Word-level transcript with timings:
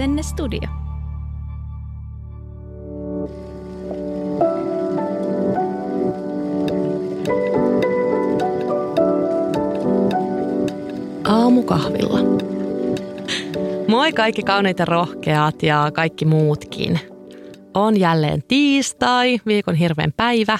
Asenne 0.00 0.22
Studio. 0.22 0.60
Aamukahvilla. 11.24 12.18
Moi 13.88 14.12
kaikki 14.12 14.42
kauniit 14.42 14.78
ja 14.78 14.84
rohkeat 14.84 15.62
ja 15.62 15.90
kaikki 15.94 16.24
muutkin. 16.24 17.00
On 17.74 18.00
jälleen 18.00 18.42
tiistai, 18.48 19.40
viikon 19.46 19.74
hirveän 19.74 20.12
päivä. 20.16 20.58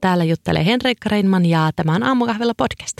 Täällä 0.00 0.24
juttelee 0.24 0.64
Henrikka 0.64 1.08
Reinman 1.08 1.46
ja 1.46 1.70
tämä 1.76 1.94
on 1.94 2.02
Aamukahvilla 2.02 2.54
podcast. 2.56 2.96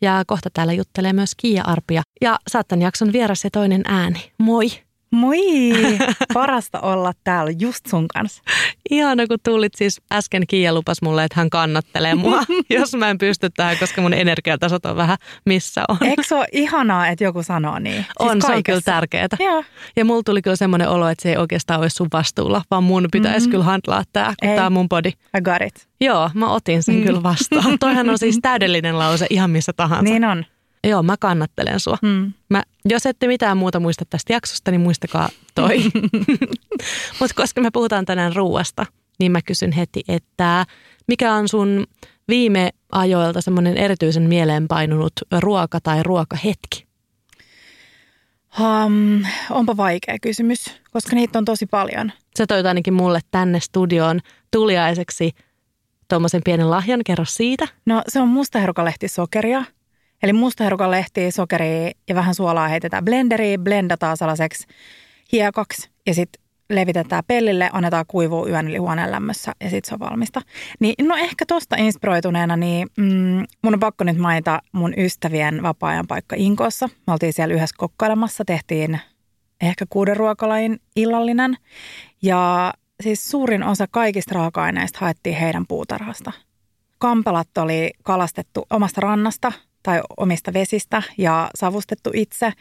Ja 0.00 0.22
kohta 0.26 0.50
täällä 0.50 0.72
juttelee 0.72 1.12
myös 1.12 1.34
Kiia 1.36 1.62
Arpia. 1.62 2.02
Ja 2.20 2.38
saattan 2.48 2.82
jakson 2.82 3.12
vieras 3.12 3.44
ja 3.44 3.50
toinen 3.50 3.82
ääni. 3.84 4.32
Moi! 4.38 4.85
Moi! 5.16 5.38
Parasta 6.34 6.80
olla 6.80 7.12
täällä 7.24 7.52
just 7.58 7.86
sun 7.86 8.08
kanssa. 8.08 8.42
Ihana, 8.90 9.26
kun 9.26 9.38
tulit 9.44 9.74
siis 9.74 10.00
äsken 10.12 10.46
Kiia 10.46 10.74
lupas 10.74 11.02
mulle, 11.02 11.24
että 11.24 11.40
hän 11.40 11.50
kannattelee 11.50 12.14
mua, 12.14 12.42
jos 12.70 12.94
mä 12.94 13.10
en 13.10 13.18
pysty 13.18 13.50
tähän, 13.50 13.78
koska 13.78 14.02
mun 14.02 14.14
energiatasot 14.14 14.86
on 14.86 14.96
vähän 14.96 15.16
missä 15.46 15.84
on. 15.88 15.96
Eikö 16.00 16.22
se 16.22 16.34
ole 16.34 16.46
ihanaa, 16.52 17.08
että 17.08 17.24
joku 17.24 17.42
sanoo 17.42 17.78
niin? 17.78 17.94
Siis 17.94 18.06
on, 18.18 18.28
kaikessa. 18.28 18.46
se 18.46 18.54
on 18.54 18.62
kyllä 18.62 18.80
tärkeää. 18.84 19.26
Joo. 19.40 19.64
Ja 19.96 20.04
mulla 20.04 20.22
tuli 20.22 20.42
kyllä 20.42 20.56
semmoinen 20.56 20.88
olo, 20.88 21.08
että 21.08 21.22
se 21.22 21.30
ei 21.30 21.36
oikeastaan 21.36 21.80
olisi 21.80 21.96
sun 21.96 22.08
vastuulla, 22.12 22.62
vaan 22.70 22.84
mun 22.84 23.08
pitäisi 23.12 23.38
mm-hmm. 23.38 23.50
kyllä 23.50 23.64
handlaa 23.64 24.02
tämä, 24.12 24.34
kun 24.40 24.54
tämä 24.54 24.66
on 24.66 24.72
mun 24.72 24.88
body. 24.88 25.08
I 25.08 25.40
got 25.42 25.62
it. 25.66 25.88
Joo, 26.00 26.30
mä 26.34 26.52
otin 26.52 26.82
sen 26.82 26.94
mm. 26.94 27.04
kyllä 27.04 27.22
vastaan. 27.22 27.78
Toihan 27.80 28.10
on 28.10 28.18
siis 28.18 28.38
täydellinen 28.42 28.98
lause 28.98 29.26
ihan 29.30 29.50
missä 29.50 29.72
tahansa. 29.72 30.04
Niin 30.04 30.24
on. 30.24 30.44
Joo, 30.84 31.02
mä 31.02 31.16
kannattelen 31.16 31.80
sua. 31.80 31.98
Hmm. 32.02 32.32
Mä, 32.48 32.62
jos 32.84 33.06
ette 33.06 33.26
mitään 33.26 33.56
muuta 33.56 33.80
muista 33.80 34.04
tästä 34.04 34.32
jaksosta, 34.32 34.70
niin 34.70 34.80
muistakaa 34.80 35.28
toi. 35.54 35.78
Mutta 37.20 37.34
koska 37.34 37.60
me 37.60 37.70
puhutaan 37.72 38.04
tänään 38.04 38.36
ruuasta, 38.36 38.86
niin 39.18 39.32
mä 39.32 39.42
kysyn 39.42 39.72
heti, 39.72 40.04
että 40.08 40.66
mikä 41.08 41.34
on 41.34 41.48
sun 41.48 41.86
viime 42.28 42.70
ajoilta 42.92 43.40
semmoinen 43.40 43.76
erityisen 43.76 44.22
mieleenpainunut 44.22 45.12
ruoka 45.40 45.80
tai 45.80 46.02
ruokahetki? 46.02 46.86
Um, 48.60 49.24
onpa 49.50 49.76
vaikea 49.76 50.16
kysymys, 50.22 50.64
koska 50.90 51.16
niitä 51.16 51.38
on 51.38 51.44
tosi 51.44 51.66
paljon. 51.66 52.12
Sä 52.38 52.46
toit 52.46 52.66
ainakin 52.66 52.94
mulle 52.94 53.20
tänne 53.30 53.60
studioon 53.60 54.20
tuliaiseksi 54.50 55.30
tuommoisen 56.08 56.42
pienen 56.44 56.70
lahjan. 56.70 57.00
Kerro 57.06 57.24
siitä. 57.24 57.68
No 57.86 58.02
se 58.08 58.20
on 58.20 58.28
mustaherukalehti 58.28 59.08
sokeria– 59.08 59.64
Eli 60.26 60.32
mustaherukan 60.32 60.90
lehtiä, 60.90 61.30
sokeria 61.30 61.90
ja 62.08 62.14
vähän 62.14 62.34
suolaa 62.34 62.68
heitetään 62.68 63.04
blenderiin, 63.04 63.64
blendataan 63.64 64.16
sellaiseksi 64.16 64.66
hiekaksi 65.32 65.90
ja 66.06 66.14
sitten 66.14 66.42
levitetään 66.70 67.22
pellille, 67.26 67.70
annetaan 67.72 68.04
kuivua 68.08 68.48
yön 68.48 68.68
yli 68.68 68.76
huoneen 68.76 69.10
lämmössä 69.10 69.52
ja 69.60 69.70
sitten 69.70 69.88
se 69.88 69.94
on 69.94 70.10
valmista. 70.10 70.40
Niin, 70.80 71.08
no 71.08 71.16
ehkä 71.16 71.46
tosta 71.46 71.76
inspiroituneena, 71.76 72.56
niin 72.56 72.88
mm, 72.96 73.44
mun 73.62 73.74
on 73.74 73.80
pakko 73.80 74.04
nyt 74.04 74.16
mainita 74.18 74.62
mun 74.72 74.94
ystävien 74.96 75.62
vapaa-ajan 75.62 76.06
paikka 76.06 76.36
Inkoossa. 76.38 76.88
Me 77.06 77.12
oltiin 77.12 77.32
siellä 77.32 77.54
yhdessä 77.54 77.76
kokkailemassa, 77.78 78.44
tehtiin 78.44 79.00
ehkä 79.60 79.84
kuuden 79.90 80.16
ruokalain 80.16 80.80
illallinen. 80.96 81.56
Ja 82.22 82.72
siis 83.02 83.30
suurin 83.30 83.62
osa 83.62 83.86
kaikista 83.90 84.34
raaka-aineista 84.34 84.98
haettiin 85.00 85.36
heidän 85.36 85.64
puutarhasta. 85.68 86.32
Kampelat 86.98 87.58
oli 87.58 87.90
kalastettu 88.02 88.66
omasta 88.70 89.00
rannasta 89.00 89.52
tai 89.86 90.00
omista 90.16 90.52
vesistä 90.52 91.02
ja 91.18 91.50
savustettu 91.54 92.10
itse. 92.14 92.52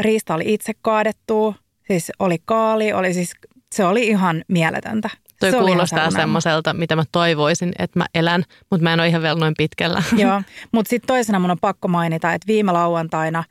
Riista 0.00 0.34
oli 0.34 0.44
itse 0.46 0.72
kaadettu, 0.82 1.56
siis 1.86 2.12
oli 2.18 2.36
kaali, 2.44 2.92
oli 2.92 3.14
siis, 3.14 3.32
se 3.72 3.84
oli 3.84 4.06
ihan 4.06 4.44
mieletöntä. 4.48 5.10
Toi 5.40 5.50
se 5.50 5.58
kuulostaa 5.58 6.10
semmoiselta, 6.10 6.74
mitä 6.74 6.96
mä 6.96 7.04
toivoisin, 7.12 7.72
että 7.78 7.98
mä 7.98 8.06
elän, 8.14 8.44
mutta 8.70 8.82
mä 8.82 8.92
en 8.92 9.00
ole 9.00 9.08
ihan 9.08 9.22
vielä 9.22 9.40
noin 9.40 9.54
pitkällä. 9.58 10.02
Joo, 10.22 10.42
mutta 10.72 10.90
sitten 10.90 11.06
toisena 11.06 11.38
mun 11.38 11.50
on 11.50 11.58
pakko 11.60 11.88
mainita, 11.88 12.32
että 12.32 12.46
viime 12.46 12.72
lauantaina 12.72 13.44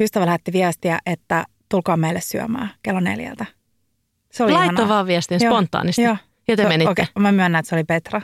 ystävä 0.00 0.26
lähetti 0.26 0.52
viestiä, 0.52 0.98
että 1.06 1.44
tulkaa 1.68 1.96
meille 1.96 2.20
syömään 2.20 2.70
kello 2.82 3.00
neljältä. 3.00 3.46
Se 4.32 4.44
oli 4.44 4.52
Laitto 4.52 4.72
ihanaa. 4.72 4.88
vaan 4.88 5.06
viestin 5.06 5.40
spontaanisti. 5.40 6.02
Joo. 6.02 6.16
Ja 6.48 6.56
te 6.56 6.68
menitte. 6.68 6.90
Okei, 6.90 7.02
okay, 7.02 7.22
mä 7.22 7.32
myönnän, 7.32 7.60
että 7.60 7.68
se 7.68 7.74
oli 7.74 7.84
Petra. 7.84 8.22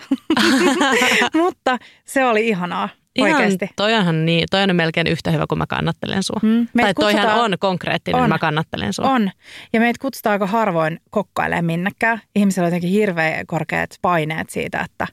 mutta 1.43 1.79
se 2.05 2.25
oli 2.25 2.49
ihanaa. 2.49 2.89
Ihan, 3.17 3.33
Oikeasti. 3.33 3.71
Toi 3.77 3.95
onhan 3.95 4.27
niin, 4.27 4.45
toi 4.51 4.63
on 4.63 4.77
melkein 4.77 5.07
yhtä 5.07 5.31
hyvä, 5.31 5.45
kun 5.49 5.59
mä 5.59 5.67
kannattelen 5.67 6.23
sua. 6.23 6.41
Mm, 6.43 6.67
tai 6.83 6.95
toihan 6.95 7.41
on 7.41 7.55
konkreettinen, 7.59 8.23
on, 8.23 8.29
mä 8.29 8.39
kannattelen 8.39 8.93
sua. 8.93 9.11
On. 9.11 9.31
Ja 9.73 9.81
meitä 9.81 9.99
kutsutaan 10.01 10.33
aika 10.33 10.47
harvoin 10.47 11.01
kokkailemaan 11.11 11.65
minnekään. 11.65 12.21
Ihmisillä 12.37 12.67
on 12.67 12.67
jotenkin 12.67 12.91
hirveän 12.91 13.47
korkeat 13.47 13.91
paineet 14.03 14.51
siitä, 14.51 14.81
että 14.81 15.07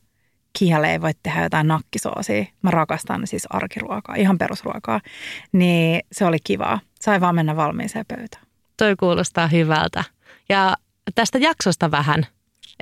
kihalle 0.60 0.92
ei 0.92 1.02
voi 1.02 1.12
tehdä 1.24 1.44
jotain 1.44 1.68
nakkisoosia. 1.68 2.46
Mä 2.62 2.72
rakastan 2.72 3.28
siis 3.28 3.48
arkiruokaa, 3.50 4.16
ihan 4.16 4.38
perusruokaa. 4.38 5.02
Niin 5.52 6.02
se 6.12 6.26
oli 6.26 6.38
kivaa. 6.44 6.80
Sai 7.02 7.22
vaan 7.22 7.36
mennä 7.36 7.56
valmiiseen 7.56 8.06
pöytään. 8.08 8.44
Toi 8.78 8.96
kuulostaa 8.96 9.48
hyvältä. 9.48 10.04
Ja 10.50 10.74
tästä 11.16 11.38
jaksosta 11.38 11.92
vähän, 11.92 12.26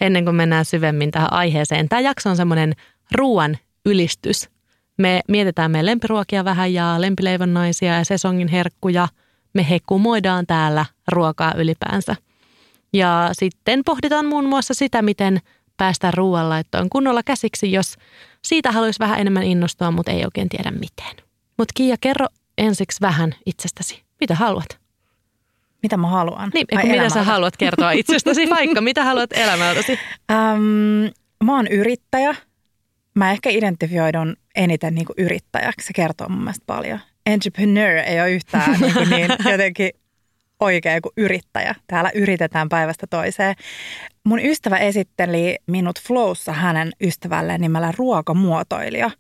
ennen 0.02 0.26
kuin 0.26 0.36
mennään 0.36 0.66
syvemmin 0.66 1.12
tähän 1.12 1.34
aiheeseen. 1.34 1.90
Tämä 1.90 2.00
jakso 2.00 2.30
on 2.30 2.36
semmoinen 2.36 2.74
ruoan 3.12 3.58
ylistys– 3.86 4.50
me 4.98 5.22
mietitään 5.28 5.72
meidän 5.72 5.86
lempiruokia 5.86 6.46
vähän 6.46 6.74
ja 6.74 6.96
lempileivonnaisia 7.02 7.98
ja 7.98 8.06
sesongin 8.06 8.48
herkkuja. 8.48 9.08
Me 9.54 9.70
hekumoidaan 9.70 10.48
täällä 10.48 10.86
ruokaa 11.08 11.54
ylipäänsä. 11.58 12.16
Ja 12.94 13.30
sitten 13.34 13.84
pohditaan 13.86 14.26
muun 14.26 14.46
muassa 14.46 14.74
sitä, 14.74 15.02
miten 15.02 15.40
päästä 15.78 16.12
ruoanlaittoon 16.12 16.90
kunnolla 16.90 17.24
käsiksi, 17.24 17.72
jos 17.72 17.96
siitä 18.44 18.72
haluaisi 18.72 19.00
vähän 19.00 19.20
enemmän 19.20 19.44
innostua, 19.44 19.92
mutta 19.92 20.12
ei 20.12 20.26
oikein 20.26 20.50
tiedä 20.50 20.72
miten. 20.72 21.26
Mutta 21.58 21.72
Kiia, 21.76 21.96
kerro 22.02 22.28
ensiksi 22.58 23.02
vähän 23.02 23.36
itsestäsi. 23.46 24.04
Mitä 24.20 24.36
haluat? 24.36 24.80
Mitä 25.84 25.98
mä 25.98 26.08
haluan? 26.08 26.52
Niin, 26.54 26.68
mitä 26.84 27.10
sä 27.10 27.24
haluat 27.24 27.58
kertoa 27.58 27.92
itsestäsi 27.92 28.50
vaikka? 28.50 28.82
Mitä 28.82 29.04
haluat 29.04 29.30
elämältäsi? 29.34 30.00
Um, 30.32 31.12
mä 31.44 31.56
oon 31.56 31.68
yrittäjä 31.68 32.36
mä 33.18 33.32
ehkä 33.32 33.50
identifioidun 33.50 34.36
eniten 34.56 34.96
niin 34.96 35.06
kuin 35.06 35.16
yrittäjäksi. 35.18 35.88
Se 35.88 35.94
kertoo 35.94 36.30
mun 36.30 36.44
mielestä 36.44 36.64
paljon. 36.66 37.00
Entrepreneur 37.26 37.98
ei 37.98 38.22
ole 38.22 38.32
yhtään 38.32 38.78
niin, 38.82 38.94
kuin 38.94 39.10
niin 39.10 39.32
jotenkin 39.52 39.90
oikea 40.60 41.02
kuin 41.02 41.14
yrittäjä. 41.18 41.76
Täällä 41.88 42.12
yritetään 42.16 42.70
päivästä 42.70 43.08
toiseen. 43.10 43.56
Mun 44.24 44.40
ystävä 44.40 44.78
esitteli 44.78 45.56
minut 45.68 46.00
Flowssa 46.02 46.54
hänen 46.54 46.92
ystävälleen 47.02 47.62
nimellä 47.62 47.94
ruokamuotoilija. 47.98 49.12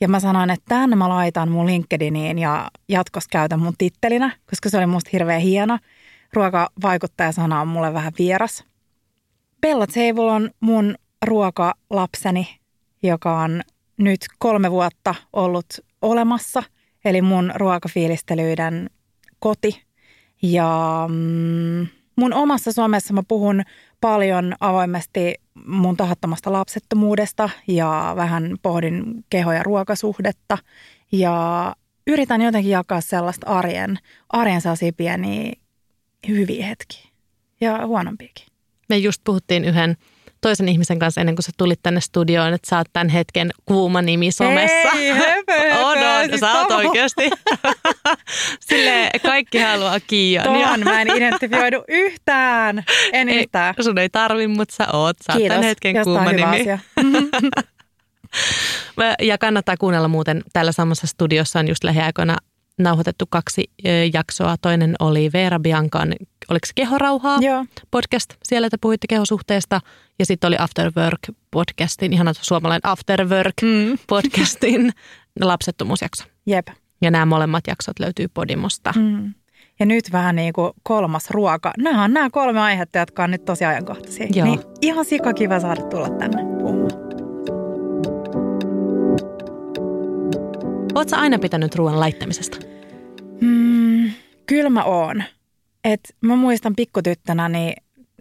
Ja 0.00 0.08
mä 0.08 0.20
sanoin, 0.20 0.50
että 0.50 0.64
tänne 0.68 0.96
mä 0.96 1.08
laitan 1.08 1.50
mun 1.50 1.66
LinkedIniin 1.66 2.38
ja 2.38 2.70
jatkossa 2.88 3.28
käytän 3.32 3.60
mun 3.60 3.74
tittelinä, 3.78 4.36
koska 4.50 4.70
se 4.70 4.78
oli 4.78 4.86
musta 4.86 5.10
hirveän 5.12 5.40
hieno. 5.40 5.78
Ruokavaikuttaja-sana 6.32 7.60
on 7.60 7.68
mulle 7.68 7.94
vähän 7.94 8.12
vieras. 8.18 8.64
Bella 9.60 9.86
Table 9.86 10.30
on 10.30 10.50
mun 10.60 10.94
ruokalapseni 11.26 12.63
joka 13.08 13.40
on 13.40 13.62
nyt 13.96 14.20
kolme 14.38 14.70
vuotta 14.70 15.14
ollut 15.32 15.66
olemassa, 16.02 16.62
eli 17.04 17.22
mun 17.22 17.52
ruokafiilistelyiden 17.54 18.90
koti. 19.38 19.82
Ja 20.42 21.04
mm, 21.08 21.86
mun 22.16 22.32
omassa 22.32 22.72
somessa 22.72 23.14
mä 23.14 23.22
puhun 23.28 23.62
paljon 24.00 24.54
avoimesti 24.60 25.34
mun 25.66 25.96
tahattomasta 25.96 26.52
lapsettomuudesta 26.52 27.50
ja 27.66 28.12
vähän 28.16 28.56
pohdin 28.62 29.24
keho- 29.30 29.52
ja 29.52 29.62
ruokasuhdetta. 29.62 30.58
Ja 31.12 31.76
yritän 32.06 32.42
jotenkin 32.42 32.70
jakaa 32.70 33.00
sellaista 33.00 33.46
arjen, 33.46 33.98
arjen 34.28 34.60
sellaisia 34.60 34.92
pieniä 34.92 35.52
hyviä 36.28 36.66
hetkiä 36.66 37.08
ja 37.60 37.86
huonompiakin. 37.86 38.46
Me 38.88 38.96
just 38.96 39.20
puhuttiin 39.24 39.64
yhden 39.64 39.96
toisen 40.44 40.68
ihmisen 40.68 40.98
kanssa 40.98 41.20
ennen 41.20 41.36
kuin 41.36 41.44
sä 41.44 41.52
tulit 41.56 41.80
tänne 41.82 42.00
studioon, 42.00 42.54
että 42.54 42.68
sä 42.70 42.78
oot 42.78 42.86
tämän 42.92 43.08
hetken 43.08 43.50
kuuma 43.64 44.02
nimi 44.02 44.32
somessa. 44.32 44.88
Ei, 44.98 45.10
höpö, 45.10 45.78
on, 45.78 45.98
on, 45.98 46.28
siis 46.28 46.40
sä 46.40 46.52
oot 46.52 46.70
oikeasti. 46.70 47.30
Sille 48.68 49.10
kaikki 49.22 49.58
haluaa 49.58 50.00
Kiian. 50.00 50.44
Tuohon 50.44 50.80
mä 50.84 51.02
en 51.02 51.08
identifioidu 51.16 51.84
yhtään. 51.88 52.84
En 53.12 53.28
ei, 53.28 53.38
yhtään. 53.38 53.74
Sun 53.80 53.98
ei 53.98 54.08
tarvi, 54.08 54.46
mutta 54.46 54.74
sä 54.74 54.86
oot. 54.92 55.16
Sä 55.26 55.32
Kiitos. 55.32 55.42
oot 55.42 55.48
tämän 55.48 55.62
hetken 55.62 55.96
Jostain 55.96 56.16
kuuma 56.16 56.32
nimi. 56.32 56.60
Asia. 56.60 56.78
ja 59.28 59.38
kannattaa 59.38 59.76
kuunnella 59.76 60.08
muuten. 60.08 60.42
Täällä 60.52 60.72
samassa 60.72 61.06
studiossa 61.06 61.58
on 61.58 61.68
just 61.68 61.84
lähiaikoina 61.84 62.36
nauhoitettu 62.78 63.24
kaksi 63.30 63.70
jaksoa. 64.12 64.56
Toinen 64.62 64.94
oli 65.00 65.30
Veera 65.32 65.58
Biancan, 65.58 66.14
oliko 66.50 66.66
se 66.66 66.72
Kehorauhaa 66.74 67.38
Joo. 67.40 67.64
podcast. 67.90 68.34
Siellä 68.42 68.70
te 68.70 68.76
puhuitte 68.80 69.06
kehosuhteesta. 69.06 69.80
Ja 70.18 70.26
sitten 70.26 70.48
oli 70.48 70.56
After 70.58 70.92
Work 70.96 71.20
podcastin, 71.50 72.12
ihana 72.12 72.32
suomalainen 72.40 72.90
After 72.90 73.28
Work 73.28 73.54
mm. 73.62 73.98
podcastin 74.08 74.92
lapsettomuusjakso. 75.40 76.24
Jep. 76.46 76.68
Ja 77.02 77.10
nämä 77.10 77.26
molemmat 77.26 77.66
jaksot 77.66 77.98
löytyy 77.98 78.28
Podimosta. 78.28 78.92
Mm. 78.96 79.34
ja 79.80 79.86
nyt 79.86 80.12
vähän 80.12 80.36
niin 80.36 80.52
kuin 80.52 80.72
kolmas 80.82 81.30
ruoka. 81.30 81.72
Nämä 81.78 82.04
on 82.04 82.12
nämä 82.12 82.30
kolme 82.30 82.60
aihetta, 82.60 82.98
jotka 82.98 83.24
on 83.24 83.30
nyt 83.30 83.44
tosi 83.44 83.64
ajankohtaisia. 83.64 84.26
Joo. 84.34 84.46
Niin 84.46 84.60
ihan 84.80 85.04
sikakiva 85.04 85.60
saada 85.60 85.82
tulla 85.82 86.08
tänne 86.08 86.42
puhumaan. 86.58 87.04
Oletko 90.94 91.16
aina 91.16 91.38
pitänyt 91.38 91.74
ruoan 91.74 92.00
laittamisesta? 92.00 92.58
Mm, 93.40 94.10
kyllä 94.46 94.70
mä 94.70 94.84
oon. 94.84 95.24
Et 95.84 96.00
mä 96.20 96.36
muistan 96.36 96.76
pikkutyttönä, 96.76 97.48
niin 97.48 97.74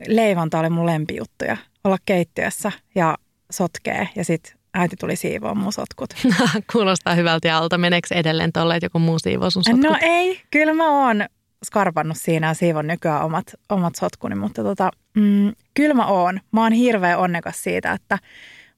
leivonta 0.07 0.59
oli 0.59 0.69
mun 0.69 0.85
lempijuttuja. 0.85 1.57
Olla 1.83 1.97
keittiössä 2.05 2.71
ja 2.95 3.17
sotkee 3.51 4.09
ja 4.15 4.25
sitten 4.25 4.53
äiti 4.73 4.95
tuli 4.95 5.15
siivoa 5.15 5.55
mun 5.55 5.73
sotkut. 5.73 6.09
Kuulostaa 6.73 7.15
hyvältä 7.15 7.47
ja 7.47 7.57
alta. 7.57 7.77
Meneekö 7.77 8.15
edelleen 8.15 8.51
tolle, 8.51 8.75
että 8.75 8.85
joku 8.85 8.99
muu 8.99 9.19
siivoo 9.19 9.49
sun 9.49 9.63
sotkut? 9.63 9.83
No 9.83 9.97
ei, 10.01 10.41
kyllä 10.51 10.73
mä 10.73 11.07
oon 11.07 11.25
skarpannut 11.65 12.17
siinä 12.17 12.47
ja 12.47 12.53
siivon 12.53 12.87
nykyään 12.87 13.25
omat, 13.25 13.45
omat 13.69 13.95
sotkuni, 13.95 14.35
mutta 14.35 14.63
tota, 14.63 14.91
mm, 15.13 15.53
kyllä 15.73 15.93
mä 15.93 16.05
oon. 16.05 16.39
Mä 16.51 16.63
oon 16.63 16.71
hirveän 16.71 17.19
onnekas 17.19 17.63
siitä, 17.63 17.91
että 17.91 18.19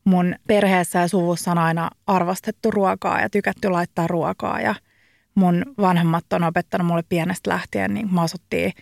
mun 0.03 0.35
perheessä 0.47 0.99
ja 0.99 1.07
suvussa 1.07 1.51
on 1.51 1.57
aina 1.57 1.89
arvostettu 2.07 2.71
ruokaa 2.71 3.21
ja 3.21 3.29
tykätty 3.29 3.69
laittaa 3.69 4.07
ruokaa 4.07 4.61
ja 4.61 4.75
mun 5.35 5.65
vanhemmat 5.77 6.33
on 6.33 6.43
opettanut 6.43 6.87
mulle 6.87 7.03
pienestä 7.09 7.49
lähtien, 7.49 7.93
niin 7.93 8.13
mä 8.13 8.21
asuttiin 8.21 8.73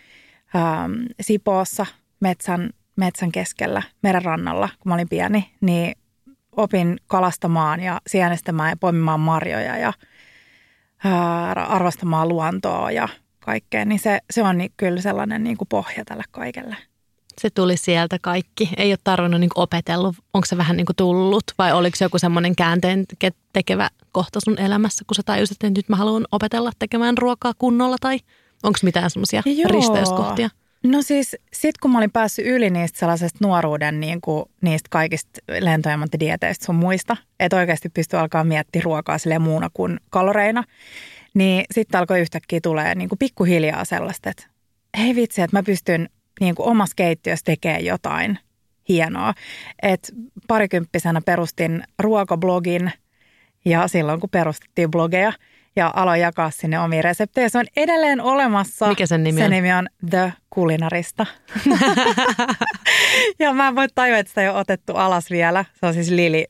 ähm, 0.56 0.92
Sipoossa 1.22 1.86
metsän, 2.20 2.70
metsän 2.96 3.32
keskellä 3.32 3.82
merenrannalla, 4.04 4.70
kun 4.80 4.90
mä 4.90 4.94
olin 4.94 5.10
pieni, 5.10 5.52
niin 5.62 5.96
opin 6.52 6.98
kalastamaan 7.08 7.80
ja 7.80 8.02
sienestämään 8.08 8.70
ja 8.70 8.78
poimimaan 8.78 9.20
marjoja 9.20 9.78
ja 9.78 9.94
ää, 11.04 11.52
arvostamaan 11.52 12.30
luontoa 12.30 12.92
ja 12.92 13.10
kaikkea, 13.40 13.86
niin 13.86 14.00
se, 14.00 14.20
se 14.32 14.44
on 14.44 14.58
niin, 14.58 14.72
kyllä 14.78 15.02
sellainen 15.02 15.44
niin 15.44 15.58
kuin 15.58 15.68
pohja 15.68 16.06
tälle 16.06 16.24
kaikelle. 16.32 16.76
Se 17.42 17.50
tuli 17.50 17.78
sieltä 17.78 18.18
kaikki. 18.22 18.70
Ei 18.78 18.92
ole 18.92 18.98
tarvinnut 19.04 19.40
niin 19.40 19.50
opetellut. 19.56 20.16
Onko 20.34 20.46
se 20.46 20.58
vähän 20.58 20.78
niin 20.78 20.86
tullut 20.98 21.44
vai 21.58 21.74
oliko 21.74 21.96
se 21.98 22.06
joku 22.06 22.20
semmoinen 22.20 22.56
käänteen 22.56 23.06
tekevä 23.54 23.90
kohta 24.12 24.40
sun 24.46 24.60
elämässä, 24.60 25.06
kun 25.08 25.16
sä 25.16 25.22
tajusit, 25.26 25.56
että 25.56 25.80
nyt 25.80 25.90
mä 25.90 25.96
haluan 25.96 26.28
opetella 26.32 26.72
tekemään 26.80 27.18
ruokaa 27.18 27.54
kunnolla 27.58 27.96
tai 28.02 28.20
onko 28.64 28.80
mitään 28.84 29.10
semmoisia 29.10 29.42
risteyskohtia? 29.66 30.50
No 30.84 31.02
siis 31.02 31.36
sit 31.54 31.78
kun 31.78 31.92
mä 31.92 31.98
olin 31.98 32.12
päässyt 32.12 32.46
yli 32.46 32.70
niistä 32.70 33.00
sellaisesta 33.00 33.40
nuoruuden 33.42 34.00
niin 34.00 34.22
kuin, 34.22 34.46
niistä 34.62 34.88
kaikista 34.92 35.40
lentojamanttidieteistä 35.60 36.66
sun 36.66 36.76
muista, 36.76 37.18
että 37.40 37.58
oikeasti 37.58 37.90
pystyy 37.90 38.20
alkaa 38.20 38.44
miettiä 38.44 38.82
ruokaa 38.86 39.18
sille 39.18 39.40
muuna 39.40 39.70
kuin 39.74 40.00
kaloreina, 40.10 40.64
niin 41.34 41.66
sitten 41.72 42.00
alkoi 42.00 42.20
yhtäkkiä 42.20 42.60
tulee 42.64 42.96
niin 42.96 43.10
kuin 43.10 43.20
pikkuhiljaa 43.20 43.86
sellaista, 43.86 44.30
että 44.30 44.44
hei 44.98 45.16
vitsi, 45.16 45.42
että 45.42 45.58
mä 45.58 45.64
pystyn 45.64 46.10
niin 46.40 46.56
kuin 46.56 46.68
omassa 46.68 46.94
keittiössä 46.96 47.46
tekemään 47.46 47.86
jotain 47.86 48.40
hienoa. 48.90 49.34
Et 49.82 50.14
parikymppisenä 50.48 51.22
perustin 51.22 51.84
ruokablogin 52.00 52.92
ja 53.66 53.88
silloin 53.88 54.20
kun 54.20 54.30
perustettiin 54.30 54.92
blogeja 54.92 55.34
ja 55.76 55.94
aloin 55.96 56.22
jakaa 56.22 56.52
sinne 56.52 56.80
omia 56.80 57.02
reseptejä. 57.02 57.50
Se 57.50 57.58
on 57.58 57.66
edelleen 57.76 58.22
olemassa. 58.22 58.88
Mikä 58.88 59.06
sen 59.06 59.24
nimi 59.24 59.42
on? 59.42 59.44
Sen 59.44 59.52
nimi 59.52 59.74
on 59.74 59.88
The 60.10 60.34
Kulinarista. 60.50 61.26
ja 63.40 63.54
mä 63.54 63.68
en 63.68 63.76
voi 63.76 63.88
tajua, 63.96 64.18
että 64.18 64.30
sitä 64.30 64.42
ei 64.42 64.50
ole 64.50 64.60
otettu 64.60 64.96
alas 64.96 65.30
vielä. 65.32 65.66
Se 65.74 65.86
on 65.86 65.94
siis 65.94 66.10
Lili 66.10 66.48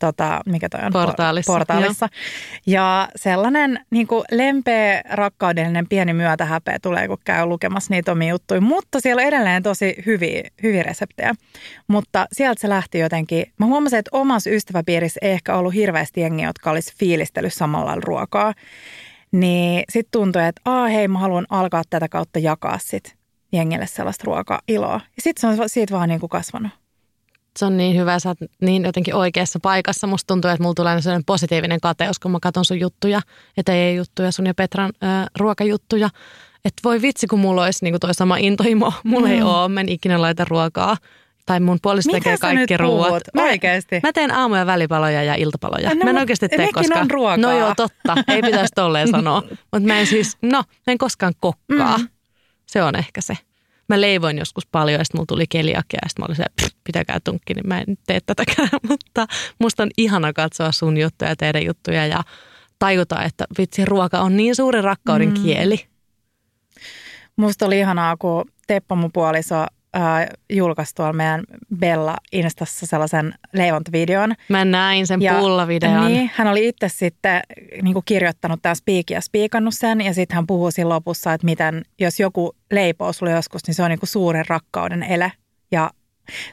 tota, 0.00 0.40
mikä 0.46 0.68
toi 0.68 0.80
on? 0.86 0.92
Portaalissa. 0.92 1.52
Portaalissa. 1.52 2.08
Ja 2.66 3.08
sellainen 3.16 3.80
niin 3.90 4.06
kuin 4.06 4.24
lempeä, 4.30 5.02
rakkaudellinen 5.10 5.88
pieni 5.88 6.12
myötähäpeä 6.12 6.78
tulee, 6.82 7.08
kun 7.08 7.18
käy 7.24 7.46
lukemassa 7.46 7.94
niitä 7.94 8.12
omia 8.12 8.28
juttuja. 8.28 8.60
Mutta 8.60 9.00
siellä 9.00 9.20
on 9.20 9.28
edelleen 9.28 9.62
tosi 9.62 9.94
hyviä, 10.06 10.42
hyviä 10.62 10.82
reseptejä. 10.82 11.34
Mutta 11.88 12.26
sieltä 12.32 12.60
se 12.60 12.68
lähti 12.68 12.98
jotenkin. 12.98 13.46
Mä 13.58 13.66
huomasin, 13.66 13.98
että 13.98 14.10
omassa 14.12 14.50
ystäväpiirissä 14.50 15.18
ei 15.22 15.30
ehkä 15.30 15.56
ollut 15.56 15.74
hirveästi 15.74 16.20
jengiä, 16.20 16.46
jotka 16.46 16.70
olisi 16.70 16.94
fiilistellyt 16.98 17.52
samalla 17.52 17.94
ruokaa. 17.94 18.54
Niin 19.32 19.84
sitten 19.90 20.10
tuntui, 20.12 20.44
että 20.44 20.62
Aa, 20.64 20.88
hei, 20.88 21.08
mä 21.08 21.18
haluan 21.18 21.46
alkaa 21.50 21.82
tätä 21.90 22.08
kautta 22.08 22.38
jakaa 22.38 22.78
sit 22.78 23.16
jengille 23.52 23.86
sellaista 23.86 24.24
ruoka-iloa. 24.26 25.00
Ja 25.16 25.22
sitten 25.22 25.56
se 25.56 25.62
on 25.62 25.68
siitä 25.68 25.94
vaan 25.94 26.08
niin 26.08 26.20
kuin 26.20 26.30
kasvanut 26.30 26.83
se 27.58 27.64
on 27.64 27.76
niin 27.76 27.96
hyvä, 27.96 28.18
sä 28.18 28.28
oot 28.28 28.38
niin 28.60 28.84
jotenkin 28.84 29.14
oikeassa 29.14 29.60
paikassa. 29.60 30.06
Musta 30.06 30.26
tuntuu, 30.26 30.50
että 30.50 30.62
mulla 30.62 30.74
tulee 30.74 31.02
sellainen 31.02 31.24
positiivinen 31.24 31.80
kateus, 31.80 32.18
kun 32.18 32.30
mä 32.30 32.38
katson 32.42 32.64
sun 32.64 32.80
juttuja, 32.80 33.20
että 33.56 33.72
ei 33.72 33.96
juttuja, 33.96 34.32
sun 34.32 34.46
ja 34.46 34.54
Petran 34.54 34.92
äh, 35.04 35.26
ruokajuttuja. 35.38 36.10
Että 36.64 36.80
voi 36.84 37.02
vitsi, 37.02 37.26
kun 37.26 37.40
mulla 37.40 37.64
olisi 37.64 37.84
niin 37.84 38.00
toi 38.00 38.14
sama 38.14 38.36
intohimo. 38.36 38.92
Mulla 39.04 39.26
mm. 39.26 39.34
ei 39.34 39.42
ole, 39.42 39.68
mä 39.68 39.80
en 39.80 39.88
ikinä 39.88 40.22
laita 40.22 40.44
ruokaa. 40.48 40.96
Tai 41.46 41.60
mun 41.60 41.78
puoliso 41.82 42.12
tekee 42.12 42.36
kaikki 42.38 42.76
ruoat. 42.76 43.22
Mä, 43.34 43.42
oikeasti? 43.42 44.00
Mä 44.02 44.12
teen 44.12 44.30
aamu- 44.30 44.56
ja 44.56 44.66
välipaloja 44.66 45.22
ja 45.22 45.34
iltapaloja. 45.34 45.94
No, 45.94 46.04
mä 46.04 46.10
en 46.10 46.18
oikeasti 46.18 46.48
tee 46.48 46.68
koskaan. 46.72 47.10
ruokaa. 47.10 47.36
No 47.36 47.58
joo, 47.58 47.74
totta. 47.76 48.14
Ei 48.28 48.42
pitäisi 48.42 48.72
tolleen 48.74 49.08
sanoa. 49.08 49.42
Mutta 49.72 49.86
mä 49.86 49.98
en 49.98 50.06
siis, 50.06 50.36
no, 50.42 50.58
mä 50.58 50.92
en 50.92 50.98
koskaan 50.98 51.32
kokkaa. 51.40 51.98
Mm. 51.98 52.08
Se 52.66 52.82
on 52.82 52.96
ehkä 52.96 53.20
se 53.20 53.36
mä 53.88 54.00
leivoin 54.00 54.38
joskus 54.38 54.66
paljon 54.66 54.98
ja 55.00 55.04
sitten 55.04 55.18
mulla 55.18 55.26
tuli 55.26 55.46
keliakia 55.46 55.98
ja 56.02 56.08
sitten 56.08 56.22
mä 56.22 56.26
olin 56.26 56.36
se, 56.36 56.70
pitäkää 56.84 57.18
tunkki, 57.24 57.54
niin 57.54 57.68
mä 57.68 57.80
en 57.80 57.96
tee 58.06 58.20
tätäkään. 58.26 58.68
Mutta 58.88 59.26
musta 59.58 59.82
on 59.82 59.90
ihana 59.96 60.32
katsoa 60.32 60.72
sun 60.72 60.96
juttuja 60.96 61.30
ja 61.30 61.36
teidän 61.36 61.64
juttuja 61.64 62.06
ja 62.06 62.24
tajuta, 62.78 63.22
että 63.22 63.44
vitsi, 63.58 63.84
ruoka 63.84 64.20
on 64.20 64.36
niin 64.36 64.56
suuri 64.56 64.82
rakkauden 64.82 65.28
mm. 65.28 65.42
kieli. 65.42 65.86
Musta 67.36 67.66
oli 67.66 67.78
ihanaa, 67.78 68.16
kun 68.16 68.44
Teppo 68.66 68.96
mun 68.96 69.12
puoliso 69.12 69.66
äh, 69.96 70.26
julkaisi 70.50 70.94
tuolla 70.94 71.12
meidän 71.12 71.44
Bella 71.78 72.16
Instassa 72.32 72.86
sellaisen 72.86 73.34
leivontavideon. 73.52 74.34
Mä 74.48 74.64
näin 74.64 75.06
sen 75.06 75.22
ja, 75.22 75.34
pullavideon. 75.34 76.06
Niin, 76.06 76.30
hän 76.34 76.48
oli 76.48 76.68
itse 76.68 76.88
sitten 76.88 77.40
niin 77.82 77.92
kuin 77.92 78.04
kirjoittanut 78.04 78.62
tämä 78.62 78.74
spiikin 78.74 79.14
ja 79.14 79.20
spiikannut 79.20 79.74
sen 79.74 80.00
ja 80.00 80.14
sitten 80.14 80.34
hän 80.34 80.46
puhuu 80.46 80.70
siinä 80.70 80.88
lopussa, 80.88 81.32
että 81.32 81.44
miten 81.44 81.82
jos 82.00 82.20
joku 82.20 82.56
leipoo 82.72 83.12
sulle 83.12 83.32
joskus, 83.32 83.66
niin 83.66 83.74
se 83.74 83.82
on 83.82 83.90
niin 83.90 83.98
kuin 83.98 84.08
suuren 84.08 84.44
rakkauden 84.48 85.02
ele 85.02 85.32
ja 85.70 85.90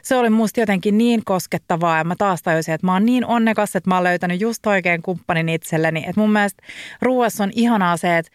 se 0.02 0.16
oli 0.16 0.30
musta 0.30 0.60
jotenkin 0.60 0.98
niin 0.98 1.24
koskettavaa 1.24 1.98
ja 1.98 2.04
mä 2.04 2.14
taas 2.18 2.42
tajusin, 2.42 2.74
että 2.74 2.86
mä 2.86 2.92
oon 2.92 3.06
niin 3.06 3.26
onnekas, 3.26 3.76
että 3.76 3.90
mä 3.90 3.94
oon 3.94 4.04
löytänyt 4.04 4.40
just 4.40 4.66
oikein 4.66 5.02
kumppanin 5.02 5.48
itselleni. 5.48 6.00
Että 6.00 6.20
mun 6.20 6.32
mielestä 6.32 6.62
ruoassa 7.02 7.44
on 7.44 7.50
ihanaa 7.54 7.96
se, 7.96 8.18
että 8.18 8.32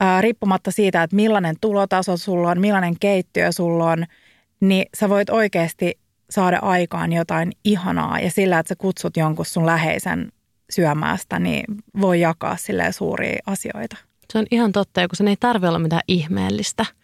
ää, 0.00 0.20
riippumatta 0.20 0.70
siitä, 0.70 1.02
että 1.02 1.16
millainen 1.16 1.56
tulotaso 1.60 2.16
sulla 2.16 2.50
on, 2.50 2.60
millainen 2.60 2.98
keittiö 3.00 3.52
sulla 3.52 3.90
on– 3.90 4.06
niin 4.60 4.86
sä 4.96 5.08
voit 5.08 5.30
oikeasti 5.30 5.98
saada 6.30 6.58
aikaan 6.62 7.12
jotain 7.12 7.52
ihanaa 7.64 8.20
ja 8.20 8.30
sillä, 8.30 8.58
että 8.58 8.68
sä 8.68 8.76
kutsut 8.76 9.16
jonkun 9.16 9.46
sun 9.46 9.66
läheisen 9.66 10.32
syömäästä, 10.70 11.38
niin 11.38 11.64
voi 12.00 12.20
jakaa 12.20 12.56
sille 12.56 12.92
suuria 12.92 13.38
asioita. 13.46 13.96
Se 14.32 14.38
on 14.38 14.46
ihan 14.50 14.72
totta, 14.72 15.08
kun 15.08 15.16
sen 15.16 15.28
ei 15.28 15.36
tarvitse 15.40 15.68
olla 15.68 15.78
mitään 15.78 16.02
ihmeellistä– 16.08 16.86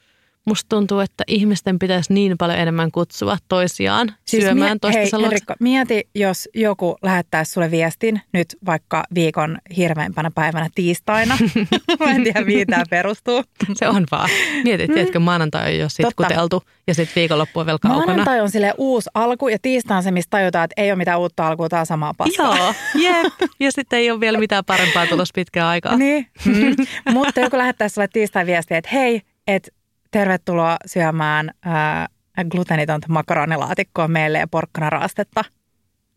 Musta 0.47 0.69
tuntuu, 0.69 1.01
että 1.01 1.25
ihmisten 1.27 1.79
pitäisi 1.79 2.13
niin 2.13 2.39
paljon 2.39 2.59
enemmän 2.59 2.91
kutsua 2.91 3.37
toisiaan 3.49 4.15
siis 4.25 4.43
syömään 4.43 4.71
mie- 4.71 4.79
toista 4.81 5.17
hei, 5.17 5.23
Henrikko, 5.23 5.55
mieti, 5.61 6.09
jos 6.15 6.49
joku 6.55 6.97
lähettäisi 7.03 7.53
sulle 7.53 7.71
viestin 7.71 8.21
nyt 8.33 8.57
vaikka 8.67 9.05
viikon 9.15 9.59
hirveimpänä 9.77 10.31
päivänä 10.35 10.69
tiistaina. 10.75 11.39
Mä 12.01 12.11
en 12.11 12.25
tiedä, 12.25 12.41
mihin 12.41 12.67
tämä 12.67 12.85
perustuu. 12.91 13.43
Se 13.73 13.89
on 13.89 14.07
vaan. 14.11 14.31
Mieti, 14.65 14.87
mm. 14.87 14.95
tiedätkö, 14.95 15.19
maanantai 15.19 15.73
on 15.73 15.79
jo 15.79 15.89
sitkuteltu 15.89 16.63
ja 16.87 16.95
sitten 16.95 17.21
viikonloppu 17.21 17.61
on 17.61 17.67
vielä 17.67 17.79
kaukana. 17.79 18.07
Maanantai 18.07 18.41
on 18.41 18.51
sille 18.51 18.75
uusi 18.79 19.11
alku 19.15 19.49
ja 19.49 19.59
tiistai 19.63 19.97
on 19.97 20.03
se, 20.03 20.11
mistä 20.11 20.31
tajutaan, 20.31 20.65
että 20.65 20.83
ei 20.83 20.91
ole 20.91 20.99
mitään 20.99 21.21
uutta 21.21 21.47
alkua, 21.47 21.69
tämä 21.69 21.85
samaa 21.85 22.15
paskaa. 22.15 22.57
Joo, 22.57 22.75
jep. 22.95 23.33
Ja 23.61 23.73
sitten 23.73 23.99
ei 23.99 24.11
ole 24.11 24.21
vielä 24.21 24.39
mitään 24.39 24.65
parempaa 24.65 25.07
tulossa 25.07 25.33
pitkään 25.35 25.67
aikaa. 25.67 25.97
Niin, 25.97 26.27
mm. 26.45 26.77
mutta 27.13 27.41
joku 27.41 27.59
lähettäisi 27.59 27.95
sulle 27.95 28.09
tiistai 28.13 28.47
viestiä, 28.47 28.79
että 28.79 28.91
hei, 28.93 29.23
että 29.47 29.71
tervetuloa 30.11 30.77
syömään 30.87 31.51
ää, 31.63 32.09
glutenitonta 32.51 33.07
makaronilaatikkoa 33.11 34.09
meille 34.09 34.39
ja 34.39 34.49
porkkanaraastetta. 34.49 35.45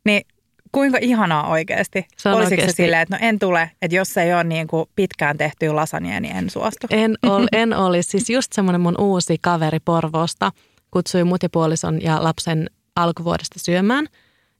Niin 0.05 0.21
kuinka 0.71 0.97
ihanaa 1.01 1.47
oikeasti. 1.47 2.05
Se 2.17 2.29
on 2.29 2.35
Olisiko 2.35 2.53
oikeasti. 2.53 2.71
se 2.71 2.75
silleen, 2.75 3.01
että 3.01 3.15
no 3.15 3.27
en 3.27 3.39
tule, 3.39 3.71
että 3.81 3.95
jos 3.95 4.13
se 4.13 4.23
ei 4.23 4.33
ole 4.33 4.43
niin 4.43 4.67
kuin 4.67 4.89
pitkään 4.95 5.37
tehtyä 5.37 5.75
lasagnia, 5.75 6.19
niin 6.19 6.35
en 6.35 6.49
suostu. 6.49 6.87
En, 6.89 7.17
ol, 7.31 7.47
en 7.51 7.73
olisi. 7.73 8.11
Siis 8.11 8.29
just 8.29 8.53
semmoinen 8.53 8.81
mun 8.81 8.95
uusi 8.99 9.37
kaveri 9.41 9.79
Porvoosta 9.79 10.51
kutsui 10.91 11.23
mut 11.23 11.43
ja 11.43 11.49
puolison 11.49 12.01
ja 12.01 12.23
lapsen 12.23 12.69
alkuvuodesta 12.95 13.59
syömään– 13.59 14.07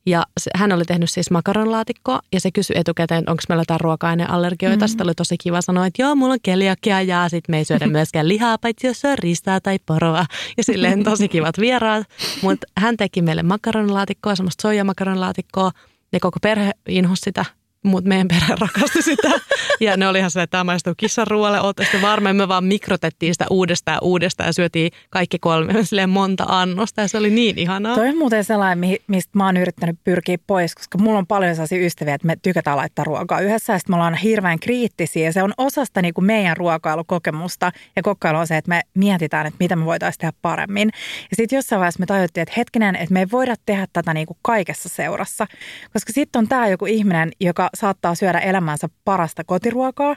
ja 0.06 0.24
se, 0.40 0.52
hän 0.56 0.72
oli 0.72 0.86
tehnyt 0.86 1.10
siis 1.10 1.32
makaronlaatikkoa 1.32 2.20
ja 2.34 2.40
se 2.40 2.52
kysyi 2.52 2.76
etukäteen, 2.80 3.24
onko 3.28 3.44
meillä 3.50 3.62
jotain 3.62 3.80
ruoka-aineallergioita. 3.80 4.86
Mm. 4.86 4.88
Sitten 4.88 5.08
oli 5.08 5.14
tosi 5.16 5.36
kiva 5.38 5.62
sanoa, 5.62 5.86
että 5.86 6.02
joo, 6.02 6.16
mulla 6.16 6.34
on 6.34 6.40
keliakia 6.44 7.02
ja 7.02 7.30
sitten 7.30 7.54
me 7.54 7.58
ei 7.58 7.66
syödä 7.66 7.88
myöskään 7.98 8.28
lihaa, 8.28 8.58
paitsi 8.58 8.88
jos 8.88 9.06
on 9.06 9.18
ristaa 9.18 9.62
tai 9.62 9.80
poroa. 9.86 10.26
Ja 10.58 10.64
silleen 10.64 11.04
tosi 11.04 11.28
kivat 11.28 11.60
vieraat. 11.60 12.08
Mutta 12.42 12.68
hän 12.78 12.98
teki 12.98 13.22
meille 13.22 13.44
makaronlaatikkoa, 13.44 14.36
semmoista 14.36 14.62
soijamakaronlaatikkoa 14.62 15.72
ja 16.12 16.20
koko 16.20 16.40
perhe 16.42 16.72
inhosi 16.88 17.22
sitä. 17.22 17.46
Mutta 17.84 18.08
meidän 18.08 18.28
perhe 18.28 18.56
rakasti 18.60 19.02
sitä. 19.02 19.32
Ja 19.80 19.98
ne 19.98 20.08
oli 20.08 20.18
silleen, 20.18 20.44
että 20.44 20.52
tämä 20.52 20.64
maistuu 20.64 20.94
kissan 20.98 21.28
ruoalle, 21.28 21.62
ootte 21.62 21.84
sitten. 21.84 22.36
Me 22.36 22.48
vaan 22.48 22.64
mikrotettiin 22.64 23.34
sitä 23.34 23.46
uudestaan 23.50 23.96
ja 23.96 24.00
uudestaan 24.02 24.48
ja 24.48 24.54
syötiin 24.54 24.92
kaikki 25.10 25.40
kolme 25.40 25.74
silleen 25.84 26.10
monta 26.10 26.46
annosta 26.48 27.02
ja 27.02 27.08
se 27.08 27.18
oli 27.18 27.30
niin 27.30 27.60
ihanaa. 27.60 27.96
Toi 27.96 28.10
on 28.10 28.18
muuten 28.18 28.44
sellainen, 28.44 28.98
mistä 29.08 29.32
mä 29.34 29.46
oon 29.46 29.58
yrittänyt 29.58 30.00
pyrkiä 30.04 30.38
pois, 30.48 30.76
koska 30.76 30.98
mulla 30.98 31.20
on 31.20 31.28
paljon 31.28 31.56
sellaisia 31.56 31.86
ystäviä, 31.86 32.16
että 32.16 32.28
me 32.28 32.36
tykätään 32.42 32.78
laittaa 32.78 33.06
ruokaa 33.06 33.40
yhdessä 33.40 33.74
ja 33.74 33.80
sitten 33.80 33.94
me 33.94 33.96
ollaan 33.96 34.16
hirveän 34.16 34.60
kriittisiä. 34.60 35.26
Ja 35.26 35.34
se 35.34 35.44
on 35.44 35.54
osasta 35.58 36.02
niin 36.02 36.14
kuin 36.14 36.26
meidän 36.26 36.58
ruokailukokemusta 36.58 37.72
ja 37.96 38.04
kokkailu 38.04 38.38
on 38.38 38.48
se, 38.48 38.58
että 38.58 38.70
me 38.70 38.82
mietitään, 38.94 39.46
että 39.46 39.58
mitä 39.60 39.76
me 39.76 39.86
voitaisiin 39.86 40.20
tehdä 40.20 40.34
paremmin. 40.42 40.90
Ja 41.32 41.36
sitten 41.36 41.58
jossain 41.58 41.80
vaiheessa 41.80 42.00
me 42.00 42.06
tajuttiin, 42.06 42.42
että 42.42 42.54
hetkinen, 42.58 42.96
että 42.96 43.14
me 43.14 43.20
ei 43.20 43.28
voida 43.32 43.56
tehdä 43.66 43.88
tätä 43.94 44.14
niin 44.14 44.28
kuin 44.28 44.38
kaikessa 44.42 44.90
seurassa. 44.90 45.48
Koska 45.94 46.14
sitten 46.14 46.40
on 46.40 46.48
tämä 46.48 46.68
joku 46.68 46.86
ihminen, 46.86 47.32
joka 47.40 47.70
saattaa 47.74 48.16
syödä 48.16 48.40
elämänsä 48.40 48.90
parasta 49.06 49.44
kotiruokaa. 49.44 50.16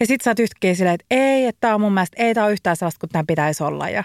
Ja 0.00 0.06
sitten 0.06 0.24
sä 0.24 0.30
oot 0.30 0.38
yhtäkkiä 0.38 0.74
silleen, 0.74 0.94
että 0.94 1.06
ei, 1.10 1.46
että 1.46 1.60
tämä 1.60 1.74
on 1.74 1.80
mun 1.80 1.94
mielestä, 1.94 2.22
ei 2.22 2.34
tämä 2.34 2.44
ole 2.44 2.52
yhtään 2.52 2.76
sellaista 2.76 3.00
kuin 3.00 3.10
tämä 3.10 3.24
pitäisi 3.26 3.62
olla. 3.62 3.88
Ja 3.88 4.04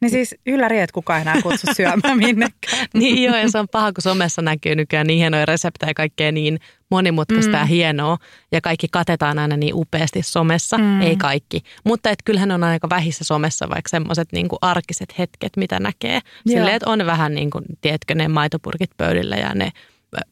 niin 0.00 0.10
siis 0.10 0.34
ylläri, 0.46 0.80
että 0.80 0.94
kukaan 0.94 1.20
enää 1.20 1.42
kutsu 1.42 1.66
syömään 1.76 2.18
minnekään. 2.18 2.86
niin 2.94 3.22
joo, 3.22 3.36
ja 3.36 3.50
se 3.50 3.58
on 3.58 3.68
paha, 3.68 3.92
kun 3.92 4.02
somessa 4.02 4.42
näkyy 4.42 4.74
nykyään 4.74 5.06
niin 5.06 5.18
hienoja 5.18 5.46
reseptejä 5.46 5.90
ja 5.90 5.94
kaikkea 5.94 6.32
niin 6.32 6.60
monimutkaista 6.90 7.52
mm. 7.52 7.58
ja 7.58 7.64
hienoa. 7.64 8.18
Ja 8.52 8.60
kaikki 8.60 8.86
katetaan 8.90 9.38
aina 9.38 9.56
niin 9.56 9.74
upeasti 9.74 10.22
somessa, 10.22 10.78
mm. 10.78 11.00
ei 11.00 11.16
kaikki. 11.16 11.60
Mutta 11.84 12.10
et 12.10 12.18
kyllähän 12.24 12.50
on 12.50 12.64
aika 12.64 12.88
vähissä 12.90 13.24
somessa 13.24 13.68
vaikka 13.68 13.88
semmoiset 13.88 14.28
niin 14.32 14.48
arkiset 14.60 15.18
hetket, 15.18 15.56
mitä 15.56 15.80
näkee. 15.80 16.20
Silleen, 16.46 16.76
että 16.76 16.90
on 16.90 17.06
vähän 17.06 17.34
niin 17.34 17.50
kuin, 17.50 17.64
tiedätkö, 17.80 18.14
ne 18.14 18.28
maitopurkit 18.28 18.90
pöydillä 18.96 19.36
ja 19.36 19.54
ne 19.54 19.72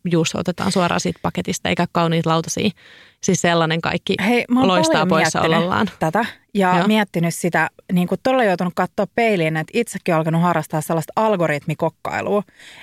juusto 0.04 0.38
otetaan 0.38 0.72
suoraan 0.72 1.00
siitä 1.00 1.18
paketista, 1.22 1.68
eikä 1.68 1.86
kauniit 1.92 2.26
lautasia. 2.26 2.70
Siis 3.22 3.40
sellainen 3.40 3.80
kaikki 3.80 4.14
Hei, 4.26 4.44
loistaa 4.48 5.06
poissaolollaan. 5.06 5.90
tätä 5.98 6.24
ja 6.54 6.76
Joo. 6.76 6.86
miettinyt 6.86 7.34
sitä, 7.34 7.70
niin 7.92 8.08
kuin 8.08 8.20
todella 8.22 8.44
joutunut 8.44 8.72
katsoa 8.76 9.06
peiliin, 9.14 9.56
että 9.56 9.70
itsekin 9.74 10.14
alkanut 10.14 10.42
harrastaa 10.42 10.80
sellaista 10.80 11.12
algoritmikokkailua. 11.16 12.42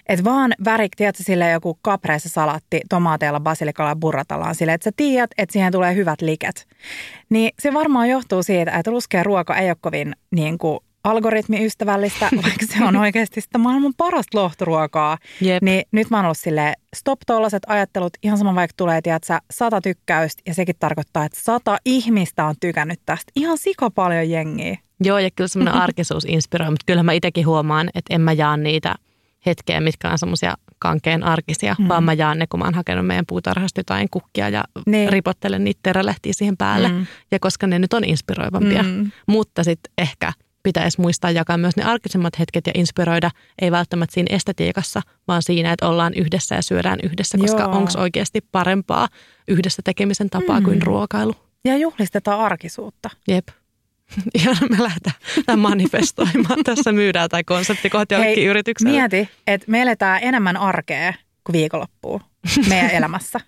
Että 0.09 0.25
vaan 0.25 0.53
värik, 0.65 0.91
tiedätkö, 0.95 1.23
sille 1.23 1.49
joku 1.49 1.79
kapreissa 1.81 2.29
salatti 2.29 2.81
tomaateilla, 2.89 3.39
basilikalla 3.39 3.91
ja 3.91 3.95
burratellaan 3.95 4.55
sille, 4.55 4.73
että 4.73 4.83
sä 4.83 4.91
tiedät, 4.97 5.31
että 5.37 5.53
siihen 5.53 5.71
tulee 5.71 5.95
hyvät 5.95 6.21
liket. 6.21 6.67
Niin 7.29 7.51
se 7.59 7.73
varmaan 7.73 8.09
johtuu 8.09 8.43
siitä, 8.43 8.71
että 8.71 8.91
ruskea 8.91 9.23
ruoka 9.23 9.55
ei 9.55 9.69
ole 9.69 9.77
kovin 9.81 10.15
niin 10.31 10.57
kuin 10.57 10.79
algoritmiystävällistä, 11.03 12.29
vaikka 12.43 12.65
se 12.65 12.85
on 12.85 12.95
oikeasti 12.95 13.41
sitä 13.41 13.57
maailman 13.57 13.93
parasta 13.97 14.37
lohturuokaa. 14.37 15.17
Jep. 15.41 15.63
Niin 15.63 15.83
nyt 15.91 16.09
mä 16.09 16.17
oon 16.17 16.25
ollut 16.25 16.37
silleen, 16.37 16.73
stop 16.95 17.19
tollaset 17.27 17.63
ajattelut, 17.67 18.13
ihan 18.23 18.37
sama 18.37 18.55
vaikka 18.55 18.73
tulee, 18.77 19.01
tiedätkö, 19.01 19.37
sata 19.51 19.81
tykkäystä 19.81 20.41
ja 20.45 20.53
sekin 20.53 20.75
tarkoittaa, 20.79 21.25
että 21.25 21.39
sata 21.41 21.77
ihmistä 21.85 22.45
on 22.45 22.55
tykännyt 22.59 22.99
tästä. 23.05 23.31
Ihan 23.35 23.57
sika 23.57 23.89
paljon 23.89 24.29
jengiä. 24.29 24.77
Joo, 25.03 25.17
ja 25.17 25.29
kyllä 25.31 25.47
semmoinen 25.47 25.81
arkisuus 25.81 26.25
inspiroi, 26.25 26.69
mutta 26.69 26.83
kyllä 26.85 27.03
mä 27.03 27.13
itsekin 27.13 27.45
huomaan, 27.45 27.89
että 27.95 28.15
en 28.15 28.21
mä 28.21 28.33
jaa 28.33 28.57
niitä 28.57 28.95
hetkeä, 29.45 29.79
mitkä 29.79 30.11
on 30.11 30.17
semmoisia 30.17 30.55
kankeen 30.79 31.23
arkisia, 31.23 31.75
mm. 31.79 31.87
vaan 31.87 32.03
mä 32.03 32.13
jaan 32.13 32.39
ne, 32.39 32.47
kun 32.47 32.59
mä 32.59 32.65
oon 32.65 32.73
hakenut 32.73 33.07
meidän 33.07 33.25
puutarhasta 33.25 33.79
jotain 33.79 34.07
kukkia 34.11 34.49
ja 34.49 34.63
niin. 34.85 35.09
ripottelen 35.09 35.63
niitä 35.63 35.79
terälehtiä 35.83 36.33
siihen 36.33 36.57
päälle. 36.57 36.87
Mm. 36.87 37.05
Ja 37.31 37.39
koska 37.39 37.67
ne 37.67 37.79
nyt 37.79 37.93
on 37.93 38.03
inspiroivampia. 38.03 38.83
Mm. 38.83 39.11
Mutta 39.27 39.63
sitten 39.63 39.93
ehkä– 39.97 40.33
pitäisi 40.63 41.01
muistaa 41.01 41.31
jakaa 41.31 41.57
myös 41.57 41.75
ne 41.77 41.83
arkisemmat 41.83 42.39
hetket 42.39 42.67
ja 42.67 42.73
inspiroida, 42.75 43.31
ei 43.61 43.71
välttämättä 43.71 44.13
siinä 44.13 44.35
estetiikassa, 44.35 45.01
vaan 45.27 45.43
siinä, 45.43 45.71
että 45.71 45.87
ollaan 45.89 46.13
yhdessä 46.13 46.55
ja 46.55 46.61
syödään 46.61 46.99
yhdessä, 47.03 47.37
koska 47.37 47.65
onko 47.65 47.91
oikeasti 47.97 48.41
parempaa 48.51 49.07
yhdessä 49.47 49.81
tekemisen 49.85 50.29
tapaa 50.29 50.59
mm. 50.59 50.63
kuin 50.63 50.81
ruokailu. 50.81 51.35
Ja 51.65 51.77
juhlistetaan 51.77 52.39
arkisuutta. 52.39 53.09
Jep. 53.27 53.47
Ja 54.45 54.51
me 54.69 54.83
lähdetään 54.83 55.59
manifestoimaan. 55.59 56.63
Tässä 56.65 56.91
myydään 56.91 57.29
tai 57.29 57.43
konsepti 57.43 57.89
kohti 57.89 58.15
jollekin 58.15 58.47
yritykselle. 58.47 58.91
Mieti, 58.91 59.29
että 59.47 59.71
me 59.71 59.81
eletään 59.81 60.19
enemmän 60.23 60.57
arkea 60.57 61.13
kuin 61.43 61.53
viikonloppua 61.53 62.19
meidän 62.69 62.91
elämässä. 62.99 63.39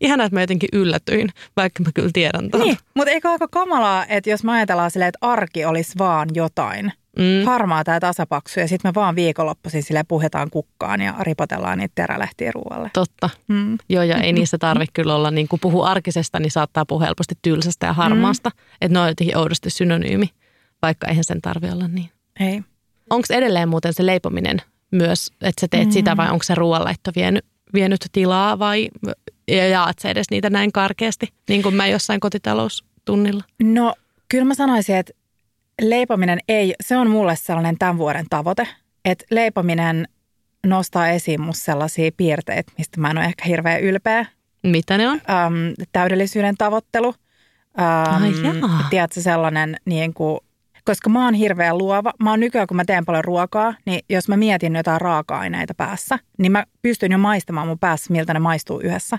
Ihana, 0.00 0.24
että 0.24 0.36
mä 0.36 0.40
jotenkin 0.40 0.68
yllätyin, 0.72 1.28
vaikka 1.56 1.82
mä 1.82 1.90
kyllä 1.94 2.10
tiedän 2.12 2.50
tämän. 2.50 2.66
Niin, 2.66 2.78
mutta 2.94 3.10
eikö 3.10 3.28
aika 3.28 3.48
kamalaa, 3.48 4.06
että 4.08 4.30
jos 4.30 4.44
mä 4.44 4.52
ajatellaan 4.52 4.90
silleen, 4.90 5.08
että 5.08 5.26
arki 5.26 5.64
olisi 5.64 5.92
vaan 5.98 6.28
jotain, 6.34 6.92
mm. 7.18 7.46
harmaa 7.46 7.84
tämä 7.84 8.00
tasapaksu 8.00 8.60
ja 8.60 8.68
sitten 8.68 8.88
me 8.88 8.94
vaan 8.94 9.16
viikonloppuisin 9.16 9.82
sille 9.82 10.04
puhetaan 10.08 10.50
kukkaan 10.50 11.00
ja 11.00 11.14
ripotellaan 11.20 11.78
niitä 11.78 11.92
terälehtiä 11.94 12.52
ruoalle. 12.52 12.90
Totta. 12.92 13.30
Mm. 13.48 13.78
Joo, 13.88 14.02
ja 14.02 14.16
ei 14.16 14.32
niissä 14.32 14.58
tarvitse 14.58 14.92
kyllä 14.92 15.14
olla, 15.14 15.30
niin 15.30 15.48
kun 15.48 15.60
puhuu 15.60 15.82
arkisesta, 15.82 16.40
niin 16.40 16.50
saattaa 16.50 16.86
puhua 16.86 17.04
helposti 17.04 17.34
tylsästä 17.42 17.86
ja 17.86 17.92
harmaasta. 17.92 18.50
Mm. 18.50 18.60
Että 18.80 18.98
ne 18.98 19.00
on 19.00 19.08
jotenkin 19.08 19.38
oudosti 19.38 19.70
synonyymi, 19.70 20.30
vaikka 20.82 21.06
eihän 21.06 21.24
sen 21.24 21.40
tarvi 21.40 21.70
olla 21.70 21.88
niin. 21.88 22.10
Ei. 22.40 22.62
Onko 23.10 23.26
edelleen 23.30 23.68
muuten 23.68 23.94
se 23.94 24.06
leipominen 24.06 24.58
myös, 24.90 25.32
että 25.40 25.60
sä 25.60 25.66
teet 25.70 25.88
mm. 25.88 25.92
sitä 25.92 26.16
vai 26.16 26.30
onko 26.30 26.42
se 26.42 26.54
ruoanlaitto 26.54 27.10
vienyt, 27.16 27.44
vienyt 27.74 28.06
tilaa 28.12 28.58
vai 28.58 28.88
ja 29.48 29.68
jaat 29.68 29.98
sä 29.98 30.10
edes 30.10 30.30
niitä 30.30 30.50
näin 30.50 30.72
karkeasti, 30.72 31.28
niin 31.48 31.62
kuin 31.62 31.74
mä 31.74 31.86
jossain 31.86 32.20
kotitaloustunnilla? 32.20 33.44
No 33.62 33.94
kyllä 34.28 34.44
mä 34.44 34.54
sanoisin, 34.54 34.96
että 34.96 35.12
leipominen 35.82 36.38
ei, 36.48 36.74
se 36.80 36.96
on 36.96 37.10
mulle 37.10 37.36
sellainen 37.36 37.78
tämän 37.78 37.98
vuoden 37.98 38.26
tavoite, 38.30 38.68
että 39.04 39.24
leipominen 39.30 40.08
nostaa 40.66 41.08
esiin 41.08 41.40
musta 41.40 41.64
sellaisia 41.64 42.10
piirteitä, 42.16 42.72
mistä 42.78 43.00
mä 43.00 43.10
en 43.10 43.18
ole 43.18 43.26
ehkä 43.26 43.44
hirveän 43.48 43.80
ylpeä. 43.80 44.26
Mitä 44.62 44.98
ne 44.98 45.08
on? 45.08 45.20
Ähm, 45.30 45.54
täydellisyyden 45.92 46.56
tavoittelu. 46.56 47.14
Ähm, 47.80 48.22
Ai 48.22 48.32
tiedätkö, 48.90 49.20
sellainen 49.20 49.76
niin 49.84 50.14
kuin 50.14 50.40
koska 50.84 51.10
mä 51.10 51.24
oon 51.24 51.34
hirveän 51.34 51.78
luova. 51.78 52.12
Mä 52.22 52.30
oon 52.30 52.40
nykyään, 52.40 52.66
kun 52.66 52.76
mä 52.76 52.84
teen 52.84 53.04
paljon 53.04 53.24
ruokaa, 53.24 53.74
niin 53.86 54.00
jos 54.10 54.28
mä 54.28 54.36
mietin 54.36 54.76
jotain 54.76 55.00
raaka-aineita 55.00 55.74
päässä, 55.74 56.18
niin 56.38 56.52
mä 56.52 56.64
pystyn 56.82 57.12
jo 57.12 57.18
maistamaan 57.18 57.68
mun 57.68 57.78
päässä, 57.78 58.12
miltä 58.12 58.34
ne 58.34 58.38
maistuu 58.38 58.80
yhdessä. 58.80 59.18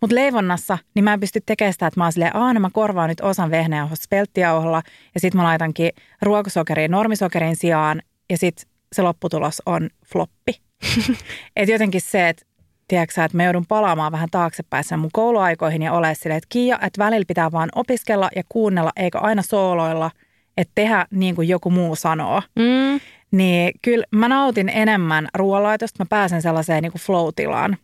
Mutta 0.00 0.14
leivonnassa, 0.14 0.78
niin 0.94 1.04
mä 1.04 1.12
en 1.12 1.20
pysty 1.20 1.40
tekemään 1.46 1.72
sitä, 1.72 1.86
että 1.86 2.00
mä 2.00 2.04
oon 2.04 2.12
silleen, 2.12 2.36
aah, 2.36 2.54
no 2.54 2.60
mä 2.60 2.70
korvaan 2.72 3.08
nyt 3.08 3.20
osan 3.20 3.50
vehnäjauhosta 3.50 4.04
spelttijauholla 4.04 4.82
ja 5.14 5.20
sitten 5.20 5.38
mä 5.40 5.44
laitankin 5.44 5.90
ruokasokeriin 6.22 6.90
normisokerin 6.90 7.56
sijaan 7.56 8.02
ja 8.30 8.38
sitten 8.38 8.66
se 8.92 9.02
lopputulos 9.02 9.62
on 9.66 9.90
floppi. 10.06 10.60
et 11.56 11.68
jotenkin 11.68 12.00
se, 12.00 12.28
että 12.28 12.46
tiedätkö 12.88 13.24
että 13.24 13.36
mä 13.36 13.44
joudun 13.44 13.66
palaamaan 13.66 14.12
vähän 14.12 14.28
taaksepäin 14.30 14.84
sen 14.84 14.98
mun 14.98 15.10
kouluaikoihin 15.12 15.82
ja 15.82 15.92
ole 15.92 16.14
silleen, 16.14 16.38
että 16.38 16.46
Kiia, 16.50 16.78
että 16.82 17.04
välillä 17.04 17.24
pitää 17.28 17.52
vaan 17.52 17.68
opiskella 17.74 18.30
ja 18.36 18.42
kuunnella, 18.48 18.92
eikä 18.96 19.18
aina 19.18 19.42
sooloilla– 19.42 20.10
että 20.56 20.72
tehdä 20.74 21.06
niin 21.10 21.34
kuin 21.34 21.48
joku 21.48 21.70
muu 21.70 21.96
sanoo. 21.96 22.42
Mm. 22.56 23.00
Niin 23.30 23.72
kyllä 23.82 24.04
mä 24.10 24.28
nautin 24.28 24.68
enemmän 24.68 25.28
ruoanlaitosta. 25.34 26.04
Mä 26.04 26.06
pääsen 26.08 26.42
sellaiseen 26.42 26.82
niin 26.82 26.92
kuin 26.92 27.02
flow-tilaan, 27.02 27.76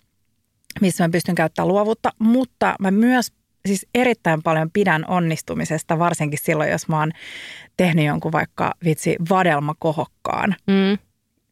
missä 0.81 1.05
mä 1.05 1.13
pystyn 1.13 1.35
käyttämään 1.35 1.69
luovuutta, 1.69 2.13
mutta 2.19 2.75
mä 2.81 2.91
myös 2.91 3.33
siis 3.67 3.87
erittäin 3.95 4.43
paljon 4.43 4.71
pidän 4.71 5.05
onnistumisesta, 5.09 5.99
varsinkin 5.99 6.39
silloin, 6.43 6.71
jos 6.71 6.89
mä 6.89 6.99
oon 6.99 7.13
tehnyt 7.77 8.05
jonkun 8.05 8.33
vaikka 8.33 8.75
vitsi 8.85 9.17
vadelmakohokkaan. 9.31 10.55
Mm. 10.67 10.99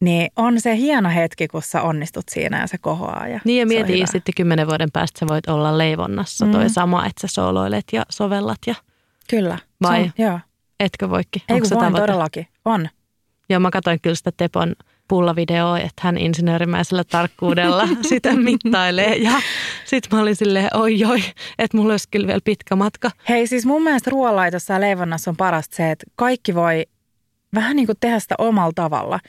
Niin 0.01 0.31
on 0.37 0.61
se 0.61 0.77
hieno 0.77 1.11
hetki, 1.11 1.49
kun 1.49 1.63
sä 1.63 1.83
onnistut 1.83 2.25
siinä 2.29 2.61
ja 2.61 2.67
se 2.67 2.79
kohoaa. 2.79 3.29
Ja 3.29 3.41
niin 3.45 3.61
ja 3.61 3.67
mieti 3.67 4.07
sitten 4.07 4.35
kymmenen 4.37 4.67
vuoden 4.67 4.89
päästä 4.93 5.21
sä 5.21 5.27
voit 5.29 5.49
olla 5.49 5.79
leivonnassa 5.79 6.47
mm. 6.47 6.53
toi 6.53 6.71
sama, 6.71 7.07
että 7.07 7.29
sä 7.29 7.35
sooloilet 7.35 7.85
ja 7.93 8.03
sovellat. 8.09 8.59
Ja... 8.67 8.75
Kyllä. 9.31 9.59
Vai? 9.83 10.03
on, 10.03 10.13
joo. 10.19 10.41
Etkö 10.81 11.11
voikin? 11.11 11.43
Ei 11.49 11.61
kun 11.61 11.71
voin 11.81 11.95
todellakin, 11.95 12.47
on. 12.65 12.89
Joo, 13.49 13.61
mä 13.61 13.71
katsoin 13.71 14.01
kyllä 14.01 14.17
sitä 14.17 14.33
Tepon 14.37 14.75
pullavideoa, 15.09 15.79
että 15.79 16.03
hän 16.03 16.19
insinöörimäisellä 16.19 17.05
tarkkuudella 17.05 17.89
sitä 18.09 18.33
mittailee. 18.33 19.17
Ja 19.17 19.33
sitten 19.85 20.17
mä 20.17 20.23
olin 20.23 20.37
silleen, 20.37 20.77
oi 20.77 21.05
oi, 21.05 21.23
että 21.59 21.77
mulla 21.77 21.93
olisi 21.93 22.09
kyllä 22.11 22.27
vielä 22.27 22.41
pitkä 22.45 22.77
matka. 22.77 23.11
Hei, 23.29 23.47
siis 23.47 23.67
mun 23.67 23.83
mielestä 23.83 24.11
ruoanlaitossa 24.11 24.75
ja 24.75 24.81
leivonnassa 24.81 25.31
on 25.31 25.37
parasta 25.37 25.77
se, 25.77 25.91
että 25.91 26.07
kaikki 26.17 26.55
voi 26.55 26.87
vähän 27.55 27.77
niin 27.77 27.87
kuin 27.87 27.97
tehdä 28.01 28.19
sitä 28.19 28.35
omalla 28.39 28.73
tavalla. 28.75 29.21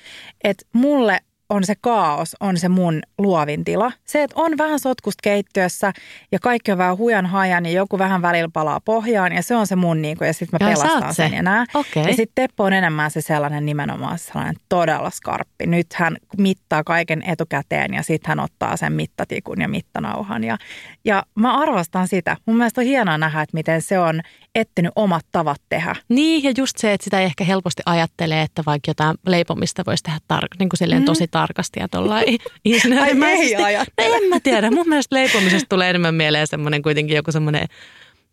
Että 0.43 0.65
mulle 0.73 1.19
on 1.49 1.63
se 1.63 1.73
kaos, 1.81 2.35
on 2.39 2.57
se 2.57 2.69
mun 2.69 3.01
luovin 3.17 3.63
tila. 3.63 3.91
Se, 4.05 4.23
että 4.23 4.35
on 4.39 4.57
vähän 4.57 4.79
sotkusta 4.79 5.21
keittiössä 5.23 5.93
ja 6.31 6.39
kaikki 6.39 6.71
on 6.71 6.77
vähän 6.77 6.97
hujan 6.97 7.25
hajan 7.25 7.65
ja 7.65 7.71
joku 7.71 7.97
vähän 7.97 8.21
välillä 8.21 8.49
palaa 8.53 8.79
pohjaan 8.79 9.33
ja 9.33 9.43
se 9.43 9.55
on 9.55 9.67
se 9.67 9.75
mun 9.75 10.01
niin 10.01 10.17
kuin, 10.17 10.27
ja 10.27 10.33
sitten 10.33 10.59
mä 10.61 10.69
ja 10.69 10.77
pelastan 10.77 11.15
sen 11.15 11.33
ja 11.33 11.43
nää. 11.43 11.65
Okay. 11.73 12.03
Ja 12.03 12.15
sitten 12.15 12.35
Teppo 12.35 12.63
on 12.63 12.73
enemmän 12.73 13.11
se 13.11 13.21
sellainen 13.21 13.65
nimenomaan 13.65 14.19
sellainen 14.19 14.55
todella 14.69 15.09
skarppi. 15.09 15.65
Nyt 15.65 15.87
hän 15.93 16.17
mittaa 16.37 16.83
kaiken 16.83 17.23
etukäteen 17.23 17.93
ja 17.93 18.03
sitten 18.03 18.29
hän 18.29 18.39
ottaa 18.39 18.77
sen 18.77 18.93
mittatikun 18.93 19.61
ja 19.61 19.67
mittanauhan 19.67 20.43
ja, 20.43 20.57
ja 21.05 21.23
mä 21.35 21.57
arvostan 21.57 22.07
sitä. 22.07 22.37
Mun 22.45 22.57
mielestä 22.57 22.81
on 22.81 22.87
hienoa 22.87 23.17
nähdä, 23.17 23.41
että 23.41 23.57
miten 23.57 23.81
se 23.81 23.99
on 23.99 24.21
etsinyt 24.59 24.91
omat 24.95 25.25
tavat 25.31 25.61
tehdä. 25.69 25.95
Niin, 26.09 26.43
ja 26.43 26.51
just 26.57 26.77
se, 26.77 26.93
että 26.93 27.03
sitä 27.03 27.19
ei 27.19 27.25
ehkä 27.25 27.43
helposti 27.43 27.83
ajattelee, 27.85 28.41
että 28.41 28.63
vaikka 28.65 28.89
jotain 28.89 29.17
leipomista 29.27 29.83
voisi 29.85 30.03
tehdä 30.03 30.19
tar- 30.33 30.57
niin 30.59 30.69
kuin 30.69 30.99
mm. 30.99 31.05
tosi 31.05 31.27
tarkasti 31.27 31.79
ja 31.79 31.87
tuollain 31.87 32.25
Ai 32.29 32.37
insinöörimäisesti. 32.65 33.55
ei 33.55 33.63
ajattele. 33.63 34.09
No 34.09 34.15
en 34.23 34.29
mä 34.29 34.39
tiedä. 34.39 34.71
Mun 34.71 34.89
mielestä 34.89 35.15
leipomisesta 35.15 35.69
tulee 35.69 35.89
enemmän 35.89 36.15
mieleen 36.15 36.47
semmoinen 36.47 36.81
kuitenkin 36.81 37.15
joku 37.15 37.31
semmoinen 37.31 37.67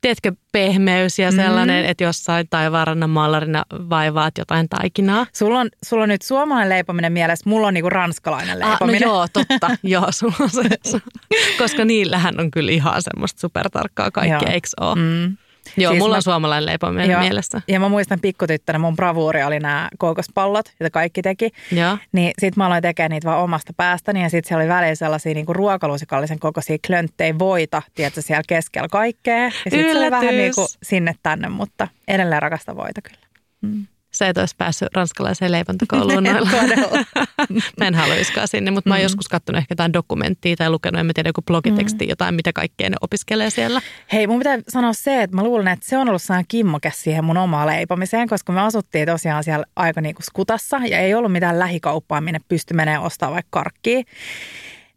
tiedätkö, 0.00 0.32
pehmeys 0.52 1.18
ja 1.18 1.32
sellainen, 1.32 1.84
mm. 1.84 1.90
että 1.90 2.04
jossain 2.04 2.46
taivaanrannan 2.50 3.10
maalarina 3.10 3.64
vaivaat 3.70 4.38
jotain 4.38 4.68
taikinaa. 4.68 5.26
Sulla 5.32 5.60
on, 5.60 5.68
sulla 5.84 6.02
on 6.02 6.08
nyt 6.08 6.22
suomalainen 6.22 6.68
leipominen 6.68 7.12
mielessä, 7.12 7.50
mulla 7.50 7.66
on 7.66 7.74
niinku 7.74 7.90
ranskalainen 7.90 8.62
Ah, 8.62 8.62
no 8.62 8.68
leipominen. 8.70 9.00
joo, 9.02 9.26
totta. 9.32 9.70
joo, 9.82 10.06
sulla 10.12 10.34
on 10.40 10.50
se. 10.50 10.62
Koska 11.58 11.84
niillähän 11.84 12.40
on 12.40 12.50
kyllä 12.50 12.72
ihan 12.72 13.02
semmoista 13.02 13.40
supertarkkaa 13.40 14.10
kaikkea, 14.10 14.52
eikö 14.52 14.68
ole? 14.80 14.94
Mm. 14.94 15.36
Joo, 15.76 15.92
Siis 15.92 15.98
mulla 16.02 16.14
mä- 16.14 16.16
on 16.16 16.22
suomalainen 16.22 16.66
leipominen 16.66 17.10
Joo. 17.10 17.20
mielessä. 17.20 17.62
Ja 17.68 17.80
mä 17.80 17.88
muistan 17.88 18.20
pikkutyttönä, 18.20 18.78
mun 18.78 18.96
bravuuri 18.96 19.42
oli 19.42 19.60
nämä 19.60 19.88
kookospallot, 19.98 20.72
joita 20.80 20.90
kaikki 20.92 21.22
teki. 21.22 21.50
Joo. 21.72 21.98
Niin 22.12 22.32
sit 22.38 22.56
mä 22.56 22.66
aloin 22.66 22.82
tekemään 22.82 23.10
niitä 23.10 23.28
vaan 23.28 23.42
omasta 23.42 23.72
päästäni 23.76 24.22
ja 24.22 24.28
sit 24.30 24.44
siellä 24.44 24.62
oli 24.62 24.68
välillä 24.68 24.94
sellaisia 24.94 25.34
niinku 25.34 25.52
ruokalusikallisen 25.52 26.38
kokoisia 26.38 26.76
klönttejä 26.86 27.38
voita, 27.38 27.82
tiedätkö, 27.94 28.22
siellä 28.22 28.42
keskellä 28.48 28.88
kaikkea. 28.90 29.44
Ja 29.44 29.50
sit 29.50 29.72
se 29.92 29.98
oli 29.98 30.10
vähän 30.10 30.24
Yllätys. 30.34 30.56
niinku 30.56 30.66
sinne 30.82 31.14
tänne, 31.22 31.48
mutta 31.48 31.88
edelleen 32.08 32.42
rakasta 32.42 32.76
voita 32.76 33.02
kyllä. 33.02 33.26
Mm. 33.60 33.86
Sä 34.14 34.28
et 34.28 34.38
olisi 34.38 34.54
päässyt 34.58 34.88
ranskalaiseen 34.94 35.52
leivontakouluun 35.52 36.24
noilla. 36.24 36.48
Mä 37.80 37.86
en 37.86 37.94
haluaisikaan 37.94 38.48
sinne, 38.48 38.70
mutta 38.70 38.90
mä 38.90 38.94
oon 38.94 39.00
Mm. 39.00 39.02
joskus 39.02 39.28
katsonut 39.28 39.58
ehkä 39.58 39.72
jotain 39.72 39.92
dokumenttia 39.92 40.56
tai 40.56 40.70
lukenut, 40.70 41.00
en 41.00 41.06
mä 41.06 41.12
tiedä, 41.14 41.28
joku 41.28 41.42
blogiteksti, 41.42 42.08
jotain, 42.08 42.34
mitä 42.34 42.52
kaikkea 42.52 42.90
ne 42.90 42.96
opiskelee 43.00 43.50
siellä. 43.50 43.80
Hei, 44.12 44.26
mun 44.26 44.38
pitää 44.38 44.58
sanoa 44.68 44.92
se, 44.92 45.22
että 45.22 45.36
mä 45.36 45.42
luulen, 45.44 45.68
että 45.68 45.86
se 45.88 45.98
on 45.98 46.08
ollut 46.08 46.22
sellainen 46.22 46.46
kimmoke 46.48 46.90
siihen 46.94 47.24
mun 47.24 47.36
omaan 47.36 47.66
leipomiseen, 47.66 48.28
koska 48.28 48.52
me 48.52 48.60
asuttiin 48.60 49.06
tosiaan 49.06 49.44
siellä 49.44 49.64
aika 49.76 50.00
niinku 50.00 50.22
skutassa 50.22 50.80
ja 50.88 50.98
ei 50.98 51.14
ollut 51.14 51.32
mitään 51.32 51.58
lähikauppaa, 51.58 52.20
minne 52.20 52.40
pysty 52.48 52.74
menemään 52.74 53.02
ostaa 53.02 53.30
vaikka 53.30 53.48
karkkia. 53.50 54.02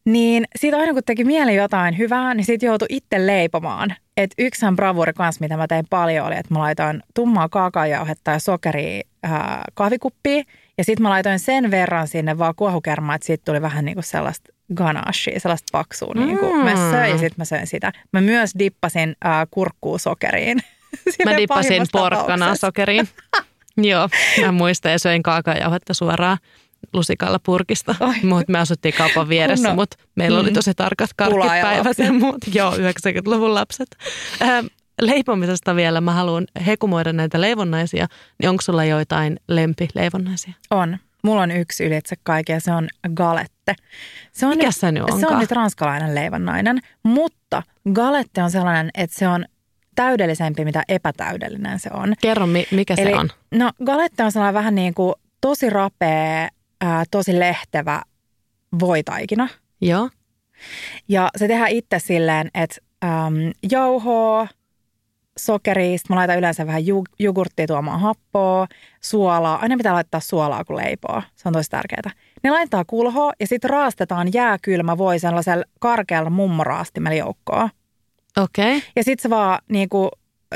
Niin 0.08 0.46
siitä 0.56 0.78
aina 0.78 0.94
kun 0.94 1.02
teki 1.06 1.24
mieli 1.24 1.56
jotain 1.56 1.98
hyvää, 1.98 2.34
niin 2.34 2.46
siitä 2.46 2.66
joutui 2.66 2.88
itse 2.90 3.28
leipomaan. 3.28 3.96
Et 4.18 4.32
yksihän 4.38 4.76
bravuri 4.76 5.14
kanssa, 5.14 5.42
mitä 5.44 5.58
mä 5.58 5.68
tein 5.68 5.86
paljon, 5.90 6.28
oli, 6.28 6.36
että 6.38 6.54
mä 6.54 6.60
laitoin 6.60 7.04
tummaa 7.14 7.50
kaakaojauhetta 7.50 8.32
ja 8.32 8.40
sokeria 8.40 9.02
ää, 9.24 9.64
kahvikuppiin. 9.74 10.46
Ja 10.78 10.84
sitten 10.84 11.04
mä 11.04 11.10
laitoin 11.10 11.40
sen 11.40 11.72
verran 11.72 12.08
sinne 12.08 12.38
vaan 12.38 12.54
kuohukermaa, 12.56 13.16
että 13.16 13.26
siitä 13.26 13.42
tuli 13.46 13.62
vähän 13.62 13.86
niinku 13.86 14.02
sellaista 14.02 14.54
ganashia, 14.76 15.40
sellaista 15.40 15.68
paksua 15.72 16.14
niinku 16.14 16.54
Mm. 16.54 16.60
mössöä. 16.64 17.08
Ja 17.08 17.18
sitten 17.18 17.36
mä 17.38 17.46
söin 17.46 17.68
sitä. 17.68 17.92
Mä 18.14 18.22
myös 18.22 18.52
dippasin 18.60 19.16
ää, 19.24 19.48
kurkkuu 19.52 19.98
sokeriin. 19.98 20.58
Mä 21.26 21.38
dippasin 21.38 21.84
tapauksessa. 21.92 22.56
sokeriin. 22.56 23.08
Joo, 23.78 24.10
mä 24.46 24.52
muistan 24.52 24.92
ja 24.92 25.00
söin 25.00 25.24
kaakaojauhetta 25.24 25.94
suoraan 25.94 26.38
lusikalla 26.94 27.40
purkista. 27.40 27.96
Oi. 28.00 28.16
Mut 28.24 28.48
me 28.48 28.60
asuttiin 28.60 28.94
kaupan 28.98 29.30
vieressä, 29.30 29.70
No. 29.70 29.76
mutta 29.76 29.98
meillä 30.16 30.40
oli 30.40 30.50
Mm. 30.50 30.54
tosi 30.54 30.74
tarkat 30.74 31.10
karkkipäivät 31.16 31.98
ja 31.98 32.14
muut. 32.14 32.38
Joo, 32.54 32.72
90-luvun 32.76 33.54
lapset. 33.54 33.88
Ähm, 34.42 34.66
leipomisesta 35.02 35.76
vielä 35.76 36.02
mä 36.02 36.12
haluan 36.14 36.48
hekumoida 36.66 37.14
näitä 37.14 37.42
leivonnaisia. 37.42 38.08
Niin 38.42 38.50
onko 38.50 38.62
sulla 38.62 38.86
joitain 38.86 39.40
lempileivonnaisia? 39.48 40.54
On. 40.72 40.98
Mulla 41.24 41.42
on 41.42 41.52
yksi 41.52 41.84
ylitse 41.86 42.16
kaiken 42.24 42.54
ja 42.54 42.60
se 42.62 42.72
on 42.72 42.88
galette. 43.16 43.76
Se 44.32 44.46
on 44.46 44.52
Mikä 44.52 44.66
nyt, 44.68 44.76
se 44.76 44.92
nyt 44.92 45.04
Se 45.20 45.28
on 45.28 45.40
nyt 45.40 45.52
ranskalainen 45.52 46.16
leivonnainen, 46.16 46.80
mutta 47.04 47.64
galette 47.94 48.44
on 48.44 48.52
sellainen, 48.52 48.90
että 48.98 49.20
se 49.20 49.28
on 49.28 49.46
täydellisempi, 49.96 50.66
mitä 50.66 50.84
epätäydellinen 50.90 51.80
se 51.80 51.90
on. 51.94 52.14
Kerro, 52.22 52.48
mi- 52.48 52.68
mikä 52.72 52.94
Eli, 52.98 53.10
se 53.10 53.16
on. 53.16 53.30
No 53.56 53.72
galette 53.86 54.24
on 54.24 54.32
sellainen 54.32 54.54
vähän 54.54 54.76
niin 54.76 54.94
kuin 54.94 55.14
tosi 55.42 55.70
rapea, 55.70 56.48
ää, 56.82 57.04
tosi 57.12 57.40
lehtevä 57.40 58.02
voitaikina. 58.80 59.48
Joo. 59.82 60.10
Ja 61.08 61.30
se 61.38 61.48
tehdään 61.48 61.72
itse 61.72 62.00
silleen, 62.00 62.50
että 62.54 62.76
äm, 63.04 63.52
jauhoa, 63.72 64.48
sokeria, 65.40 65.98
sit 65.98 66.10
mä 66.10 66.16
laitan 66.16 66.38
yleensä 66.38 66.68
vähän 66.68 66.86
ju- 66.88 67.04
jogurttia 67.20 67.68
tuomaan 67.68 68.00
happoa, 68.00 68.68
suolaa. 69.02 69.60
Aina 69.62 69.78
pitää 69.78 69.94
laittaa 69.94 70.20
suolaa, 70.20 70.64
kun 70.64 70.78
leipoo. 70.78 71.22
Se 71.36 71.50
on 71.50 71.54
tosi 71.54 71.70
tärkeää. 71.70 72.12
Ne 72.44 72.52
laittaa 72.52 72.86
kulhoa 72.86 73.32
ja 73.40 73.48
sitten 73.48 73.70
raastetaan 73.70 74.34
jääkylmä 74.34 74.98
voi 74.98 75.20
sellaisella 75.20 75.64
karkealla 75.80 76.30
mummoraastimella 76.30 77.18
joukkoon. 77.18 77.70
Okei. 78.38 78.78
Okay. 78.78 78.90
Ja 78.96 79.04
sitten 79.04 79.24
sä 79.24 79.30
vaan 79.30 79.60
niinku 79.70 80.10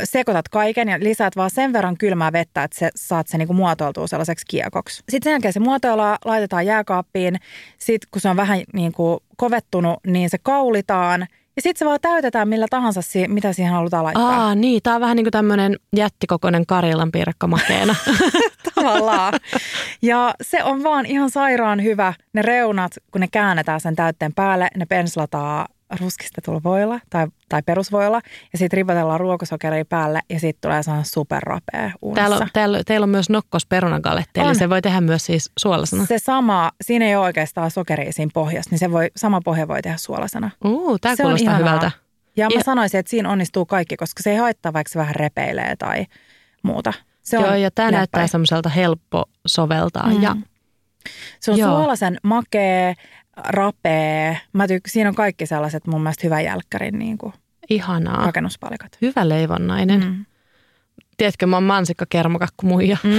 sekoitat 0.04 0.50
kaiken 0.50 0.90
ja 0.90 0.98
lisäät 1.00 1.36
vaan 1.36 1.50
sen 1.50 1.74
verran 1.74 1.98
kylmää 1.98 2.32
vettä, 2.32 2.64
että 2.64 2.80
se, 2.80 2.90
saat 2.96 3.28
se 3.28 3.38
niinku 3.38 3.54
muotoiltua 3.54 4.08
sellaiseksi 4.08 4.46
kiekoksi. 4.50 5.04
Sitten 5.10 5.24
sen 5.24 5.32
jälkeen 5.32 5.54
se 5.54 5.60
muotoillaan, 5.60 6.18
laitetaan 6.26 6.66
jääkaappiin. 6.66 7.40
Sitten 7.78 8.08
kun 8.12 8.22
se 8.22 8.30
on 8.30 8.38
vähän 8.38 8.62
niinku 8.74 9.24
kovettunut, 9.38 10.00
niin 10.08 10.30
se 10.30 10.38
kaulitaan. 10.38 11.28
Ja 11.56 11.62
sitten 11.62 11.80
se 11.80 11.86
vaan 11.86 12.00
täytetään 12.02 12.48
millä 12.48 12.68
tahansa, 12.70 13.02
si- 13.02 13.28
mitä 13.28 13.54
siihen 13.54 13.74
halutaan 13.74 14.04
laittaa. 14.04 14.46
Aa, 14.46 14.56
niin. 14.56 14.82
Tää 14.84 14.96
on 14.96 15.02
vähän 15.02 15.16
niin 15.16 15.26
kuin 15.26 15.32
tämmöinen 15.32 15.76
jättikokoinen 15.96 16.66
Karjalan 16.66 17.12
piirakka 17.12 17.48
makeena. 17.48 17.96
Tavallaan. 18.76 19.34
Ja 20.02 20.34
se 20.42 20.64
on 20.64 20.84
vaan 20.84 21.06
ihan 21.06 21.30
sairaan 21.30 21.84
hyvä. 21.84 22.14
Ne 22.34 22.42
reunat, 22.42 22.92
kun 23.12 23.22
ne 23.22 23.28
käännetään 23.32 23.80
sen 23.82 23.96
täytteen 23.96 24.34
päälle, 24.34 24.68
ne 24.78 24.86
penslataan 24.86 25.68
ruskistetulla 26.00 26.62
voilla 26.64 27.00
tai, 27.10 27.28
tai 27.50 27.62
perusvoilla. 27.66 28.22
Ja 28.54 28.58
sitten 28.60 28.78
ripotellaan 28.78 29.20
ruokosokeria 29.20 29.86
päälle 29.86 30.20
ja 30.30 30.40
sitten 30.40 30.62
tulee 30.70 30.84
sellainen 30.84 31.06
superrapea 31.06 31.92
uunissa. 32.02 32.22
Täällä 32.22 32.36
on, 32.38 32.48
täällä, 32.54 32.82
teillä 32.86 33.04
on 33.04 33.10
myös 33.10 33.30
nokkos 33.30 33.66
perunagaletti, 33.66 34.40
eli 34.40 34.50
On. 34.50 34.56
se 34.56 34.70
voi 34.70 34.82
tehdä 34.82 35.02
myös 35.02 35.26
siis 35.26 35.52
suolasena. 35.60 36.06
Se 36.06 36.20
sama, 36.20 36.72
siinä 36.84 37.06
ei 37.06 37.16
ole 37.16 37.26
oikeastaan 37.26 37.72
sokeria 37.72 38.14
siinä 38.14 38.32
pohjassa, 38.34 38.70
niin 38.72 38.80
se 38.80 38.92
voi, 38.92 39.08
sama 39.16 39.42
pohja 39.46 39.68
voi 39.68 39.82
tehdä 39.82 39.98
suolasena. 39.98 40.52
Uu, 40.66 41.00
tää 41.00 41.16
Se 41.16 41.24
on 41.24 41.28
kuulostaa 41.28 41.58
hyvältä. 41.58 41.92
Ja 42.38 42.48
mä 42.50 42.56
Ja- 42.60 42.64
sanoisin, 42.64 43.00
että 43.00 43.10
siinä 43.10 43.30
onnistuu 43.30 43.66
kaikki, 43.66 43.98
koska 43.98 44.24
se 44.24 44.32
ei 44.32 44.38
haittaa, 44.38 44.74
vaikka 44.74 44.92
se 44.92 45.00
vähän 45.00 45.16
repeilee 45.16 45.76
tai 45.76 46.06
muuta. 46.64 46.94
Se 47.22 47.38
on 47.38 47.44
Joo, 47.46 47.56
ja 47.56 47.72
tämä 47.72 47.92
näyttää 47.92 48.28
semmoiselta 48.28 48.70
helppo 48.70 49.26
soveltaa. 49.48 50.10
Mm. 50.10 50.22
Ja 50.22 50.36
Se 51.40 51.52
on 51.52 51.58
Joo. 51.58 51.70
suolaisen 51.78 52.18
makea, 52.24 52.94
rapea. 53.38 54.36
Mä 54.54 54.66
tyk- 54.66 54.88
siinä 54.88 55.10
on 55.10 55.16
kaikki 55.16 55.46
sellaiset 55.46 55.88
mun 55.88 56.02
mielestä 56.02 56.28
hyvän 56.28 56.44
jälkkärin 56.44 57.00
niin 57.00 57.18
kuin 57.18 57.34
ihanaa. 57.70 58.26
rakennuspalikat. 58.26 58.98
Hyvä 59.02 59.30
leivonnainen. 59.30 60.04
Mm. 60.04 60.26
Tiedätkö, 61.18 61.48
mä 61.48 61.56
oon 61.56 61.64
mansikka 61.64 62.06
kermakakku 62.10 62.66
muija. 62.66 62.98
Mm. 63.04 63.12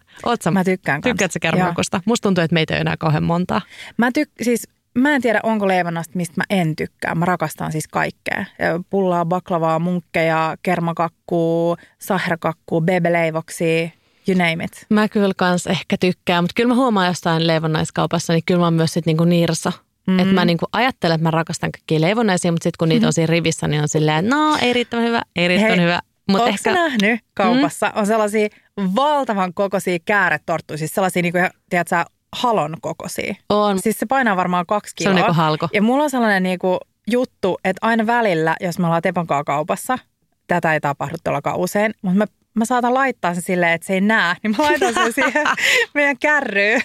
Oot 0.26 0.42
sä, 0.42 0.50
Mä 0.50 0.64
tykkään 0.64 1.00
tykkäätkö 1.00 1.38
kermakakusta? 1.42 2.00
Musta 2.04 2.26
tuntuu, 2.28 2.44
että 2.44 2.54
meitä 2.54 2.74
ei 2.74 2.76
ole 2.76 2.80
enää 2.80 2.96
kauhean 2.96 3.24
montaa. 3.24 3.60
Mä, 3.96 4.08
tyk- 4.08 4.44
siis, 4.44 4.68
mä 4.94 5.14
en 5.14 5.22
tiedä, 5.22 5.40
onko 5.42 5.68
leivonnasta, 5.68 6.12
mistä 6.16 6.34
mä 6.36 6.44
en 6.50 6.76
tykkää. 6.76 7.14
Mä 7.14 7.24
rakastan 7.24 7.72
siis 7.72 7.88
kaikkea. 7.88 8.44
Pullaa, 8.90 9.24
baklavaa, 9.24 9.78
munkkeja, 9.78 10.56
kermakakkuu, 10.62 11.76
sahrakakkuu, 11.98 12.80
bebeleivoksia, 12.80 13.88
you 14.28 14.38
name 14.38 14.64
it. 14.64 14.86
Mä 14.90 15.08
kyllä 15.08 15.34
kans 15.36 15.66
ehkä 15.66 15.96
tykkään, 16.00 16.44
mutta 16.44 16.52
kyllä 16.56 16.68
mä 16.68 16.74
huomaan 16.74 17.06
jostain 17.06 17.46
leivonnaiskaupassa, 17.46 18.32
niin 18.32 18.42
kyllä 18.46 18.60
mä 18.60 18.66
oon 18.66 18.74
myös 18.74 18.92
sit 18.92 19.06
niinku 19.06 19.24
niirassa. 19.24 19.72
Mm. 20.06 20.18
Että 20.18 20.34
mä 20.34 20.44
niinku 20.44 20.66
ajattelen, 20.72 21.14
että 21.14 21.22
mä 21.22 21.30
rakastan 21.30 21.72
kaikkia 21.72 22.00
leivonnaisia, 22.00 22.52
mutta 22.52 22.62
sitten 22.62 22.78
kun 22.78 22.88
niitä 22.88 23.06
on 23.06 23.12
siinä 23.12 23.30
rivissä, 23.30 23.68
niin 23.68 23.82
on 23.82 23.88
silleen, 23.88 24.28
no 24.28 24.56
ei 24.62 24.72
riittävän 24.72 25.04
hyvä, 25.04 25.22
ei 25.36 25.48
riittävän 25.48 25.78
Hei, 25.78 25.86
hyvä. 25.86 26.00
Mutta 26.28 26.48
ehkä, 26.48 26.72
nähnyt 26.72 27.20
kaupassa? 27.34 27.86
Mm. 27.86 27.92
On 28.00 28.06
sellaisia 28.06 28.48
valtavan 28.96 29.54
kokoisia 29.54 29.98
kääretorttuja, 30.04 30.78
siis 30.78 30.94
sellaisia, 30.94 31.22
niin 31.22 31.32
kuin, 31.32 31.50
tiedätkö, 31.70 32.04
halon 32.32 32.76
kokoisia. 32.80 33.34
on, 33.48 33.78
Siis 33.78 33.98
se 33.98 34.06
painaa 34.06 34.36
varmaan 34.36 34.66
kaksi 34.66 34.94
se 34.98 35.08
on 35.08 35.14
kiloa. 35.14 35.26
niinku 35.28 35.40
halko. 35.42 35.68
Ja 35.72 35.82
mulla 35.82 36.04
on 36.04 36.10
sellainen 36.10 36.42
niinku 36.42 36.78
juttu, 37.10 37.58
että 37.64 37.86
aina 37.86 38.06
välillä, 38.06 38.56
jos 38.60 38.78
me 38.78 38.86
ollaan 38.86 39.02
Tepon 39.02 39.26
kanssa 39.26 39.44
kaupassa, 39.44 39.98
tätä 40.46 40.74
ei 40.74 40.80
tapahdu 40.80 41.16
tuollakaan 41.24 41.56
usein, 41.56 41.94
mutta 42.02 42.18
mä, 42.18 42.24
mä 42.54 42.64
saatan 42.64 42.94
laittaa 42.94 43.34
sen 43.34 43.42
silleen, 43.42 43.72
että 43.72 43.86
se 43.86 43.92
ei 43.94 44.00
näe, 44.00 44.36
niin 44.42 44.54
mä 44.58 44.64
laitan 44.64 44.94
sen 44.94 45.12
siihen 45.12 45.46
meidän 45.94 46.18
kärryyn 46.18 46.80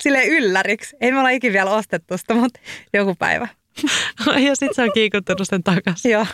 silleen 0.00 0.28
ylläriksi. 0.28 0.96
Ei 1.00 1.12
me 1.12 1.18
olla 1.18 1.30
ikin 1.30 1.52
vielä 1.52 1.70
ostettu 1.70 2.18
sitä, 2.18 2.34
mutta 2.34 2.60
joku 2.92 3.14
päivä. 3.14 3.48
ja 4.26 4.56
sitten 4.56 4.74
se 4.74 4.82
on 4.82 4.90
kiikuttanut 4.94 5.48
sen 5.48 5.62
takaisin. 5.62 6.12
Joo. 6.12 6.26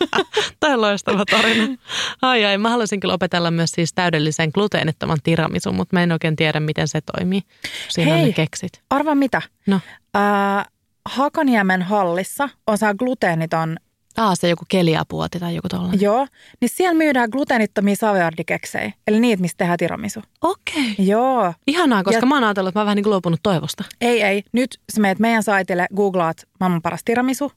Tämä 0.60 0.74
on 0.74 0.80
loistava 0.80 1.24
tarina. 1.24 1.76
Ai 2.22 2.44
ai, 2.44 2.58
mä 2.58 2.70
haluaisin 2.70 3.00
kyllä 3.00 3.14
opetella 3.14 3.50
myös 3.50 3.70
siis 3.70 3.92
täydellisen 3.94 4.50
gluteenittoman 4.54 5.18
tiramisun, 5.22 5.74
mutta 5.74 5.96
mä 5.96 6.02
en 6.02 6.12
oikein 6.12 6.36
tiedä, 6.36 6.60
miten 6.60 6.88
se 6.88 7.00
toimii. 7.00 7.40
Siinä 7.88 8.12
on 8.12 8.18
Hei. 8.18 8.26
ne 8.26 8.32
keksit. 8.32 8.82
Arva 8.90 9.14
mitä? 9.14 9.42
No. 9.66 9.80
Ää, 10.14 10.64
Hakaniemen 11.04 11.82
hallissa 11.82 12.48
on 12.66 12.78
saa 12.78 12.94
gluteeniton, 12.94 13.76
Aa, 14.16 14.34
se 14.34 14.48
joku 14.48 14.64
keliapuoti 14.68 15.40
tai 15.40 15.54
joku 15.54 15.68
tollainen. 15.68 16.00
joo, 16.00 16.26
niin 16.60 16.68
siellä 16.68 16.94
myydään 16.98 17.28
gluteenittomia 17.32 17.96
saviardikeksejä. 17.96 18.92
Eli 19.06 19.20
niitä, 19.20 19.40
mistä 19.40 19.58
tehdään 19.58 19.78
tiramisu. 19.78 20.20
Okei. 20.42 20.94
Joo, 20.98 21.54
Ihanaa, 21.66 22.02
koska 22.02 22.20
Ja- 22.20 22.26
mä 22.26 22.34
oon 22.34 22.44
ajatellut, 22.44 22.68
että 22.68 22.78
mä 22.78 22.82
oon 22.82 22.86
vähän 22.86 22.96
niin 22.96 23.04
kuin 23.04 23.10
luopunut 23.10 23.40
toivosta. 23.42 23.84
Ei, 24.00 24.22
ei. 24.22 24.42
Nyt 24.52 24.80
sä 24.94 25.00
meet 25.00 25.18
meidän 25.18 25.42
saitille, 25.42 25.86
googlaat 25.96 26.36
maailman 26.60 26.82
paras 26.82 27.00
tiramisu 27.04 27.52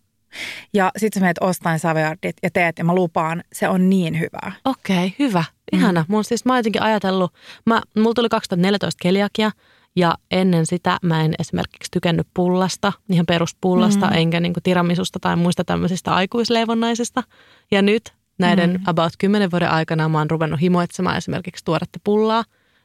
ja 0.74 0.92
sitten 0.98 1.20
sä 1.20 1.26
meet 1.26 1.38
ostain 1.42 1.80
saviardit 1.80 2.36
ja 2.44 2.50
teet 2.54 2.78
ja 2.78 2.84
mä 2.86 2.96
lupaan, 2.96 3.44
se 3.54 3.68
on 3.70 3.90
niin 3.90 4.20
hyvää. 4.20 4.52
Okei, 4.66 5.16
hyvä. 5.20 5.44
Ihana. 5.72 6.02
Mm. 6.02 6.06
Mun 6.14 6.24
siis 6.24 6.46
mä 6.46 6.54
oon 6.54 6.60
jotenkin 6.60 6.82
ajatellut, 6.82 7.34
mä, 7.66 7.82
mulla 7.96 8.14
tuli 8.14 8.30
2014 8.30 9.00
keliakia 9.02 9.52
Ja 9.96 10.16
ennen 10.32 10.66
sitä 10.66 10.98
mä 11.02 11.26
en 11.26 11.34
esimerkiksi 11.40 11.92
tykännyt 11.92 12.28
pullasta, 12.34 12.94
ihan 13.10 13.26
peruspullasta, 13.26 14.08
mm. 14.08 14.14
enkä 14.16 14.40
niin 14.40 14.54
tiramisusta 14.64 15.20
tai 15.20 15.36
muista 15.36 15.64
tämmöisistä 15.64 16.14
aikuisleivonnaisista. 16.16 17.24
Ja 17.72 17.82
nyt 17.82 18.14
näiden 18.38 18.70
mm. 18.70 18.84
about 18.86 19.14
10 19.18 19.52
vuoden 19.52 19.72
aikana 19.72 20.10
mä 20.10 20.18
oon 20.18 20.32
ruvennut 20.32 20.62
himoitsemaan 20.62 21.18
esimerkiksi 21.18 21.66
tuoretta 21.66 22.00
pullaa 22.04 22.44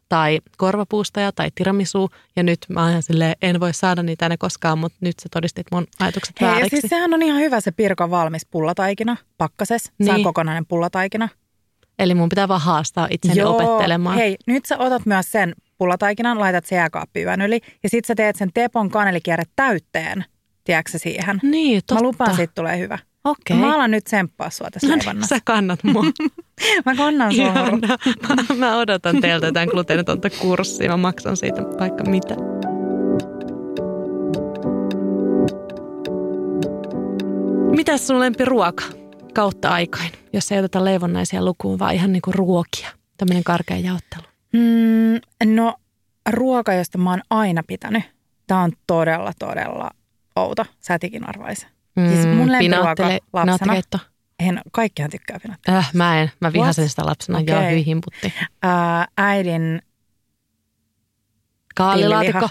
tai 0.08 0.40
korvapuustaja 0.56 1.32
tai 1.32 1.50
tiramisu. 1.54 2.10
Ja 2.36 2.42
nyt 2.42 2.58
mä 2.68 2.86
oon 2.86 3.02
silleen, 3.02 3.36
en 3.42 3.60
voi 3.60 3.74
saada 3.74 4.02
niitä 4.02 4.28
ne 4.28 4.36
koskaan, 4.36 4.78
mutta 4.78 4.98
nyt 5.00 5.18
sä 5.22 5.28
todistit 5.32 5.66
mun 5.72 5.86
ajatukset 6.00 6.40
Hei, 6.40 6.48
vääriksi. 6.48 6.80
siis 6.80 6.90
sehän 6.90 7.14
on 7.14 7.22
ihan 7.22 7.40
hyvä 7.40 7.60
se 7.60 7.70
Pirkon 7.72 8.10
valmis 8.10 8.46
pullataikina, 8.46 9.16
pakkases. 9.38 9.92
Niin. 9.98 10.14
Niin. 10.14 10.24
kokonainen 10.24 10.66
pullataikina. 10.66 11.28
Eli 11.98 12.14
mun 12.14 12.28
pitää 12.28 12.48
vaan 12.48 12.60
haastaa 12.60 13.08
itseni 13.10 13.42
opettelemaan. 13.42 14.16
Hei, 14.16 14.36
nyt 14.46 14.66
sä 14.66 14.78
otat 14.78 15.06
myös 15.06 15.32
sen 15.32 15.54
pullataikinan, 15.80 16.38
laitat 16.38 16.66
se 16.66 16.76
jääkaappi 16.76 17.22
yön 17.22 17.42
yli 17.42 17.60
ja 17.82 17.88
sit 17.88 18.04
sä 18.04 18.14
teet 18.14 18.36
sen 18.36 18.50
Tepon 18.54 18.90
kanelikierre 18.90 19.44
täytteen, 19.56 20.24
tiedätkö 20.64 20.98
siihen? 20.98 21.40
Niin, 21.42 21.80
totta. 21.86 21.94
Mä 21.94 22.02
lupaan, 22.02 22.36
siitä 22.36 22.52
tulee 22.54 22.78
hyvä. 22.78 22.98
Okei. 23.24 23.56
Mä 23.56 23.74
alan 23.74 23.90
nyt 23.90 24.04
tsemppaa 24.04 24.50
sua 24.50 24.70
tässä 24.70 24.88
No 24.88 24.96
niin, 25.12 25.28
sä 25.28 25.38
kannat 25.44 25.84
mua. 25.84 26.04
Mä 26.86 26.94
kannan 26.94 27.34
sua. 27.34 27.54
Mä, 27.54 28.54
mä 28.56 28.78
odotan 28.78 29.20
teiltä 29.20 29.46
jotain 29.46 29.68
gluteenitonta 29.68 30.30
kurssia. 30.30 30.90
Mä 30.90 30.96
maksan 30.96 31.36
siitä 31.36 31.62
vaikka 31.62 32.04
mitä. 32.04 32.34
Mitäs 37.76 38.06
sun 38.06 38.20
lempiruoka 38.20 38.84
kautta 39.34 39.68
aikain, 39.68 40.10
jos 40.32 40.52
ei 40.52 40.58
oteta 40.58 40.84
leivonnaisia 40.84 41.44
lukuun, 41.44 41.78
vaan 41.78 41.94
ihan 41.94 42.12
niinku 42.12 42.32
ruokia? 42.32 42.88
Tämmöinen 43.16 43.44
karkea 43.44 43.76
jaottelu. 43.76 44.29
Mm, 44.52 45.54
no 45.54 45.74
ruoka, 46.30 46.74
josta 46.74 46.98
mä 46.98 47.10
oon 47.10 47.22
aina 47.30 47.62
pitänyt. 47.62 48.02
Tää 48.46 48.58
on 48.58 48.72
todella, 48.86 49.32
todella 49.38 49.90
outo. 50.36 50.64
Sä 50.80 50.94
etikin 50.94 51.28
arvaisi. 51.28 51.66
Siis 52.08 52.26
mun 52.26 52.52
lempiruoka 52.52 53.08
lapsena. 53.32 53.74
En, 54.38 54.60
kaikkihan 54.72 55.10
tykkää 55.10 55.38
pinat. 55.42 55.60
Äh, 55.68 55.90
mä 55.94 56.20
en. 56.20 56.30
Mä 56.40 56.52
vihasin 56.52 56.82
What? 56.82 56.90
sitä 56.90 57.06
lapsena. 57.06 57.38
Okay. 57.38 57.54
Joo, 57.54 57.70
hyi 57.70 57.86
himputti. 57.86 58.32
Ää, 58.62 59.06
äidin 59.16 59.82
Kaalilaatikko. 61.74 62.48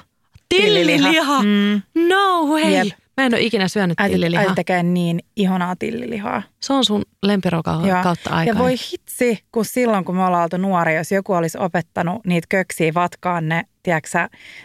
Tilliliha. 0.49 1.43
Mm. 1.43 1.81
No 2.09 2.45
way. 2.45 2.71
Jep. 2.71 2.87
Mä 3.19 3.25
en 3.25 3.33
ole 3.33 3.41
ikinä 3.41 3.67
syönyt 3.67 3.99
Äiti, 3.99 4.13
tillilihaa. 4.13 4.41
äiti 4.43 4.55
tekee 4.55 4.83
niin 4.83 5.19
ihanaa 5.35 5.75
tillilihaa. 5.75 6.43
Se 6.59 6.73
on 6.73 6.85
sun 6.85 7.01
lempiruoka 7.23 7.81
Joo. 7.85 8.03
kautta 8.03 8.29
aikaa. 8.29 8.53
Ja 8.55 8.59
voi 8.59 8.75
hitsi, 8.91 9.43
kun 9.51 9.65
silloin 9.65 10.05
kun 10.05 10.15
me 10.15 10.25
ollaan 10.25 10.43
oltu 10.43 10.57
nuoria, 10.57 10.97
jos 10.97 11.11
joku 11.11 11.33
olisi 11.33 11.57
opettanut 11.57 12.25
niitä 12.25 12.45
köksiä 12.49 12.93
vatkaan 12.93 13.49
ne, 13.49 13.63
tiedätkö 13.83 14.09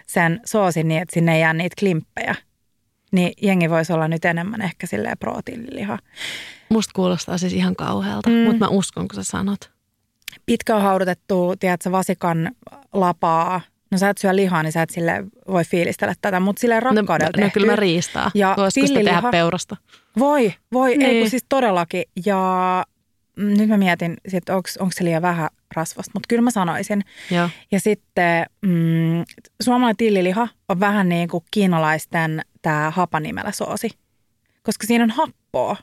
sen 0.06 0.40
soosin 0.44 0.88
niin, 0.88 1.02
että 1.02 1.14
sinne 1.14 1.34
ei 1.34 1.40
jää 1.40 1.52
niitä 1.54 1.74
klimppejä. 1.78 2.34
Niin 3.12 3.32
jengi 3.42 3.70
voisi 3.70 3.92
olla 3.92 4.08
nyt 4.08 4.24
enemmän 4.24 4.62
ehkä 4.62 4.86
silleen 4.86 5.18
pro-tilliliha. 5.18 5.98
Musta 6.68 6.92
kuulostaa 6.94 7.38
siis 7.38 7.52
ihan 7.52 7.76
kauhealta, 7.76 8.30
Mm. 8.30 8.36
mutta 8.36 8.58
mä 8.58 8.68
uskon, 8.68 9.08
kun 9.08 9.14
sä 9.24 9.30
sanot. 9.30 9.70
Pitkään 10.46 10.82
haudutettu, 10.82 11.54
tiedätkö, 11.60 11.92
vasikan 11.92 12.50
lapaa. 12.92 13.60
No 13.94 13.98
sä 13.98 14.10
et 14.10 14.18
syö 14.18 14.36
lihaa, 14.36 14.62
niin 14.62 14.72
sä 14.72 14.82
et 14.82 14.90
sille 14.90 15.24
voi 15.48 15.64
fiilistellä 15.64 16.14
tätä, 16.20 16.40
mutta 16.40 16.60
silleen 16.60 16.82
No, 16.82 16.90
rakkaudella 16.90 17.44
no 17.44 17.50
kyllä 17.52 17.66
mä 17.66 17.76
riistaa. 17.76 18.30
Ja 18.34 18.48
Ja 18.48 18.54
Voisiko 18.56 18.86
sitä 18.86 19.00
tehdä 19.04 19.22
peurasta? 19.30 19.76
Voi, 20.18 20.54
voi, 20.72 20.90
niin. 20.90 21.02
ei 21.02 21.08
Niin. 21.08 21.22
kun 21.22 21.30
siis 21.30 21.44
todellakin. 21.48 22.04
Ja 22.26 22.84
nyt 23.36 23.68
mä 23.68 23.76
mietin, 23.76 24.16
että 24.32 24.56
onko 24.56 24.90
se 24.90 25.04
liian 25.04 25.22
vähän 25.22 25.48
rasvasta, 25.74 26.10
mutta 26.14 26.26
kyllä 26.28 26.42
mä 26.42 26.50
sanoisin. 26.50 27.02
Joo. 27.30 27.48
Ja 27.72 27.80
sitten 27.80 28.46
mm, 28.62 29.24
suomalainen 29.62 29.96
tilliliha 29.96 30.48
on 30.68 30.80
vähän 30.80 31.08
niin 31.08 31.28
kuin 31.28 31.44
kiinalaisten 31.50 32.42
tämä 32.62 32.90
hapanimellä 32.90 33.52
soosi, 33.52 33.90
koska 34.62 34.86
siinä 34.86 35.04
on 35.04 35.10
happoa. 35.10 35.76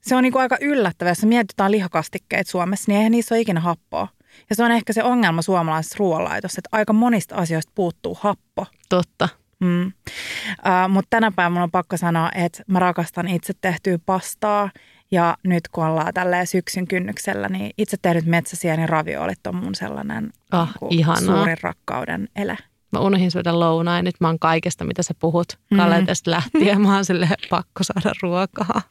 Se 0.00 0.16
on 0.16 0.22
niin 0.22 0.32
kuin 0.32 0.42
aika 0.42 0.56
yllättävää, 0.60 1.10
jos 1.10 1.24
mietitään 1.24 1.70
lihakastikkeita 1.70 2.50
Suomessa, 2.50 2.84
niin 2.88 2.96
eihän 2.96 3.12
niissä 3.12 3.34
ole 3.34 3.40
ikinä 3.40 3.60
happoa. 3.60 4.08
Ja 4.50 4.56
se 4.56 4.64
on 4.64 4.70
ehkä 4.72 4.92
se 4.92 5.02
ongelma 5.02 5.42
suomalaisessa 5.42 5.96
ruoanlaitossa, 5.98 6.60
että 6.60 6.68
aika 6.76 6.92
monista 6.92 7.34
asioista 7.34 7.72
puuttuu 7.74 8.18
happo. 8.20 8.66
Totta. 8.88 9.28
Mm. 9.60 9.86
Uh, 9.86 10.88
Mutta 10.88 11.06
tänä 11.10 11.30
päivänä 11.30 11.52
mun 11.54 11.62
on 11.62 11.70
pakko 11.70 11.96
sanoa, 11.96 12.30
että 12.34 12.62
mä 12.66 12.78
rakastan 12.78 13.28
itse 13.28 13.52
tehtyä 13.60 13.98
pastaa. 14.06 14.70
Ja 15.10 15.36
nyt 15.44 15.68
kun 15.68 15.84
ollaan 15.86 16.14
tälleen 16.14 16.46
syksyn 16.46 16.86
kynnyksellä, 16.88 17.48
niin 17.48 17.70
itse 17.78 17.96
tehdyt 18.02 18.24
metsäsieni 18.26 18.86
raviolit 18.86 19.46
on 19.46 19.56
mun 19.56 19.74
sellainen 19.74 20.32
Ah, 20.50 20.72
ihanaa. 20.90 21.20
suurin 21.36 21.56
rakkauden 21.62 22.28
ele. 22.36 22.56
Mä 22.92 23.00
unohdin 23.00 23.30
syödä 23.30 23.58
lounaan. 23.60 24.04
Nyt 24.04 24.14
mä 24.20 24.26
oon 24.28 24.38
kaikesta, 24.38 24.84
mitä 24.84 25.02
sä 25.02 25.14
puhut. 25.18 25.58
Mhm. 25.70 25.80
Kaletesta 25.80 26.30
lähtien. 26.30 26.80
Mä 26.80 26.94
oon 26.94 27.04
silleen 27.04 27.30
pakko 27.50 27.82
saada 27.84 28.12
ruokaa. 28.22 28.82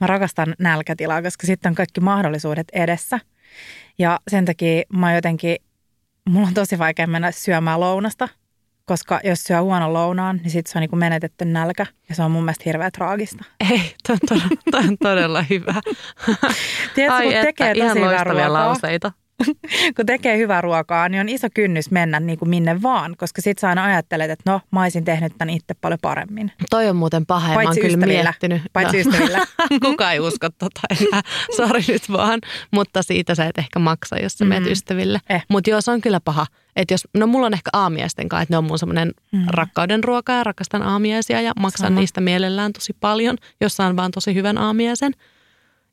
Mä 0.00 0.06
rakastan 0.06 0.54
nälkätilaa, 0.58 1.22
koska 1.22 1.46
sitten 1.46 1.70
on 1.70 1.74
kaikki 1.74 2.00
mahdollisuudet 2.00 2.66
edessä. 2.72 3.20
Ja 3.98 4.20
sen 4.28 4.44
takia 4.44 4.82
mä 4.92 5.14
jotenkin, 5.14 5.56
mulla 6.28 6.48
on 6.48 6.54
tosi 6.54 6.78
vaikea 6.78 7.06
mennä 7.06 7.32
syömään 7.32 7.80
lounasta, 7.80 8.28
koska 8.84 9.20
jos 9.24 9.44
syö 9.44 9.60
huonon 9.62 9.92
lounaan, 9.92 10.36
niin 10.36 10.50
sitten 10.50 10.72
se 10.72 10.78
on 10.78 10.80
niin 10.80 10.90
kuin 10.90 11.00
menetetty 11.00 11.44
nälkä. 11.44 11.86
Ja 12.08 12.14
se 12.14 12.22
on 12.22 12.30
mun 12.30 12.44
mielestä 12.44 12.62
hirveän 12.66 12.92
traagista. 12.92 13.44
Ei, 13.70 13.94
toi 14.06 14.14
on 14.14 14.18
todella, 14.28 14.62
toi 14.70 14.80
on 14.88 14.96
todella 15.02 15.42
hyvä. 15.50 15.74
Tiedätkö, 16.94 17.16
Ai 17.16 17.24
kun 17.24 17.32
että, 17.32 17.46
tekee 17.46 17.72
ihan 17.72 17.96
tosi 17.96 18.24
ruokaa, 18.24 18.52
lauseita. 18.52 19.12
kun 19.96 20.06
tekee 20.06 20.38
hyvää 20.38 20.60
ruokaa, 20.60 21.08
niin 21.08 21.20
on 21.20 21.28
iso 21.28 21.48
kynnys 21.54 21.90
mennä 21.90 22.20
niin 22.20 22.38
kuin 22.38 22.48
minne 22.48 22.82
vaan, 22.82 23.14
koska 23.18 23.42
sit 23.42 23.58
sä 23.58 23.68
aina 23.68 23.84
ajattelet, 23.84 24.30
että 24.30 24.50
no, 24.50 24.60
mä 24.70 24.82
olisin 24.82 25.04
tehnyt 25.04 25.32
tämän 25.38 25.54
itse 25.54 25.74
paljon 25.80 25.98
paremmin. 26.02 26.52
Toi 26.70 26.88
on 26.88 26.96
muuten 26.96 27.26
paha 27.26 27.48
ja 27.48 27.54
mä 27.54 27.60
oon 27.60 27.64
Paitsi 27.64 27.80
kyllä 27.80 28.06
miettinyt. 28.06 28.62
Paitsi 28.72 29.00
ystävillä. 29.00 29.38
Kuka 29.84 30.12
ei 30.12 30.20
usko 30.20 30.48
tota 30.58 30.80
enää, 31.00 31.22
sori 31.56 31.82
nyt 31.88 32.12
vaan. 32.12 32.40
Mutta 32.70 33.02
siitä 33.02 33.34
sä 33.34 33.44
et 33.44 33.58
ehkä 33.58 33.78
maksa, 33.78 34.18
jos 34.18 34.32
sä 34.32 34.44
Mm. 34.44 34.48
meet 34.48 34.66
ystäville. 34.66 35.20
Eh. 35.30 35.42
Mutta 35.48 35.70
joo, 35.70 35.80
se 35.80 35.90
on 35.90 36.00
kyllä 36.00 36.20
paha. 36.20 36.46
Et 36.76 36.90
jos, 36.90 37.08
no 37.14 37.26
mulla 37.26 37.46
on 37.46 37.54
ehkä 37.54 37.70
aamiaisten 37.72 38.28
kanssa, 38.28 38.42
että 38.42 38.52
ne 38.54 38.58
on 38.58 38.64
mun 38.64 38.78
semmoinen 38.78 39.12
Mm. 39.32 39.38
mm. 39.38 39.46
rakkauden 39.48 40.04
ruoka 40.04 40.32
ja 40.32 40.44
rakastan 40.44 40.82
aamiaisia 40.82 41.40
ja 41.40 41.52
maksan 41.60 41.86
Sama. 41.88 42.00
niistä 42.00 42.20
mielellään 42.20 42.72
tosi 42.72 42.92
paljon, 43.00 43.36
jos 43.60 43.76
saan 43.76 43.96
vaan 43.96 44.10
tosi 44.10 44.34
hyvän 44.34 44.58
aamiaisen. 44.58 45.12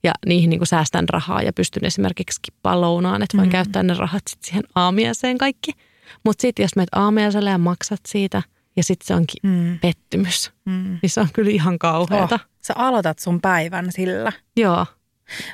Ja 0.04 0.12
niihin 0.26 0.50
niin 0.50 0.66
säästän 0.68 1.10
rahaa 1.10 1.42
ja 1.42 1.54
pystyn 1.54 1.86
esimerkiksi 1.86 2.36
skippaamaan 2.36 2.82
lounaan, 2.82 3.24
että 3.24 3.38
voin 3.38 3.48
Mm. 3.50 3.52
käyttää 3.52 3.84
ne 3.84 3.94
rahat 3.94 4.24
sit 4.30 4.44
siihen 4.44 4.64
aamiaiseen 4.76 5.38
kaikki. 5.38 5.72
Mutta 6.26 6.42
sitten 6.42 6.64
jos 6.64 6.76
meet 6.76 6.90
aamiaiselle 6.96 7.50
ja 7.50 7.58
maksat 7.58 8.00
siitä 8.08 8.42
ja 8.76 8.84
sitten 8.84 9.08
se 9.08 9.14
onkin 9.14 9.40
Mm. 9.44 9.80
pettymys, 9.80 10.52
Mm. 10.66 11.00
niin 11.02 11.10
se 11.10 11.22
on 11.22 11.28
kyllä 11.34 11.52
ihan 11.52 11.80
kauheata. 11.80 12.36
Oh, 12.36 12.48
sä 12.62 12.74
aloitat 12.78 13.20
sun 13.20 13.42
päivän 13.42 13.92
sillä. 13.92 14.32
Joo, 14.58 14.86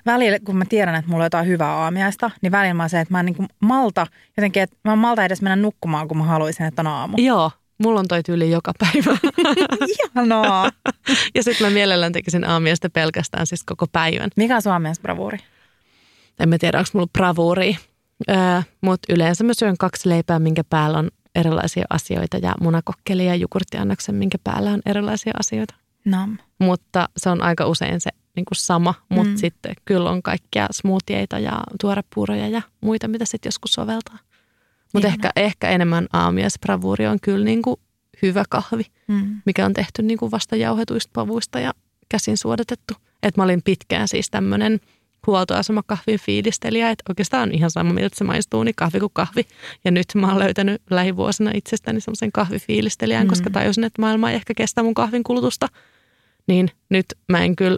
Välillä, 0.05 0.39
kun 0.39 0.57
mä 0.57 0.65
tiedän, 0.65 0.95
että 0.95 1.11
mulla 1.11 1.23
on 1.23 1.25
jotain 1.25 1.47
hyvää 1.47 1.73
aamiaista, 1.75 2.31
niin 2.41 2.51
välillä 2.51 2.73
mä 2.73 2.87
se, 2.87 2.99
että 2.99 3.11
mä 3.13 3.19
en 3.19 3.25
niin 3.25 3.35
kuin 3.35 3.47
malta, 3.59 4.07
jotenkin, 4.37 4.63
että 4.63 4.75
mä 4.83 4.93
en 4.93 4.99
malta 4.99 5.25
edes 5.25 5.41
mennä 5.41 5.55
nukkumaan, 5.55 6.07
kun 6.07 6.17
mä 6.17 6.23
haluaisin, 6.23 6.65
että 6.65 6.81
on 6.81 6.87
aamu. 6.87 7.17
joo. 7.19 7.51
Mulla 7.77 7.99
on 7.99 8.07
toi 8.07 8.23
tyyli 8.23 8.51
joka 8.51 8.71
päivä. 8.79 9.17
Ihanaa. 10.15 10.71
ja 11.35 11.43
sitten 11.43 11.67
mä 11.67 11.73
mielellään 11.73 12.11
tekisin 12.11 12.47
aamiaista 12.47 12.89
pelkästään 12.89 13.47
siis 13.47 13.63
koko 13.63 13.87
päivän. 13.91 14.29
Mikä 14.35 14.55
on 14.55 14.61
sun 14.61 14.71
aamiaisbravuuri? 14.71 15.37
En 16.39 16.49
mä 16.49 16.57
tiedä, 16.57 16.77
onko 16.77 16.89
mulla 16.93 17.07
bravuuri. 17.13 17.77
Öö, 18.29 18.61
Mutta 18.81 19.13
yleensä 19.13 19.43
mä 19.43 19.53
syön 19.53 19.77
kaksi 19.77 20.09
leipää, 20.09 20.39
minkä 20.39 20.63
päällä 20.63 20.97
on 20.97 21.09
erilaisia 21.35 21.85
asioita 21.89 22.37
ja 22.37 22.55
munakokkeli 22.61 23.25
ja 23.25 23.35
jogurttiannoksen, 23.35 24.15
minkä 24.15 24.37
päällä 24.43 24.69
on 24.69 24.81
erilaisia 24.85 25.33
asioita. 25.39 25.75
Nam. 26.05 26.37
Mutta 26.59 27.09
se 27.17 27.29
on 27.29 27.41
aika 27.41 27.65
usein 27.65 28.01
se 28.01 28.09
niin 28.35 28.45
kuin 28.45 28.55
sama, 28.57 28.93
mutta 29.09 29.29
mm. 29.31 29.37
sitten 29.37 29.73
kyllä 29.85 30.09
on 30.09 30.23
kaikkia 30.23 30.67
smoothieita 30.71 31.39
ja 31.39 31.59
tuorepuuroja 31.81 32.47
ja 32.47 32.61
muita, 32.81 33.07
mitä 33.07 33.25
sitten 33.25 33.47
joskus 33.47 33.71
soveltaa. 33.71 34.19
Mutta 34.93 35.07
Ihanaa. 35.07 35.13
ehkä, 35.13 35.31
ehkä 35.35 35.69
enemmän 35.69 36.07
aamiaisbravuuri 36.13 37.07
on 37.07 37.17
kyllä 37.21 37.45
niin 37.45 37.61
kuin 37.61 37.75
hyvä 38.21 38.43
kahvi, 38.49 38.83
Mm. 39.07 39.41
mikä 39.45 39.65
on 39.65 39.73
tehty 39.73 40.01
niin 40.01 40.17
kuin 40.17 40.31
vasta 40.31 40.55
jauhetuista 40.55 41.09
pavuista 41.13 41.59
ja 41.59 41.73
käsin 42.09 42.37
suodatettu. 42.37 42.93
Et 43.23 43.37
mä 43.37 43.43
olin 43.43 43.61
pitkään 43.63 44.07
siis 44.07 44.29
tämmöinen 44.29 44.79
huoltoasemakahvin 45.27 46.19
fiilistelijä, 46.19 46.89
että 46.89 47.03
oikeastaan 47.09 47.49
on 47.49 47.55
ihan 47.55 47.71
sama, 47.71 47.93
miltä 47.93 48.15
se 48.17 48.23
maistuu, 48.23 48.63
niin 48.63 48.75
kahvi 48.75 48.99
kuin 48.99 49.11
kahvi. 49.13 49.47
Ja 49.85 49.91
nyt 49.91 50.05
mä 50.15 50.27
oon 50.27 50.39
löytänyt 50.39 50.81
lähivuosina 50.89 51.51
itsestäni 51.53 52.01
semmoisen 52.01 52.31
kahvifiilistelijän, 52.31 53.23
Mm. 53.25 53.29
koska 53.29 53.49
tajusin, 53.49 53.83
että 53.83 54.01
maailma 54.01 54.29
ei 54.29 54.35
ehkä 54.35 54.53
kestä 54.53 54.83
mun 54.83 54.93
kahvin 54.93 55.23
kulutusta. 55.23 55.67
Niin 56.47 56.69
nyt 56.89 57.05
mä 57.29 57.43
en 57.43 57.55
kyllä 57.55 57.77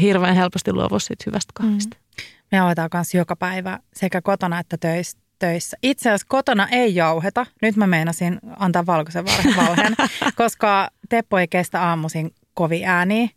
hirveän 0.00 0.34
helposti 0.36 0.72
luovu 0.72 0.98
siitä 0.98 1.24
hyvästä 1.26 1.52
kahvista. 1.54 1.96
Mm. 1.96 2.22
Me 2.52 2.58
jauhetaan 2.58 2.90
kanssa 2.90 3.16
joka 3.18 3.36
päivä 3.36 3.78
sekä 3.94 4.22
kotona 4.22 4.58
että 4.60 4.76
töis, 4.78 5.16
töissä. 5.40 5.76
Itse 5.82 6.08
asiassa 6.08 6.26
kotona 6.28 6.68
ei 6.68 6.94
jauheta. 6.94 7.46
Nyt 7.62 7.76
mä 7.76 7.86
meinasin 7.86 8.38
antaa 8.58 8.86
valkoisen 8.86 9.24
valheen, 9.56 9.94
koska 10.36 10.90
Teppo 11.08 11.38
ei 11.38 11.48
kestä 11.48 11.82
aamuisin 11.82 12.34
kovin 12.54 12.84
ääniä. 12.84 13.28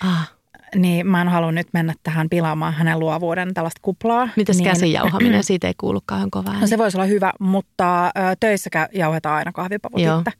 Ah, 0.00 0.32
niin 0.74 1.06
mä 1.06 1.20
en 1.20 1.28
halua 1.28 1.52
nyt 1.52 1.68
mennä 1.72 1.94
tähän 2.02 2.28
pilaamaan 2.28 2.74
hänen 2.74 2.98
luovuuden 2.98 3.54
tällaista 3.54 3.80
kuplaa. 3.82 4.28
Mites 4.36 4.56
niin, 4.56 4.64
käsijauhaminen? 4.64 5.44
Siitä 5.54 5.66
ei 5.66 5.74
kuulu 5.78 6.00
kauhean 6.06 6.30
kovaa. 6.30 6.60
No 6.60 6.66
se 6.66 6.78
voisi 6.78 6.96
olla 6.96 7.06
hyvä, 7.06 7.32
mutta 7.40 8.06
ö, 8.06 8.10
töissä 8.40 8.70
jauhetaan 8.92 9.36
aina 9.36 9.52
itse. 9.96 10.32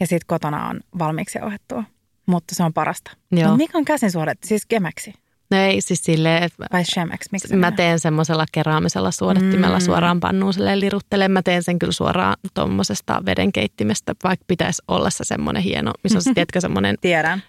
Ja 0.00 0.06
sitten 0.06 0.26
kotona 0.26 0.68
on 0.68 0.80
valmiiksi 0.98 1.38
jauhettua. 1.38 1.84
Mutta 2.26 2.54
se 2.54 2.62
on 2.62 2.72
parasta. 2.72 3.10
Joo. 3.30 3.56
Mikä 3.56 3.78
on 3.78 3.84
käsin 3.84 4.10
suodattu? 4.10 4.48
Siis 4.48 4.66
gemeksi 4.66 5.14
No 5.52 5.58
ei 5.62 5.80
siis 5.80 6.04
silleen, 6.04 6.42
että 6.42 6.66
vai 6.72 6.84
shemeksi? 6.84 7.28
Miksi 7.32 7.56
mä 7.56 7.72
teen 7.72 8.00
semmoisella 8.00 8.44
keraamisella 8.52 9.10
suodattimella 9.10 9.78
Mm. 9.78 9.84
suoraan 9.84 10.20
pannuun 10.20 10.52
silleen 10.52 10.80
liruttelen. 10.80 11.30
Mä 11.30 11.42
teen 11.42 11.62
sen 11.62 11.78
kyllä 11.78 11.92
suoraan 11.92 12.36
tuommoisesta 12.54 13.22
vedenkeittimestä, 13.26 14.14
vaikka 14.24 14.44
pitäisi 14.48 14.82
olla 14.88 15.10
se 15.10 15.24
semmoinen 15.24 15.62
hieno, 15.62 15.92
missä 16.04 16.18
on 16.18 16.22
se, 16.22 16.30
tiedätkö, 16.34 16.60
semmoinen 16.60 16.96
Tiedän. 17.00 17.42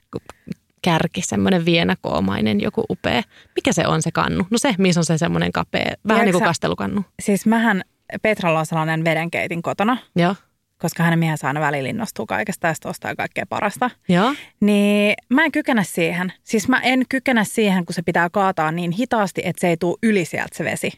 kärki, 0.81 1.21
semmoinen 1.21 1.65
vienakoomainen 1.65 2.61
joku 2.61 2.83
upea. 2.89 3.21
Mikä 3.55 3.73
se 3.73 3.87
on 3.87 4.01
se 4.01 4.11
kannu? 4.11 4.47
No 4.51 4.57
se, 4.57 4.75
missä 4.77 4.99
on 4.99 5.05
se 5.05 5.17
semmoinen 5.17 5.51
kapea, 5.51 5.81
vähän 5.81 5.97
Tiedätkö 6.07 6.25
niin 6.25 6.33
kuin 6.33 6.43
kastelukannu. 6.43 7.05
Siis 7.21 7.45
mähän, 7.45 7.81
Petralla 8.21 8.59
on 8.59 8.65
sellainen 8.65 9.03
vedenkeitin 9.05 9.61
kotona, 9.61 9.97
Joo. 10.15 10.35
Koska 10.83 11.03
hänen 11.03 11.19
miehensä 11.19 11.47
aina 11.47 11.59
välillä 11.61 11.89
innostuu 11.89 12.25
kaikesta 12.25 12.67
ja 12.67 12.73
ostaa 12.85 13.15
kaikkea 13.15 13.45
parasta. 13.49 13.89
Joo. 14.09 14.33
Niin 14.59 15.13
mä 15.29 15.45
en 15.45 15.51
kykene 15.51 15.83
siihen. 15.83 16.33
Siis 16.43 16.67
mä 16.67 16.79
en 16.79 17.03
kykene 17.09 17.43
siihen, 17.45 17.85
kun 17.85 17.93
se 17.93 18.01
pitää 18.01 18.29
kaataa 18.29 18.71
niin 18.71 18.91
hitaasti, 18.91 19.41
että 19.45 19.61
se 19.61 19.67
ei 19.67 19.77
tule 19.77 19.97
yli 20.03 20.25
sieltä 20.25 20.57
se 20.57 20.63
vesi. 20.63 20.91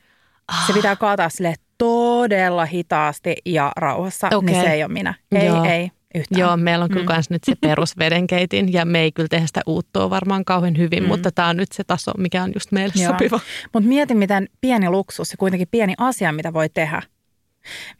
Se 0.67 0.73
pitää 0.73 0.95
kaataa 0.95 1.29
sille 1.29 1.53
todella 1.77 2.65
hitaasti 2.65 3.35
ja 3.45 3.71
rauhassa, 3.77 4.27
Okei. 4.33 4.53
niin 4.53 4.63
se 4.63 4.71
ei 4.71 4.83
ole 4.83 4.93
minä. 4.93 5.13
Ei, 5.31 5.45
Joo. 5.45 5.63
ei 5.65 5.91
yhtään. 6.15 6.39
Joo, 6.39 6.57
meillä 6.57 6.83
on 6.83 6.89
kyllä 6.91 7.15
Mm. 7.17 7.23
nyt 7.29 7.43
se 7.43 7.55
perusvedenkeitin 7.61 8.73
ja 8.73 8.85
me 8.85 8.99
ei 8.99 9.11
kyllä 9.11 9.27
tehdä 9.29 9.47
sitä 9.47 9.61
uuttoa 9.65 10.09
varmaan 10.09 10.45
kauhean 10.45 10.77
hyvin, 10.77 11.03
Mm. 11.03 11.07
mutta 11.07 11.31
tämä 11.31 11.47
on 11.47 11.57
nyt 11.57 11.71
se 11.71 11.83
taso, 11.83 12.11
mikä 12.17 12.43
on 12.43 12.51
just 12.55 12.71
meille 12.71 12.93
Joo. 13.03 13.11
sopiva. 13.11 13.39
Mutta 13.73 13.89
mieti, 13.89 14.15
miten 14.15 14.47
pieni 14.61 14.89
luksus 14.89 15.31
ja 15.31 15.37
kuitenkin 15.37 15.67
pieni 15.71 15.93
asia, 15.97 16.31
mitä 16.31 16.53
voi 16.53 16.69
tehdä. 16.69 17.01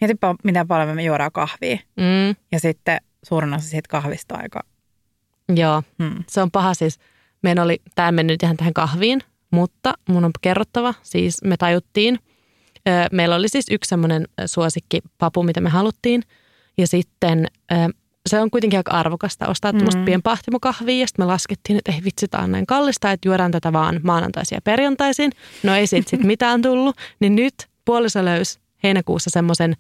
Mietipä, 0.02 0.36
miten 0.44 0.68
paljon 0.68 0.96
me 0.96 1.04
juodaan 1.04 1.32
kahvia. 1.32 1.78
Mm, 1.98 2.36
Ja 2.52 2.60
sitten 2.60 2.98
suurin 3.24 3.54
osa 3.54 3.70
siitä 3.70 3.88
kahvista 3.90 4.36
aika... 4.36 4.60
joo, 5.56 5.84
Hmm. 6.04 6.24
se 6.28 6.42
on 6.42 6.52
paha 6.52 6.74
siis. 6.74 7.00
Meillä 7.42 7.64
oli, 7.64 7.82
tämä 7.96 8.12
mennyt 8.12 8.34
nyt 8.34 8.44
ihan 8.44 8.58
tähän 8.58 8.74
kahviin, 8.74 9.22
mutta 9.52 9.94
mun 10.10 10.26
on 10.26 10.32
kerrottava, 10.42 10.94
siis 11.04 11.44
me 11.44 11.58
tajuttiin, 11.58 12.20
meillä 13.12 13.36
oli 13.36 13.50
siis 13.50 13.66
yksi 13.72 13.90
semmoinen 13.90 14.28
suosikkipapu, 14.46 15.44
mitä 15.44 15.62
me 15.62 15.70
haluttiin, 15.70 16.24
ja 16.78 16.88
sitten 16.88 17.48
se 18.30 18.40
on 18.40 18.52
kuitenkin 18.52 18.80
aika 18.80 18.92
arvokasta 18.92 19.48
ostaa 19.48 19.72
mm. 19.72 19.78
tuommoista 19.78 20.00
Mm. 20.00 20.06
pienpahtimokahvia, 20.06 21.00
ja 21.00 21.08
sitten 21.08 21.26
me 21.26 21.28
laskettiin, 21.28 21.78
että 21.78 21.92
ei 21.92 22.02
vitsi, 22.04 22.28
tämä 22.28 22.44
on 22.44 22.52
näin 22.52 22.66
kallista, 22.66 23.12
että 23.12 23.28
juodaan 23.28 23.52
tätä 23.52 23.74
vaan 23.74 24.00
maanantaisin 24.04 24.56
ja 24.56 24.62
perjantaisin. 24.62 25.32
No 25.64 25.76
ei 25.76 25.88
siitä 25.88 26.10
sitten 26.10 26.28
mitään 26.34 26.62
tullut, 26.62 26.96
niin 27.20 27.36
nyt 27.36 27.54
puoliso 27.86 28.26
löysi 28.26 28.60
heinäkuussa 28.84 29.30
semmoisen 29.30 29.76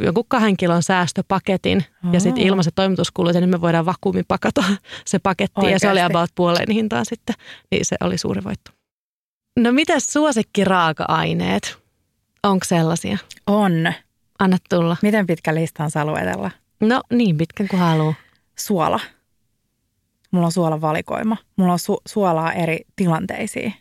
jonkun 0.00 0.24
kahden 0.28 0.56
kilon 0.56 0.82
säästöpaketin 0.82 1.84
ja 2.12 2.20
sitten 2.20 2.44
ilmaiset 2.44 2.74
toimituskulut 2.74 3.34
ja 3.34 3.40
nyt 3.40 3.50
me 3.50 3.60
voidaan 3.60 3.86
vakuumipakata 3.86 4.64
se 5.04 5.18
paketti 5.18 5.66
ja 5.66 5.78
se 5.78 5.86
oli 5.90 5.92
Oikeasti? 5.92 6.12
about 6.12 6.30
puoleen 6.34 6.70
hintaan 6.70 7.06
sitten, 7.06 7.34
niin 7.70 7.84
se 7.84 7.96
oli 8.00 8.18
suuri 8.18 8.44
voitto. 8.44 8.70
No 9.58 9.72
mitäs 9.72 10.06
suosikkiraaka-aineet? 10.06 11.78
Onko 12.42 12.64
sellaisia? 12.64 13.18
On. 13.46 13.92
Anna 14.38 14.56
tulla. 14.68 14.96
Miten 15.02 15.26
pitkä 15.26 15.54
lista 15.54 15.84
on 15.84 15.90
saa 15.90 16.04
luetella? 16.04 16.50
No 16.80 17.02
niin 17.12 17.36
pitkän 17.36 17.68
kuin 17.68 17.80
haluaa. 17.80 18.14
Suola. 18.58 19.00
Mulla 20.30 20.46
on 20.46 20.52
suolan 20.52 20.80
valikoima. 20.80 21.36
Mulla 21.56 21.72
on 21.72 21.78
su- 21.78 22.02
suolaa 22.06 22.52
eri 22.52 22.78
tilanteisiin. 22.96 23.74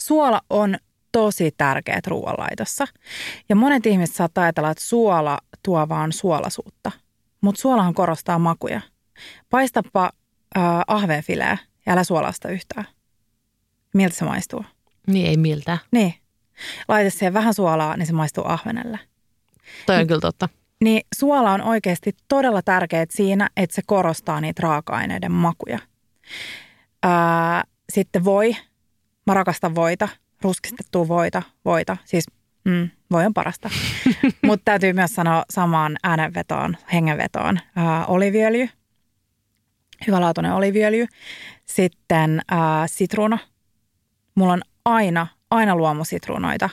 Suola 0.00 0.40
on 0.50 0.76
tosi 1.14 1.50
tärkeät 1.56 2.06
ruoanlaitossa. 2.06 2.86
Ja 3.48 3.56
monet 3.56 3.86
ihmiset 3.86 4.16
saattaa 4.16 4.44
ajatella, 4.44 4.70
että 4.70 4.84
suola 4.84 5.38
tuo 5.62 5.88
vaan 5.88 6.12
suolasuutta. 6.12 6.92
Mutta 7.40 7.60
suolahan 7.60 7.94
korostaa 7.94 8.38
makuja. 8.38 8.80
Paistapa 9.50 10.10
äh, 10.56 10.62
ahvenfileä 10.86 11.58
ja 11.86 11.92
älä 11.92 12.04
suolasta 12.04 12.48
yhtään. 12.48 12.86
Miltä 13.94 14.16
se 14.16 14.24
maistuu? 14.24 14.64
Niin 15.06 15.26
ei 15.26 15.36
miltään. 15.36 15.78
Niin. 15.90 16.14
Laita 16.88 17.10
siihen 17.10 17.34
vähän 17.34 17.54
suolaa, 17.54 17.96
niin 17.96 18.06
se 18.06 18.12
maistuu 18.12 18.44
ahvenelle. 18.46 18.98
Toi 19.86 19.96
on 19.96 20.06
kyllä 20.06 20.20
totta. 20.20 20.48
Niin 20.80 21.02
suola 21.14 21.52
on 21.52 21.62
oikeasti 21.62 22.16
todella 22.28 22.62
tärkeät 22.62 23.10
siinä, 23.10 23.50
että 23.56 23.74
se 23.74 23.82
korostaa 23.86 24.40
niitä 24.40 24.62
raaka-aineiden 24.62 25.32
makuja. 25.32 25.78
Ää, 27.02 27.64
sitten 27.92 28.24
voi. 28.24 28.56
Mä 29.26 29.34
rakastan 29.34 29.74
voita. 29.74 30.08
Ruskistettua 30.44 31.08
voita. 31.08 31.42
Voita. 31.64 31.96
Siis 32.04 32.26
mm, 32.64 32.90
voi 33.10 33.26
on 33.26 33.34
parasta. 33.34 33.70
Mutta 34.46 34.64
täytyy 34.64 34.92
myös 34.92 35.14
sanoa 35.14 35.44
samaan 35.50 35.96
äänenvetoon, 36.02 36.76
hengenvetoon. 36.92 37.58
Ää, 37.76 38.06
oliviöljy. 38.06 38.68
Hyvälaatuinen 40.06 40.52
oliviöljy. 40.52 41.06
Sitten 41.66 42.40
ää, 42.50 42.86
sitruuna. 42.86 43.38
Mulla 44.34 44.52
on 44.52 44.62
aina, 44.84 45.26
aina 45.50 45.76
luomusitruunoita 45.76 46.70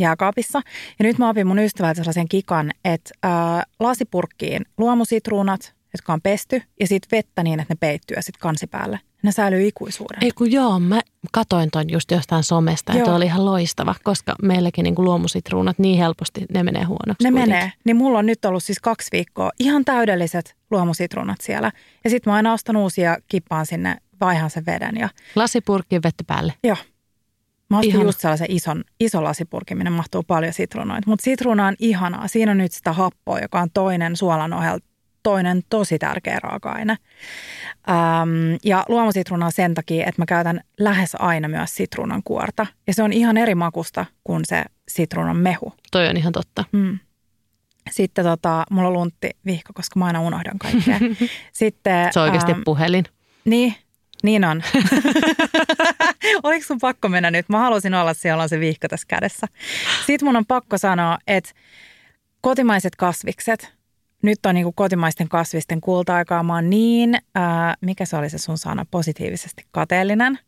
jääkaapissa. 0.00 0.60
Ja 0.98 1.02
nyt 1.02 1.18
mä 1.18 1.28
opin 1.28 1.46
mun 1.46 1.58
ystävältä 1.58 1.96
sellaisen 1.96 2.28
kikan, 2.28 2.70
että 2.84 3.10
ää, 3.22 3.62
lasipurkkiin 3.80 4.62
luomusitruunat, 4.78 5.74
jotka 5.92 6.12
on 6.12 6.20
pesty, 6.22 6.62
ja 6.80 6.86
sitten 6.86 7.16
vettä 7.16 7.42
niin, 7.42 7.60
että 7.60 7.74
ne 7.74 7.78
peittyy 7.80 8.14
ja 8.14 8.22
sitten 8.22 8.40
kansi 8.40 8.66
päälle. 8.66 9.00
Ne 9.22 9.32
säilyy 9.32 9.66
ikuisuuden. 9.66 10.18
Ei 10.24 10.30
kun 10.30 10.52
joo, 10.52 10.78
mä 10.80 11.00
katoin 11.32 11.70
ton 11.70 11.90
just 11.90 12.10
jostain 12.10 12.42
somesta 12.42 12.92
ja 12.92 13.04
toi 13.04 13.14
oli 13.14 13.24
ihan 13.24 13.44
loistava, 13.44 13.94
koska 14.04 14.34
meilläkin 14.42 14.82
niin 14.82 14.94
luomusitruunat 14.98 15.78
niin 15.78 15.98
helposti, 15.98 16.46
ne 16.54 16.62
menee 16.62 16.84
huonoksi. 16.84 17.24
ne 17.24 17.30
kuitenkin. 17.30 17.54
menee. 17.54 17.72
Niin 17.84 17.96
mulla 17.96 18.18
on 18.18 18.26
nyt 18.26 18.44
ollut 18.44 18.62
siis 18.64 18.80
kaksi 18.80 19.08
viikkoa 19.12 19.50
ihan 19.58 19.84
täydelliset 19.84 20.56
luomusitruunat 20.70 21.40
siellä. 21.40 21.72
Ja 22.04 22.10
sitten 22.10 22.30
mä 22.30 22.34
aina 22.36 22.52
ostan 22.52 22.76
uusia 22.76 23.16
kippaan 23.28 23.66
sinne, 23.66 23.96
vaihan 24.20 24.50
sen 24.50 24.66
veden. 24.66 24.96
Ja 24.96 25.08
Lasipurkki 25.34 25.96
vettä 25.96 26.24
päälle. 26.26 26.54
joo, 26.64 26.76
mä 27.70 27.78
ostin 27.78 27.90
Ihana. 27.90 28.04
just 28.04 28.20
sellaisen 28.20 28.46
ison, 28.50 28.84
ison 29.00 29.24
lasipurkin, 29.24 29.76
minne 29.78 29.90
mahtuu 29.90 30.22
paljon 30.22 30.52
sitruunoita. 30.52 31.10
Mutta 31.10 31.24
sitruuna 31.24 31.66
on 31.66 31.74
ihanaa. 31.78 32.28
Siinä 32.28 32.50
on 32.50 32.58
nyt 32.58 32.72
sitä 32.72 32.92
happoa, 32.92 33.38
joka 33.38 33.60
on 33.60 33.68
toinen 33.74 34.16
suolan 34.16 34.52
ohella 34.52 34.78
toinen 35.22 35.62
tosi 35.70 35.98
tärkeä 35.98 36.38
raaka-aine. 36.42 36.96
Ähm, 37.90 38.56
ja 38.64 38.84
luomusitruuna 38.88 39.46
on 39.46 39.52
sen 39.52 39.74
takia, 39.74 40.06
että 40.06 40.22
mä 40.22 40.26
käytän 40.26 40.60
lähes 40.80 41.16
aina 41.18 41.48
myös 41.48 41.74
sitruunan 41.74 42.22
kuorta. 42.24 42.66
Ja 42.86 42.94
se 42.94 43.02
on 43.02 43.12
ihan 43.12 43.36
eri 43.36 43.54
makusta 43.54 44.06
kuin 44.24 44.44
se 44.44 44.64
sitruunan 44.88 45.36
mehu. 45.36 45.72
Toi 45.92 46.08
on 46.08 46.16
ihan 46.16 46.32
totta. 46.32 46.64
Mm. 46.72 46.98
Sitten 47.90 48.24
tota, 48.24 48.64
mulla 48.70 48.88
on 48.88 48.94
luntti 48.94 49.30
vihko, 49.46 49.72
koska 49.74 49.98
mä 49.98 50.06
aina 50.06 50.20
unohdan 50.20 50.58
kaikkea. 50.58 50.98
Sitten, 51.52 52.12
Se 52.12 52.20
on 52.20 52.24
oikeasti 52.24 52.52
ähm, 52.52 52.60
puhelin. 52.64 53.04
niin, 53.44 53.74
niin 54.22 54.44
on. 54.44 54.62
Oliko 56.42 56.64
sun 56.66 56.78
pakko 56.80 57.08
mennä 57.08 57.30
nyt? 57.30 57.48
Mä 57.48 57.58
halusin 57.58 57.94
olla 57.94 58.14
siellä 58.14 58.42
on 58.42 58.48
se 58.48 58.60
vihko 58.60 58.88
tässä 58.88 59.06
kädessä. 59.08 59.46
Sitten 60.06 60.28
mun 60.28 60.36
on 60.36 60.46
pakko 60.46 60.78
sanoa, 60.78 61.18
että 61.26 61.50
kotimaiset 62.40 62.96
kasvikset, 62.96 63.72
nyt 64.22 64.46
on 64.46 64.54
niinku 64.54 64.72
kotimaisten 64.72 65.28
kasvisten 65.28 65.80
kulta-aikaa. 65.80 66.42
Mä 66.42 66.54
oon 66.54 66.70
niin, 66.70 67.18
ää, 67.34 67.74
mikä 67.80 68.04
se 68.04 68.16
oli 68.16 68.30
se 68.30 68.38
sun 68.38 68.58
sana, 68.58 68.86
positiivisesti 68.90 69.64
kateellinen 69.70 70.38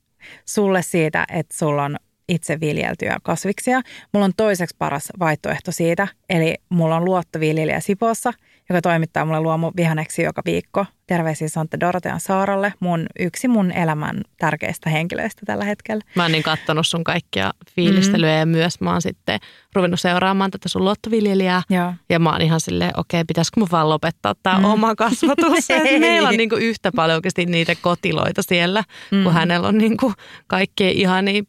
sulle 0.44 0.82
siitä, 0.82 1.26
että 1.32 1.56
sulla 1.56 1.84
on 1.84 1.96
itse 2.28 2.60
viljeltyjä 2.60 3.16
kasviksia. 3.22 3.82
Mulla 4.12 4.24
on 4.24 4.32
toiseksi 4.36 4.76
paras 4.78 5.08
vaihtoehto 5.18 5.72
siitä, 5.72 6.08
eli 6.30 6.54
mulla 6.68 6.96
on 6.96 7.04
luottoviljelijä 7.04 7.80
Sipossa, 7.80 8.32
joka 8.68 8.80
toimittaa 8.80 9.24
mulle 9.24 9.40
luomuvihaneksi 9.40 10.22
joka 10.22 10.42
viikko. 10.44 10.86
Terveisiä 11.06 11.48
Sante 11.48 11.80
Dorotean 11.80 12.20
Saaralle, 12.20 12.72
mun, 12.80 13.06
yksi 13.18 13.48
mun 13.48 13.72
elämän 13.72 14.22
tärkeistä 14.38 14.90
henkilöistä 14.90 15.42
tällä 15.46 15.64
hetkellä. 15.64 16.04
Mä 16.16 16.22
oon 16.22 16.32
niin 16.32 16.42
kattonut 16.42 16.86
sun 16.86 17.04
kaikkia 17.04 17.50
fiilistelyjä 17.76 18.32
mm. 18.34 18.38
ja 18.38 18.46
myös 18.46 18.80
mä 18.80 18.92
oon 18.92 19.02
sitten 19.02 19.40
ruvennut 19.74 20.00
seuraamaan 20.00 20.50
tätä 20.50 20.68
sun 20.68 20.84
luottoviljelijää. 20.84 21.62
Joo. 21.70 21.94
Ja 22.08 22.18
mä 22.18 22.32
oon 22.32 22.42
ihan 22.42 22.60
silleen, 22.60 22.90
okei, 22.96 23.20
okay, 23.20 23.24
pitäisikö 23.26 23.60
mun 23.60 23.68
vaan 23.72 23.88
lopettaa 23.88 24.34
tämä 24.42 24.58
Mm. 24.58 24.64
oma 24.64 24.94
kasvatus. 24.94 25.68
Meillä 26.00 26.28
on 26.28 26.36
niinku 26.36 26.56
yhtä 26.56 26.92
paljon 26.92 27.16
oikeasti 27.16 27.46
niitä 27.46 27.74
kotiloita 27.80 28.42
siellä, 28.42 28.84
mm. 29.10 29.22
kun 29.22 29.32
hänellä 29.32 29.68
on 29.68 29.78
niinku 29.78 30.12
kaikkea 30.46 30.90
ihania 30.90 31.42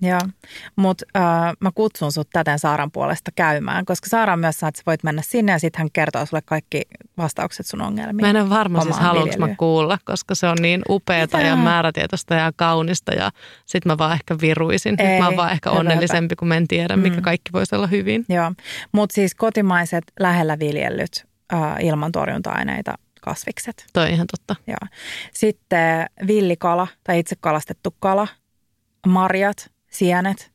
Joo, 0.00 0.20
mutta 0.76 1.04
äh, 1.16 1.22
mä 1.60 1.70
kutsun 1.74 2.12
sut 2.12 2.28
täten 2.32 2.58
Saaran 2.58 2.90
puolesta 2.90 3.30
käymään, 3.34 3.84
koska 3.84 4.08
Saara 4.08 4.32
on 4.32 4.38
myös 4.38 4.58
sanonut, 4.60 4.70
että 4.70 4.78
sä 4.78 4.86
voit 4.86 5.02
mennä 5.04 5.22
sinne 5.22 5.52
ja 5.52 5.58
sitten 5.58 5.78
hän 5.78 5.90
kertoo 5.92 6.26
sulle 6.26 6.42
kaikki 6.44 6.82
vastaukset 7.18 7.66
sun 7.66 7.80
ongelmiin. 7.82 8.26
Mä 8.26 8.30
en 8.30 8.36
ole 8.36 8.50
varma 8.50 8.80
siis 8.80 8.98
haluanko 8.98 9.34
mä 9.38 9.54
kuulla, 9.58 9.98
koska 10.04 10.34
se 10.34 10.46
on 10.46 10.56
niin 10.60 10.82
upeata 10.88 11.36
Mitä? 11.36 11.48
ja 11.48 11.56
määrätietoista 11.56 12.34
ja 12.34 12.52
kaunista 12.56 13.12
ja 13.12 13.30
sit 13.66 13.84
mä 13.84 13.98
vaan 13.98 14.12
ehkä 14.12 14.36
viruisin. 14.40 15.00
Ei, 15.00 15.18
mä 15.20 15.26
oon 15.26 15.36
vaan 15.36 15.52
ehkä 15.52 15.70
hyvä, 15.70 15.80
onnellisempi, 15.80 16.36
kun 16.36 16.48
mä 16.48 16.56
en 16.56 16.68
tiedä, 16.68 16.96
mikä 16.96 17.16
Mm. 17.16 17.22
kaikki 17.22 17.52
voisi 17.52 17.74
olla 17.74 17.86
hyvin. 17.86 18.24
Joo, 18.28 18.52
mutta 18.92 19.14
siis 19.14 19.34
kotimaiset 19.34 20.04
lähellä 20.20 20.58
viljellyt 20.58 21.26
äh, 21.52 21.60
ilman 21.80 22.12
torjunta-aineita 22.12 22.94
kasvikset. 23.20 23.86
Toi 23.92 24.04
on 24.04 24.10
ihan 24.10 24.26
totta. 24.26 24.56
Joo. 24.66 24.76
Sitten 25.34 26.06
villikala 26.26 26.86
tai 27.04 27.18
itse 27.18 27.36
kalastettu 27.40 27.94
kala, 28.00 28.28
marjat, 29.06 29.70
sienet. 29.90 30.52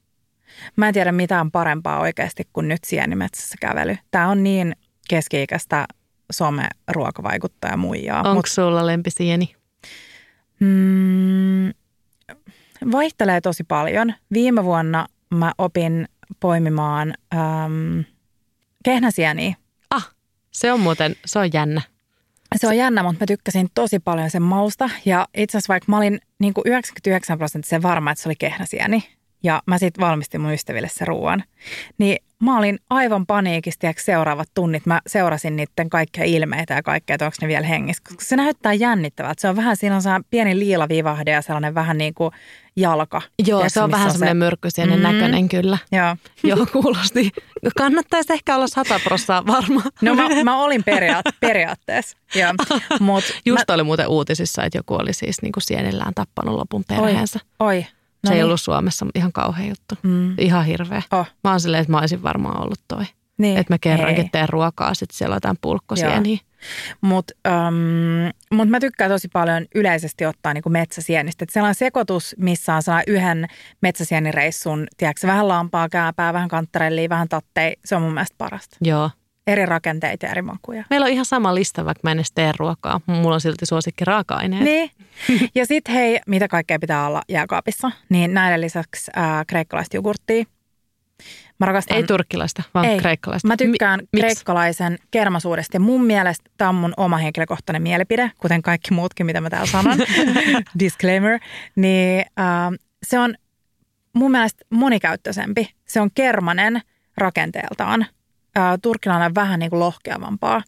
Mä 0.76 0.88
en 0.88 0.94
tiedä 0.94 1.12
mitään 1.12 1.52
parempaa 1.52 2.00
oikeasti 2.00 2.48
kuin 2.54 2.68
nyt 2.68 2.84
sienimetsässä 2.84 3.56
kävely. 3.62 3.98
Tämä 4.12 4.28
on 4.28 4.44
niin 4.44 4.76
keski-ikäistä 5.10 5.88
some-ruokavaikuttaja 6.34 7.78
muijaa. 7.78 8.22
Onko 8.22 8.48
sulla 8.48 8.88
lempisieni? 8.88 9.56
Mm, 10.60 11.74
vaihtelee 12.92 13.42
tosi 13.42 13.64
paljon. 13.64 14.14
Viime 14.34 14.64
vuonna 14.64 15.08
mä 15.30 15.52
opin 15.58 16.08
poimimaan 16.40 17.14
äm, 17.34 18.04
kehnäsieniä. 18.84 19.56
Ah, 19.90 20.16
se 20.52 20.74
on 20.74 20.80
muuten, 20.80 21.16
se 21.26 21.40
on 21.40 21.50
jännä. 21.54 21.82
Se 22.56 22.68
on 22.68 22.78
jännä, 22.78 23.04
mutta 23.04 23.24
mä 23.24 23.26
tykkäsin 23.26 23.70
tosi 23.76 24.00
paljon 24.00 24.30
sen 24.30 24.42
mausta. 24.42 24.90
Ja 25.06 25.28
itse 25.38 25.58
asiassa 25.58 25.74
vaikka 25.74 25.92
mä 25.92 25.98
olin 25.98 26.20
niin 26.40 26.54
kuin 26.54 26.68
99 26.68 27.38
prosenttia 27.38 27.82
varma, 27.82 28.12
että 28.12 28.22
se 28.22 28.30
oli 28.30 28.36
kehnäsieni, 28.36 29.04
ja 29.44 29.62
mä 29.66 29.78
sitten 29.78 30.06
valmistin 30.06 30.42
mun 30.42 30.54
ystäville 30.54 30.90
se 30.90 31.06
ruoan, 31.06 31.44
niin 31.98 32.18
mä 32.44 32.58
olin 32.58 32.80
aivan 32.90 33.26
paniikista 33.26 33.86
ja 33.86 33.94
seuraavat 33.98 34.50
tunnit. 34.54 34.86
Mä 34.86 35.02
seurasin 35.08 35.56
niiden 35.56 35.90
kaikkia 35.90 36.24
ilmeitä 36.24 36.74
ja 36.74 36.84
kaikkea, 36.84 37.14
että 37.14 37.26
onko 37.26 37.38
ne 37.42 37.48
vielä 37.48 37.68
hengissä. 37.68 38.04
Koska 38.08 38.26
se 38.26 38.36
näyttää 38.36 38.74
jännittävältä. 38.74 39.42
Se 39.42 39.50
on 39.50 39.56
vähän, 39.56 39.78
siinä 39.78 39.96
on 39.96 40.02
se 40.02 40.10
pieni 40.30 40.60
liilavivahde 40.60 41.32
ja 41.32 41.42
sellainen 41.42 41.76
vähän 41.76 41.98
niin 41.98 42.14
kuin 42.14 42.32
jalka. 42.76 43.22
Joo, 43.40 43.46
Tiedätkö, 43.46 43.70
se 43.70 43.82
on 43.82 43.92
vähän 43.92 44.12
semmoinen 44.12 44.36
se... 44.36 44.46
myrkkysienen 44.46 45.00
mm-hmm. 45.00 45.14
näköinen 45.16 45.50
kyllä. 45.50 45.78
Joo. 45.92 46.16
Joo, 46.44 46.66
kuulosti. 46.72 47.32
Kannattaisi 47.78 48.34
ehkä 48.34 48.56
olla 48.56 48.68
sata 48.68 49.00
prossaa 49.04 49.48
varma. 49.48 49.82
No 50.02 50.16
mä, 50.16 50.44
mä 50.44 50.64
olin 50.64 50.84
periaat- 50.84 51.36
periaatteessa. 51.48 52.18
Ja, 52.36 52.54
mut 53.00 53.24
Just 53.46 53.64
mä... 53.68 53.74
oli 53.74 53.84
muuten 53.84 54.08
uutisissa, 54.08 54.64
että 54.64 54.78
joku 54.78 54.94
oli 54.94 55.14
siis 55.14 55.42
niin 55.42 55.52
kuin 55.52 55.64
sienillään 55.64 56.14
tappanut 56.14 56.56
lopun 56.56 56.84
perheensä. 56.88 57.40
Oi, 57.60 57.68
oi. 57.68 57.86
No 58.24 58.28
se 58.28 58.34
ei 58.34 58.38
niin. 58.38 58.46
ollut 58.46 58.62
Suomessa 58.62 59.06
ihan 59.16 59.32
kauhean 59.32 59.70
juttu. 59.70 59.96
Mm. 60.04 60.36
Ihan 60.38 60.66
hirveä. 60.66 61.02
Oh. 61.12 61.28
Mä 61.44 61.52
oon 61.52 61.60
silleen, 61.60 61.82
että 61.82 61.92
mä 61.92 62.00
olisin 62.00 62.24
varmaan 62.24 62.64
ollut 62.64 62.80
toi. 62.88 63.06
Niin. 63.38 63.58
Että 63.58 63.74
mä 63.74 63.78
kerrankin 63.82 64.24
ei. 64.24 64.30
teen 64.32 64.50
ruokaa, 64.50 64.94
sitten 64.94 65.18
siellä 65.18 65.34
on 65.34 65.38
jotain 65.38 65.58
pulkkosieniä. 65.62 66.38
Mutta 67.02 67.34
um, 67.48 68.58
mut 68.58 68.70
mä 68.70 68.80
tykkään 68.80 69.12
tosi 69.12 69.28
paljon 69.34 69.66
yleisesti 69.76 70.26
ottaa 70.26 70.54
niinku 70.54 70.70
metsäsienistä. 70.70 71.44
Et 71.44 71.50
sellainen 71.50 71.76
sekoitus, 71.76 72.36
missä 72.40 72.76
on 72.76 72.84
sellainen 72.84 73.14
yhden 73.16 73.48
metsäsienireissun, 73.82 74.88
tiedätkö, 74.98 75.28
vähän 75.28 75.48
lampaa, 75.48 75.90
kääpää, 75.90 76.34
vähän 76.34 76.50
kanttarellia, 76.50 77.10
vähän 77.10 77.30
tattei. 77.30 77.78
Se 77.86 77.96
on 77.96 78.02
mun 78.02 78.14
mielestä 78.14 78.36
parasta. 78.38 78.78
Joo. 78.82 79.10
Eri 79.50 79.66
rakenteita 79.66 80.26
ja 80.26 80.32
eri 80.32 80.42
makuja. 80.42 80.84
Meillä 80.90 81.06
on 81.06 81.12
ihan 81.12 81.26
sama 81.26 81.56
lista, 81.56 81.86
vaikka 81.86 82.02
mä 82.04 82.12
en 82.12 82.18
edes 82.18 82.32
tee 82.32 82.52
ruokaa. 82.58 83.02
Mulla 83.06 83.34
on 83.34 83.42
silti 83.42 83.66
suosikki 83.66 84.06
raaka-aineet. 84.06 84.64
Niin. 84.64 84.92
Ja 85.56 85.66
sitten 85.66 85.96
hei, 85.96 86.20
mitä 86.28 86.48
kaikkea 86.48 86.80
pitää 86.80 87.08
olla 87.08 87.22
jääkaapissa? 87.30 87.92
Niin 88.10 88.34
näiden 88.34 88.62
lisäksi 88.62 89.12
äh, 89.18 89.46
kreikkalaista 89.48 89.98
jogurttia. 89.98 90.44
Mä 91.60 91.66
rakastan... 91.66 91.98
Ei 91.98 92.04
turkkilaista, 92.04 92.64
vaan 92.74 92.86
Ei. 92.86 93.00
kreikkalaista. 93.00 93.48
Mä 93.48 93.58
tykkään 93.58 94.00
Mi- 94.14 94.20
kreikkalaisen 94.20 94.98
kermasuudesta 95.12 95.76
ja 95.76 95.80
mun 95.80 96.06
mielestä 96.06 96.50
tämä 96.58 96.70
on 96.70 96.76
mun 96.76 96.94
oma 96.98 97.18
henkilökohtainen 97.18 97.82
mielipide, 97.82 98.32
kuten 98.38 98.62
kaikki 98.62 98.94
muutkin, 98.94 99.26
mitä 99.26 99.42
mä 99.42 99.50
täällä 99.50 99.68
sanon. 99.68 99.98
Disclaimer. 100.80 101.40
Niin 101.76 102.26
äh, 102.40 102.80
se 103.04 103.20
on 103.20 103.36
mun 104.14 104.32
mielestä 104.32 104.66
monikäyttöisempi. 104.70 105.70
Se 105.88 106.02
on 106.02 106.10
kermanen 106.16 106.82
rakenteeltaan– 107.18 108.06
ää, 108.56 108.78
turkkilainen 108.78 109.26
on 109.26 109.36
vähän 109.36 109.60
niin 109.60 109.70
kuin 109.70 109.80
lohkeavampaa. 109.80 110.62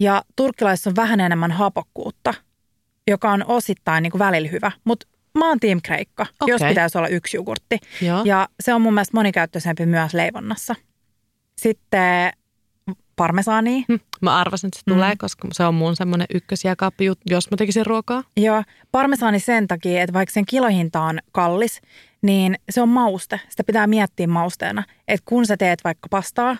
Ja 0.00 0.22
turkkilaisessa 0.36 0.90
on 0.90 0.96
vähän 0.96 1.20
enemmän 1.20 1.52
hapokkuutta, 1.52 2.34
joka 3.06 3.30
on 3.30 3.44
osittain 3.46 4.02
niin 4.02 4.10
kuin 4.10 4.18
välillä 4.18 4.48
hyvä. 4.48 4.72
Mutta 4.84 5.06
mä 5.38 5.48
oon 5.48 5.60
Team 5.60 5.80
Kreikka, 5.82 6.26
okay. 6.40 6.54
jos 6.54 6.62
pitäisi 6.68 6.98
olla 6.98 7.08
yksi 7.08 7.36
jogurtti. 7.36 7.78
Joo. 8.02 8.22
Ja 8.24 8.48
se 8.60 8.74
on 8.74 8.80
mun 8.80 8.94
mielestä 8.94 9.16
monikäyttöisempi 9.16 9.86
myös 9.86 10.14
leivonnassa. 10.14 10.74
Sitten 11.58 12.32
parmesaani. 13.16 13.84
Hm, 13.88 13.94
mä 14.20 14.36
arvasin, 14.36 14.68
että 14.68 14.78
se 14.78 14.94
tulee, 14.94 15.14
mm. 15.14 15.18
koska 15.18 15.48
se 15.52 15.64
on 15.64 15.74
mun 15.74 15.96
semmoinen 15.96 16.26
ykkösjääkaappi, 16.34 17.04
jos 17.30 17.50
mä 17.50 17.56
tekisin 17.56 17.86
ruokaa. 17.86 18.22
Joo, 18.36 18.62
parmesaani 18.92 19.40
sen 19.40 19.68
takia, 19.68 20.02
että 20.02 20.12
vaikka 20.12 20.32
sen 20.32 20.46
kilohinta 20.46 21.00
on 21.00 21.18
kallis, 21.32 21.80
niin 22.22 22.58
se 22.70 22.82
on 22.82 22.88
mauste. 22.88 23.40
Sitä 23.48 23.64
pitää 23.64 23.86
miettiä 23.86 24.26
mausteena. 24.26 24.84
Että 25.08 25.24
kun 25.24 25.46
sä 25.46 25.56
teet 25.56 25.84
vaikka 25.84 26.08
pastaa, 26.10 26.56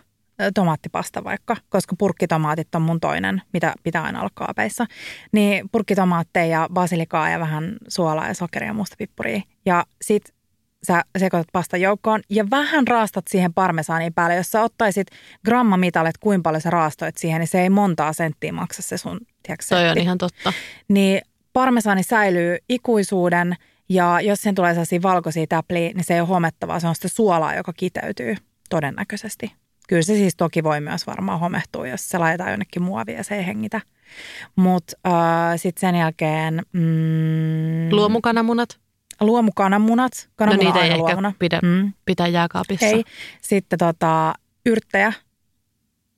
tomaattipasta 0.54 1.24
vaikka, 1.24 1.56
koska 1.68 1.96
purkkitomaatit 1.98 2.74
on 2.74 2.82
mun 2.82 3.00
toinen, 3.00 3.42
mitä 3.52 3.74
pitää 3.82 4.02
aina 4.02 4.20
olla 4.20 4.30
kaapeissa. 4.34 4.86
Niin 5.32 5.68
purkkitomaatteja 5.72 6.46
ja 6.46 6.68
basilikaa 6.72 7.30
ja 7.30 7.40
vähän 7.40 7.76
suolaa 7.88 8.28
ja 8.28 8.34
sokeria 8.34 8.68
ja 8.68 8.74
mustapippuria. 8.74 9.42
Ja 9.66 9.84
sit 10.02 10.34
sä 10.86 11.02
sekoitat 11.18 11.48
pastan 11.52 11.80
joukkoon 11.80 12.20
ja 12.30 12.50
vähän 12.50 12.88
raastat 12.88 13.28
siihen 13.28 13.54
parmesaaniin 13.54 14.14
päälle. 14.14 14.36
Jos 14.36 14.50
sä 14.50 14.62
ottaisit 14.62 15.08
grammamitalle, 15.44 16.10
kuinka 16.20 16.42
paljon 16.42 16.60
sä 16.60 16.70
raastoit 16.70 17.16
siihen, 17.16 17.38
niin 17.40 17.48
se 17.48 17.62
ei 17.62 17.70
montaa 17.70 18.12
senttiä 18.12 18.52
maksa 18.52 18.82
se 18.82 18.96
sun, 18.96 19.20
tiedätkö, 19.42 19.64
Toi 19.68 19.88
on 19.88 19.98
ihan 19.98 20.18
totta. 20.18 20.52
Niin 20.88 21.22
parmesaani 21.52 22.02
säilyy 22.02 22.56
ikuisuuden 22.68 23.56
ja 23.88 24.20
jos 24.20 24.42
sen 24.42 24.54
tulee 24.54 24.72
sellaisia 24.72 25.02
valkoisia 25.02 25.46
täpliä, 25.46 25.90
niin 25.94 26.04
se 26.04 26.14
ei 26.14 26.20
ole 26.20 26.28
homettavaa. 26.28 26.80
Se 26.80 26.88
on 26.88 26.94
sitä 26.94 27.08
suolaa, 27.08 27.54
joka 27.54 27.72
kiteytyy 27.72 28.36
todennäköisesti. 28.70 29.52
Kyllä 29.88 30.02
se 30.02 30.14
siis 30.14 30.36
toki 30.36 30.64
voi 30.64 30.80
myös 30.80 31.06
varmaan 31.06 31.40
homehtua, 31.40 31.86
jos 31.86 32.08
se 32.08 32.18
laitetaan 32.18 32.50
jonnekin 32.50 32.82
muovia 32.82 33.16
ja 33.16 33.24
se 33.24 33.34
ei 33.34 33.46
hengitä. 33.46 33.80
Mutta 34.56 34.92
äh, 35.06 35.12
sitten 35.56 35.80
sen 35.80 35.94
jälkeen... 35.94 36.62
Mm, 36.72 37.88
luomukananmunat? 37.90 38.78
Luomukananmunat. 39.20 40.28
Kananmuna 40.36 40.70
no 40.70 40.74
niitä 40.74 40.86
ei 40.86 41.00
ehkä 41.00 41.32
pidä, 41.38 41.60
mm. 41.62 41.92
pitää 42.04 42.26
jääkaapissa. 42.26 42.86
Ei. 42.86 43.04
Sitten 43.42 43.78
tota, 43.78 44.34
yrttejä. 44.66 45.12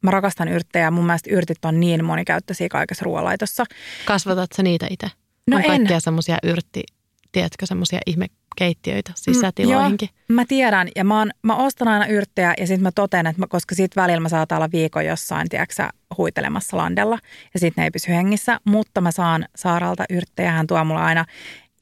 Mä 0.02 0.10
rakastan 0.10 0.48
yrttejä. 0.48 0.90
Mun 0.90 1.06
mielestä 1.06 1.30
yrtit 1.30 1.64
on 1.64 1.80
niin 1.80 2.04
monikäyttöisiä 2.04 2.68
kaikessa 2.70 3.04
ruoanlaitossa. 3.04 3.64
Kasvatat 4.04 4.50
sä 4.56 4.62
niitä 4.62 4.86
itse? 4.90 5.10
No 5.46 5.56
on 5.56 5.62
en. 5.62 5.68
kaikkia 5.68 6.00
semmoisia 6.00 6.38
yrtti, 6.42 6.82
tiedätkö, 7.32 7.66
semmoisia 7.66 8.00
ihme 8.06 8.26
keittiöitä 8.56 9.12
sisätiloihinkin. 9.16 10.08
Mm, 10.08 10.14
joo, 10.28 10.34
mä 10.34 10.44
tiedän 10.44 10.88
ja 10.96 11.04
mä, 11.04 11.18
oon, 11.18 11.30
mä 11.42 11.56
ostan 11.56 11.88
aina 11.88 12.06
yrttejä 12.06 12.54
ja 12.58 12.66
sitten 12.66 12.82
mä 12.82 12.92
toten, 12.92 13.26
että 13.26 13.40
mä, 13.40 13.46
koska 13.46 13.74
siitä 13.74 14.00
välillä 14.00 14.20
mä 14.20 14.28
saatan 14.28 14.56
olla 14.56 14.72
viikon 14.72 15.06
jossain, 15.06 15.48
tiedätkö 15.48 15.88
huitelemassa 16.18 16.76
landella 16.76 17.18
ja 17.54 17.60
sitten 17.60 17.82
ne 17.82 17.86
ei 17.86 17.90
pysy 17.90 18.08
hengissä, 18.08 18.60
mutta 18.64 19.00
mä 19.00 19.10
saan 19.10 19.44
Saaralta 19.56 20.04
yrttejä, 20.10 20.52
hän 20.52 20.66
tuo 20.66 20.84
mulle 20.84 21.00
aina 21.00 21.24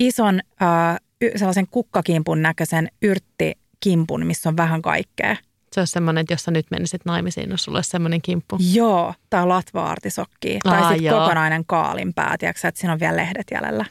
ison 0.01 0.41
äh, 0.63 0.97
sellaisen 1.37 1.67
kukkakimpun 1.71 2.43
näköisen 2.43 2.89
yrttikimpun, 3.03 4.27
missä 4.27 4.49
on 4.49 4.57
vähän 4.57 4.83
kaikkea. 4.83 5.37
Se 5.79 5.81
olisi 5.81 5.93
semmoinen, 5.93 6.21
että 6.21 6.33
jos 6.33 6.43
sä 6.43 6.51
nyt 6.51 6.67
menisit 6.71 7.05
naimisiin, 7.05 7.51
jos 7.51 7.65
sulla 7.65 7.79
olisi 7.79 7.91
semmoinen 7.91 8.23
kimppu. 8.23 8.59
Joo, 8.73 9.15
tai 9.31 9.47
latva-artisokki. 9.47 10.59
Tai 10.65 10.93
sitten 10.93 11.13
kokonainen 11.13 11.65
kaalinpää, 11.67 12.37
tiedätkö, 12.39 12.69
että 12.69 12.81
siinä 12.81 12.93
on 12.93 13.01
vielä 13.01 13.17
lehdet 13.17 13.47
jäljellä. 13.51 13.85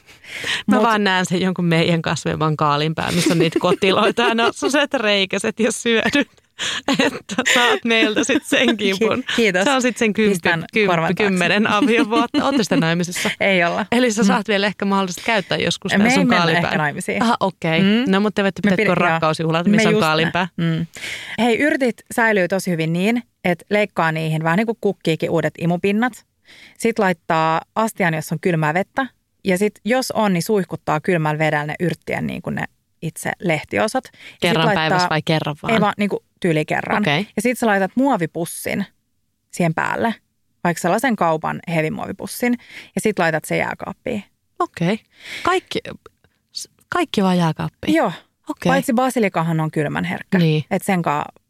Mä 0.66 0.76
Mut, 0.76 0.84
vaan 0.84 1.04
näen 1.04 1.26
sen 1.26 1.40
jonkun 1.40 1.64
meidän 1.64 2.02
kasvevan 2.02 2.56
kaalinpää, 2.56 3.12
missä 3.12 3.32
on 3.32 3.38
niitä 3.38 3.58
kotiloita 3.58 4.22
ja 4.22 4.34
ne 4.34 4.44
on 4.44 4.52
reikäset 4.94 5.60
ja 5.60 5.72
syödyt. 5.72 6.28
että 7.06 7.34
saat 7.54 7.84
meiltä 7.84 8.24
sitten 8.24 8.58
sen 8.58 8.76
kipun. 8.76 9.24
Kiitos. 9.36 9.64
Se 9.64 9.70
on 9.70 9.82
sitten 9.82 9.98
sen 9.98 10.12
kympi, 10.12 10.38
kympi, 10.72 11.14
kymmenen 11.16 11.66
aviovuotta. 11.66 12.44
Ootte 12.44 12.62
sitä 12.62 12.76
naimisissa? 12.76 13.30
Ei 13.40 13.64
olla. 13.64 13.86
Eli 13.92 14.12
sä 14.12 14.24
saat 14.24 14.48
mm. 14.48 14.52
vielä 14.52 14.66
ehkä 14.66 14.84
mahdollisesti 14.84 15.22
käyttää 15.24 15.58
joskus 15.58 15.92
Me 15.98 16.10
sun 16.10 16.28
kaalinpää. 16.28 16.68
ehkä 16.68 16.78
naimisiin. 16.78 17.22
Aha, 17.22 17.36
okei. 17.40 17.78
Okay. 17.78 17.90
Mm. 17.90 18.12
No 18.12 18.20
mutta 18.20 18.34
te 18.34 18.42
voitte 18.42 18.76
pitää 18.76 18.94
rakkausjuhlat, 18.94 19.66
missä 19.66 19.88
on 19.88 20.00
kaalinpää. 20.00 20.48
Mm. 20.56 20.86
Hei, 21.38 21.58
yrtit 21.58 22.02
säilyy 22.14 22.48
tosi 22.48 22.70
hyvin 22.70 22.92
niin, 22.92 23.22
että 23.44 23.64
leikkaa 23.70 24.12
niihin 24.12 24.42
vähän 24.42 24.56
niin 24.56 24.66
kuin 24.66 24.78
kukkiikin 24.80 25.30
uudet 25.30 25.54
imupinnat. 25.58 26.12
Sitten 26.78 27.02
laittaa 27.02 27.60
astian, 27.74 28.14
jos 28.14 28.32
on 28.32 28.40
kylmää 28.40 28.74
vettä. 28.74 29.06
Ja 29.44 29.58
sitten 29.58 29.80
jos 29.84 30.10
on, 30.10 30.32
niin 30.32 30.42
suihkuttaa 30.42 31.00
kylmällä 31.00 31.38
vedellä 31.38 31.66
ne 31.66 31.74
yrttien 31.80 32.26
niin 32.26 32.42
kuin 32.42 32.54
ne 32.54 32.64
itse 33.02 33.32
lehtiosat. 33.40 34.04
Kerran 34.40 34.66
laittaa, 34.66 34.82
päivässä 34.82 35.08
vai 35.10 35.22
kerran 35.24 35.56
vaan? 35.62 35.74
Ei 35.74 35.80
vaan 35.80 35.94
niin 35.98 36.08
kuin 36.08 36.20
tyyli 36.40 36.64
kerran. 36.64 37.02
Okay. 37.02 37.24
Ja 37.36 37.42
sitten 37.42 37.56
sä 37.56 37.66
laitat 37.66 37.90
muovipussin 37.94 38.86
siihen 39.50 39.74
päälle, 39.74 40.14
vaikka 40.64 40.80
sellaisen 40.80 41.16
kaupan 41.16 41.60
hevimuovipussin, 41.74 42.52
ja 42.94 43.00
sitten 43.00 43.22
laitat 43.22 43.44
se 43.44 43.56
jääkaappiin. 43.56 44.24
Okei. 44.58 44.92
Okay. 44.92 45.06
Kaikki, 45.42 45.78
kaikki 46.88 47.22
vaan 47.22 47.38
jääkaappiin? 47.38 47.94
Joo. 47.94 48.12
Okay. 48.48 48.70
Paitsi 48.70 48.92
basilikahan 48.92 49.60
on 49.60 49.70
kylmän 49.70 50.04
herkkä. 50.04 50.38
Niin. 50.38 50.64
Että 50.70 50.86
sen 50.86 51.02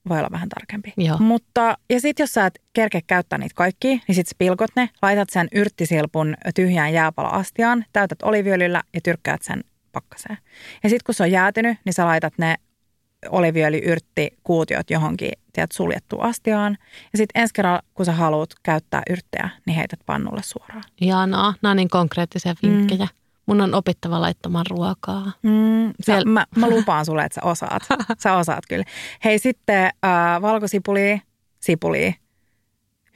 voi 0.09 0.19
olla 0.19 0.31
vähän 0.31 0.49
tarkempi. 0.49 0.93
Joo. 0.97 1.19
Mutta, 1.19 1.79
ja 1.91 2.01
sitten 2.01 2.25
jos 2.25 2.33
sä 2.33 2.47
et 2.47 2.59
kerke 2.73 3.01
käyttää 3.07 3.39
niitä 3.39 3.55
kaikki, 3.55 3.89
niin 3.89 4.15
sitten 4.15 4.35
pilkot 4.39 4.71
ne, 4.77 4.91
laitat 5.03 5.31
sen 5.31 5.49
yrttisilpun 5.53 6.37
tyhjään 6.55 6.93
jääpaloastiaan, 6.93 7.85
täytät 7.93 8.23
oliviöljyllä 8.23 8.83
ja 8.95 9.01
tyrkkäät 9.01 9.43
sen 9.43 9.65
pakkaseen. 10.01 10.39
Ja 10.83 10.89
sitten 10.89 11.05
kun 11.07 11.15
se 11.15 11.23
on 11.23 11.31
jäätynyt, 11.31 11.79
niin 11.85 11.93
sä 11.93 12.07
laitat 12.07 12.35
ne 12.39 12.55
oliviöljy-yrtti 13.29 14.29
kuutiot 14.45 14.91
johonkin 14.91 15.33
tiedät, 15.53 15.73
suljettuun 15.73 16.23
astiaan. 16.23 16.79
Ja 17.13 17.17
sitten 17.17 17.43
ensi 17.43 17.55
kerralla, 17.55 17.83
kun 17.95 18.07
sä 18.07 18.13
haluat 18.13 18.51
käyttää 18.63 19.03
yrttejä, 19.11 19.49
niin 19.67 19.77
heität 19.77 20.01
pannulle 20.07 20.43
suoraan. 20.43 20.83
Ihanaa. 21.01 21.55
Nämä 21.63 21.71
on 21.71 21.77
niin 21.77 21.89
konkreettisia 21.89 22.55
vinkkejä. 22.63 23.05
Mm. 23.05 23.19
Mun 23.47 23.61
on 23.61 23.75
opittava 23.75 24.21
laittamaan 24.21 24.67
ruokaa. 24.71 25.33
Mm, 25.43 25.89
sä, 25.89 25.93
Siel... 26.03 26.25
mä, 26.25 26.47
mä 26.57 26.69
lupaan 26.69 27.05
sulle, 27.05 27.25
että 27.25 27.41
sä 27.41 27.47
osaat. 27.47 27.83
Sä 28.23 28.37
osaat 28.37 28.65
kyllä. 28.69 28.85
Hei 29.25 29.39
sitten 29.39 29.85
äh, 29.85 30.43
valkosipuli, 30.43 31.23
sipuli, 31.61 32.15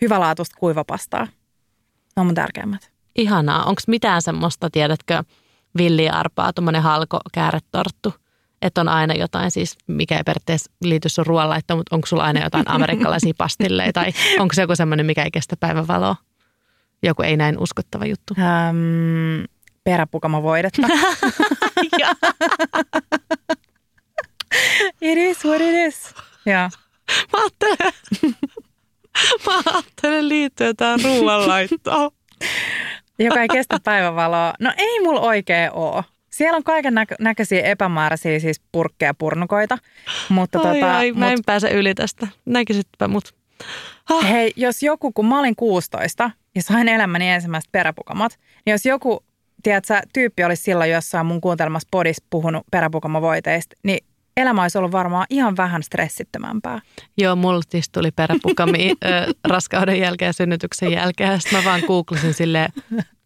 hyvälaatuista 0.00 0.56
kuivapastaa. 0.58 1.24
Ne 2.16 2.20
on 2.20 2.26
mun 2.26 2.34
tärkeimmät. 2.34 2.92
Ihanaa. 3.16 3.64
Onko 3.64 3.82
mitään 3.86 4.22
semmoista, 4.22 4.70
tiedätkö, 4.70 5.24
villiarpaa, 5.78 6.52
tuommoinen 6.52 6.82
halko 6.82 7.20
kääretorttu, 7.32 8.14
että 8.62 8.80
on 8.80 8.88
aina 8.88 9.14
jotain 9.14 9.50
siis, 9.50 9.78
mikä 9.86 10.16
ei 10.16 10.22
periaatteessa 10.24 10.72
liity 10.82 11.08
sun 11.08 11.26
ruoanlaittoon, 11.26 11.78
mutta 11.78 11.96
onko 11.96 12.06
sulla 12.06 12.24
aina 12.24 12.44
jotain 12.44 12.70
amerikkalaisia 12.76 13.32
pastilleja 13.38 13.92
tai 13.92 14.12
onko 14.38 14.54
se 14.54 14.62
joku 14.62 14.76
semmoinen, 14.76 15.06
mikä 15.06 15.22
ei 15.24 15.30
kestä 15.30 15.56
päivänvaloa? 15.60 16.16
Joku 17.02 17.22
ei 17.22 17.36
näin 17.36 17.58
uskottava 17.58 18.06
juttu. 18.06 18.34
Ähm, 18.38 19.44
peräpukama 19.84 20.42
voidetta. 20.42 20.82
it 25.00 25.18
is 25.18 25.44
what 25.44 25.60
it 25.60 25.74
is. 25.88 26.14
Ja. 26.46 26.70
Mä 27.32 27.38
ajattelen, 27.42 27.92
mä 29.46 29.62
ajattelen 29.66 30.28
liittyen 30.28 30.68
jotain 30.68 31.04
ruoanlaittoon. 31.04 32.10
Joka 33.18 33.42
ei 33.42 33.48
kestä 33.48 33.78
päivänvaloa. 33.84 34.54
No 34.60 34.72
ei 34.78 35.00
mulla 35.00 35.20
oikein 35.20 35.72
ole. 35.72 36.04
Siellä 36.30 36.56
on 36.56 36.64
kaiken 36.64 36.94
näkö- 36.94 37.16
näköisiä 37.20 37.62
epämääräisiä 37.62 38.38
siis 38.38 38.60
purkkeja 38.72 39.14
purnukoita. 39.14 39.78
Mutta 40.28 40.58
ai, 40.58 40.64
tota, 40.64 40.96
ai, 40.96 41.12
mä 41.12 41.24
mut, 41.24 41.32
en 41.32 41.44
pääse 41.46 41.70
yli 41.70 41.94
tästä. 41.94 42.28
Näkisitpä 42.44 43.08
mut. 43.08 43.34
Ah. 44.10 44.30
Hei, 44.30 44.52
jos 44.56 44.82
joku, 44.82 45.12
kun 45.12 45.26
mä 45.26 45.38
olin 45.38 45.56
16 45.56 46.30
ja 46.54 46.62
sain 46.62 46.88
elämäni 46.88 47.30
ensimmäiset 47.30 47.72
peräpukamat, 47.72 48.38
niin 48.66 48.72
jos 48.72 48.86
joku, 48.86 49.24
tiedätkö, 49.62 50.00
tyyppi 50.12 50.44
olisi 50.44 50.62
silloin 50.62 50.90
jossain 50.90 51.26
mun 51.26 51.40
kuuntelemassa 51.40 51.88
podissa 51.90 52.24
puhunut 52.30 52.62
peräpukamavoiteista, 52.70 53.76
niin 53.82 54.04
elämä 54.36 54.62
olisi 54.62 54.78
ollut 54.78 54.92
varmaan 54.92 55.26
ihan 55.30 55.56
vähän 55.56 55.82
stressittömämpää. 55.82 56.80
Joo, 57.18 57.36
mulla 57.36 57.62
siis 57.68 57.90
tuli 57.90 58.10
peräpukami 58.10 58.92
raskauden 59.48 59.98
jälkeen 59.98 60.26
ja 60.28 60.32
synnytyksen 60.32 60.92
jälkeen. 60.92 61.40
Sitten 61.40 61.58
mä 61.58 61.64
vaan 61.64 61.82
googlasin 61.86 62.34
silleen 62.34 62.72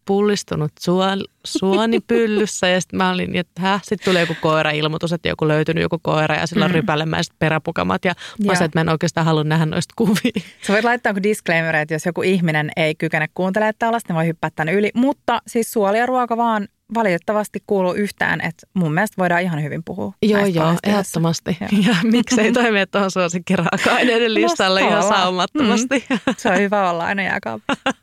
pullistunut 0.07 0.71
suon, 0.79 1.23
suoni 1.43 1.99
pyllyssä 1.99 2.67
ja 2.67 2.81
sitten 2.81 2.97
mä 2.97 3.11
olin, 3.11 3.35
että 3.35 3.61
häh, 3.61 3.81
sitten 3.83 4.05
tuli 4.05 4.19
joku 4.19 4.35
koira-ilmoitus, 4.41 5.13
että 5.13 5.29
joku 5.29 5.47
löytynyt 5.47 5.81
joku 5.81 5.99
koira 6.01 6.35
ja 6.35 6.47
sillä 6.47 6.65
on 6.65 6.71
mm. 6.71 6.75
rypälemäiset 6.75 7.33
peräpukamat 7.39 8.05
ja 8.05 8.13
mä 8.45 8.53
sanoin, 8.53 8.65
että 8.65 8.79
mä 8.79 8.81
en 8.81 8.89
oikeastaan 8.89 9.25
halua 9.25 9.43
nähdä 9.43 9.65
noista 9.65 9.93
kuvia. 9.97 10.43
Sä 10.61 10.73
voit 10.73 10.85
laittaa 10.85 11.09
joku 11.09 11.23
disclaimer, 11.23 11.75
että 11.75 11.93
jos 11.93 12.05
joku 12.05 12.21
ihminen 12.21 12.71
ei 12.75 12.95
kykene 12.95 13.27
kuuntelemaan 13.33 13.73
tällaista, 13.79 14.13
niin 14.13 14.17
voi 14.17 14.27
hyppää 14.27 14.49
tänne 14.55 14.73
yli, 14.73 14.91
mutta 14.93 15.41
siis 15.47 15.71
suoli 15.71 15.97
ja 15.97 16.05
ruoka 16.05 16.37
vaan 16.37 16.67
valitettavasti 16.93 17.63
kuulu 17.67 17.93
yhtään, 17.93 18.41
että 18.41 18.67
mun 18.73 18.93
mielestä 18.93 19.15
voidaan 19.17 19.41
ihan 19.41 19.63
hyvin 19.63 19.83
puhua. 19.85 20.13
Joo, 20.21 20.45
joo, 20.45 20.75
ehdottomasti. 20.83 21.57
Ja, 21.59 21.67
ja 21.87 21.95
miksei 22.03 22.51
toimi 22.51 22.85
tuohon 22.91 23.11
suosikkiraaka-aineiden 23.11 24.33
listalle 24.41 24.81
ihan 24.81 25.03
saumattomasti. 25.03 26.05
Mm. 26.09 26.19
Se 26.37 26.49
on 26.49 26.57
hyvä 26.57 26.89
olla 26.89 27.05
aina 27.05 27.23
jääkaapissa. 27.23 27.93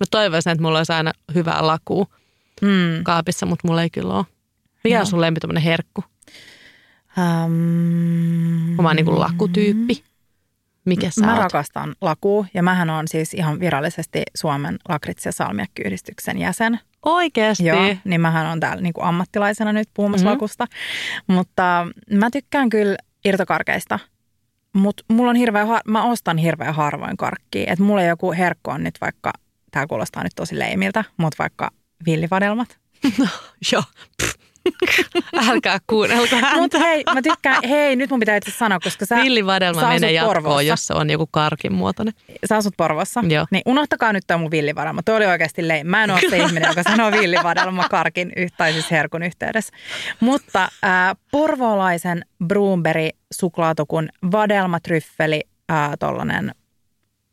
Mä 0.00 0.06
toivoisin, 0.10 0.52
että 0.52 0.62
mulla 0.62 0.78
olisi 0.78 0.92
aina 0.92 1.12
hyvää 1.34 1.66
lakua 1.66 2.06
mm. 2.62 3.04
kaapissa, 3.04 3.46
mutta 3.46 3.68
mulla 3.68 3.82
ei 3.82 3.90
kyllä 3.90 4.14
ole. 4.14 4.24
Mikä 4.84 4.96
no. 4.96 5.00
on 5.00 5.06
sun 5.06 5.20
lempi 5.20 5.40
herkku? 5.64 6.04
Um, 7.18 8.78
Oma 8.78 8.94
niin 8.94 9.06
kuin 9.06 9.20
lakutyyppi. 9.20 10.04
Mikä 10.90 11.10
sä 11.10 11.26
Mä 11.26 11.34
oot? 11.34 11.42
rakastan 11.42 11.94
lakua 12.00 12.46
ja 12.54 12.62
mähän 12.62 12.90
on 12.90 13.08
siis 13.08 13.34
ihan 13.34 13.60
virallisesti 13.60 14.22
Suomen 14.34 14.78
lakritsi- 14.88 15.28
ja 15.28 15.32
salmiakkiyhdistyksen 15.32 16.38
jäsen. 16.38 16.80
Oikeasti? 17.04 17.66
Joo, 17.66 17.94
niin 18.04 18.20
mähän 18.20 18.46
on 18.46 18.60
täällä 18.60 18.82
niin 18.82 18.92
kuin 18.92 19.04
ammattilaisena 19.04 19.72
nyt 19.72 19.88
puhumassa 19.94 20.24
mm-hmm. 20.24 20.34
lakusta. 20.34 20.66
Mutta 21.26 21.86
mä 22.10 22.30
tykkään 22.30 22.68
kyllä 22.68 22.96
irtokarkeista. 23.24 23.98
Mutta 24.72 25.02
mulla 25.08 25.30
on 25.30 25.36
hirveä, 25.36 25.66
mä 25.86 26.04
ostan 26.04 26.38
hirveän 26.38 26.74
harvoin 26.74 27.16
karkkia. 27.16 27.72
Että 27.72 27.84
mulla 27.84 28.02
joku 28.02 28.32
herkku 28.32 28.70
on 28.70 28.84
nyt 28.84 28.94
vaikka, 29.00 29.32
tämä 29.70 29.86
kuulostaa 29.86 30.22
nyt 30.22 30.32
tosi 30.36 30.58
leimiltä, 30.58 31.04
mutta 31.16 31.36
vaikka 31.38 31.70
villivadelmat. 32.06 32.78
No, 33.18 33.26
joo. 33.72 33.82
Älkää 35.48 35.78
kuunnelko 35.86 36.36
häntä. 36.36 36.56
Mutta 36.56 36.78
hei, 36.78 37.02
mä 37.14 37.22
tykkään, 37.22 37.64
hei, 37.68 37.96
nyt 37.96 38.10
mun 38.10 38.20
pitää 38.20 38.36
itse 38.36 38.50
sanoa, 38.50 38.80
koska 38.80 39.06
sä, 39.06 39.16
Villivadelma 39.16 39.88
menee 39.88 40.12
jatkoon, 40.12 40.66
jos 40.66 40.86
se 40.86 40.94
on 40.94 41.10
joku 41.10 41.28
karkin 41.30 41.72
muotoinen. 41.72 42.14
Sä 42.46 42.56
asut 42.56 42.74
Porvossa. 42.76 43.24
Joo. 43.28 43.46
Niin 43.50 43.62
unohtakaa 43.66 44.12
nyt 44.12 44.24
toi 44.26 44.38
mun 44.38 44.50
villivadelma. 44.50 45.02
Toi 45.02 45.16
oli 45.16 45.26
oikeasti 45.26 45.68
leim. 45.68 45.86
Mä 45.86 46.04
en 46.04 46.10
ole 46.10 46.20
se 46.30 46.36
ihminen, 46.44 46.68
joka 46.68 46.82
sanoo 46.82 47.12
villivadelma 47.12 47.88
karkin 47.88 48.32
tai 48.56 48.72
siis 48.72 48.90
herkun 48.90 49.22
yhteydessä. 49.22 49.72
Mutta 50.20 50.62
äh, 50.84 51.16
porvoolaisen 51.30 52.24
Broomberry 52.46 53.08
suklaatukun 53.32 54.08
vadelmatryffeli, 54.32 55.40
äh, 55.72 55.90
tollanen 55.98 56.54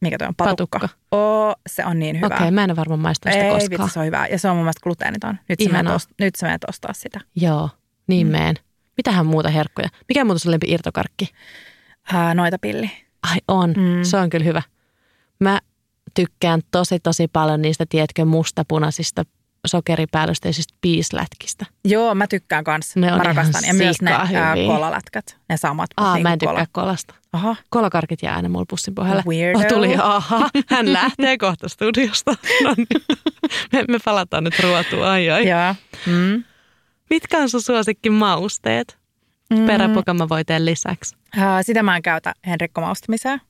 mikä 0.01 0.17
tuo 0.17 0.27
on, 0.27 0.35
patukka. 0.35 0.79
patukka. 0.79 0.97
Oo, 1.11 1.55
se 1.67 1.85
on 1.85 1.99
niin 1.99 2.15
hyvä. 2.15 2.25
Okei, 2.25 2.37
okay, 2.37 2.51
mä 2.51 2.63
en 2.63 2.75
varmaan 2.75 2.99
maista 2.99 3.31
sitä 3.31 3.43
Ei, 3.43 3.51
koskaan. 3.51 3.81
vitsi, 3.81 3.93
se 3.93 3.99
on 3.99 4.05
hyvä. 4.05 4.27
Ja 4.27 4.39
se 4.39 4.49
on 4.49 4.55
mun 4.55 4.63
mielestä 4.63 4.83
gluteeniton. 4.83 5.39
Nyt 5.49 5.59
sä, 5.63 5.69
menet 5.69 5.93
ost- 5.93 6.13
nyt 6.19 6.35
sä 6.35 6.47
menet 6.47 6.63
ostaa 6.69 6.93
sitä. 6.93 7.19
Joo, 7.35 7.69
niin 8.07 8.27
mm. 8.27 8.31
meen. 8.31 8.55
Mitähän 8.97 9.25
muuta 9.25 9.49
herkkuja? 9.49 9.89
Mikä 10.09 10.25
muuta 10.25 10.39
sun 10.39 10.51
lempi 10.51 10.67
irtokarkki? 10.69 11.29
Uh, 12.13 12.35
noita 12.35 12.57
pilli. 12.61 12.91
Ai 13.31 13.37
on, 13.47 13.69
mm. 13.69 14.03
se 14.03 14.17
on 14.17 14.29
kyllä 14.29 14.45
hyvä. 14.45 14.61
Mä 15.39 15.59
tykkään 16.13 16.61
tosi 16.71 16.99
tosi 16.99 17.27
paljon 17.27 17.61
niistä, 17.61 17.85
tiedätkö, 17.89 18.25
mustapunaisista 18.25 19.23
sokeripäällysteisistä 19.65 20.73
piislätkistä. 20.81 21.65
Joo, 21.85 22.15
mä 22.15 22.27
tykkään 22.27 22.63
kanssa. 22.63 22.99
Ne 22.99 23.11
on 23.11 23.17
mä 23.17 23.23
rakastan. 23.23 23.63
Ja 23.67 23.73
myös 23.73 24.01
ne 24.01 24.11
ää, 24.11 24.55
kolalätkät, 24.67 25.37
ne 25.49 25.57
samat. 25.57 25.89
Aa, 25.97 26.13
niin 26.13 26.23
mä 26.23 26.33
en 26.33 26.39
tykkää 26.39 26.55
kola. 26.55 26.85
kolasta. 26.85 27.13
Aha. 27.33 27.55
Kolakarkit 27.69 28.21
jää 28.23 28.35
aina 28.35 28.49
mulla 28.49 28.65
pussin 28.69 28.95
pohjalle. 28.95 29.23
Weirdo. 29.27 29.59
Oh, 29.59 29.65
tuli, 29.65 29.95
aha, 29.95 30.49
hän 30.69 30.93
lähtee 30.93 31.37
kohta 31.37 31.69
studiosta. 31.69 32.31
No 32.63 32.73
niin. 32.77 32.87
me, 33.71 33.85
me 33.87 33.99
palataan 34.05 34.43
nyt 34.43 34.59
ruotuun, 34.59 35.05
ai 35.05 35.29
ai. 35.29 35.49
Joo. 35.49 35.75
Mm. 36.05 36.43
Mitkä 37.09 37.37
on 37.37 37.49
sun 37.49 37.61
suosikki 37.61 38.09
mausteet 38.09 38.97
mm. 39.49 39.65
peräpokamavoiteen 39.65 40.65
lisäksi? 40.65 41.15
Uh, 41.37 41.41
sitä 41.61 41.83
mä 41.83 41.95
en 41.95 42.01
käytä 42.01 42.33
Henrikko 42.47 42.81
maustamiseen. 42.81 43.41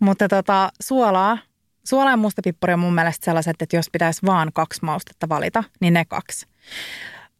Mutta 0.00 0.28
tota, 0.28 0.70
suolaa, 0.82 1.38
suolaa 1.86 2.12
ja 2.12 2.16
mustapippuri 2.16 2.72
on 2.72 2.78
mun 2.78 2.94
mielestä 2.94 3.24
sellaiset, 3.24 3.62
että 3.62 3.76
jos 3.76 3.90
pitäisi 3.92 4.26
vaan 4.26 4.50
kaksi 4.54 4.80
maustetta 4.82 5.28
valita, 5.28 5.64
niin 5.80 5.94
ne 5.94 6.04
kaksi. 6.04 6.46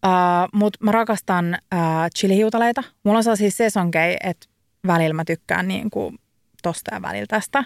Uh, 0.06 0.48
Mutta 0.52 0.78
mä 0.82 0.92
rakastan 0.92 1.58
uh, 1.74 1.80
chilihiutaleita. 2.18 2.82
Mulla 3.04 3.18
on 3.18 3.24
sellaisia 3.24 3.50
sesonkeja, 3.50 4.16
että 4.24 4.46
välillä 4.86 5.14
mä 5.14 5.24
tykkään 5.24 5.68
niin 5.68 5.90
kuin 5.90 6.18
tosta 6.62 6.94
ja 6.94 7.02
välillä 7.02 7.26
tästä. 7.26 7.64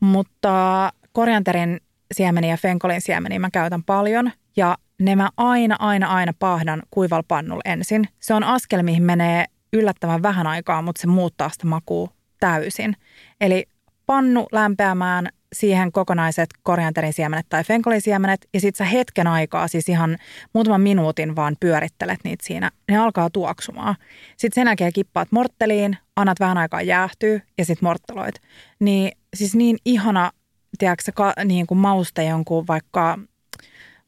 Mutta 0.00 0.92
korianterin 1.12 1.80
siemeniä 2.14 2.50
ja 2.50 2.56
fenkolin 2.56 3.00
siemeniä 3.00 3.38
mä 3.38 3.50
käytän 3.50 3.84
paljon. 3.84 4.30
Ja 4.56 4.76
ne 5.00 5.16
mä 5.16 5.30
aina, 5.36 5.76
aina, 5.78 6.06
aina 6.06 6.32
pahdan 6.38 6.82
kuival 6.90 7.22
pannulla 7.28 7.62
ensin. 7.64 8.08
Se 8.20 8.34
on 8.34 8.44
askel, 8.44 8.82
mihin 8.82 9.02
menee 9.02 9.44
yllättävän 9.72 10.22
vähän 10.22 10.46
aikaa, 10.46 10.82
mutta 10.82 11.00
se 11.00 11.06
muuttaa 11.06 11.48
sitä 11.48 11.66
makua 11.66 12.08
täysin. 12.40 12.96
Eli 13.40 13.66
pannu 14.06 14.46
lämpeämään, 14.52 15.28
siihen 15.52 15.92
kokonaiset 15.92 16.50
korianterin 16.62 17.12
siemenet 17.12 17.46
tai 17.48 17.64
fenkolin 17.64 18.00
siemenet 18.00 18.48
ja 18.54 18.60
sitten 18.60 18.86
sä 18.86 18.90
hetken 18.90 19.26
aikaa, 19.26 19.68
siis 19.68 19.88
ihan 19.88 20.18
muutaman 20.52 20.80
minuutin 20.80 21.36
vaan 21.36 21.56
pyörittelet 21.60 22.18
niitä 22.24 22.46
siinä. 22.46 22.70
Ne 22.90 22.98
alkaa 22.98 23.30
tuoksumaan. 23.30 23.94
Sitten 24.36 24.62
sen 24.62 24.68
jälkeen 24.68 24.92
kippaat 24.92 25.32
mortteliin, 25.32 25.96
annat 26.16 26.40
vähän 26.40 26.58
aikaa 26.58 26.82
jäähtyä 26.82 27.40
ja 27.58 27.64
sitten 27.64 27.86
mortteloit. 27.86 28.34
Niin 28.80 29.12
siis 29.34 29.54
niin 29.54 29.76
ihana, 29.84 30.30
tiedätkö, 30.78 31.12
ka, 31.14 31.32
niin 31.44 31.66
kuin 31.66 31.78
mauste 31.78 32.24
jonkun 32.24 32.66
vaikka 32.66 33.18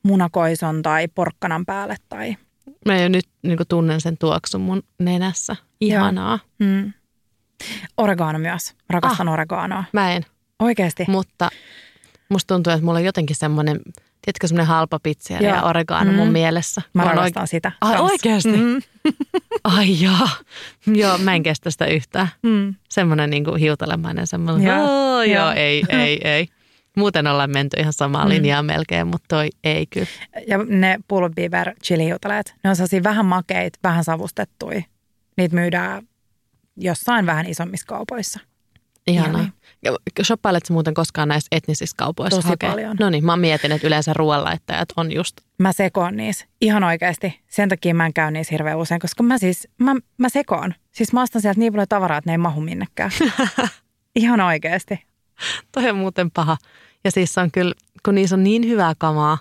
munakoison 0.02 0.82
tai 0.82 1.08
porkkanan 1.08 1.66
päälle 1.66 1.96
tai... 2.08 2.36
Mä 2.86 2.96
jo 2.96 3.08
nyt 3.08 3.28
niin 3.42 3.58
tunnen 3.68 4.00
sen 4.00 4.18
tuoksun 4.18 4.60
mun 4.60 4.82
nenässä. 4.98 5.56
Ihanaa. 5.80 6.38
Mm. 6.58 6.92
Oregano 7.96 8.38
myös. 8.38 8.74
Rakastan 8.90 9.28
ah, 9.28 9.34
oreganoa. 9.34 9.84
Mä 9.92 10.12
en. 10.12 10.24
Oikeasti? 10.62 11.04
Mutta 11.08 11.50
musta 12.28 12.54
tuntuu, 12.54 12.72
että 12.72 12.84
mulla 12.84 12.98
on 12.98 13.04
jotenkin 13.04 13.36
semmoinen, 13.36 13.80
tiedätkö 14.22 14.46
semmoinen 14.46 14.66
halpa 14.66 14.98
pizzeria 15.02 15.48
ja 15.48 15.62
oregano 15.62 16.10
mm. 16.10 16.16
mun 16.16 16.28
mielessä. 16.28 16.82
Mä, 16.94 17.04
rakastan 17.04 17.42
oike- 17.42 17.46
sitä. 17.46 17.72
Ai 17.80 17.96
kans. 17.96 18.10
oikeasti? 18.10 18.56
Mm. 18.56 18.82
Ai 19.64 20.02
joo. 20.02 20.28
Joo, 20.86 21.18
mä 21.18 21.34
en 21.34 21.42
kestä 21.42 21.70
sitä 21.70 21.86
yhtään. 21.86 22.28
Mm. 22.42 22.74
Semmoinen 22.88 23.30
niin 23.30 23.44
kuin 23.44 23.60
hiutalemainen 23.60 24.26
semmoinen, 24.26 24.66
joo, 24.66 25.18
oh, 25.18 25.22
joo, 25.22 25.50
ei, 25.50 25.84
ei, 26.02 26.20
ei. 26.28 26.48
Muuten 26.96 27.26
ollaan 27.26 27.50
menty 27.50 27.76
ihan 27.80 27.92
samaa 27.92 28.24
mm. 28.24 28.28
linjaa 28.28 28.62
melkein, 28.62 29.06
mutta 29.06 29.26
toi 29.28 29.48
ei 29.64 29.86
kyllä. 29.86 30.06
Ja 30.48 30.58
ne 30.58 30.98
pulled 31.08 31.32
beaver 31.34 31.74
chili 31.84 32.08
ne 32.64 32.70
on 32.70 32.76
sellaisia 32.76 33.02
vähän 33.02 33.26
makeit, 33.26 33.74
vähän 33.82 34.04
savustettuja. 34.04 34.82
Niitä 35.36 35.54
myydään 35.54 36.02
jossain 36.76 37.26
vähän 37.26 37.46
isommissa 37.46 37.86
kaupoissa. 37.86 38.40
Ihanaa. 39.06 39.46
Shoppailetko 40.22 40.72
muuten 40.72 40.94
koskaan 40.94 41.28
näissä 41.28 41.48
etnisissä 41.52 41.94
kaupoissa? 41.96 42.36
Tosi 42.36 42.48
hakea? 42.48 42.70
paljon. 42.70 42.96
No 43.00 43.10
niin, 43.10 43.24
mä 43.24 43.36
mietin, 43.36 43.72
että 43.72 43.86
yleensä 43.86 44.12
ruoanlaittajat 44.12 44.88
on 44.96 45.12
just 45.12 45.36
Mä 45.58 45.72
sekoon 45.72 46.16
niissä. 46.16 46.46
Ihan 46.60 46.84
oikeasti. 46.84 47.40
Sen 47.48 47.68
takia 47.68 47.94
mä 47.94 48.06
en 48.06 48.12
käy 48.12 48.30
niissä 48.30 48.54
hirveän 48.54 48.78
usein, 48.78 49.00
koska 49.00 49.22
mä 49.22 49.38
siis, 49.38 49.68
mä, 49.78 49.94
mä 50.18 50.28
sekoon. 50.28 50.74
Siis 50.92 51.12
mä 51.12 51.22
ostan 51.22 51.42
sieltä 51.42 51.60
niin 51.60 51.72
paljon 51.72 51.88
tavaraa, 51.88 52.18
että 52.18 52.28
ne 52.30 52.34
ei 52.34 52.38
mahu 52.38 52.60
minnekään. 52.60 53.10
Ihan 54.16 54.40
oikeasti. 54.40 55.06
Toi 55.72 55.90
on 55.90 55.96
muuten 55.96 56.30
paha. 56.30 56.56
Ja 57.04 57.10
siis 57.10 57.38
on 57.38 57.50
kyllä, 57.50 57.74
kun 58.04 58.14
niissä 58.14 58.36
on 58.36 58.44
niin 58.44 58.68
hyvää 58.68 58.92
kamaa. 58.98 59.38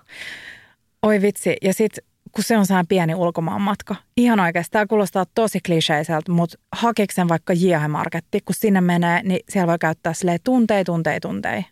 Oi 1.04 1.22
vitsi. 1.22 1.56
Ja 1.62 1.74
sit 1.74 1.98
kun 2.32 2.44
se 2.44 2.58
on 2.58 2.66
sehän 2.66 2.88
pieni 2.88 3.16
ulkomaan 3.16 3.62
matka. 3.62 3.96
Ihan 4.18 4.40
oikeasti. 4.40 4.72
Tämä 4.72 4.86
kuulostaa 4.88 5.26
tosi 5.36 5.60
kliseiseltä, 5.66 6.32
mutta 6.32 6.58
hakeeko 6.72 7.14
sen 7.16 7.30
vaikka 7.30 7.54
Jiehe-marketti, 7.54 8.40
kun 8.46 8.56
sinne 8.56 8.82
menee, 8.82 9.22
niin 9.24 9.40
siellä 9.50 9.68
voi 9.68 9.80
käyttää 9.80 10.14
silleen 10.14 10.40
tunteja, 10.44 10.84
tunteja, 10.84 11.20
tunteja. 11.20 11.64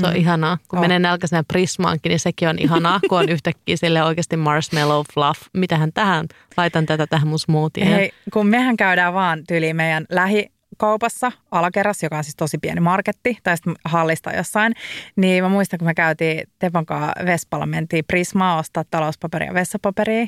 Se 0.00 0.06
on 0.06 0.12
Mm. 0.12 0.18
ihanaa. 0.20 0.58
Kun 0.68 0.78
On. 0.78 0.84
menee 0.84 0.98
nälkäisenä 0.98 1.44
Prismaankin, 1.48 2.10
niin 2.10 2.20
sekin 2.20 2.48
on 2.48 2.58
ihanaa, 2.58 3.00
kun 3.08 3.18
on 3.18 3.28
yhtäkkiä 3.34 3.76
sille 3.76 4.02
oikeasti 4.02 4.36
marshmallow 4.36 5.02
fluff. 5.14 5.42
Mitähän 5.56 5.92
tähän, 5.92 6.26
laitan 6.56 6.86
tätä 6.86 7.06
tähän 7.06 7.28
mun 7.28 7.38
smoothieen. 7.38 7.90
Hei, 7.92 8.12
kun 8.32 8.46
mehän 8.46 8.76
käydään 8.76 9.14
vaan 9.14 9.46
tyyliin 9.48 9.76
meidän 9.76 10.06
lähikaupassa, 10.80 11.32
alakerras, 11.50 12.02
joka 12.02 12.18
on 12.18 12.24
siis 12.24 12.36
tosi 12.36 12.58
pieni 12.58 12.80
marketti, 12.80 13.38
tai 13.42 13.56
sitten 13.56 13.74
hallista 13.84 14.32
jossain, 14.32 14.74
niin 15.16 15.44
mä 15.44 15.48
muistan, 15.48 15.78
kun 15.78 15.86
me 15.86 15.94
käytiin 15.94 16.42
Tepon 16.58 16.86
kanssa 16.86 17.12
Vespalla, 17.26 17.66
mentiin 17.66 18.04
Prismaa 18.06 18.58
ostaa 18.58 18.84
talouspaperia 18.90 19.48
ja 19.50 19.54
vessapaperia. 19.54 20.26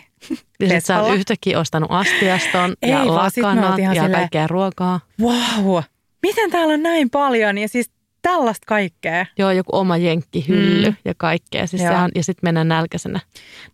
ja 0.61 0.80
sä 0.80 1.00
oot 1.03 1.14
yhtäkkiä 1.16 1.59
ostanut 1.61 1.90
astiaston 1.92 2.74
Ei 2.82 2.90
ja 2.90 3.07
lakanat 3.07 3.78
ja 3.78 3.90
silleen- 3.94 4.12
kaikkea 4.12 4.46
ruokaa. 4.46 5.00
Wow, 5.20 5.82
miten 6.22 6.50
täällä 6.50 6.74
on 6.74 6.82
näin 6.82 7.11
paljon 7.11 7.59
ja 7.59 7.68
siis 7.68 7.90
tällaista 8.22 8.64
kaikkea. 8.66 9.26
Joo, 9.38 9.50
joku 9.50 9.76
oma 9.76 9.96
jenkkihylly 9.96 10.90
Mm. 10.90 10.96
ja 11.05 11.14
kaikkea. 11.16 11.66
Siis 11.66 11.82
sehän, 11.82 12.11
ja 12.14 12.22
sitten 12.24 12.46
mennään 12.46 12.68
nälkäisenä. 12.68 13.20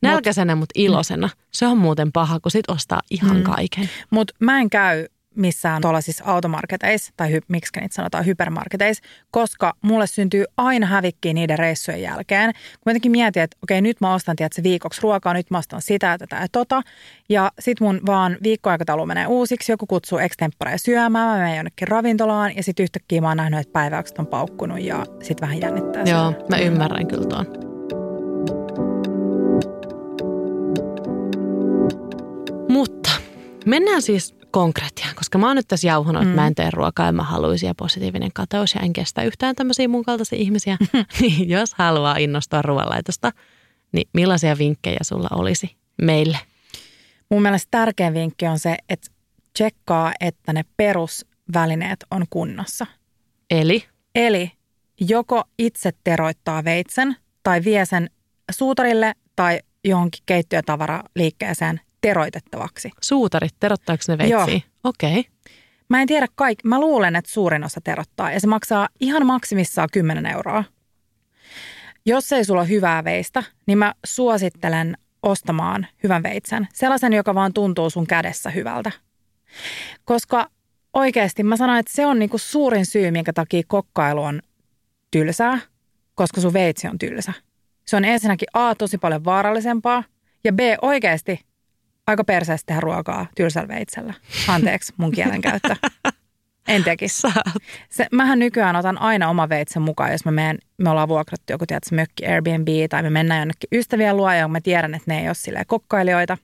Nälkäisenä, 0.02 0.54
mutta 0.54 0.72
iloisena. 0.74 1.28
Se 1.50 1.66
on 1.66 1.78
muuten 1.78 2.12
paha, 2.12 2.40
kun 2.40 2.50
sit 2.50 2.70
ostaa 2.70 3.00
ihan 3.10 3.36
Mm. 3.36 3.42
kaiken. 3.42 3.90
Mutta 4.10 4.34
mä 4.40 4.60
en 4.60 4.70
käy 4.70 5.06
missään 5.38 5.82
tuollaisissa 5.82 6.24
automarketeissa, 6.24 7.12
tai 7.16 7.32
hy, 7.32 7.40
miksi 7.48 7.80
niitä 7.80 7.94
sanotaan 7.94 8.26
hypermarketeissa, 8.26 9.04
koska 9.30 9.74
mulle 9.82 10.06
syntyy 10.06 10.44
aina 10.56 10.86
hävikkiä 10.86 11.32
niiden 11.32 11.58
reissujen 11.58 12.02
jälkeen. 12.02 12.52
Kun 12.52 12.82
mä 12.86 12.90
jotenkin 12.90 13.12
mietin, 13.12 13.42
että 13.42 13.56
okei, 13.62 13.80
nyt 13.80 14.00
mä 14.00 14.14
ostan 14.14 14.36
tiedätkö, 14.36 14.62
viikoksi 14.62 15.00
ruokaa, 15.02 15.34
nyt 15.34 15.50
mä 15.50 15.58
ostan 15.58 15.82
sitä 15.82 16.18
tätä 16.18 16.36
ja 16.36 16.46
tota. 16.52 16.82
Ja 17.28 17.52
sit 17.58 17.80
mun 17.80 18.00
vaan 18.06 18.36
viikkoaikataulu 18.42 19.06
menee 19.06 19.26
uusiksi, 19.26 19.72
joku 19.72 19.86
kutsuu 19.86 20.18
extemporea 20.18 20.78
syömään, 20.78 21.28
mä 21.28 21.36
menen 21.36 21.56
jonnekin 21.56 21.88
ravintolaan 21.88 22.56
ja 22.56 22.62
sit 22.62 22.80
yhtäkkiä 22.80 23.20
mä 23.20 23.28
oon 23.28 23.36
nähnyt, 23.36 23.60
että 23.60 23.72
päiväykset 23.72 24.18
on 24.18 24.26
paukkunut 24.26 24.80
ja 24.80 25.06
sit 25.22 25.40
vähän 25.40 25.60
jännittää. 25.60 26.02
Joo, 26.02 26.34
mä 26.50 26.58
ymmärrän 26.58 27.06
kyllä 27.06 27.26
tuon. 27.26 27.46
Mutta 32.68 33.10
mennään 33.66 34.02
siis 34.02 34.37
konkretiaan, 34.50 35.14
koska 35.14 35.38
mä 35.38 35.46
oon 35.46 35.56
nyt 35.56 35.68
tässä 35.68 35.86
jauhunut, 35.86 36.22
että 36.22 36.34
mä 36.34 36.46
en 36.46 36.54
tee 36.54 36.70
ruokaa 36.70 37.06
ja 37.06 37.12
mä 37.12 37.22
haluaisin 37.22 37.66
ja 37.66 37.74
positiivinen 37.74 38.30
kateus 38.34 38.74
ja 38.74 38.80
en 38.80 38.92
kestä 38.92 39.22
yhtään 39.22 39.56
tämmöisiä 39.56 39.88
mun 39.88 40.04
kaltaisia 40.04 40.38
ihmisiä. 40.38 40.76
niin 41.20 41.48
jos 41.48 41.74
haluaa 41.74 42.16
innostua 42.16 42.62
ruoanlaitosta, 42.62 43.32
niin 43.92 44.08
millaisia 44.12 44.58
vinkkejä 44.58 44.98
sulla 45.02 45.28
olisi 45.32 45.76
meille? 46.02 46.38
Mun 47.30 47.42
mielestä 47.42 47.68
tärkein 47.70 48.14
vinkki 48.14 48.46
on 48.46 48.58
se, 48.58 48.76
että 48.88 49.10
tsekkaa, 49.52 50.12
että 50.20 50.52
ne 50.52 50.64
perusvälineet 50.76 52.04
on 52.10 52.24
kunnossa. 52.30 52.86
Eli 53.50 53.84
Eli 54.14 54.52
joko 55.00 55.44
itse 55.58 55.92
teroittaa 56.04 56.64
veitsen 56.64 57.16
tai 57.42 57.64
vie 57.64 57.84
sen 57.84 58.10
suutarille 58.50 59.14
tai 59.36 59.60
johonkin 59.84 60.22
keittiötavaraliikkeeseen 60.26 61.80
teroitettavaksi. 62.00 62.90
suutarit, 63.02 63.54
terottaako 63.60 64.02
ne 64.08 64.18
veitsiä? 64.18 64.60
Okei. 64.84 65.20
Okay. 65.20 65.24
Mä 65.88 66.02
en 66.02 66.08
tiedä 66.08 66.26
kaikki, 66.34 66.68
mä 66.68 66.80
luulen, 66.80 67.16
että 67.16 67.30
suurin 67.30 67.64
osa 67.64 67.80
terottaa 67.84 68.32
ja 68.32 68.40
se 68.40 68.46
maksaa 68.46 68.88
ihan 69.00 69.26
maksimissaan 69.26 69.88
10 69.92 70.26
euroa. 70.26 70.64
Jos 72.06 72.32
ei 72.32 72.44
sulla 72.44 72.60
ole 72.60 72.68
hyvää 72.68 73.04
veistä, 73.04 73.42
niin 73.66 73.78
mä 73.78 73.94
suosittelen 74.06 74.96
ostamaan 75.22 75.86
hyvän 76.02 76.22
veitsen. 76.22 76.68
Sellaisen, 76.72 77.12
joka 77.12 77.34
vaan 77.34 77.52
tuntuu 77.52 77.90
sun 77.90 78.06
kädessä 78.06 78.50
hyvältä. 78.50 78.90
Koska 80.04 80.50
oikeasti 80.92 81.42
mä 81.42 81.56
sanoin, 81.56 81.78
että 81.78 81.92
se 81.94 82.06
on 82.06 82.18
niinku 82.18 82.38
suurin 82.38 82.86
syy, 82.86 83.10
minkä 83.10 83.32
takia 83.32 83.62
kokkailu 83.66 84.22
on 84.22 84.42
tylsää, 85.10 85.58
koska 86.14 86.40
sun 86.40 86.52
veitsi 86.52 86.88
on 86.88 86.98
tylsä. 86.98 87.32
Se 87.86 87.96
on 87.96 88.04
ensinnäkin 88.04 88.48
A, 88.52 88.74
tosi 88.74 88.98
paljon 88.98 89.24
vaarallisempaa 89.24 90.04
ja 90.44 90.52
B, 90.52 90.58
oikeasti 90.82 91.47
aika 92.08 92.24
perseestä 92.24 92.66
tehdä 92.66 92.80
ruokaa 92.80 93.26
tylsällä 93.36 93.68
veitsellä. 93.68 94.14
Anteeksi 94.48 94.92
mun 94.96 95.12
kielenkäyttö. 95.12 95.76
En 96.68 96.84
tekisi. 96.84 97.28
Se, 97.90 98.06
mähän 98.12 98.38
nykyään 98.38 98.76
otan 98.76 99.00
aina 99.00 99.28
oma 99.28 99.48
veitsen 99.48 99.82
mukaan, 99.82 100.12
jos 100.12 100.24
mä 100.24 100.30
menen, 100.30 100.58
me 100.78 100.90
ollaan 100.90 101.08
vuokrattu 101.08 101.52
joku 101.52 101.66
tiedätkö, 101.66 101.94
mökki 101.94 102.26
Airbnb 102.26 102.68
tai 102.90 103.02
me 103.02 103.10
mennään 103.10 103.40
jonnekin 103.40 103.68
ystävien 103.72 104.16
luo 104.16 104.32
ja 104.32 104.48
mä 104.48 104.60
tiedän, 104.60 104.94
että 104.94 105.10
ne 105.14 105.20
ei 105.20 105.28
ole 105.28 105.34
silleen 105.34 105.66
kokkailijoita. 105.66 106.38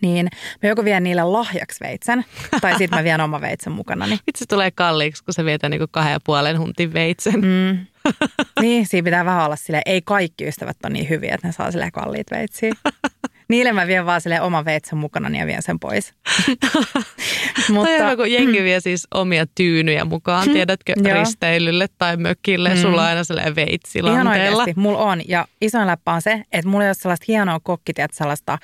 Niin 0.00 0.28
mä 0.62 0.68
joko 0.68 0.84
vien 0.84 1.02
niille 1.02 1.24
lahjaksi 1.24 1.80
veitsen 1.84 2.24
tai 2.60 2.78
sitten 2.78 2.98
mä 2.98 3.04
vien 3.04 3.20
oma 3.20 3.40
veitsen 3.40 3.72
mukana. 3.72 4.06
Niin, 4.06 4.18
Itse 4.26 4.44
tulee 4.48 4.70
kalliiksi, 4.70 5.24
kun 5.24 5.34
se 5.34 5.44
vietää 5.44 5.70
niinku 5.70 5.86
kahden 5.90 6.12
ja 6.12 6.20
puolen 6.24 6.58
huntin 6.58 6.92
veitsen. 6.92 7.34
mm, 7.34 7.86
niin 8.62 8.86
siinä 8.86 9.04
pitää 9.04 9.24
vähän 9.24 9.44
olla 9.44 9.56
silleen, 9.56 9.82
ei 9.86 10.02
kaikki 10.02 10.48
ystävät 10.48 10.76
ole 10.84 10.92
niin 10.92 11.08
hyviä, 11.08 11.34
että 11.34 11.46
ne 11.46 11.52
saa 11.52 11.70
silleen 11.70 11.92
kalliit 11.92 12.30
veitsiä. 12.30 12.72
Niille 13.48 13.72
mä 13.72 13.86
vien 13.86 14.06
vaan 14.06 14.20
silleen 14.20 14.42
oman 14.42 14.64
veitsen 14.64 14.98
mukana 14.98 15.28
niin 15.28 15.40
ja 15.40 15.46
vien 15.46 15.62
sen 15.62 15.78
pois. 15.80 16.14
Mutta... 17.72 17.98
Tai 17.98 18.16
kun 18.16 18.32
jengi 18.32 18.62
vie 18.62 18.80
siis 18.80 19.06
omia 19.14 19.46
tyynyjä 19.54 20.04
mukaan, 20.04 20.50
tiedätkö, 20.50 20.92
Joo. 20.96 21.18
risteilylle 21.18 21.86
tai 21.98 22.16
mökille. 22.16 22.74
Mm. 22.74 22.80
Sulla 22.80 23.02
on 23.02 23.08
aina 23.08 23.24
sellainen 23.24 23.56
veitsi 23.56 23.98
Ihan 23.98 24.28
oikeasti, 24.28 24.72
mulla 24.76 24.98
on. 24.98 25.20
Ja 25.28 25.46
isoin 25.60 25.86
läppä 25.86 26.12
on 26.12 26.22
se, 26.22 26.42
että 26.52 26.68
mulla 26.68 26.84
ei 26.84 26.88
ole 26.88 26.94
sellaista 26.94 27.24
hienoa 27.28 27.60
kokkitiet, 27.60 28.12
sellaista 28.12 28.58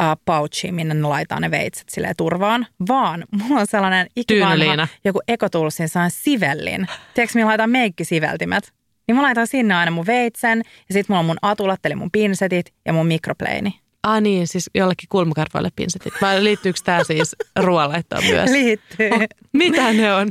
uh, 0.00 0.20
pouchia, 0.24 0.72
minne 0.72 0.94
ne 0.94 1.02
laittaa 1.02 1.40
ne 1.40 1.50
veitset 1.50 1.88
silleen 1.88 2.16
turvaan, 2.16 2.66
vaan 2.88 3.24
mulla 3.30 3.60
on 3.60 3.66
sellainen 3.66 4.06
ikivanha, 4.16 4.88
joku 5.04 5.20
ekotulsin 5.28 5.88
sellainen 5.88 6.18
sivellin. 6.22 6.86
Tiedätkö, 7.14 7.38
millä 7.38 7.48
laitan 7.48 7.70
meikkisiveltimet? 7.70 8.72
Niin 9.06 9.16
mä 9.16 9.22
laitan 9.22 9.46
sinne 9.46 9.74
aina 9.74 9.90
mun 9.90 10.06
veitsen 10.06 10.58
ja 10.58 10.92
sitten 10.92 11.04
mulla 11.08 11.20
on 11.20 11.26
mun 11.26 11.38
atulat, 11.42 11.86
eli 11.86 11.94
mun 11.94 12.10
pinsetit 12.10 12.74
ja 12.86 12.92
mun 12.92 13.06
mikropleini. 13.06 13.83
Ah 14.04 14.20
niin, 14.20 14.48
siis 14.48 14.70
jollekin 14.74 15.08
kulmakarvoille 15.08 15.70
pinsetit. 15.76 16.14
Vai 16.20 16.44
liittyykö 16.44 16.80
tämä 16.84 17.04
siis 17.04 17.36
ruoanlaittoon 17.60 18.24
myös? 18.24 18.50
Liittyy. 18.50 19.10
Oh, 19.10 19.20
mitä 19.52 19.92
ne 19.92 20.14
on? 20.14 20.30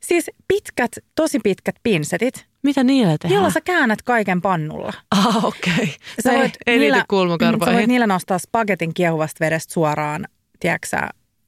Siis 0.00 0.30
pitkät, 0.48 0.90
tosi 1.14 1.38
pitkät 1.44 1.74
pinsetit, 1.82 2.46
Mitä 2.62 2.84
niillä 2.84 3.16
tehdään? 3.20 3.38
jolla 3.38 3.50
sä 3.50 3.60
käännät 3.60 4.02
kaiken 4.02 4.40
pannulla. 4.42 4.92
Ah, 5.10 5.44
okei. 5.44 5.72
Okay. 5.74 5.86
Sä 6.24 6.32
ei, 6.32 6.38
voit 6.38 6.54
ei 6.66 6.78
niillä- 6.78 6.94
liity 6.96 7.06
kulmakarvoihin. 7.08 7.74
Sä 7.74 7.78
voit 7.78 7.86
niillä 7.88 8.06
nostaa 8.06 8.38
spagetin 8.38 8.94
kiehuvasta 8.94 9.44
vedestä 9.44 9.72
suoraan, 9.72 10.28
tiedätkö 10.60 10.96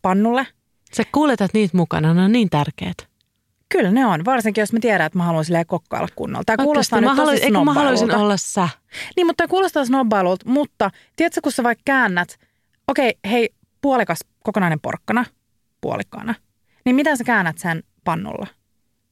pannulle. 0.02 0.46
Sä 0.96 1.02
kuljetat 1.12 1.50
niitä 1.54 1.76
mukana, 1.76 2.14
ne 2.14 2.22
on 2.24 2.32
niin 2.32 2.50
tärkeät. 2.50 3.08
Kyllä 3.68 3.90
ne 3.90 4.06
on, 4.06 4.24
varsinkin 4.24 4.62
jos 4.62 4.72
mä 4.72 4.78
tiedän, 4.80 5.06
että 5.06 5.18
mä 5.18 5.24
haluan 5.24 5.44
silleen 5.44 5.66
kokkailla 5.66 6.08
kunnolla. 6.16 6.42
Tämä 6.46 6.64
kuulostaa 6.64 7.00
mä, 7.00 7.06
nyt 7.06 7.16
haluaisin, 7.18 7.40
tosi 7.40 7.46
eikö 7.46 7.64
mä 7.64 7.74
haluaisin 7.74 8.14
olla 8.14 8.36
sä. 8.36 8.68
Niin, 9.16 9.26
mutta 9.26 9.36
tämä 9.42 9.48
kuulostaa 9.48 9.84
snobbailulta, 9.84 10.48
mutta 10.48 10.90
tiedätkö, 11.16 11.40
kun 11.42 11.52
sä 11.52 11.62
vaikka 11.62 11.82
käännät, 11.84 12.38
okei, 12.88 13.14
hei, 13.30 13.48
puolikas 13.80 14.18
kokonainen 14.42 14.80
porkkana, 14.80 15.24
puolikkaana, 15.80 16.34
niin 16.84 16.96
miten 16.96 17.16
sä 17.16 17.24
käännät 17.24 17.58
sen 17.58 17.82
pannulla? 18.04 18.46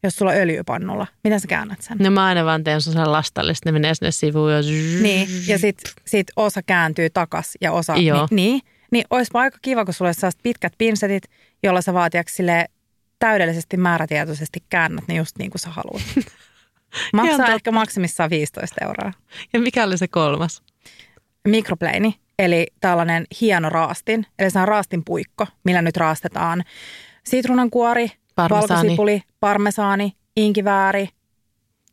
Jos 0.02 0.16
sulla 0.16 0.30
on 0.32 0.38
öljypannulla, 0.38 1.06
miten 1.24 1.40
sä 1.40 1.48
käännät 1.48 1.82
sen? 1.82 1.96
No 1.98 2.10
mä 2.10 2.24
aina 2.24 2.44
vaan 2.44 2.64
teen 2.64 2.80
sellaisen 2.80 3.12
lastalle, 3.12 3.54
sitten 3.54 3.74
ne 3.74 3.80
menee 3.80 3.94
sinne 3.94 4.10
sivuun 4.10 4.52
ja... 4.52 4.62
Niin, 5.02 5.28
ja 5.46 5.58
sitten 5.58 5.92
sit 6.06 6.26
osa 6.36 6.62
kääntyy 6.62 7.10
takas 7.10 7.52
ja 7.60 7.72
osa... 7.72 7.96
Joo. 7.96 8.28
Niin, 8.30 8.36
niin, 8.36 8.60
niin 8.90 9.04
olisipa 9.10 9.40
aika 9.40 9.58
kiva, 9.62 9.84
kun 9.84 9.94
sulla 9.94 10.08
olisi 10.08 10.38
pitkät 10.42 10.72
pinsetit, 10.78 11.24
jolla 11.62 11.80
sä 11.80 11.94
vaatiaksi 11.94 12.46
täydellisesti 13.18 13.76
määrätietoisesti 13.76 14.62
käännät 14.70 15.04
ne 15.08 15.14
just 15.14 15.38
niin 15.38 15.50
kuin 15.50 15.60
sä 15.60 15.68
haluat. 15.70 16.02
Maksaa 17.12 17.48
ehkä 17.54 17.70
maksimissaan 17.72 18.30
15 18.30 18.84
euroa. 18.84 19.12
Ja 19.52 19.60
mikä 19.60 19.84
oli 19.84 19.98
se 19.98 20.08
kolmas? 20.08 20.62
Mikropleini, 21.48 22.14
eli 22.38 22.66
tällainen 22.80 23.24
hieno 23.40 23.68
raastin, 23.70 24.26
eli 24.38 24.50
se 24.50 24.58
on 24.58 24.68
raastin 24.68 25.04
puikko, 25.04 25.46
millä 25.64 25.82
nyt 25.82 25.96
raastetaan 25.96 26.64
sitruunankuori, 27.24 28.10
Parmesaani. 28.34 28.68
valkosipuli, 28.70 29.22
parmesaani, 29.40 30.12
inkivääri. 30.36 31.08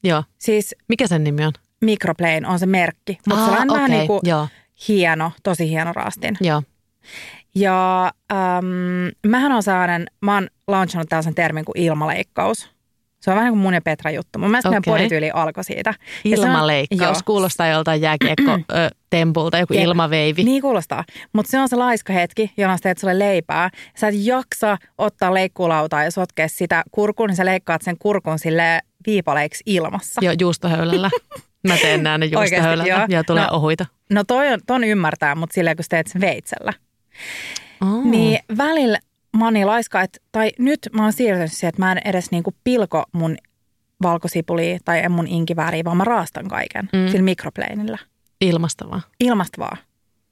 Joo. 0.03 0.23
Siis 0.37 0.75
Mikä 0.89 1.07
sen 1.07 1.23
nimi 1.23 1.45
on? 1.45 1.53
Microplane 1.81 2.47
on 2.47 2.59
se 2.59 2.65
merkki, 2.65 3.17
mutta 3.27 3.45
se 3.45 3.51
on 3.51 3.55
vähän 3.55 3.71
okei, 3.71 3.87
niin 3.87 4.07
kuin 4.07 4.19
Joo, 4.23 4.47
hieno, 4.87 5.31
tosi 5.43 5.69
hieno 5.69 5.93
raastin. 5.93 6.37
joo. 6.41 6.63
Ja 7.55 8.11
äm, 8.31 9.11
mähän 9.27 9.51
on 9.51 9.63
sellainen, 9.63 10.07
mä 10.21 10.33
oon 10.33 10.47
launchannut 10.67 11.09
tällaisen 11.09 11.35
termin 11.35 11.65
kuin 11.65 11.77
ilmaleikkaus. 11.77 12.69
Se 13.21 13.31
on 13.31 13.37
vähän 13.37 13.51
kuin 13.51 13.59
mun 13.59 13.73
ja 13.73 13.81
Petra 13.81 14.11
juttu. 14.11 14.39
Mun 14.39 14.51
mielestä 14.51 14.69
okay. 14.69 14.81
meidän 14.85 14.93
podityyli 14.99 15.31
alkoi 15.33 15.63
siitä. 15.63 15.93
Ilmaleikkaus. 16.25 17.17
On, 17.17 17.23
kuulostaa 17.25 17.67
joltain 17.67 18.01
jääkiekko-tempulta, 18.01 19.57
joku 19.63 19.73
Jep. 19.73 19.83
ilmaveivi. 19.83 20.43
Niin 20.43 20.61
kuulostaa. 20.61 21.03
Mutta 21.33 21.51
se 21.51 21.59
on 21.59 21.69
se 21.69 21.75
laiska 21.75 22.13
hetki, 22.13 22.51
jolloin 22.57 22.77
sä 22.77 22.83
teet 22.83 22.97
sulle 22.97 23.19
leipää. 23.19 23.69
Sä 23.97 24.07
et 24.07 24.15
jaksa 24.17 24.77
ottaa 24.97 25.33
leikkuulautaa 25.33 26.03
ja 26.03 26.11
sotkea 26.11 26.47
sitä 26.47 26.83
kurkun, 26.91 27.27
niin 27.27 27.35
sä 27.35 27.45
leikkaat 27.45 27.81
sen 27.81 27.97
kurkun 27.97 28.39
sille 28.39 28.79
viipaleiksi 29.07 29.63
ilmassa. 29.65 30.21
Joo, 30.23 30.33
juustohöylällä. 30.39 31.09
Mä 31.67 31.77
teen 31.77 32.03
näin 32.03 32.21
juustohöylällä 32.31 33.07
ja 33.09 33.23
tulee 33.23 33.43
no, 33.43 33.49
ohuita. 33.51 33.85
No 34.09 34.23
toi 34.23 34.53
on, 34.53 34.59
ton 34.67 34.83
ymmärtää, 34.83 35.35
mutta 35.35 35.53
silleen 35.53 35.77
kun 35.77 35.83
sä 35.83 35.89
teet 35.89 36.07
sen 36.07 36.21
veitsellä. 36.21 36.73
Oh. 37.81 38.05
Niin 38.05 38.39
välillä 38.57 38.99
mä 39.37 39.45
oon 39.45 39.53
niin 39.53 39.67
laiska, 39.67 40.01
että, 40.01 40.19
tai 40.31 40.51
nyt 40.59 40.79
mä 40.93 41.03
oon 41.03 41.13
siirtynyt 41.13 41.51
siihen, 41.51 41.69
että 41.69 41.81
mä 41.81 41.91
en 41.91 42.01
edes 42.05 42.31
niinku 42.31 42.55
pilko 42.63 43.03
mun 43.11 43.37
valkosipulia 44.01 44.77
tai 44.85 44.99
en 44.99 45.11
mun 45.11 45.27
inkivääriä, 45.27 45.83
vaan 45.83 45.97
mä 45.97 46.03
raastan 46.03 46.47
kaiken 46.47 46.89
mm. 46.93 47.07
sillä 47.11 47.23
mikropleinillä. 47.23 47.97
Ilmasta 49.19 49.59
vaan. 49.59 49.77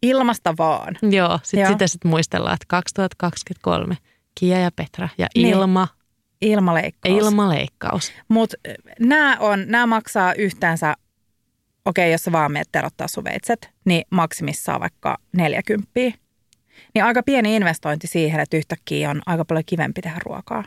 Ilmasta 0.01 0.53
vaan. 0.57 0.97
Joo, 1.01 1.39
sit 1.43 1.59
Joo. 1.59 1.69
sitä 1.69 1.87
sitten 1.87 2.11
muistellaan, 2.11 2.53
että 2.53 2.65
2023 2.67 3.97
Kia 4.35 4.59
ja 4.59 4.71
Petra 4.75 5.09
ja 5.17 5.27
niin. 5.35 5.47
ilma. 5.47 5.87
Niin. 6.41 6.51
Ilmaleikkaus. 6.51 7.17
Ilmaleikkaus. 7.17 8.13
Mutta 8.27 8.57
nämä, 8.99 9.37
on, 9.39 9.63
nämä 9.67 9.85
maksaa 9.85 10.33
yhteensä, 10.33 10.95
okei 11.85 12.03
okay, 12.03 12.11
jos 12.11 12.23
sä 12.23 12.31
vaan 12.31 12.51
meet 12.51 12.69
terottaa 12.71 13.07
sun 13.07 13.23
veitset, 13.23 13.69
niin 13.85 14.03
maksimissaan 14.09 14.81
vaikka 14.81 15.17
40. 15.37 15.89
Niin 16.93 17.03
aika 17.03 17.23
pieni 17.23 17.55
investointi 17.55 18.07
siihen, 18.07 18.39
että 18.39 18.57
yhtäkkiä 18.57 19.09
on 19.09 19.21
aika 19.25 19.45
paljon 19.45 19.63
kivempi 19.65 20.01
tehdä 20.01 20.19
ruokaa. 20.25 20.63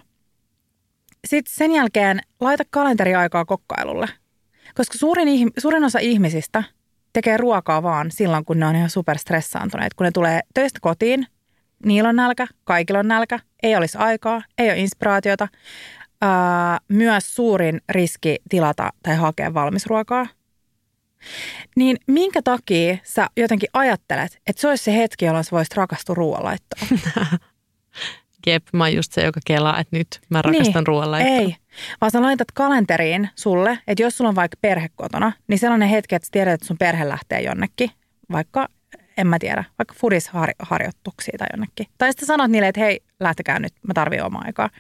Sitten 1.26 1.54
sen 1.54 1.72
jälkeen 1.72 2.20
laita 2.40 2.64
kalenteriaikaa 2.70 3.44
kokkailulle. 3.44 4.08
Koska 4.74 4.98
suurin, 4.98 5.50
suurin 5.58 5.84
osa 5.84 5.98
ihmisistä 5.98 6.62
tekee 7.12 7.36
ruokaa 7.36 7.82
vaan 7.82 8.10
silloin, 8.10 8.44
kun 8.44 8.60
ne 8.60 8.66
on 8.66 8.76
ihan 8.76 8.90
superstressaantuneet. 8.90 9.94
Kun 9.94 10.04
ne 10.04 10.10
tulee 10.10 10.40
töistä 10.54 10.78
kotiin, 10.82 11.26
niillä 11.84 12.08
on 12.08 12.16
nälkä, 12.16 12.46
kaikilla 12.64 12.98
on 12.98 13.08
nälkä, 13.08 13.38
ei 13.62 13.76
olisi 13.76 13.98
aikaa, 13.98 14.42
ei 14.58 14.70
ole 14.70 14.78
inspiraatiota. 14.78 15.48
Ää, 16.20 16.78
myös 16.88 17.34
suurin 17.34 17.80
riski 17.88 18.36
tilata 18.48 18.90
tai 19.02 19.16
hakea 19.16 19.54
valmisruokaa– 19.54 20.26
niin 21.76 21.96
minkä 22.06 22.42
takia 22.42 22.96
sä 23.04 23.26
jotenkin 23.36 23.68
ajattelet, 23.72 24.40
että 24.46 24.60
se 24.60 24.68
olisi 24.68 24.84
se 24.84 24.96
hetki, 24.96 25.24
jolloin 25.24 25.44
sä 25.44 25.50
voisit 25.50 25.74
rakastua 25.74 26.14
ruoanlaittoon? 26.14 27.00
Jep, 28.46 28.66
mä 28.72 28.84
oon 28.84 28.94
just 28.94 29.12
se, 29.12 29.22
joka 29.22 29.40
kelaa, 29.46 29.80
että 29.80 29.96
nyt 29.96 30.20
mä 30.28 30.42
rakastan 30.42 30.74
niin, 30.74 30.86
ruoanlaittoa. 30.86 31.36
Ei, 31.36 31.56
vaan 32.00 32.10
sä 32.10 32.22
laitat 32.22 32.52
kalenteriin 32.52 33.28
sulle, 33.36 33.78
että 33.86 34.02
jos 34.02 34.16
sulla 34.16 34.28
on 34.28 34.34
vaikka 34.34 34.56
perhe 34.60 34.88
kotona, 34.96 35.32
niin 35.48 35.58
sellainen 35.58 35.88
hetki, 35.88 36.14
että 36.14 36.26
sä 36.26 36.32
tiedät, 36.32 36.54
että 36.54 36.66
sun 36.66 36.78
perhe 36.78 37.08
lähtee 37.08 37.40
jonnekin, 37.40 37.90
vaikka 38.32 38.68
en 39.16 39.26
mä 39.26 39.38
tiedä, 39.38 39.64
vaikka 39.78 39.94
fudisharjoituksiin 39.98 41.38
tai 41.38 41.46
jonnekin. 41.52 41.86
Tai 41.98 42.12
sitten 42.12 42.26
sanot 42.26 42.50
niille, 42.50 42.68
että 42.68 42.80
hei, 42.80 43.00
lähtekää 43.20 43.58
nyt, 43.58 43.72
mä 43.88 43.94
tarvitsen 43.94 44.26
omaa 44.26 44.42
aikaa. 44.44 44.70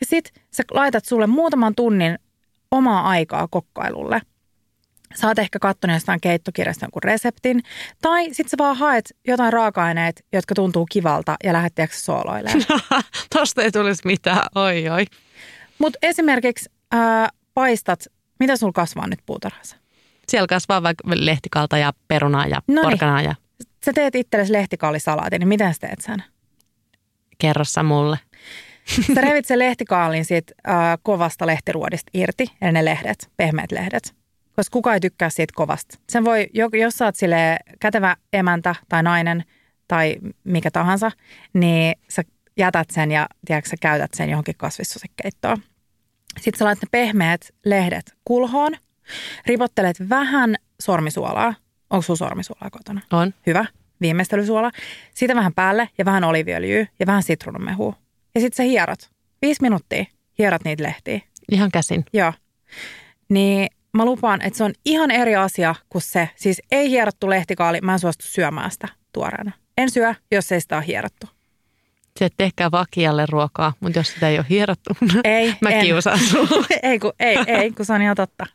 Ja 0.00 0.06
sit 0.06 0.32
sä 0.50 0.62
laitat 0.70 1.04
sulle 1.04 1.26
muutaman 1.26 1.74
tunnin 1.74 2.18
omaa 2.70 3.08
aikaa 3.08 3.48
kokkailulle– 3.50 4.20
Sä 5.14 5.26
oot 5.26 5.38
ehkä 5.38 5.58
katsonut 5.58 5.96
jostain 5.96 6.20
keittokirjasta 6.20 6.84
jonkun 6.84 7.02
reseptin. 7.02 7.62
Tai 8.02 8.24
sitten 8.24 8.48
sä 8.48 8.56
vaan 8.58 8.76
haet 8.76 9.16
jotain 9.26 9.52
raaka-aineet, 9.52 10.24
jotka 10.32 10.54
tuntuu 10.54 10.86
kivalta 10.90 11.36
ja 11.44 11.52
lähdet 11.52 11.74
tiedätkö 11.74 11.96
sooloilemaan. 11.96 12.80
Tosta 13.34 13.62
ei 13.62 13.72
tulisi 13.72 14.02
mitään, 14.04 14.46
oi 14.54 14.88
oi. 14.88 15.04
Mutta 15.78 15.98
esimerkiksi 16.02 16.70
ää, 16.92 17.28
paistat, 17.54 18.04
mitä 18.40 18.56
sulla 18.56 18.72
kasvaa 18.72 19.06
nyt 19.06 19.20
puutarhassa? 19.26 19.76
Siellä 20.28 20.46
kasvaa 20.46 20.82
vaikka 20.82 21.04
lehtikalta 21.14 21.78
ja 21.78 21.92
perunaa 22.08 22.46
ja 22.46 22.62
Noniin. 22.68 22.90
porkanaa. 22.90 23.22
Ja... 23.22 23.34
Sä 23.84 23.92
teet 23.92 24.14
itsellesi 24.14 24.52
lehtikaalisalaatin, 24.52 25.40
niin 25.40 25.48
miten 25.48 25.74
sä 25.74 25.80
teet 25.80 26.00
sen? 26.00 26.22
Kerrossa 27.38 27.82
mulle. 27.82 28.18
Sä 29.14 29.20
revit 29.20 29.46
sen 29.48 29.58
lehtikaalin 29.58 30.24
siitä 30.24 30.52
äh, 30.68 30.98
kovasta 31.02 31.46
lehtiruodista 31.46 32.10
irti, 32.14 32.46
eli 32.62 32.72
ne 32.72 32.84
lehdet, 32.84 33.30
pehmeät 33.36 33.72
lehdet 33.72 34.18
koska 34.58 34.72
kukaan 34.72 34.94
ei 34.94 35.00
tykkää 35.00 35.30
siitä 35.30 35.52
kovasta. 35.56 35.98
Sen 36.08 36.24
voi, 36.24 36.46
jos 36.52 36.94
sä 36.94 37.04
oot 37.04 37.16
sille 37.16 37.58
kätevä 37.80 38.16
emäntä 38.32 38.74
tai 38.88 39.02
nainen 39.02 39.44
tai 39.88 40.16
mikä 40.44 40.70
tahansa, 40.70 41.10
niin 41.52 41.94
sä 42.08 42.22
jätät 42.56 42.90
sen 42.90 43.10
ja 43.10 43.26
tiedätkö, 43.46 43.70
sä 43.70 43.76
käytät 43.80 44.14
sen 44.14 44.30
johonkin 44.30 44.54
kasvissusekeittoon. 44.56 45.56
Sitten 46.40 46.58
sä 46.58 46.64
laitat 46.64 46.82
ne 46.82 46.88
pehmeät 46.90 47.54
lehdet 47.64 48.14
kulhoon, 48.24 48.72
ripottelet 49.46 50.08
vähän 50.08 50.56
sormisuolaa. 50.80 51.54
Onko 51.90 52.02
sulla 52.02 52.18
sormisuolaa 52.18 52.70
kotona? 52.70 53.00
On. 53.12 53.34
Hyvä. 53.46 53.64
Viimeistelysuola. 54.00 54.70
Siitä 55.14 55.34
vähän 55.34 55.54
päälle 55.54 55.88
ja 55.98 56.04
vähän 56.04 56.24
oliviöljyä 56.24 56.86
ja 57.00 57.06
vähän 57.06 57.22
sitruunamehua. 57.22 57.96
Ja 58.34 58.40
sitten 58.40 58.56
sä 58.56 58.62
hierot. 58.62 59.10
Viisi 59.42 59.62
minuuttia 59.62 60.04
hierot 60.38 60.64
niitä 60.64 60.82
lehtiä. 60.82 61.20
Ihan 61.52 61.70
käsin. 61.70 62.04
Joo. 62.12 62.32
Niin 63.28 63.68
mä 63.92 64.04
lupaan, 64.04 64.42
että 64.42 64.56
se 64.56 64.64
on 64.64 64.72
ihan 64.84 65.10
eri 65.10 65.36
asia 65.36 65.74
kuin 65.88 66.02
se. 66.02 66.30
Siis 66.36 66.62
ei 66.70 66.90
hierottu 66.90 67.30
lehtikaali, 67.30 67.80
mä 67.80 67.92
en 67.92 67.98
suostu 67.98 68.26
syömään 68.26 68.70
sitä 68.70 68.88
tuoreena. 69.12 69.52
En 69.78 69.90
syö, 69.90 70.14
jos 70.30 70.52
ei 70.52 70.60
sitä 70.60 70.76
ole 70.76 70.86
hierottu. 70.86 71.26
Se, 72.18 72.28
tehkää 72.36 72.70
vakialle 72.70 73.26
ruokaa, 73.28 73.72
mutta 73.80 73.98
jos 73.98 74.12
sitä 74.12 74.28
ei 74.28 74.38
ole 74.38 74.46
hierottu, 74.50 74.90
ei, 75.24 75.54
mä 75.60 75.70
en. 75.70 75.80
kiusaan 75.80 76.18
ei, 76.82 76.98
kun, 76.98 77.12
ei, 77.20 77.38
ei, 77.46 77.70
kun 77.70 77.86
se 77.86 77.92
on 77.92 78.02
ihan 78.02 78.16
totta. 78.16 78.46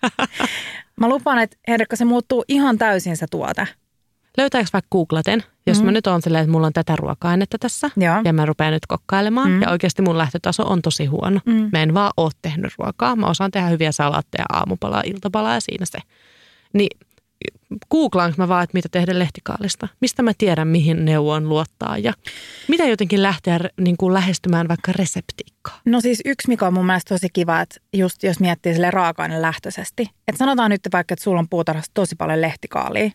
Mä 1.00 1.10
lupaan, 1.10 1.40
että 1.40 1.58
Henrikka, 1.68 1.96
se 1.96 2.06
muuttuu 2.06 2.46
ihan 2.48 2.78
täysin 2.78 3.18
se 3.18 3.26
tuote 3.32 3.68
löytääkö 4.38 4.70
vaikka 4.74 4.88
googlaten, 4.92 5.44
jos 5.68 5.80
mm. 5.80 5.86
mä 5.86 5.92
nyt 5.92 6.08
on 6.08 6.22
silleen, 6.22 6.42
että 6.42 6.52
mulla 6.52 6.68
on 6.68 6.74
tätä 6.74 6.96
ruoka-ainetta 6.96 7.58
tässä 7.60 7.90
Joo. 7.98 8.22
ja 8.24 8.34
mä 8.34 8.46
rupean 8.46 8.74
nyt 8.74 8.86
kokkailemaan 8.88 9.52
mm. 9.52 9.62
ja 9.62 9.70
oikeasti 9.70 10.02
mun 10.02 10.18
lähtötaso 10.18 10.64
on 10.64 10.82
tosi 10.82 11.06
huono. 11.06 11.40
Mm. 11.46 11.70
Mä 11.72 11.84
en 11.84 11.94
vaan 11.94 12.12
oo 12.18 12.32
tehnyt 12.42 12.74
ruokaa. 12.78 13.16
Mä 13.16 13.28
osaan 13.28 13.52
tehdä 13.52 13.68
hyviä 13.68 13.92
salaatteja, 13.92 14.46
aamupalaa, 14.50 15.04
iltapalaa 15.06 15.54
ja 15.54 15.62
siinä 15.62 15.86
se. 15.86 16.00
Niin 16.74 16.98
googlaanko 17.92 18.36
mä 18.38 18.48
vaan, 18.48 18.64
että 18.64 18.74
mitä 18.78 18.90
tehdä 18.92 19.20
lehtikaalista? 19.20 19.88
Mistä 20.02 20.24
mä 20.24 20.32
tiedän, 20.38 20.68
mihin 20.68 21.06
neuvoon 21.06 21.50
luottaa 21.50 21.98
ja 21.98 22.14
mitä 22.68 22.84
jotenkin 22.84 23.24
lähteä 23.24 23.60
niin 23.82 23.98
kuin 23.98 24.14
lähestymään 24.14 24.68
vaikka 24.68 24.92
reseptiikkaa? 24.92 25.80
No 25.86 26.02
siis 26.02 26.22
yksi, 26.26 26.48
mikä 26.48 26.68
on 26.68 26.74
mun 26.74 26.86
mielestä 26.86 27.16
tosi 27.16 27.28
kiva, 27.34 27.62
että 27.62 27.76
just 27.94 28.24
jos 28.24 28.40
miettii 28.40 28.74
sille 28.74 28.92
raaka 28.92 29.28
lähtöisesti. 29.42 30.10
Että 30.28 30.40
sanotaan 30.40 30.72
nyt 30.72 30.82
vaikka, 30.94 31.14
että 31.14 31.24
sulla 31.24 31.40
on 31.40 31.50
puutarhassa 31.50 31.92
tosi 31.94 32.16
paljon 32.16 32.42
lehtikaalia 32.42 33.12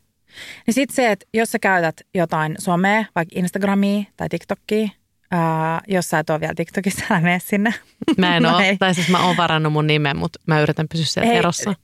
niin 0.67 0.75
sitten 0.75 0.97
se, 0.97 1.13
että 1.13 1.27
jos 1.35 1.53
sä 1.53 1.59
käytät 1.59 2.01
jotain 2.15 2.55
somea, 2.59 3.05
vaikka 3.15 3.39
Instagramia 3.39 4.05
tai 4.17 4.29
TikTokia, 4.29 4.89
ää, 5.31 5.81
jos 5.89 6.09
sä 6.09 6.19
et 6.19 6.31
ole 6.31 6.41
vielä 6.41 6.55
TikTokissa, 6.55 7.05
älä 7.11 7.21
mene 7.21 7.39
sinne. 7.39 7.75
Mä 8.19 8.37
en 8.37 8.47
ole, 8.55 8.77
tai 8.79 8.95
siis 8.95 9.09
mä 9.09 9.27
oon 9.27 9.37
varannut 9.37 9.73
mun 9.73 9.87
nimen, 9.87 10.17
mutta 10.17 10.41
mä 10.47 10.61
yritän 10.61 10.89
pysyä 10.89 11.05
siellä 11.05 11.29
Hei, 11.29 11.39
erossa. 11.39 11.75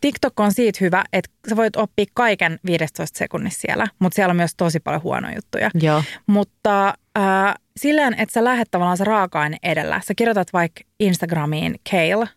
TikTok 0.00 0.40
on 0.40 0.52
siitä 0.52 0.78
hyvä, 0.80 1.04
että 1.12 1.30
sä 1.48 1.56
voit 1.56 1.76
oppia 1.76 2.04
kaiken 2.14 2.58
15 2.66 3.18
sekunnissa 3.18 3.60
siellä, 3.60 3.86
mutta 3.98 4.16
siellä 4.16 4.30
on 4.30 4.36
myös 4.36 4.54
tosi 4.56 4.80
paljon 4.80 5.02
huonoja 5.02 5.34
juttuja. 5.34 5.70
Joo. 5.74 6.02
Mutta 6.26 6.88
äh, 7.18 7.54
silleen, 7.76 8.14
että 8.14 8.32
sä 8.32 8.44
lähdet 8.44 8.68
tavallaan 8.70 8.96
se 8.96 9.04
raaka-aine 9.04 9.56
edellä. 9.62 10.00
Sä 10.04 10.14
kirjoitat 10.14 10.52
vaikka 10.52 10.80
Instagramiin 11.00 11.80
kale, 11.90 12.28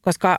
koska 0.00 0.38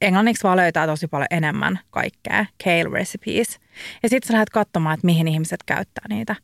englanniksi 0.00 0.42
vaan 0.42 0.56
löytää 0.56 0.86
tosi 0.86 1.08
paljon 1.08 1.26
enemmän 1.30 1.78
kaikkea, 1.90 2.46
kale 2.64 2.84
recipes. 2.92 3.58
Ja 4.02 4.08
sitten 4.08 4.28
sä 4.28 4.32
lähdet 4.32 4.50
katsomaan, 4.50 4.94
että 4.94 5.06
mihin 5.06 5.28
ihmiset 5.28 5.62
käyttää 5.62 6.04
niitä. 6.08 6.36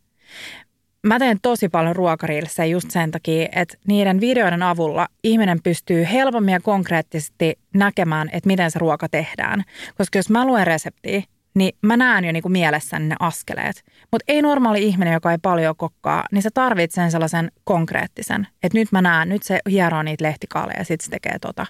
Mä 1.02 1.18
teen 1.18 1.38
tosi 1.42 1.68
paljon 1.68 1.96
ruokariilsejä 1.96 2.66
just 2.66 2.90
sen 2.90 3.10
takia, 3.10 3.48
että 3.52 3.78
niiden 3.88 4.20
videoiden 4.20 4.62
avulla 4.62 5.08
ihminen 5.24 5.62
pystyy 5.62 6.06
helpommin 6.12 6.52
ja 6.52 6.60
konkreettisesti 6.60 7.58
näkemään, 7.74 8.28
että 8.32 8.46
miten 8.46 8.70
se 8.70 8.78
ruoka 8.78 9.08
tehdään. 9.08 9.64
Koska 9.98 10.18
jos 10.18 10.30
mä 10.30 10.46
luen 10.46 10.66
reseptiä, 10.66 11.22
niin 11.54 11.76
mä 11.82 11.96
näen 11.96 12.24
jo 12.24 12.32
niinku 12.32 12.48
mielessäni 12.48 13.08
ne 13.08 13.16
askeleet. 13.20 13.84
Mutta 14.12 14.24
ei 14.28 14.42
normaali 14.42 14.82
ihminen, 14.82 15.14
joka 15.14 15.32
ei 15.32 15.38
paljon 15.42 15.76
kokkaa, 15.76 16.24
niin 16.32 16.42
se 16.42 16.50
tarvitsee 16.54 17.04
sen 17.04 17.10
sellaisen 17.10 17.52
konkreettisen, 17.64 18.46
että 18.62 18.78
nyt 18.78 18.92
mä 18.92 19.02
näen, 19.02 19.28
nyt 19.28 19.42
se 19.42 19.58
hieroo 19.70 20.02
niitä 20.02 20.24
lehtikaaleja 20.24 20.78
ja 20.78 20.84
sitten 20.84 21.04
se 21.04 21.10
tekee 21.10 21.38
tota. 21.38 21.66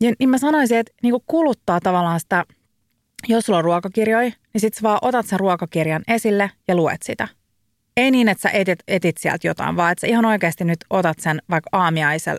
Ja, 0.00 0.12
niin 0.18 0.30
mä 0.30 0.38
sanoisin, 0.38 0.78
että 0.78 0.92
niin 1.02 1.14
kuluttaa 1.26 1.80
tavallaan 1.80 2.20
sitä, 2.20 2.44
jos 3.28 3.46
sulla 3.46 3.58
on 3.58 3.64
ruokakirjoja, 3.64 4.30
niin 4.52 4.60
sit 4.60 4.74
sä 4.74 4.82
vaan 4.82 4.98
otat 5.02 5.26
sen 5.26 5.40
ruokakirjan 5.40 6.02
esille 6.08 6.50
ja 6.68 6.76
luet 6.76 7.02
sitä. 7.02 7.28
Ei 7.96 8.10
niin, 8.10 8.28
että 8.28 8.42
sä 8.42 8.50
etit, 8.50 8.78
etit 8.88 9.16
sieltä 9.16 9.46
jotain, 9.46 9.76
vaan 9.76 9.92
että 9.92 10.00
sä 10.00 10.06
ihan 10.06 10.24
oikeasti 10.24 10.64
nyt 10.64 10.78
otat 10.90 11.18
sen 11.20 11.42
vaikka 11.50 11.70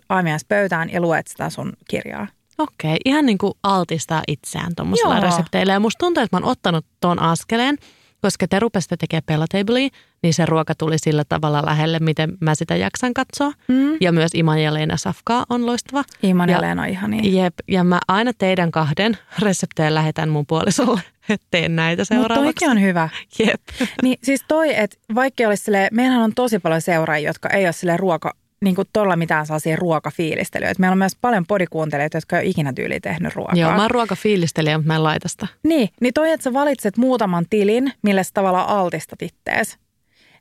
aamiaispöytään 0.10 0.92
ja 0.92 1.02
luet 1.02 1.28
sitä 1.28 1.50
sun 1.50 1.74
kirjaa. 1.90 2.28
Okei, 2.58 2.98
ihan 3.06 3.26
niin 3.26 3.38
kuin 3.38 3.54
altistaa 3.64 4.24
itseään 4.28 4.72
tuommoisilla 4.76 5.20
resepteillä. 5.20 5.74
Ja 5.74 5.80
musta 5.80 6.06
tuntuu, 6.06 6.24
että 6.24 6.38
mä 6.38 6.46
oon 6.46 6.52
ottanut 6.52 6.86
ton 7.00 7.22
askeleen. 7.22 7.78
Koska 8.22 8.48
te 8.48 8.60
rupesitte 8.60 8.98
tekemään 8.98 9.24
Pelatablia, 9.26 9.90
niin 10.24 10.34
se 10.34 10.46
ruoka 10.46 10.76
tuli 10.76 10.98
sillä 11.00 11.24
tavalla 11.30 11.62
lähelle, 11.66 12.00
miten 12.00 12.38
mä 12.40 12.56
sitä 12.56 12.76
jaksan 12.76 13.14
katsoa. 13.14 13.52
Mm. 13.68 13.98
Ja 14.02 14.12
myös 14.12 14.32
Iman 14.34 14.62
ja 14.62 14.74
Leena 14.74 14.98
Safkaa 14.98 15.46
on 15.50 15.66
loistava. 15.66 16.04
Iman 16.24 16.50
ja, 16.50 16.56
Ja- 16.58 16.62
Leena 16.62 16.82
on 16.82 16.90
ihan 16.90 17.12
niin. 17.12 17.36
Jep, 17.36 17.54
ja 17.68 17.84
mä 17.84 18.00
aina 18.08 18.32
teidän 18.38 18.72
kahden 18.72 19.18
reseptejä 19.40 19.94
lähetän 19.94 20.30
mun 20.30 20.46
puolisolle, 20.46 21.02
että 21.30 21.48
teen 21.52 21.76
näitä 21.76 22.02
Mutta 22.02 22.14
seuraavaksi. 22.16 22.44
toikin 22.44 22.70
on 22.70 22.82
hyvä. 22.82 23.10
Jep. 23.40 23.62
Niin 24.04 24.18
siis 24.24 24.44
toi, 24.48 24.76
että 24.80 24.98
vaikka 25.16 25.44
olisi 25.48 25.64
silleen, 25.64 25.88
meillähän 25.92 26.24
on 26.24 26.34
tosi 26.36 26.60
paljon 26.60 26.82
seuraajia, 26.82 27.30
jotka 27.30 27.50
ei 27.50 27.66
ole 27.66 27.74
sille 27.74 27.98
ruoka, 27.98 28.34
niin 28.66 28.76
kuin 28.76 28.88
tuolla 28.94 29.16
mitään 29.16 29.46
sellaisia 29.46 29.76
ruokafiilistelyitä. 29.76 30.76
Meillä 30.80 30.94
on 30.94 30.98
myös 30.98 31.18
paljon 31.22 31.46
podikuuntelijoita, 31.46 32.18
jotka 32.18 32.38
ei 32.38 32.44
ole 32.44 32.50
ikinä 32.50 32.74
tyyliin 32.74 33.02
tehnyt 33.02 33.36
ruokaa. 33.36 33.56
Joo, 33.56 33.72
mä 33.72 33.82
oon 33.82 33.92
ruokafiilistelijä, 33.92 34.78
mutta 34.78 34.88
mä 34.88 34.96
en 34.96 35.04
laita 35.04 35.28
sitä. 35.28 35.48
Niin, 35.64 35.90
niin 36.02 36.14
toi, 36.14 36.32
että 36.32 36.44
sä 36.44 36.54
valitset 36.54 36.98
muutaman 36.98 37.46
tilin, 37.50 37.94
millä 38.02 38.24
sä 38.24 38.32
tavallaan 38.34 38.68
altistat 38.68 39.22
ittees. 39.22 39.78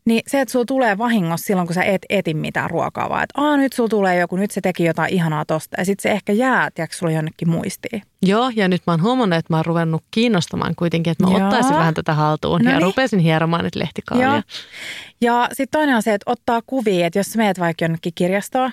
Niin 0.06 0.22
se, 0.26 0.40
että 0.40 0.52
sulla 0.52 0.64
tulee 0.64 0.98
vahingossa 0.98 1.46
silloin, 1.46 1.66
kun 1.66 1.74
sä 1.74 1.82
et 1.82 2.02
eti 2.08 2.34
mitään 2.34 2.70
ruokaa, 2.70 3.08
vaan 3.08 3.22
että 3.22 3.40
Aa, 3.40 3.56
nyt 3.56 3.72
sulla 3.72 3.88
tulee 3.88 4.18
joku, 4.18 4.36
nyt 4.36 4.50
se 4.50 4.60
teki 4.60 4.84
jotain 4.84 5.12
ihanaa 5.14 5.44
tosta. 5.44 5.76
Ja 5.78 5.84
sitten 5.84 6.02
se 6.02 6.10
ehkä 6.10 6.32
jää, 6.32 6.70
tiedätkö, 6.70 6.96
sulla 6.96 7.12
jonnekin 7.12 7.48
muistiin. 7.50 8.02
Joo, 8.22 8.50
ja 8.56 8.68
nyt 8.68 8.82
mä 8.86 8.92
oon 8.92 9.02
huomannut, 9.02 9.38
että 9.38 9.52
mä 9.52 9.56
oon 9.56 9.64
ruvennut 9.64 10.04
kiinnostamaan 10.10 10.74
kuitenkin, 10.74 11.10
että 11.10 11.24
mä 11.26 11.30
Joo. 11.30 11.44
ottaisin 11.44 11.76
vähän 11.76 11.94
tätä 11.94 12.14
haltuun. 12.14 12.60
No 12.62 12.70
ja 12.70 12.76
niin. 12.76 12.82
rupesin 12.82 13.18
hieromaan 13.18 13.64
niitä 13.64 13.78
lehtikaalia. 13.78 14.26
Joo. 14.26 14.42
Ja 15.20 15.48
sitten 15.52 15.78
toinen 15.78 15.96
on 15.96 16.02
se, 16.02 16.14
että 16.14 16.30
ottaa 16.30 16.60
kuvia, 16.66 17.06
että 17.06 17.18
jos 17.18 17.26
sä 17.26 17.38
meet 17.38 17.60
vaikka 17.60 17.84
jonnekin 17.84 18.12
kirjastoon 18.14 18.72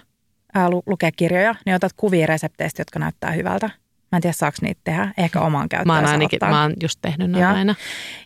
ää, 0.53 0.69
lu- 0.69 0.84
lukea 0.86 1.11
kirjoja, 1.11 1.55
niin 1.65 1.75
otat 1.75 1.93
kuvia 1.97 2.27
resepteistä, 2.27 2.82
jotka 2.82 2.99
näyttää 2.99 3.32
hyvältä. 3.32 3.69
Mä 4.12 4.18
en 4.18 4.22
tiedä, 4.22 4.34
saako 4.34 4.57
niitä 4.62 4.82
tehdä. 4.84 5.14
Ehkä 5.18 5.41
omaan 5.41 5.70
käyttöön 5.70 5.88
Mä 5.88 5.95
oon 5.95 6.05
ainakin, 6.05 6.39
mä 6.49 6.62
oon 6.62 6.74
just 6.82 6.99
tehnyt 7.01 7.32
Joo. 7.32 7.49
aina. 7.49 7.76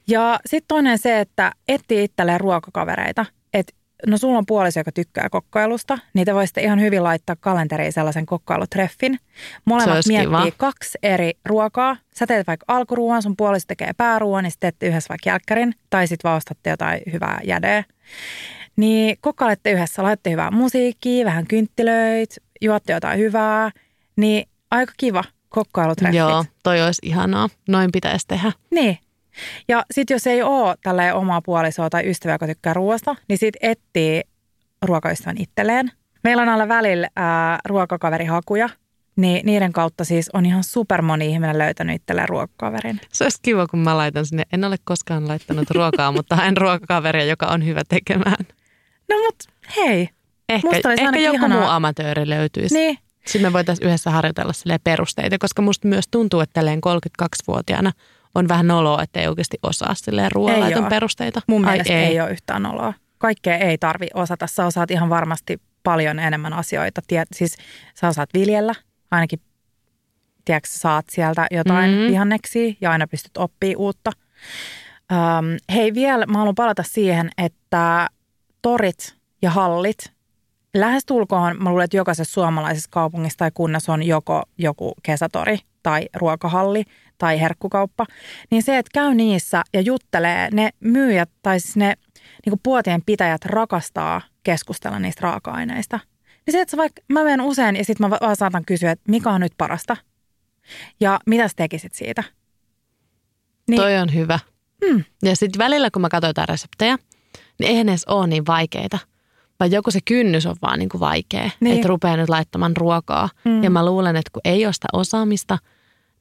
Ja 0.07 0.39
sitten 0.45 0.67
toinen 0.67 0.97
se, 0.97 1.19
että 1.19 1.51
etsii 1.67 2.03
itselleen 2.03 2.39
ruokakavereita. 2.39 3.25
Että 3.53 3.73
no 4.07 4.17
sulla 4.17 4.37
on 4.37 4.45
puoliso, 4.45 4.79
joka 4.79 4.91
tykkää 4.91 5.29
kokkailusta, 5.29 5.97
niin 6.13 6.25
te 6.25 6.33
voisitte 6.33 6.61
ihan 6.61 6.81
hyvin 6.81 7.03
laittaa 7.03 7.35
kalenteriin 7.39 7.93
sellaisen 7.93 8.25
kokkailutreffin. 8.25 9.19
Molemmat 9.65 10.05
miettii 10.07 10.27
kiva. 10.27 10.51
kaksi 10.57 10.97
eri 11.03 11.31
ruokaa. 11.45 11.97
Sä 12.15 12.27
teet 12.27 12.47
vaikka 12.47 12.65
alkuruoan, 12.67 13.21
sun 13.21 13.35
puoliso 13.35 13.65
tekee 13.67 13.91
pääruoan, 13.97 14.43
niin 14.43 14.51
sitten 14.51 14.67
teette 14.67 14.87
yhdessä 14.87 15.09
vaikka 15.09 15.29
jälkkärin. 15.29 15.73
Tai 15.89 16.07
sitten 16.07 16.29
vaan 16.29 16.37
ostatte 16.37 16.69
jotain 16.69 17.01
hyvää 17.11 17.39
jädeä. 17.43 17.83
Niin 18.75 19.17
kokkailette 19.21 19.71
yhdessä, 19.71 20.03
laitte 20.03 20.31
hyvää 20.31 20.51
musiikkia, 20.51 21.25
vähän 21.25 21.47
kynttilöitä, 21.47 22.35
juotte 22.61 22.93
jotain 22.93 23.19
hyvää. 23.19 23.71
Niin 24.15 24.47
aika 24.71 24.93
kiva 24.97 25.23
kokkailutreffit. 25.55 26.17
Joo, 26.19 26.45
toi 26.63 26.81
olisi 26.81 26.99
ihanaa. 27.05 27.49
Noin 27.67 27.91
pitäisi 27.91 28.27
tehdä. 28.27 28.51
Niin. 28.71 28.97
Ja 29.67 29.83
sitten 29.91 30.15
jos 30.15 30.27
ei 30.27 30.41
ole 30.41 30.75
tälleen 30.83 31.15
omaa 31.15 31.41
puolisoa 31.41 31.89
tai 31.89 32.09
ystävää, 32.09 32.35
joka 32.35 32.47
tykkää 32.47 32.73
ruoasta, 32.73 33.15
niin 33.29 33.37
sitten 33.37 33.69
etsii 33.71 34.21
ruokaystävän 34.81 35.35
itselleen. 35.39 35.91
Meillä 36.23 36.41
on 36.43 36.49
alla 36.49 36.67
välillä 36.67 37.09
ää, 37.15 37.59
ruokakaverihakuja, 37.65 38.69
niin 39.15 39.45
niiden 39.45 39.73
kautta 39.73 40.03
siis 40.03 40.29
on 40.33 40.45
ihan 40.45 40.63
super 40.63 41.01
moni 41.01 41.27
ihminen 41.27 41.57
löytänyt 41.57 41.95
itselleen 41.95 42.29
ruokakaverin. 42.29 42.99
Se 43.13 43.23
olisi 43.23 43.39
kiva, 43.41 43.67
kun 43.67 43.79
mä 43.79 43.97
laitan 43.97 44.25
sinne. 44.25 44.43
En 44.53 44.63
ole 44.63 44.75
koskaan 44.83 45.27
laittanut 45.27 45.69
ruokaa, 45.71 46.11
mutta 46.17 46.35
haen 46.35 46.57
ruokakaveria, 46.57 47.25
joka 47.25 47.45
on 47.45 47.65
hyvä 47.65 47.81
tekemään. 47.89 48.45
No 49.09 49.15
mut 49.25 49.35
hei, 49.77 50.09
Ehkä, 50.49 50.69
ehkä 50.99 51.19
joku 51.19 51.35
ihanaa- 51.37 51.59
muu 51.59 51.67
amatööri 51.69 52.29
löytyisi. 52.29 52.75
niin, 52.75 52.97
Sitten 53.27 53.41
me 53.49 53.53
voitaisiin 53.53 53.87
yhdessä 53.87 54.11
harjoitella 54.11 54.53
perusteita, 54.83 55.37
koska 55.37 55.61
musta 55.61 55.87
myös 55.87 56.07
tuntuu, 56.11 56.39
että 56.39 56.53
tälleen 56.53 56.81
32-vuotiaana 56.85 57.91
on 58.35 58.47
vähän 58.47 58.67
noloa, 58.67 59.03
että 59.03 59.19
ei 59.19 59.27
oikeasti 59.27 59.57
osaa 59.63 59.95
silleen 59.95 60.31
ruoanlaiton 60.31 60.85
perusteita. 60.85 61.41
mun 61.47 61.65
Ai 61.65 61.71
mielestä 61.71 61.93
ei. 61.93 62.05
ei 62.05 62.21
ole 62.21 62.31
yhtään 62.31 62.63
noloa. 62.63 62.93
Kaikkea 63.17 63.57
ei 63.57 63.77
tarvi 63.77 64.07
osata. 64.13 64.47
Sä 64.47 64.65
osaat 64.65 64.91
ihan 64.91 65.09
varmasti 65.09 65.61
paljon 65.83 66.19
enemmän 66.19 66.53
asioita. 66.53 67.01
Tiet, 67.07 67.27
siis 67.35 67.57
sä 67.95 68.07
osaat 68.07 68.29
viljellä, 68.33 68.73
ainakin 69.11 69.39
tiedätkö, 70.45 70.69
sä 70.69 70.79
saat 70.79 71.05
sieltä 71.09 71.47
jotain 71.51 71.91
Mm. 71.91 71.97
mm. 71.97 72.07
vihanneksia 72.07 72.73
ja 72.81 72.91
aina 72.91 73.07
pystyt 73.07 73.37
oppimaan 73.37 73.77
uutta. 73.77 74.11
Öm, 75.11 75.57
hei 75.73 75.93
vielä, 75.93 76.25
mä 76.25 76.37
haluan 76.37 76.55
palata 76.55 76.83
siihen, 76.83 77.29
että 77.37 78.07
torit 78.61 79.15
ja 79.41 79.49
hallit, 79.51 80.14
lähestulkoon 80.75 81.63
mä 81.63 81.69
luulen, 81.69 81.83
että 81.83 81.97
jokaisessa 81.97 82.33
suomalaisessa 82.33 82.89
kaupungissa 82.89 83.37
tai 83.37 83.51
kunnassa 83.53 83.93
on 83.93 84.03
joko 84.03 84.43
joku 84.57 84.93
kesätori 85.03 85.57
tai 85.83 86.09
ruokahalli 86.15 86.83
tai 87.17 87.41
herkkukauppa, 87.41 88.05
niin 88.51 88.63
se, 88.63 88.77
että 88.77 88.89
käy 88.93 89.13
niissä 89.13 89.63
ja 89.73 89.81
juttelee, 89.81 90.49
ne 90.51 90.69
myyjät 90.79 91.29
tai 91.41 91.59
siis 91.59 91.75
ne 91.75 91.93
niin 92.45 92.59
puotien 92.63 93.01
pitäjät 93.05 93.45
rakastaa 93.45 94.21
keskustella 94.43 94.99
niistä 94.99 95.21
raaka-aineista. 95.21 95.99
Niin 96.45 96.51
se, 96.51 96.61
että 96.61 96.77
vaikka, 96.77 97.01
mä 97.09 97.23
menen 97.23 97.41
usein 97.41 97.75
ja 97.75 97.85
sitten 97.85 98.05
mä 98.05 98.09
va- 98.09 98.17
vaan 98.21 98.35
saatan 98.35 98.65
kysyä, 98.65 98.91
että 98.91 99.11
mikä 99.11 99.29
on 99.29 99.41
nyt 99.41 99.53
parasta 99.57 99.97
ja 100.99 101.19
mitä 101.25 101.47
sä 101.47 101.53
tekisit 101.55 101.93
siitä. 101.93 102.23
Niin. 103.69 103.81
Toi 103.81 103.97
on 103.97 104.13
hyvä. 104.13 104.39
Hmm. 104.85 105.03
Ja 105.23 105.35
sitten 105.35 105.59
välillä, 105.59 105.91
kun 105.91 106.01
mä 106.01 106.09
katsoin 106.09 106.29
jotain 106.29 106.49
reseptejä, 106.49 106.97
niin 107.59 107.71
eihän 107.71 107.89
edes 107.89 108.05
ole 108.05 108.27
niin 108.27 108.45
vaikeita. 108.45 108.99
Vaan 109.59 109.71
joku 109.71 109.91
se 109.91 109.99
kynnys 110.05 110.45
on 110.45 110.55
vaan 110.61 110.79
niin 110.79 110.89
kuin 110.89 111.01
vaikea, 111.01 111.49
Niin. 111.59 111.75
että 111.75 111.87
rupeaa 111.87 112.17
nyt 112.17 112.29
laittamaan 112.29 112.77
ruokaa. 112.77 113.29
Mm. 113.45 113.63
Ja 113.63 113.69
mä 113.69 113.85
luulen, 113.85 114.15
että 114.15 114.29
kun 114.33 114.41
ei 114.45 114.65
ole 114.65 114.73
sitä 114.73 114.87
osaamista, 114.93 115.57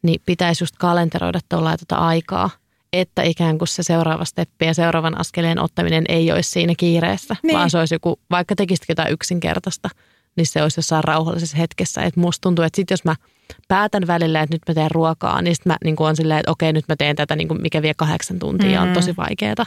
niin 0.03 0.20
pitäisi 0.26 0.62
just 0.64 0.74
kalenteroida 0.78 1.41
tuolla 1.49 1.76
tota 1.76 1.97
aikaa, 1.97 2.51
että 2.93 3.22
ikään 3.22 3.59
kuin 3.59 3.68
se 3.68 3.82
seuraava 3.82 4.24
steppi 4.24 4.64
ja 4.64 4.74
seuraavan 4.74 5.20
askeleen 5.20 5.59
ottaminen 5.59 6.05
ei 6.09 6.32
olisi 6.32 6.51
siinä 6.51 6.72
kiireessä, 6.76 7.37
Niin. 7.43 7.57
vaan 7.57 7.70
se 7.70 7.78
olisi 7.78 7.95
joku, 7.95 8.20
vaikka 8.30 8.55
tekisitkö 8.57 8.91
jotain 8.91 9.12
yksinkertaista, 9.12 9.89
niin 10.37 10.47
se 10.47 10.62
olisi 10.62 10.78
jossain 10.78 11.05
rauhallisessa 11.05 11.57
hetkessä. 11.57 12.03
Että 12.03 12.20
musta 12.20 12.41
tuntuu, 12.43 12.64
että 12.64 12.76
sit 12.76 12.91
jos 12.91 13.05
mä 13.05 13.14
päätän 13.68 14.07
välillä, 14.07 14.41
että 14.43 14.55
nyt 14.55 14.62
mä 14.68 14.74
teen 14.74 14.91
ruokaa, 14.91 15.43
niin 15.43 15.55
sitten 15.57 15.70
mä 15.72 15.76
niin 15.85 15.97
on 15.99 16.16
silleen, 16.16 16.41
että 16.41 16.51
okei, 16.51 16.72
nyt 16.72 16.85
mä 16.89 16.97
teen 16.97 17.16
tätä, 17.16 17.37
niin 17.37 17.49
kuin 17.49 17.62
mikä 17.62 17.82
vie 17.82 17.95
kahdeksan 17.97 18.39
tuntia 18.39 18.80
Mm. 18.80 18.89
on 18.89 18.95
tosi 18.95 19.16
vaikeaa. 19.16 19.66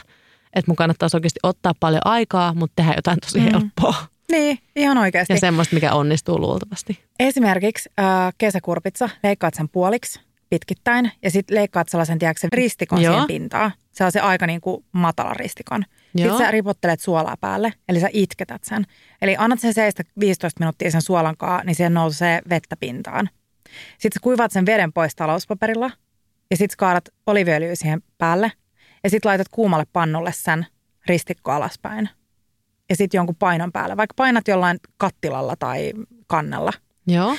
Että 0.54 0.70
mun 0.70 0.76
kannattaisi 0.76 1.16
oikeasti 1.16 1.40
ottaa 1.42 1.72
paljon 1.80 2.02
aikaa, 2.04 2.54
mutta 2.54 2.72
tehdä 2.76 2.92
jotain 2.96 3.18
tosi 3.20 3.38
Mm. 3.40 3.44
helppoa. 3.52 3.94
Niin, 4.32 4.58
ihan 4.76 4.98
oikeasti. 4.98 5.32
Ja 5.32 5.38
semmoista, 5.40 5.74
mikä 5.74 5.92
onnistuu 5.92 6.38
luultavasti. 6.40 7.04
Esimerkiksi 7.20 7.88
äh, 8.00 8.06
kesäkurpitsa, 8.38 9.08
leikkaat 9.22 9.54
sen 9.54 9.68
puoliksi 9.68 10.20
pitkittäin 10.50 11.12
ja 11.22 11.30
sitten 11.30 11.54
leikkaat 11.56 11.88
sellaisen, 11.88 12.18
tiedätkö, 12.18 12.48
ristikon 12.52 13.02
Joo. 13.02 13.12
siihen 13.12 13.26
pintaan. 13.26 13.72
Se 13.92 14.04
on 14.04 14.12
se 14.12 14.20
aika 14.20 14.46
niin 14.46 14.60
kuin 14.60 14.84
matala 14.92 15.34
ristikon. 15.34 15.84
Sitten 16.04 16.24
Joo. 16.26 16.38
sä 16.38 16.50
ripottelet 16.50 17.00
suolaa 17.00 17.36
päälle, 17.40 17.72
eli 17.88 18.00
sä 18.00 18.08
itketät 18.12 18.64
sen. 18.64 18.84
Eli 19.22 19.36
annat 19.38 19.60
sen 19.60 19.74
seistä 19.74 20.02
15 20.20 20.60
minuuttia 20.60 20.90
sen 20.90 21.02
suolan 21.02 21.36
kaa, 21.36 21.64
niin 21.64 21.74
siihen 21.74 21.94
nousee 21.94 22.40
vettä 22.50 22.76
pintaan. 22.80 23.28
Sitten 23.98 24.10
sä 24.14 24.20
kuivaat 24.22 24.52
sen 24.52 24.66
veden 24.66 24.92
pois 24.92 25.14
talouspaperilla 25.16 25.90
ja 26.50 26.56
sitten 26.56 26.76
kaadat 26.76 27.08
oliviöljyä 27.26 27.74
siihen 27.74 28.02
päälle 28.18 28.52
ja 29.04 29.10
sitten 29.10 29.28
laitat 29.28 29.48
kuumalle 29.50 29.86
pannulle 29.92 30.32
sen 30.32 30.66
ristikko 31.06 31.52
alaspäin. 31.52 32.08
Ja 32.90 32.96
sitten 32.96 33.18
jonkun 33.18 33.36
painon 33.36 33.72
päälle, 33.72 33.96
vaikka 33.96 34.14
painat 34.14 34.48
jollain 34.48 34.78
kattilalla 34.96 35.56
tai 35.56 35.92
kannella– 36.26 36.72
Joo. 37.08 37.36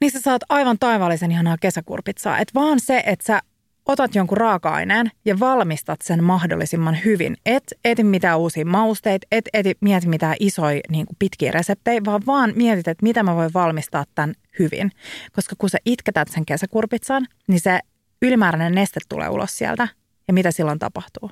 niin 0.00 0.10
sä 0.10 0.20
saat 0.20 0.42
aivan 0.48 0.78
taivaallisen 0.78 1.32
ihanaa 1.32 1.56
kesäkurpitsaa. 1.60 2.38
Et 2.38 2.54
vaan 2.54 2.80
se, 2.80 3.02
että 3.06 3.26
sä 3.26 3.40
otat 3.86 4.14
jonkun 4.14 4.38
raaka-aineen 4.38 5.10
ja 5.24 5.40
valmistat 5.40 6.02
sen 6.02 6.24
mahdollisimman 6.24 6.98
hyvin. 7.04 7.36
Et 7.46 7.64
eti 7.84 8.04
mitään 8.04 8.38
uusia 8.38 8.64
mausteita, 8.64 9.26
et 9.32 9.48
eti, 9.52 9.76
mieti 9.80 10.08
mitään 10.08 10.36
isoja 10.40 10.80
niin 10.90 11.06
kuin 11.06 11.16
pitkiä 11.18 11.50
reseptejä, 11.50 12.00
vaan 12.04 12.22
vaan 12.26 12.52
mietit, 12.56 12.88
että 12.88 13.02
mitä 13.02 13.22
mä 13.22 13.36
voin 13.36 13.50
valmistaa 13.54 14.04
tämän 14.14 14.34
hyvin. 14.58 14.92
Koska 15.32 15.56
kun 15.58 15.70
sä 15.70 15.78
itketät 15.84 16.28
sen 16.28 16.46
kesäkurpitsan, 16.46 17.26
niin 17.48 17.60
se 17.60 17.80
ylimääräinen 18.22 18.74
neste 18.74 19.00
tulee 19.08 19.28
ulos 19.28 19.58
sieltä. 19.58 19.88
Ja 20.28 20.34
mitä 20.34 20.50
silloin 20.50 20.78
tapahtuu? 20.78 21.30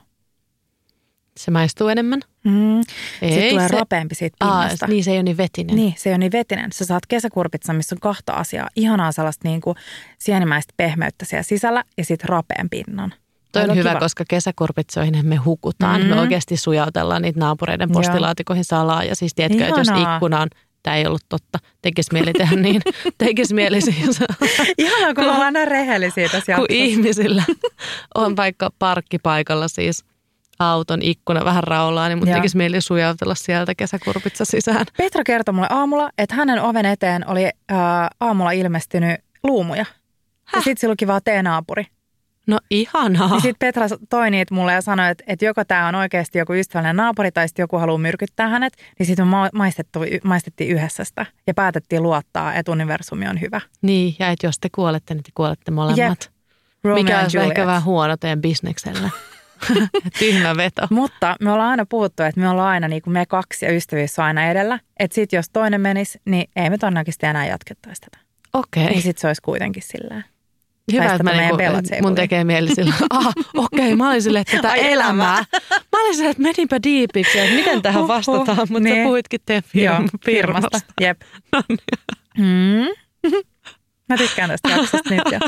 Se 1.37 1.51
maistuu 1.51 1.89
enemmän. 1.89 2.21
Mm. 2.45 2.79
Ei, 2.79 2.85
Sitten 3.33 3.51
tulee 3.51 3.69
se- 3.69 3.77
rapeampi 3.79 4.15
siitä 4.15 4.37
Aa, 4.41 4.63
pinnasta. 4.63 4.87
niin 4.87 5.05
se 5.05 5.11
ei 5.11 5.17
ole 5.17 5.23
niin 5.23 5.37
vetinen. 5.37 5.77
Niin, 5.77 5.95
se 5.97 6.15
on 6.15 6.21
niin 6.21 6.33
vetinen. 6.33 6.73
Sä 6.73 6.85
saat 6.85 7.07
kesäkurpitsan, 7.07 7.77
missä 7.77 7.95
on 7.95 8.01
kahta 8.01 8.33
asiaa. 8.33 8.69
Ihanaa 8.77 9.13
sellaista 9.13 9.49
niin 9.49 9.61
kuin 9.61 9.77
sienimäistä 10.19 10.75
pehmeyttä 10.77 11.25
siellä 11.25 11.43
sisällä 11.43 11.85
ja 11.99 12.05
sitten 12.05 12.29
rapean 12.29 12.69
pinnan. 12.71 13.15
Toi 13.53 13.63
on 13.63 13.71
Aika 13.71 13.79
hyvä, 13.79 13.91
kiva. 13.91 14.01
koska 14.01 14.25
kesäkurpitsoihin 14.29 15.27
me 15.27 15.37
hukutaan. 15.37 16.01
Mm. 16.01 16.07
Mm. 16.07 16.15
Me 16.15 16.21
oikeasti 16.21 16.57
sujautellaan 16.57 17.23
niitä 17.23 17.41
naapureiden 17.41 17.93
postilaatikoihin 17.93 18.65
salaa. 18.65 19.05
Ja 19.05 19.17
siis 19.17 19.35
tiedätkö, 19.35 19.67
että 19.67 19.81
jos 19.81 19.89
ikkuna 20.15 20.41
on, 20.41 20.49
tämä 20.85 20.97
ei 20.97 21.07
ollut 21.07 21.23
totta, 21.29 21.59
tekisi 21.83 22.13
mieli 22.13 22.33
tehdä 22.33 22.57
niin, 22.57 22.83
tekisi 23.19 23.55
mieli 23.55 23.81
siis, 23.81 24.21
Ihanaa, 24.79 25.15
kun 25.15 25.25
me 25.25 25.31
ollaan 25.31 25.53
näin 25.53 25.69
rehellisiä 25.69 26.29
tässä 26.29 26.57
kun 26.57 26.67
ihmisillä 26.69 27.43
on 28.15 28.37
vaikka 28.37 28.71
parkkipaikalla 28.79 29.69
siis 29.69 30.05
auton 30.59 31.03
ikkuna 31.03 31.45
vähän 31.45 31.65
raolaa, 31.65 32.09
niin 32.09 32.27
Joo. 32.27 32.37
tekisi 32.37 32.57
mieli 32.57 32.81
sujautella 32.81 33.35
sieltä 33.35 33.75
kesäkurpitsa 33.75 34.45
sisään. 34.45 34.87
Petra 34.97 35.25
kertoi 35.25 35.55
mulle 35.55 35.69
aamulla, 35.71 36.11
että 36.19 36.35
hänen 36.35 36.63
oven 36.63 36.87
eteen 36.87 37.29
oli 37.29 37.45
ää, 37.69 38.11
aamulla 38.21 38.51
ilmestynyt 38.51 39.21
luumuja. 39.43 39.81
Ja 39.81 39.87
Häh? 40.45 40.65
sitten 40.65 40.81
sillä 40.81 40.91
olikin 40.91 41.09
vaan 41.09 41.21
teenaapuri. 41.25 41.85
No 42.47 42.59
ihanaa. 42.71 43.29
Niin 43.29 43.41
sitten 43.41 43.67
Petra 43.67 43.87
toi 44.11 44.31
niitä 44.31 44.55
mulle 44.55 44.73
ja 44.73 44.81
sanoi, 44.81 45.11
että, 45.11 45.25
että 45.27 45.45
joko 45.45 45.65
tämä 45.65 45.89
on 45.89 45.95
oikeasti 45.95 46.39
joku 46.39 46.53
ystävällinen 46.53 46.97
naapuri 46.97 47.33
tai 47.33 47.49
sitten 47.49 47.63
joku 47.63 47.79
haluaa 47.79 47.99
myrkyttää 47.99 48.49
hänet. 48.49 48.73
Niin 48.99 49.07
sitten 49.07 49.27
me 49.27 49.37
maistettiin 50.25 50.71
yhdessä 50.71 51.05
sitä 51.05 51.27
ja 51.47 51.55
päätettiin 51.55 52.03
luottaa, 52.03 52.55
että 52.55 52.73
universumi 52.73 53.29
on 53.29 53.41
hyvä. 53.41 53.61
Niin, 53.83 54.17
ja 54.19 54.31
että 54.31 54.47
jos 54.47 54.59
te 54.59 54.69
kuolette, 54.75 55.15
niin 55.15 55.23
te 55.23 55.31
kuolette 55.35 55.71
molemmat. 55.71 56.31
Yep. 56.85 56.95
Mikä 56.95 57.19
on 57.19 57.43
ehkä 57.43 57.67
vähän 57.67 57.85
huono 57.85 58.17
teidän 58.17 58.41
bisnekselle. 58.41 59.11
Tyhmä 60.19 60.57
veto. 60.57 60.87
Mutta 60.91 61.37
me 61.41 61.53
ollaan 61.53 61.71
aina 61.71 61.87
puhuttu, 61.87 62.23
että 62.23 62.41
me 62.41 62.49
ollaan 62.49 62.69
aina 62.69 62.89
niin 62.89 63.03
kuin 63.03 63.15
me 63.15 63.27
kaksi 63.27 63.65
ja 63.65 63.73
ystävyys 63.73 64.19
on 64.19 64.25
aina 64.25 64.51
edellä. 64.51 64.79
Että 64.99 65.15
sitten 65.15 65.37
jos 65.37 65.51
toinen 65.53 65.81
menisi, 65.81 66.21
niin 66.25 66.51
ei 66.57 66.71
me 66.71 66.79
todennäköisesti 66.79 67.27
enää 67.27 67.47
jatkettaisi 67.47 68.01
tätä. 68.01 68.19
Okei. 68.53 68.83
Okay. 68.83 68.93
Niin 68.93 69.03
sitten 69.03 69.21
se 69.21 69.27
olisi 69.27 69.43
kuitenkin 69.43 69.83
silleen. 69.83 70.25
Hyvä, 70.93 71.05
että 71.05 71.23
mä 71.23 71.33
niinku, 71.33 71.57
mun 72.03 72.15
tekee 72.15 72.45
mieli 72.45 72.75
sillä, 72.75 72.95
ah, 73.11 73.27
okei, 73.55 73.87
okay, 73.87 73.97
mä 73.97 74.11
olin 74.11 74.23
sille, 74.23 74.41
että 74.41 74.57
tätä 74.57 74.71
Ai 74.71 74.93
elämää. 74.93 75.45
Mä 75.93 76.03
olin 76.05 76.17
sille, 76.17 76.31
että 76.31 76.43
menipä 76.43 76.83
diipiksi, 76.83 77.39
että 77.39 77.55
miten 77.55 77.83
tähän 77.83 78.03
uh, 78.03 78.09
vastataan, 78.09 78.59
mutta 78.59 78.81
niin. 78.81 78.97
sä 78.97 79.03
puhuitkin 79.03 79.41
teidän 79.47 79.63
firma, 79.63 79.97
Joo, 79.97 80.09
firmasta. 80.25 80.81
Jep. 81.01 81.21
No 81.53 81.63
niin. 81.69 81.79
mm. 82.39 83.35
Mä 84.09 84.17
tykkään 84.17 84.51
tästä 84.51 84.69
jaksosta 84.69 85.11
nyt 85.11 85.23
jo. 85.33 85.39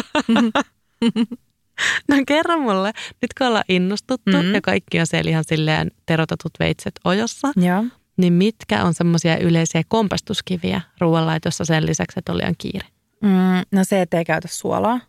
No 2.08 2.16
kerro 2.26 2.58
mulle, 2.58 2.92
nyt 3.22 3.34
kun 3.38 3.46
ollaan 3.46 3.64
innostuttu 3.68 4.30
mm-hmm. 4.32 4.54
ja 4.54 4.60
kaikki 4.60 5.00
on 5.00 5.06
siellä 5.06 5.30
ihan 5.30 5.44
silleen 5.44 5.90
terotatut 6.06 6.52
veitset 6.60 6.94
ojossa, 7.04 7.52
Joo. 7.56 7.84
niin 8.16 8.32
mitkä 8.32 8.84
on 8.84 8.94
semmoisia 8.94 9.38
yleisiä 9.38 9.82
kompastuskiviä 9.88 10.80
ruoanlaitossa 11.00 11.64
sen 11.64 11.86
lisäksi, 11.86 12.18
että 12.18 12.32
oli 12.32 12.42
ihan 12.42 12.54
kiire? 12.58 12.86
Mm, 13.22 13.62
no 13.72 13.84
se, 13.84 14.02
että 14.02 14.18
ei 14.18 14.24
käytä 14.24 14.48
suolaa. 14.48 15.00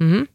Mm-hmm. 0.00 0.26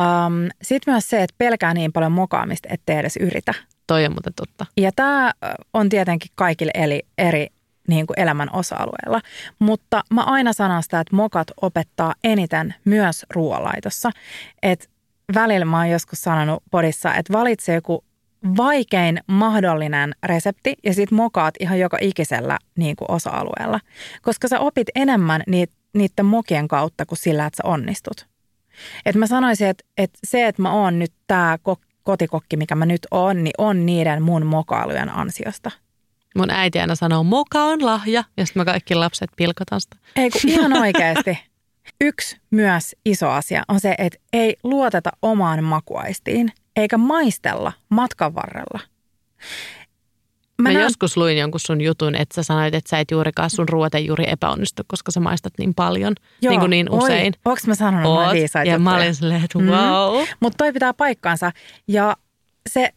Um, 0.00 0.48
Sitten 0.62 0.94
myös 0.94 1.10
se, 1.10 1.22
että 1.22 1.34
pelkää 1.38 1.74
niin 1.74 1.92
paljon 1.92 2.12
mokaamista, 2.12 2.68
ettei 2.72 2.96
edes 2.96 3.16
yritä. 3.16 3.54
Toi 3.86 4.06
on 4.06 4.12
muuten 4.12 4.34
totta. 4.34 4.66
Ja 4.76 4.90
tämä 4.96 5.32
on 5.72 5.88
tietenkin 5.88 6.30
kaikille 6.34 6.72
eli 6.74 7.02
eri 7.18 7.46
niin 7.88 8.06
kuin 8.06 8.20
elämän 8.20 8.48
osa-alueella. 8.52 9.20
Mutta 9.58 10.02
mä 10.10 10.22
aina 10.22 10.52
sanon 10.52 10.82
sitä, 10.82 11.00
että 11.00 11.16
mokat 11.16 11.48
opettaa 11.62 12.14
eniten 12.24 12.74
myös 12.84 13.26
ruoanlaitossa. 13.30 14.10
Että 14.62 14.86
välillä 15.34 15.64
mä 15.64 15.76
oon 15.76 15.90
joskus 15.90 16.20
sanonut 16.20 16.62
podissa, 16.70 17.14
että 17.14 17.32
valitse 17.32 17.74
joku 17.74 18.04
vaikein 18.56 19.20
mahdollinen 19.26 20.14
resepti 20.22 20.74
ja 20.84 20.94
sit 20.94 21.10
mokaat 21.10 21.54
ihan 21.60 21.78
joka 21.78 21.98
ikisellä 22.00 22.58
niin 22.78 22.96
kuin 22.96 23.10
osa-alueella. 23.10 23.80
Koska 24.22 24.48
sä 24.48 24.60
opit 24.60 24.88
enemmän 24.94 25.42
niitä, 25.46 25.74
niiden 25.94 26.26
mokien 26.26 26.68
kautta 26.68 27.06
kuin 27.06 27.18
sillä, 27.18 27.46
että 27.46 27.56
sä 27.56 27.68
onnistut. 27.68 28.33
Et 29.06 29.16
mä 29.16 29.26
sanoisin, 29.26 29.66
että, 29.66 29.84
että 29.98 30.18
se, 30.24 30.46
että 30.46 30.62
mä 30.62 30.72
oon 30.72 30.98
nyt 30.98 31.12
tämä 31.26 31.58
kotikokki, 32.02 32.56
mikä 32.56 32.74
mä 32.74 32.86
nyt 32.86 33.06
oon, 33.10 33.44
niin 33.44 33.54
on 33.58 33.86
niiden 33.86 34.22
mun 34.22 34.46
mokailujen 34.46 35.16
ansiosta– 35.16 35.70
Mun 36.36 36.50
äiti 36.50 36.80
aina 36.80 36.94
sanoo, 36.94 37.24
moka 37.24 37.62
on 37.62 37.86
lahja, 37.86 38.24
ja 38.36 38.46
sitten 38.46 38.60
me 38.60 38.64
kaikki 38.64 38.94
lapset 38.94 39.30
pilkotaan 39.36 39.80
sitä. 39.80 39.96
Ei 40.16 40.30
kun 40.30 40.40
ihan 40.44 40.72
oikeasti. 40.82 41.38
Yksi 42.00 42.36
myös 42.50 42.96
iso 43.04 43.30
asia 43.30 43.62
on 43.68 43.80
se, 43.80 43.94
että 43.98 44.18
ei 44.32 44.56
luoteta 44.62 45.10
omaan 45.22 45.64
makuaistiin, 45.64 46.52
eikä 46.76 46.98
maistella 46.98 47.72
matkan 47.88 48.34
varrella. 48.34 48.80
Mä, 50.62 50.68
mä 50.68 50.72
näen... 50.72 50.82
joskus 50.82 51.16
luin 51.16 51.38
jonkun 51.38 51.60
sun 51.60 51.80
jutun, 51.80 52.14
että 52.14 52.34
sä 52.34 52.42
sanoit, 52.42 52.74
että 52.74 52.90
sä 52.90 52.98
et 52.98 53.10
juurikaan 53.10 53.50
sun 53.50 53.68
ruote 53.68 53.98
juuri 53.98 54.24
epäonnistu, 54.30 54.82
koska 54.86 55.12
sä 55.12 55.20
maistat 55.20 55.52
niin 55.58 55.74
paljon, 55.74 56.14
Joo, 56.42 56.50
niin 56.50 56.60
kuin 56.60 56.70
niin 56.70 56.90
usein. 56.90 57.34
Oi, 57.46 57.52
onks 57.52 57.66
mä 57.66 57.74
sanonut 57.74 58.12
Oot, 58.12 58.32
viisaita 58.32 58.70
Ja 58.70 58.78
mä 58.78 58.96
olin 58.96 59.14
silleen, 59.14 59.44
että 59.44 59.58
wow. 59.58 60.20
Mm. 60.20 60.26
Mutta 60.40 60.56
toi 60.56 60.72
pitää 60.72 60.94
paikkaansa. 60.94 61.52
Ja 61.88 62.16
se, 62.70 62.90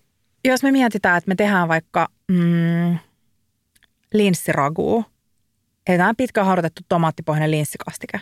jos 0.46 0.64
me 0.64 0.72
mietitään, 0.72 1.18
että 1.18 1.28
me 1.28 1.36
tehdään 1.36 1.68
vaikka 1.68 2.08
mm, 2.28 2.98
linssiraguu. 4.14 5.06
Eli 5.88 5.98
tämä 5.98 6.10
on 6.10 6.16
pitkä 6.16 6.44
haudutettu 6.44 6.82
tomaattipohjainen 6.90 7.52
linssikastike. 7.52 8.22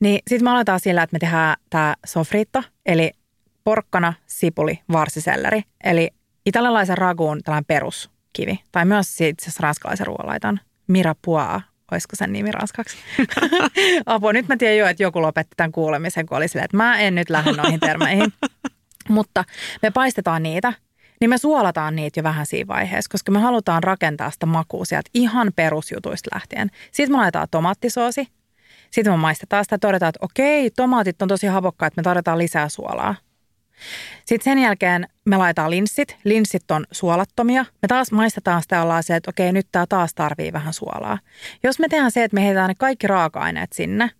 Niin 0.00 0.20
sitten 0.28 0.44
me 0.44 0.50
aletaan 0.50 0.80
sillä, 0.80 1.02
että 1.02 1.14
me 1.14 1.18
tehdään 1.18 1.56
tämä 1.70 1.94
sofriitto, 2.06 2.62
eli 2.86 3.10
porkkana, 3.64 4.12
sipuli, 4.26 4.78
varsiselleri. 4.92 5.62
Eli 5.84 6.10
italialaisen 6.46 6.98
raguun 6.98 7.40
tällainen 7.44 7.64
peruskivi. 8.36 8.64
Tai 8.72 8.84
myös 8.84 9.20
itse 9.20 9.44
asiassa 9.44 9.62
ranskalaisen 9.62 10.06
ruoanlaiton. 10.06 10.60
Mirapua, 10.86 11.60
olisiko 11.90 12.16
sen 12.16 12.32
nimi 12.32 12.52
ranskaksi? 12.52 12.96
Apua, 14.06 14.32
nyt 14.32 14.48
mä 14.48 14.56
tiedän 14.56 14.78
jo, 14.78 14.86
että 14.86 15.02
joku 15.02 15.22
lopetti 15.22 15.54
tämän 15.56 15.72
kuulemisen, 15.72 16.26
kun 16.26 16.36
oli 16.36 16.48
silleen, 16.48 16.64
että 16.64 16.76
mä 16.76 16.98
en 16.98 17.14
nyt 17.14 17.30
lähde 17.30 17.52
noihin 17.52 17.80
termeihin. 17.80 18.32
Mutta 19.08 19.44
me 19.82 19.90
paistetaan 19.90 20.42
niitä 20.42 20.72
niin 21.20 21.30
me 21.30 21.38
suolataan 21.38 21.96
niitä 21.96 22.20
jo 22.20 22.24
vähän 22.24 22.46
siinä 22.46 22.68
vaiheessa, 22.68 23.10
koska 23.12 23.32
me 23.32 23.38
halutaan 23.38 23.82
rakentaa 23.82 24.30
sitä 24.30 24.46
makua 24.46 24.84
sieltä 24.84 25.10
ihan 25.14 25.52
perusjutuista 25.56 26.30
lähtien. 26.34 26.70
Sitten 26.92 27.12
me 27.12 27.16
laitetaan 27.16 27.48
tomaattisoosi. 27.50 28.28
Sitten 28.90 29.12
me 29.12 29.16
maistetaan 29.16 29.64
sitä 29.64 29.74
ja 29.74 29.78
todetaan, 29.78 30.08
että 30.08 30.24
okei, 30.24 30.70
tomaatit 30.70 31.22
on 31.22 31.28
tosi 31.28 31.46
hapokkaa, 31.46 31.86
että 31.86 32.00
me 32.00 32.02
tarvitaan 32.02 32.38
lisää 32.38 32.68
suolaa. 32.68 33.14
Sitten 34.26 34.44
sen 34.44 34.58
jälkeen 34.58 35.08
me 35.24 35.36
laitetaan 35.36 35.70
linssit. 35.70 36.16
Linssit 36.24 36.70
on 36.70 36.84
suolattomia. 36.92 37.64
Me 37.82 37.88
taas 37.88 38.12
maistetaan 38.12 38.62
sitä 38.62 38.82
ollaan 38.82 39.02
se, 39.02 39.16
että 39.16 39.30
okei, 39.30 39.52
nyt 39.52 39.66
tämä 39.72 39.86
taas 39.88 40.14
tarvii 40.14 40.52
vähän 40.52 40.72
suolaa. 40.72 41.18
Jos 41.62 41.78
me 41.78 41.88
tehdään 41.88 42.10
se, 42.10 42.24
että 42.24 42.34
me 42.34 42.42
heitetään 42.42 42.68
ne 42.68 42.74
kaikki 42.78 43.06
raaka-aineet 43.06 43.72
sinne 43.72 44.10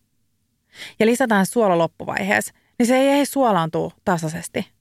ja 0.99 1.07
lisätään 1.07 1.47
suola 1.47 1.79
loppuvaiheessa, 1.79 2.55
niin 2.79 2.87
se 2.87 2.97
ei 2.97 3.27
suolaantua 3.27 3.91
tasaisesti– 4.05 4.67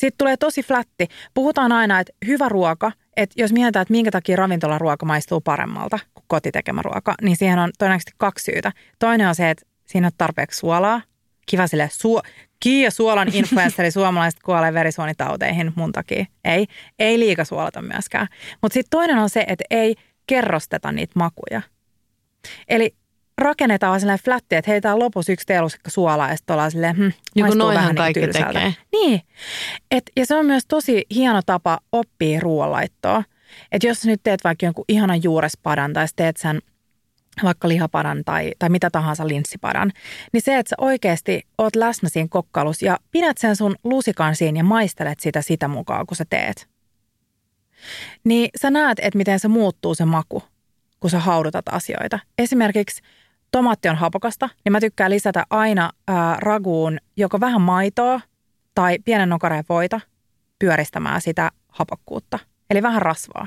sitten 0.00 0.18
tulee 0.18 0.36
tosi 0.36 0.62
flätti. 0.62 1.08
Puhutaan 1.34 1.72
aina, 1.72 2.00
että 2.00 2.12
hyvä 2.26 2.48
ruoka, 2.48 2.92
että 3.16 3.42
jos 3.42 3.52
mietitään, 3.52 3.82
että 3.82 3.92
minkä 3.92 4.10
takia 4.10 4.36
ravintolaruoka 4.36 5.06
maistuu 5.06 5.40
paremmalta 5.40 5.98
kuin 6.14 6.24
kotitekemä 6.26 6.82
ruoka, 6.82 7.14
niin 7.22 7.36
siihen 7.36 7.58
on 7.58 7.70
todennäköisesti 7.78 8.12
kaksi 8.16 8.44
syytä. 8.44 8.72
Toinen 8.98 9.28
on 9.28 9.34
se, 9.34 9.50
että 9.50 9.66
siinä 9.86 10.06
on 10.06 10.12
tarpeeksi 10.18 10.58
suolaa. 10.58 11.02
Kiva 11.46 11.66
sille, 11.66 11.88
suo, 11.92 12.22
Kiia 12.60 12.90
suolan 12.90 13.28
influenssari 13.32 13.90
suomalaiset 14.00 14.40
kuolee 14.42 14.74
verisuonitauteihin 14.74 15.72
mun 15.74 15.92
takia. 15.92 16.26
Ei, 16.44 16.66
ei 16.98 17.18
liika 17.18 17.44
suolata 17.44 17.82
myöskään. 17.82 18.26
Mutta 18.62 18.74
sitten 18.74 18.90
toinen 18.90 19.18
on 19.18 19.30
se, 19.30 19.44
että 19.46 19.64
ei 19.70 19.94
kerrosteta 20.26 20.92
niitä 20.92 21.12
makuja. 21.14 21.62
Eli 22.68 22.94
rakennetaan 23.38 24.00
sellainen 24.00 24.24
flätti, 24.24 24.56
että 24.56 24.70
heitään 24.70 24.98
lopussa 24.98 25.32
yksi 25.32 25.46
teelusikka 25.46 25.90
suolaa 25.90 26.28
ja 26.28 26.36
sitten 26.36 26.54
ollaan 26.54 26.70
silleen, 26.70 26.96
hm, 26.96 27.40
maistuu 27.40 27.68
vähän 27.68 27.94
niin 27.94 28.14
tylsältä. 28.14 28.52
Tekee. 28.52 28.74
Niin. 28.92 29.20
Et, 29.90 30.10
ja 30.16 30.26
se 30.26 30.34
on 30.34 30.46
myös 30.46 30.62
tosi 30.68 31.04
hieno 31.14 31.40
tapa 31.46 31.78
oppia 31.92 32.40
ruoanlaittoa. 32.40 33.24
Että 33.72 33.86
jos 33.86 34.04
nyt 34.04 34.20
teet 34.22 34.44
vaikka 34.44 34.66
jonkun 34.66 34.84
ihanan 34.88 35.22
juurespadan 35.22 35.92
tai 35.92 36.06
teet 36.16 36.36
sen 36.36 36.60
vaikka 37.44 37.68
lihapadan 37.68 38.22
tai, 38.24 38.52
tai 38.58 38.68
mitä 38.68 38.90
tahansa 38.90 39.28
linssipadan, 39.28 39.92
niin 40.32 40.42
se, 40.42 40.58
että 40.58 40.70
sä 40.70 40.76
oikeasti 40.78 41.42
oot 41.58 41.76
läsnä 41.76 42.08
siinä 42.08 42.28
kokkailus 42.30 42.82
ja 42.82 42.98
pidät 43.10 43.38
sen 43.38 43.56
sun 43.56 43.74
lusikan 43.84 44.36
siinä 44.36 44.60
ja 44.60 44.64
maistelet 44.64 45.20
sitä 45.20 45.42
sitä 45.42 45.68
mukaan, 45.68 46.06
kun 46.06 46.16
sä 46.16 46.24
teet. 46.30 46.68
Niin 48.24 48.50
sä 48.62 48.70
näet, 48.70 48.98
että 49.02 49.18
miten 49.18 49.40
se 49.40 49.48
muuttuu 49.48 49.94
se 49.94 50.04
maku, 50.04 50.42
kun 51.00 51.10
sä 51.10 51.18
haudutat 51.18 51.64
asioita. 51.68 52.18
Esimerkiksi 52.38 53.02
tomaatti 53.50 53.88
on 53.88 53.96
hapokasta, 53.96 54.48
niin 54.64 54.72
mä 54.72 54.80
tykkään 54.80 55.10
lisätä 55.10 55.46
aina 55.50 55.90
ää, 56.08 56.36
raguun 56.40 56.98
joko 57.16 57.40
vähän 57.40 57.60
maitoa 57.60 58.20
tai 58.74 58.98
pienen 59.04 59.28
nokareen 59.28 59.64
voita 59.68 60.00
pyöristämään 60.58 61.20
sitä 61.20 61.50
hapokkuutta. 61.68 62.38
Eli 62.70 62.82
vähän 62.82 63.02
rasvaa. 63.02 63.46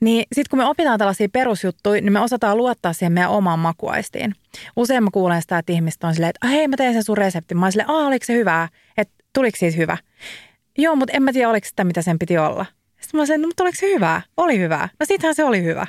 Niin 0.00 0.24
sitten 0.32 0.50
kun 0.50 0.58
me 0.58 0.66
opitaan 0.66 0.98
tällaisia 0.98 1.28
perusjuttuja, 1.32 2.00
niin 2.00 2.12
me 2.12 2.20
osataan 2.20 2.56
luottaa 2.56 2.92
siihen 2.92 3.12
meidän 3.12 3.30
omaan 3.30 3.58
makuaistiin. 3.58 4.34
Usein 4.76 5.04
mä 5.04 5.10
kuulen 5.12 5.42
sitä, 5.42 5.58
että 5.58 5.72
ihmiset 5.72 6.04
on 6.04 6.14
silleen, 6.14 6.30
että 6.30 6.46
hei 6.46 6.68
mä 6.68 6.76
teen 6.76 6.92
sen 6.92 7.04
sun 7.04 7.18
reseptin. 7.18 7.58
Mä 7.58 7.66
oon 7.66 7.72
silleen, 7.72 7.90
aah 7.90 8.06
oliko 8.06 8.24
se 8.24 8.32
hyvää? 8.32 8.68
Että 8.96 9.14
tuliko 9.32 9.58
siis 9.58 9.76
hyvä? 9.76 9.96
Joo, 10.78 10.96
mutta 10.96 11.12
en 11.16 11.22
mä 11.22 11.32
tiedä 11.32 11.48
oliko 11.48 11.68
sitä 11.68 11.84
mitä 11.84 12.02
sen 12.02 12.18
piti 12.18 12.38
olla. 12.38 12.66
Sitten 13.00 13.20
mä 13.20 13.26
sanoin, 13.26 13.42
no, 13.42 13.48
mutta 13.48 13.62
oliko 13.62 13.76
se 13.80 13.86
hyvää? 13.94 14.22
Oli 14.36 14.58
hyvää. 14.58 14.88
No 15.00 15.06
sittenhän 15.06 15.34
se 15.34 15.44
oli 15.44 15.62
hyvä. 15.62 15.86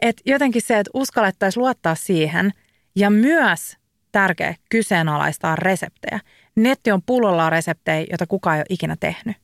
Et 0.00 0.20
jotenkin 0.26 0.62
se, 0.62 0.78
että 0.78 0.90
uskallettaisiin 0.94 1.62
luottaa 1.62 1.94
siihen 1.94 2.50
ja 2.96 3.10
myös 3.10 3.76
tärkeä 4.12 4.54
kyseenalaistaa 4.68 5.56
reseptejä. 5.56 6.20
Netti 6.56 6.92
on 6.92 7.02
pullollaan 7.06 7.52
reseptejä, 7.52 8.06
joita 8.10 8.26
kukaan 8.26 8.56
ei 8.56 8.60
ole 8.60 8.66
ikinä 8.68 8.96
tehnyt. 9.00 9.36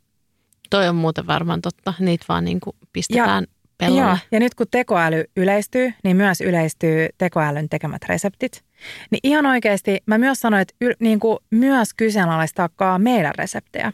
Toi 0.70 0.88
on 0.88 0.96
muuten 0.96 1.26
varmaan 1.26 1.62
totta. 1.62 1.94
Niitä 1.98 2.24
vaan 2.28 2.44
niin 2.44 2.60
kuin 2.60 2.76
pistetään 2.92 3.44
ja, 3.44 3.57
pellolle. 3.78 4.02
Joo, 4.02 4.16
ja 4.32 4.40
nyt 4.40 4.54
kun 4.54 4.66
tekoäly 4.70 5.24
yleistyy, 5.36 5.92
niin 6.04 6.16
myös 6.16 6.40
yleistyy 6.40 7.08
tekoälyn 7.18 7.68
tekemät 7.68 8.02
reseptit. 8.08 8.64
Niin 9.10 9.20
ihan 9.22 9.46
oikeasti 9.46 9.98
mä 10.06 10.18
myös 10.18 10.40
sanoin, 10.40 10.62
että 10.62 10.74
y, 10.80 10.92
niin 11.00 11.20
kuin 11.20 11.38
myös 11.50 11.94
kyseenalaistaa 11.94 12.98
meidän 12.98 13.34
reseptejä. 13.38 13.92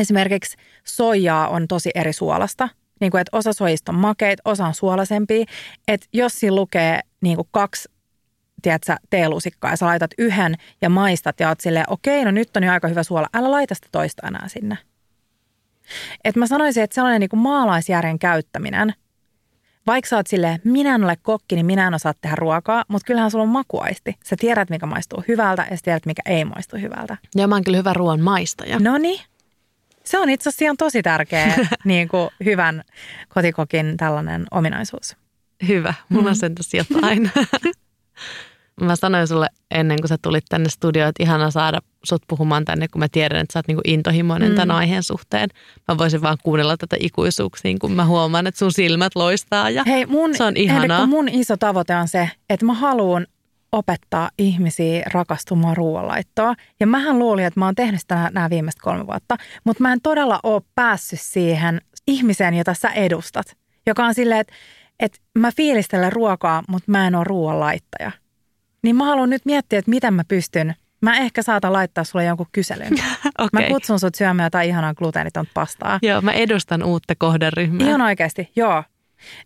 Esimerkiksi 0.00 0.56
soijaa 0.84 1.48
on 1.48 1.68
tosi 1.68 1.90
eri 1.94 2.12
suolasta– 2.12 2.68
niin 3.02 3.10
kuin, 3.10 3.20
että 3.20 3.36
osa 3.36 3.52
soista 3.52 3.92
on 3.92 3.98
makeit, 3.98 4.38
osa 4.44 4.66
on 4.66 4.74
suolasempia. 4.74 5.44
Että 5.88 6.06
jos 6.12 6.40
siinä 6.40 6.56
lukee 6.56 7.00
niin 7.20 7.36
kuin 7.36 7.48
kaksi 7.50 7.88
tiedätkö, 8.62 8.96
teelusikkaa 9.10 9.70
ja 9.70 9.76
sä 9.76 9.86
laitat 9.86 10.10
yhden 10.18 10.54
ja 10.82 10.88
maistat 10.88 11.40
ja 11.40 11.48
oot 11.48 11.60
silleen, 11.60 11.84
okei, 11.88 12.24
no 12.24 12.30
nyt 12.30 12.56
on 12.56 12.62
jo 12.62 12.72
aika 12.72 12.88
hyvä 12.88 13.02
suola, 13.02 13.28
älä 13.34 13.50
laita 13.50 13.74
sitä 13.74 13.88
toista 13.92 14.26
enää 14.26 14.48
sinne. 14.48 14.78
Et 16.24 16.36
mä 16.36 16.46
sanoisin, 16.46 16.82
että 16.82 16.94
sellainen 16.94 17.20
niin 17.20 17.30
kuin 17.30 17.40
maalaisjärjen 17.40 18.18
käyttäminen, 18.18 18.94
vaikka 19.86 20.08
sä 20.08 20.16
oot 20.16 20.26
silleen, 20.26 20.60
minä 20.64 20.94
en 20.94 21.04
ole 21.04 21.16
kokki, 21.22 21.54
niin 21.54 21.66
minä 21.66 21.86
en 21.86 21.94
osaa 21.94 22.14
tehdä 22.20 22.36
ruokaa, 22.36 22.84
mutta 22.88 23.06
kyllähän 23.06 23.30
sulla 23.30 23.42
on 23.42 23.48
makuaisti. 23.48 24.16
Sä 24.24 24.36
tiedät, 24.38 24.70
mikä 24.70 24.86
maistuu 24.86 25.24
hyvältä 25.28 25.66
ja 25.70 25.76
sä 25.76 25.82
tiedät, 25.84 26.06
mikä 26.06 26.22
ei 26.26 26.44
maistu 26.44 26.76
hyvältä. 26.76 27.16
Ja 27.34 27.48
mä 27.48 27.54
oon 27.54 27.64
kyllä 27.64 27.78
hyvä 27.78 27.92
ruoan 27.92 28.20
maistaja. 28.20 28.78
No 28.78 28.98
niin. 28.98 29.20
Se 30.04 30.18
on 30.18 30.30
itse 30.30 30.48
asiassa 30.48 30.74
tosi 30.78 31.02
tärkeä 31.02 31.54
niin 31.84 32.08
kuin 32.08 32.30
hyvän 32.44 32.82
kotikokin 33.28 33.96
tällainen 33.96 34.46
ominaisuus. 34.50 35.16
Hyvä, 35.68 35.94
mulla 36.08 36.28
on 36.28 36.36
sen 36.36 36.54
tässä 36.54 36.76
jotain. 36.76 37.30
mä 38.80 38.96
sanoin 38.96 39.28
sulle 39.28 39.48
ennen 39.70 40.00
kuin 40.00 40.08
sä 40.08 40.18
tulit 40.22 40.44
tänne 40.48 40.68
studioon, 40.68 41.08
että 41.08 41.22
ihana 41.22 41.50
saada 41.50 41.80
sut 42.04 42.22
puhumaan 42.28 42.64
tänne, 42.64 42.88
kun 42.88 42.98
mä 42.98 43.08
tiedän, 43.12 43.40
että 43.40 43.52
sä 43.52 43.58
oot 43.58 43.68
niinku 43.68 43.82
intohimoinen 43.84 44.50
mm. 44.50 44.56
tämän 44.56 44.76
aiheen 44.76 45.02
suhteen. 45.02 45.48
Mä 45.88 45.98
voisin 45.98 46.22
vaan 46.22 46.38
kuunnella 46.42 46.76
tätä 46.76 46.96
ikuisuuksiin, 47.00 47.78
kun 47.78 47.92
mä 47.92 48.04
huomaan, 48.04 48.46
että 48.46 48.58
sun 48.58 48.72
silmät 48.72 49.16
loistaa 49.16 49.70
ja 49.70 49.84
Hei, 49.86 50.06
mun, 50.06 50.36
se 50.36 50.44
on 50.44 50.56
ihanaa. 50.56 51.06
mun 51.06 51.28
iso 51.28 51.56
tavoite 51.56 51.96
on 51.96 52.08
se, 52.08 52.30
että 52.50 52.66
mä 52.66 52.74
haluan 52.74 53.26
opettaa 53.72 54.30
ihmisiä 54.38 55.02
rakastumaan 55.12 55.76
ruoanlaittoa. 55.76 56.54
Ja 56.80 56.86
mähän 56.86 57.18
luulin, 57.18 57.44
että 57.44 57.60
mä 57.60 57.64
oon 57.64 57.74
tehnyt 57.74 58.00
sitä 58.00 58.30
nämä 58.32 58.50
viimeiset 58.50 58.80
kolme 58.80 59.06
vuotta, 59.06 59.36
mutta 59.64 59.82
mä 59.82 59.92
en 59.92 60.00
todella 60.02 60.40
ole 60.42 60.62
päässyt 60.74 61.20
siihen 61.20 61.80
ihmiseen, 62.06 62.54
jota 62.54 62.74
sä 62.74 62.88
edustat. 62.88 63.56
Joka 63.86 64.04
on 64.04 64.14
silleen, 64.14 64.40
että, 64.40 64.52
että 65.00 65.18
mä 65.38 65.50
fiilistelen 65.56 66.12
ruokaa, 66.12 66.62
mutta 66.68 66.90
mä 66.90 67.06
en 67.06 67.14
ole 67.14 67.24
ruoanlaittaja. 67.24 68.12
Niin 68.82 68.96
mä 68.96 69.04
haluan 69.04 69.30
nyt 69.30 69.44
miettiä, 69.44 69.78
että 69.78 69.90
miten 69.90 70.14
mä 70.14 70.24
pystyn. 70.28 70.74
Mä 71.02 71.16
ehkä 71.16 71.42
saatan 71.42 71.72
laittaa 71.72 72.04
sulle 72.04 72.24
jonkun 72.24 72.46
kyselyn. 72.52 72.92
okay. 73.38 73.48
Mä 73.52 73.68
kutsun 73.68 74.00
sut 74.00 74.14
syömään 74.14 74.46
jotain 74.46 74.68
ihanaa 74.68 74.94
gluteenitonta 74.94 75.50
pastaa. 75.54 75.98
Joo, 76.02 76.20
mä 76.20 76.32
edustan 76.32 76.82
uutta 76.82 77.14
kohderyhmää. 77.18 77.86
Ihan 77.86 78.00
oikeasti, 78.00 78.50
joo. 78.56 78.84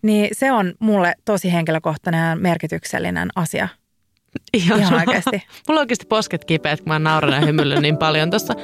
Niin 0.03 0.29
se 0.33 0.53
on 0.53 0.75
mulle 0.79 1.15
tosi 1.25 1.53
henkilökohtainen 1.53 2.29
ja 2.29 2.37
merkityksellinen 2.37 3.29
asia. 3.37 3.69
Ihan, 4.55 4.81
Ihan 4.81 4.95
oikeasti. 4.95 5.43
Mulla 5.69 5.81
on 5.81 5.83
oikeasti 5.83 6.07
posket 6.07 6.45
kipeät, 6.45 6.81
kun 6.81 6.89
mä 6.89 6.99
nauran 6.99 7.41
ja 7.41 7.47
hymyillen 7.47 7.83
niin 7.83 7.97
paljon 7.97 8.31
tuossa. 8.31 8.55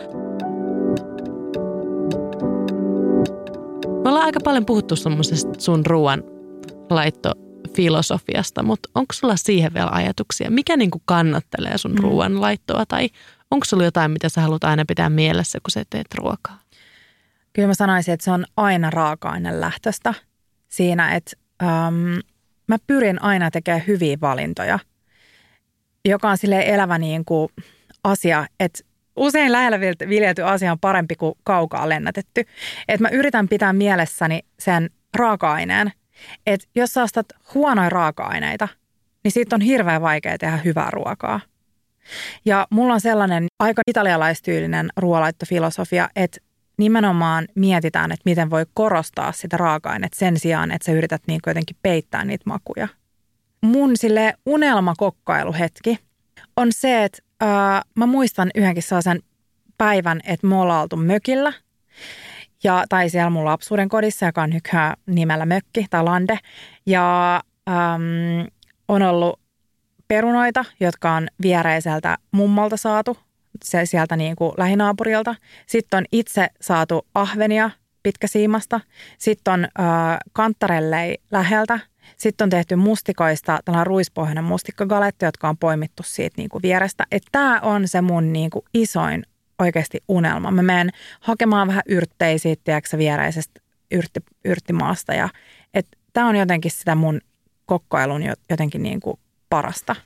Me 4.02 4.08
ollaan 4.08 4.24
aika 4.24 4.40
paljon 4.44 4.66
puhuttu 4.66 4.94
sun 5.58 5.86
ruoan 5.86 6.22
laittofilosofiasta, 7.72 8.62
mutta 8.62 8.88
onko 8.94 9.12
sulla 9.12 9.36
siihen 9.36 9.74
vielä 9.74 9.90
ajatuksia? 9.92 10.50
Mikä 10.50 10.76
niin 10.76 10.90
kuin 10.90 11.02
kannattelee 11.04 11.78
sun 11.78 11.92
mm. 11.92 11.98
ruoan 12.02 12.40
laittoa 12.40 12.86
tai 12.86 13.08
onko 13.50 13.64
sulla 13.64 13.84
jotain, 13.84 14.10
mitä 14.10 14.28
sä 14.28 14.40
haluat 14.40 14.64
aina 14.64 14.84
pitää 14.88 15.10
mielessä, 15.10 15.58
kun 15.62 15.70
sä 15.70 15.82
teet 15.90 16.14
ruokaa? 16.14 16.58
Kyllä 17.52 17.68
mä 17.68 17.74
sanoisin, 17.74 18.14
että 18.14 18.24
se 18.24 18.30
on 18.30 18.44
aina 18.56 18.90
raaka-aine 18.90 19.60
lähtöstä 19.60 20.14
siinä, 20.68 21.14
että 21.14 21.32
äm, 21.62 22.20
mä 22.68 22.76
pyrin 22.86 23.22
aina 23.22 23.50
tekemään 23.50 23.84
hyviä 23.86 24.16
valintoja, 24.20 24.78
joka 26.04 26.30
on 26.30 26.38
sille 26.38 26.62
elävä 26.66 26.98
niin 26.98 27.24
kuin 27.24 27.48
asia, 28.04 28.46
että 28.60 28.80
usein 29.16 29.52
lähellä 29.52 29.80
viljelty 30.08 30.42
asia 30.42 30.72
on 30.72 30.78
parempi 30.78 31.14
kuin 31.14 31.34
kaukaa 31.44 31.88
lennätetty. 31.88 32.44
Että 32.88 33.02
mä 33.04 33.08
yritän 33.08 33.48
pitää 33.48 33.72
mielessäni 33.72 34.40
sen 34.58 34.90
raaka-aineen, 35.14 35.92
että 36.46 36.66
jos 36.74 36.90
sä 36.90 37.02
ostat 37.02 37.26
huonoja 37.54 37.90
raaka-aineita, 37.90 38.68
niin 39.24 39.32
siitä 39.32 39.56
on 39.56 39.60
hirveän 39.60 40.02
vaikea 40.02 40.38
tehdä 40.38 40.56
hyvää 40.56 40.90
ruokaa. 40.90 41.40
Ja 42.44 42.66
mulla 42.70 42.94
on 42.94 43.00
sellainen 43.00 43.46
aika 43.58 43.82
italialaistyylinen 43.86 44.88
ruoalaittofilosofia, 44.96 46.08
että 46.16 46.38
nimenomaan 46.78 47.48
mietitään, 47.54 48.12
että 48.12 48.22
miten 48.24 48.50
voi 48.50 48.66
korostaa 48.74 49.32
sitä 49.32 49.56
raaka-ainetta 49.56 50.18
sen 50.18 50.38
sijaan, 50.38 50.70
että 50.70 50.86
sä 50.86 50.92
yrität 50.92 51.22
niin 51.26 51.40
jotenkin 51.46 51.76
peittää 51.82 52.24
niitä 52.24 52.42
makuja. 52.46 52.88
Mun 53.60 53.96
sille 53.96 54.34
unelmakokkailuhetki 54.46 55.98
on 56.56 56.68
se, 56.72 57.04
että 57.04 57.22
ää, 57.40 57.82
mä 57.94 58.06
muistan 58.06 58.50
yhdenkin 58.54 58.82
sellaisen 58.82 59.22
päivän, 59.78 60.20
että 60.24 60.46
me 60.46 60.54
ollaan 60.54 60.82
oltu 60.82 60.96
mökillä– 60.96 61.52
ja, 62.64 62.84
tai 62.88 63.10
siellä 63.10 63.30
mun 63.30 63.44
lapsuuden 63.44 63.88
kodissa, 63.88 64.26
joka 64.26 64.42
on 64.42 64.50
nykyään 64.50 64.96
nimellä 65.06 65.46
Mökki 65.46 65.86
tai 65.90 66.04
Lande. 66.04 66.38
Ja 66.86 67.34
äm, 67.68 68.46
on 68.88 69.02
ollut 69.02 69.40
perunoita, 70.08 70.64
jotka 70.80 71.12
on 71.12 71.28
viereiseltä 71.42 72.16
mummolta 72.32 72.76
saatu, 72.76 73.16
se 73.64 73.86
sieltä 73.86 74.16
niin 74.16 74.36
kuin 74.36 74.52
lähinaapurilta. 74.56 75.34
Sitten 75.66 75.98
on 75.98 76.04
itse 76.12 76.48
saatu 76.60 77.06
ahvenia 77.14 77.70
pitkäsiimasta. 78.02 78.80
Sitten 79.18 79.54
on 79.54 79.64
äh, 79.64 80.18
kantarellei 80.32 81.18
läheltä. 81.30 81.78
Sitten 82.16 82.44
on 82.44 82.50
tehty 82.50 82.76
mustikoista 82.76 83.60
tällainen 83.64 83.86
ruispohjainen 83.86 84.44
mustikkagaletti, 84.44 85.24
jotka 85.24 85.48
on 85.48 85.58
poimittu 85.58 86.02
siitä 86.02 86.34
niin 86.36 86.48
kuin 86.48 86.62
vierestä. 86.62 87.04
Tämä 87.32 87.60
on 87.60 87.88
se 87.88 88.00
mun 88.00 88.32
niin 88.32 88.50
kuin 88.50 88.64
isoin 88.74 89.22
oikeasti 89.62 89.98
unelma. 90.08 90.50
Mä 90.50 90.62
menen 90.62 90.90
hakemaan 91.20 91.68
vähän 91.68 91.82
yrttejä 91.86 92.38
siitä, 92.38 92.62
tiedätkö, 92.64 92.98
viereisestä 92.98 93.60
yrtti, 93.90 94.20
yrttimaasta. 94.44 95.14
Ja, 95.14 95.28
tämä 96.12 96.28
on 96.28 96.36
jotenkin 96.36 96.70
sitä 96.70 96.94
mun 96.94 97.20
kokkoilun 97.66 98.22
jotenkin 98.50 98.82
niin 98.82 99.00
kuin 99.00 99.20
parasta. 99.48 99.96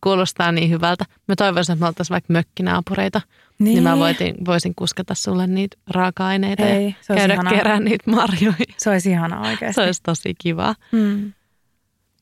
Kuulostaa 0.00 0.52
niin 0.52 0.70
hyvältä. 0.70 1.04
Mä 1.28 1.36
toivoisin, 1.36 1.72
että 1.72 1.82
me 1.82 1.86
oltaisiin 1.86 2.14
vaikka 2.14 2.32
mökkinaapureita. 2.32 3.20
Niin. 3.58 3.74
niin 3.74 3.82
mä 3.82 3.98
voisin, 3.98 4.34
voisin 4.44 4.74
kuskata 4.74 5.14
sulle 5.14 5.46
niitä 5.46 5.76
raaka-aineita 5.90 6.66
Ei, 6.66 6.96
ja 7.08 7.14
käydä 7.14 7.34
ihanaa. 7.34 7.52
kerään 7.52 7.84
niitä 7.84 8.10
marjoja. 8.10 8.54
Se 8.76 8.90
olisi 8.90 9.10
ihanaa 9.10 9.40
oikeasti. 9.40 9.74
Se 9.74 9.82
olisi 9.82 10.02
tosi 10.02 10.34
kiva. 10.38 10.74
Mm. 10.92 11.32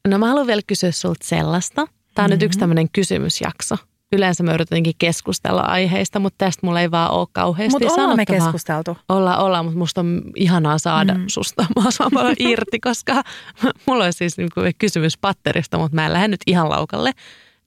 No 0.08 0.18
mä 0.18 0.28
haluan 0.28 0.46
vielä 0.46 0.62
kysyä 0.66 0.92
sulta 0.92 1.26
sellaista. 1.26 1.74
Tämä 1.74 1.86
on 1.86 1.90
mm-hmm. 2.16 2.30
nyt 2.30 2.42
yksi 2.42 2.58
tämmöinen 2.58 2.88
kysymysjakso 2.92 3.76
yleensä 4.12 4.42
me 4.42 4.54
yritetään 4.54 4.82
keskustella 4.98 5.60
aiheista, 5.60 6.18
mutta 6.18 6.44
tästä 6.44 6.66
mulla 6.66 6.80
ei 6.80 6.90
vaan 6.90 7.10
ole 7.10 7.26
kauheasti 7.32 7.84
Mutta 7.84 8.02
ollaan 8.02 8.16
me 8.16 8.26
keskusteltu. 8.26 8.96
Ollaan, 9.08 9.38
ollaan, 9.38 9.64
mutta 9.64 9.78
musta 9.78 10.00
on 10.00 10.22
ihanaa 10.36 10.78
saada 10.78 11.14
mm. 11.14 11.24
susta 11.26 11.66
mahdollisimman 11.76 12.36
irti, 12.38 12.80
koska 12.80 13.22
mulla 13.86 14.04
olisi 14.04 14.16
siis 14.16 14.38
niinku 14.38 14.60
kysymys 14.78 15.18
patterista, 15.18 15.78
mutta 15.78 15.94
mä 15.94 16.06
en 16.06 16.12
lähde 16.12 16.28
nyt 16.28 16.40
ihan 16.46 16.68
laukalle. 16.68 17.12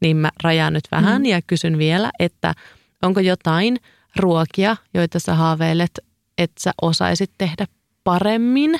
Niin 0.02 0.18
mä 0.18 0.32
rajaan 0.44 0.74
nyt 0.74 0.88
vähän 0.92 1.22
mm. 1.22 1.26
ja 1.26 1.42
kysyn 1.42 1.78
vielä, 1.78 2.12
että 2.20 2.54
onko 3.02 3.20
jotain 3.20 3.78
ruokia, 4.16 4.76
joita 4.94 5.20
sä 5.20 5.34
haaveilet, 5.34 6.00
että 6.38 6.62
sä 6.62 6.72
osaisit 6.82 7.32
tehdä 7.38 7.66
paremmin? 8.04 8.80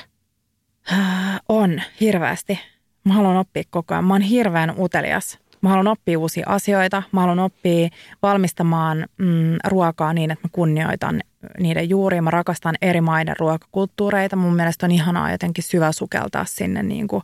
On, 1.48 1.82
hirveästi. 2.00 2.58
Mä 3.04 3.14
haluan 3.14 3.36
oppia 3.36 3.62
koko 3.70 3.94
ajan. 3.94 4.04
Mä 4.04 4.14
oon 4.14 4.22
hirveän 4.22 4.74
utelias 4.78 5.38
Mä 5.64 5.70
haluan 5.70 5.86
oppia 5.86 6.18
uusia 6.18 6.46
asioita. 6.48 7.02
Mä 7.12 7.20
haluan 7.20 7.38
oppia 7.38 7.88
valmistamaan 8.22 9.06
mm, 9.18 9.56
ruokaa 9.68 10.12
niin, 10.12 10.30
että 10.30 10.46
mä 10.46 10.50
kunnioitan 10.52 11.20
niiden 11.60 11.88
juuria. 11.88 12.22
Mä 12.22 12.30
rakastan 12.30 12.74
eri 12.82 13.00
maiden 13.00 13.36
ruokakulttuureita. 13.38 14.36
Mun 14.36 14.54
mielestä 14.54 14.86
on 14.86 14.92
ihanaa 14.92 15.30
jotenkin 15.30 15.64
syvä 15.64 15.92
sukeltaa 15.92 16.44
sinne 16.44 16.82
niin 16.82 17.08
kuin, 17.08 17.22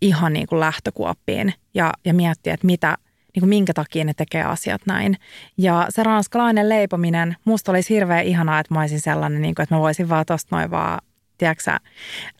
ihan 0.00 0.32
niin 0.32 0.46
kuin 0.46 0.60
lähtökuoppiin 0.60 1.54
ja, 1.74 1.92
ja 2.04 2.14
miettiä, 2.14 2.54
että 2.54 2.66
mitä, 2.66 2.96
niin 3.34 3.40
kuin 3.40 3.48
minkä 3.48 3.74
takia 3.74 4.04
ne 4.04 4.12
tekee 4.16 4.42
asiat 4.42 4.80
näin. 4.86 5.16
Ja 5.58 5.86
se 5.88 6.02
ranskalainen 6.02 6.68
leipominen, 6.68 7.36
musta 7.44 7.72
olisi 7.72 7.94
hirveän 7.94 8.24
ihanaa, 8.24 8.58
että 8.58 8.74
mä 8.74 8.80
olisin 8.80 9.00
sellainen, 9.00 9.42
niin 9.42 9.54
kuin, 9.54 9.62
että 9.62 9.74
mä 9.74 9.80
voisin 9.80 10.08
vaan 10.08 10.26
tosta 10.26 10.56
noin 10.56 10.70
vaan, 10.70 10.98
tiedätkö, 11.38 11.70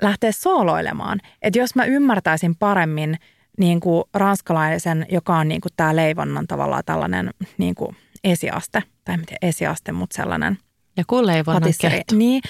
lähteä 0.03 0.33
sooloilemaan. 0.33 1.21
Että 1.43 1.59
jos 1.59 1.75
mä 1.75 1.85
ymmärtäisin 1.85 2.57
paremmin– 2.57 3.19
niin 3.59 3.81
kuin 3.81 4.05
ranskalaisen, 4.15 5.07
joka 5.11 5.37
on 5.37 5.49
niin 5.49 5.61
kuin 5.61 5.73
tämä 5.77 5.97
leivonnan 5.97 6.47
tavallaan 6.47 6.83
tällainen 6.87 7.31
niin 7.59 7.75
kuin 7.75 7.97
esiaste, 8.25 8.83
tai 9.05 9.15
en 9.15 9.27
tiedä 9.27 9.39
esiaste, 9.43 9.93
mutta 9.93 10.17
sellainen 10.17 10.59
ja 10.97 11.05
kun 11.07 11.27
leivonnan 11.27 11.73
Niin, 12.19 12.43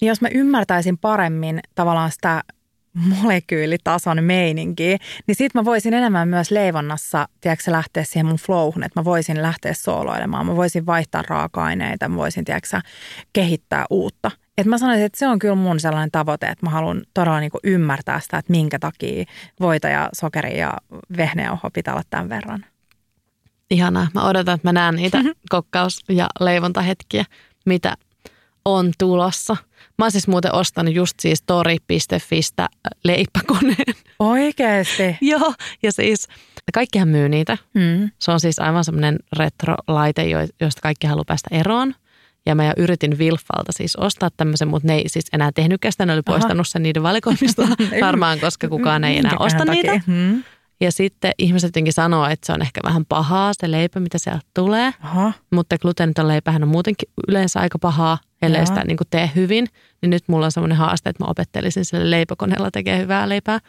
niin 0.00 0.08
jos 0.08 0.20
mä 0.20 0.28
ymmärtäisin 0.28 0.98
paremmin 0.98 1.60
tavallaan 1.74 2.12
sitä 2.12 2.42
molekyylitason 2.94 4.24
meininkiä, 4.24 4.98
niin 5.26 5.34
sitten 5.34 5.60
mä 5.60 5.64
voisin 5.64 5.94
enemmän 5.94 6.28
myös 6.28 6.50
leivonnassa, 6.50 7.28
tiedätkö, 7.40 7.72
lähteä 7.72 8.04
siihen 8.04 8.26
mun 8.26 8.36
flowhun, 8.36 8.84
että 8.84 9.00
mä 9.00 9.04
voisin 9.04 9.42
lähteä 9.42 9.74
sooloilemaan, 9.74 10.46
mä 10.46 10.56
voisin 10.56 10.86
vaihtaa 10.86 11.22
raaka-aineita, 11.28 12.08
mä 12.08 12.16
voisin, 12.16 12.44
tiedätkö, 12.44 12.80
kehittää 13.32 13.84
uutta. 13.90 14.30
Et 14.58 14.66
mä 14.66 14.78
sanoisin, 14.78 15.04
että 15.04 15.18
se 15.18 15.28
on 15.28 15.38
kyllä 15.38 15.54
mun 15.54 15.80
sellainen 15.80 16.10
tavoite, 16.10 16.46
että 16.46 16.66
mä 16.66 16.70
haluan 16.70 17.02
todella 17.14 17.40
niin 17.40 17.50
ymmärtää 17.64 18.20
sitä, 18.20 18.38
että 18.38 18.50
minkä 18.50 18.78
takia 18.78 19.24
voita 19.60 19.88
ja 19.88 20.08
sokeri 20.12 20.58
ja 20.58 20.74
vehnäjauho 21.16 21.70
pitää 21.70 21.94
olla 21.94 22.02
tämän 22.10 22.28
verran. 22.28 22.64
Ihanaa. 23.70 24.08
Mä 24.14 24.28
odotan, 24.28 24.54
että 24.54 24.68
mä 24.68 24.72
näen 24.72 24.94
niitä 24.94 25.18
kokkaus- 25.50 26.04
ja 26.08 26.28
leivontahetkiä, 26.40 27.24
mitä 27.66 27.94
on 28.64 28.92
tulossa. 28.98 29.56
Mä 29.98 30.04
oon 30.04 30.12
siis 30.12 30.28
muuten 30.28 30.54
ostanut 30.54 30.94
just 30.94 31.20
siis 31.20 31.42
tori.fistä 31.42 32.68
leipäkoneen. 33.04 33.94
Oikeesti? 34.18 35.16
Joo, 35.32 35.54
ja 35.82 35.92
siis 35.92 36.28
kaikkihan 36.74 37.08
myy 37.08 37.28
niitä. 37.28 37.58
Mm. 37.74 38.10
Se 38.18 38.30
on 38.30 38.40
siis 38.40 38.58
aivan 38.58 38.84
semmoinen 38.84 39.18
retro-laite, 39.38 40.24
jo- 40.24 40.48
josta 40.60 40.80
kaikki 40.82 41.06
haluaa 41.06 41.24
päästä 41.26 41.48
eroon. 41.52 41.94
Ja 42.46 42.54
mä 42.54 42.64
jo 42.64 42.72
yritin 42.76 43.18
Wilfalta 43.18 43.72
siis 43.72 43.96
ostaa 43.96 44.28
tämmöisen, 44.36 44.68
mutta 44.68 44.88
ne 44.88 44.94
ei 44.94 45.08
siis 45.08 45.24
enää 45.32 45.50
tehnytkään 45.54 45.92
sitä. 45.92 46.06
Ne 46.06 46.12
oli 46.12 46.22
Aha. 46.26 46.38
poistanut 46.38 46.68
sen 46.68 46.82
niiden 46.82 47.02
valikoimista 47.02 47.62
varmaan, 48.00 48.40
koska 48.40 48.68
kukaan 48.68 49.04
ei 49.04 49.18
enää 49.18 49.32
Minkäköhän 49.32 49.46
osta 49.46 49.66
takia? 49.66 49.92
niitä. 49.92 50.04
Mm. 50.06 50.44
Ja 50.80 50.92
sitten 50.92 51.32
ihmiset 51.38 51.68
jotenkin 51.68 51.92
sanoo, 51.92 52.26
että 52.26 52.46
se 52.46 52.52
on 52.52 52.62
ehkä 52.62 52.80
vähän 52.84 53.04
pahaa 53.06 53.52
se 53.60 53.70
leipä, 53.70 54.00
mitä 54.00 54.18
sieltä 54.18 54.40
tulee. 54.54 54.94
Aha. 55.02 55.32
Mutta 55.50 55.78
gluteeniton 55.78 56.28
leipähän 56.28 56.62
on 56.62 56.68
muutenkin 56.68 57.08
yleensä 57.28 57.60
aika 57.60 57.78
pahaa, 57.78 58.18
ellei 58.42 58.60
Joo. 58.60 58.66
sitä 58.66 58.84
niin 58.84 58.98
tee 59.10 59.30
hyvin. 59.34 59.66
Niin 60.02 60.10
nyt 60.10 60.22
mulla 60.26 60.44
on 60.46 60.52
semmoinen 60.52 60.78
haaste, 60.78 61.10
että 61.10 61.24
mä 61.24 61.30
opettelisin 61.30 61.84
sille 61.84 62.10
leipäkoneella 62.10 62.70
tekee 62.70 62.98
hyvää 62.98 63.28
leipää. 63.28 63.60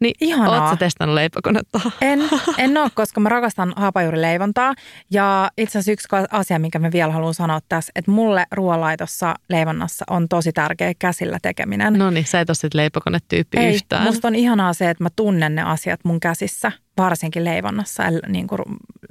Niin 0.00 0.14
Ihanaa. 0.20 0.70
sä 0.70 0.76
testannut 0.76 1.14
leipäkonetta? 1.14 1.80
En, 2.00 2.20
en 2.58 2.78
ole, 2.78 2.90
koska 2.94 3.20
mä 3.20 3.28
rakastan 3.28 3.72
haapajuurileivontaa. 3.76 4.74
Ja 5.10 5.50
itse 5.58 5.78
asiassa 5.78 5.92
yksi 5.92 6.08
asia, 6.30 6.58
minkä 6.58 6.78
mä 6.78 6.92
vielä 6.92 7.12
haluan 7.12 7.34
sanoa 7.34 7.60
tässä, 7.68 7.92
että 7.94 8.10
mulle 8.10 8.46
ruoanlaitossa 8.52 9.34
leivonnassa 9.48 10.04
on 10.10 10.28
tosi 10.28 10.52
tärkeä 10.52 10.92
käsillä 10.98 11.38
tekeminen. 11.42 11.92
No 11.92 12.10
niin, 12.10 12.26
sä 12.26 12.40
et 12.40 12.50
ole 12.50 12.70
leipäkonetyyppi 12.74 13.58
Ei, 13.58 13.74
yhtään. 13.74 14.02
musta 14.04 14.28
on 14.28 14.34
ihanaa 14.34 14.72
se, 14.72 14.90
että 14.90 15.04
mä 15.04 15.08
tunnen 15.16 15.54
ne 15.54 15.62
asiat 15.62 16.00
mun 16.04 16.20
käsissä, 16.20 16.72
varsinkin 17.00 17.44
leivonnassa 17.44 18.02
ja 18.02 18.10
niin 18.28 18.46
kuin 18.46 18.60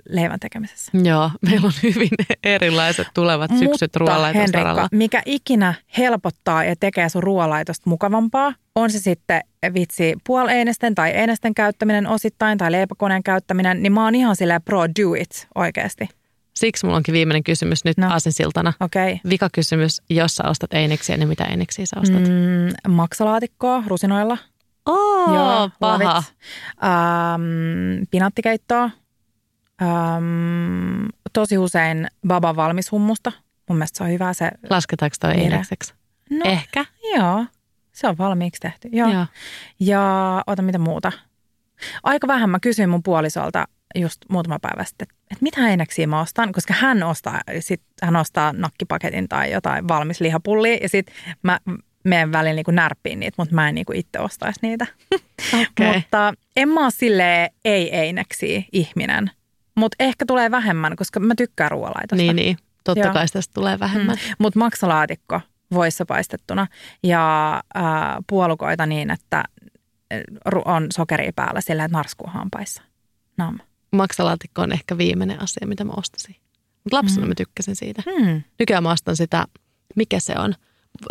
leivän 0.10 0.40
tekemisessä. 0.40 0.92
Joo, 1.04 1.32
meillä 1.42 1.66
on 1.66 1.74
hyvin 1.84 2.10
erilaiset 2.44 3.08
tulevat 3.14 3.52
syksyt 3.60 3.96
ruoanlaitosaralla. 3.96 4.82
Henrikka, 4.82 4.98
mikä 4.98 5.22
ikinä 5.26 5.74
helpottaa 5.98 6.64
ja 6.64 6.76
tekee 6.80 7.10
sun 7.10 7.24
ruoanlaitosta 7.24 7.90
mukavampaa, 7.90 8.54
on 8.76 8.92
se 8.92 9.00
sitten 9.00 9.42
vitsi 9.74 10.16
puoleinisten 10.28 10.96
tai 10.96 11.10
einesten 11.12 11.56
käyttäminen 11.56 12.08
osittain 12.08 12.58
tai 12.58 12.72
leipäkoneen 12.72 13.24
käyttäminen, 13.24 13.84
niin 13.84 13.94
mä 13.94 14.04
oon 14.04 14.16
ihan 14.16 14.36
silleen 14.36 14.62
pro 14.62 14.82
do 14.88 15.14
it 15.20 15.48
oikeasti. 15.56 16.10
Siksi 16.56 16.86
mulla 16.86 16.98
onkin 16.98 17.14
viimeinen 17.14 17.44
kysymys 17.44 17.86
nyt 17.86 17.98
No. 17.98 18.10
aasinsiltana. 18.12 18.74
Okei. 18.80 19.14
Okay. 19.14 19.30
Vika 19.30 19.50
kysymys, 19.54 20.02
jos 20.10 20.36
sä 20.36 20.44
ostat 20.44 20.74
eineksiä, 20.74 21.18
niin 21.18 21.30
mitä 21.30 21.44
eineksiä 21.46 21.86
sä 21.86 22.00
ostat? 22.00 22.22
Mm, 22.22 22.94
maksalaatikkoa 22.94 23.84
rusinoilla. 23.88 24.38
Oh, 24.86 25.30
love 25.32 25.74
paha. 25.80 26.24
Ähm, 26.84 28.04
pinaattikeittoa. 28.12 28.90
Ähm, 29.82 31.06
tosi 31.34 31.58
usein 31.58 32.08
baban 32.28 32.56
valmishummusta. 32.56 33.32
Mun 33.70 33.78
mielestä 33.78 33.98
se 33.98 34.04
on 34.04 34.10
hyvä 34.10 34.34
se. 34.34 34.52
Lasketaanko 34.70 35.16
toi 35.20 35.30
Vihreä. 35.30 35.44
einekseksi? 35.44 35.94
No, 36.30 36.46
Ehkä. 36.46 36.86
Joo, 37.16 37.46
se 37.92 38.08
on 38.08 38.18
valmiiksi 38.18 38.60
tehty. 38.60 38.90
Joo. 38.92 39.10
Joo. 39.10 39.26
Ja 39.80 40.44
ota 40.48 40.62
mitä 40.62 40.78
muuta. 40.80 41.12
Aika 42.04 42.28
vähän 42.28 42.50
mä 42.50 42.60
kysyin 42.60 42.90
mun 42.90 43.04
puolisolta 43.04 43.68
just 43.96 44.22
muutama 44.30 44.60
päivä 44.62 44.84
sitten, 44.84 45.08
että, 45.32 45.44
mitä 45.44 45.68
eineksiä 45.70 46.08
mä 46.08 46.22
ostan, 46.22 46.52
koska 46.52 46.74
hän 46.74 47.04
ostaa, 47.04 47.42
sit 47.60 47.82
hän 48.02 48.16
ostaa 48.16 48.54
nakkipaketin 48.54 49.30
tai 49.30 49.52
jotain 49.52 49.88
valmis 49.88 50.22
lihapullia 50.22 50.78
ja 50.82 50.90
sitten 50.90 51.16
mä 51.44 51.60
menen 52.04 52.32
välillä 52.32 52.62
niin 52.68 52.76
närppiin 52.76 53.20
niitä, 53.20 53.36
mutta 53.38 53.56
mä 53.56 53.70
en 53.70 53.76
niin 53.76 53.86
itse 53.94 54.20
ostaisi 54.20 54.60
niitä. 54.62 54.88
Okei. 55.62 55.94
Mutta 55.94 56.34
en 56.56 56.70
mä 56.70 56.84
ole 56.84 56.92
silleen 56.92 57.50
ei-eineksiä 57.66 58.64
ihminen, 58.72 59.32
mutta 59.76 59.96
ehkä 60.00 60.26
tulee 60.26 60.52
vähemmän, 60.52 60.96
koska 60.96 61.20
mä 61.20 61.34
tykkään 61.38 61.72
ruoanlaitosta. 61.72 62.24
Niin, 62.24 62.36
niin. 62.36 62.58
Totta 62.84 63.04
Joo. 63.06 63.14
kai 63.14 63.26
tästä 63.34 63.54
tulee 63.54 63.80
vähemmän. 63.80 64.16
Mm. 64.28 64.36
Mutta 64.40 64.60
maksalaatikko 64.60 65.42
voissa 65.74 66.06
paistettuna 66.06 66.68
ja 67.04 67.54
äh, 67.78 67.84
puolukoita 68.30 68.86
niin, 68.86 69.12
että 69.12 69.44
on 70.66 70.88
sokeria 70.94 71.32
päällä 71.36 71.62
sillä, 71.62 71.86
että 71.86 71.98
narskuu 71.98 72.28
hampaissa. 72.28 72.82
Nam. 73.38 73.60
Maksalaatikko 73.92 74.62
on 74.62 74.72
ehkä 74.72 74.98
viimeinen 74.98 75.42
asia, 75.42 75.68
mitä 75.68 75.84
mä 75.84 75.94
ostasin. 75.98 76.36
Mutta 76.84 76.98
lapsena 76.98 77.22
Mm. 77.22 77.28
mä 77.28 77.36
tykkäsin 77.36 77.76
siitä. 77.76 78.04
Hmm. 78.06 78.42
Nykyään 78.60 78.84
mä 78.84 78.92
ostan 78.92 79.16
sitä, 79.16 79.46
mikä 79.96 80.20
se 80.20 80.34
on, 80.38 80.56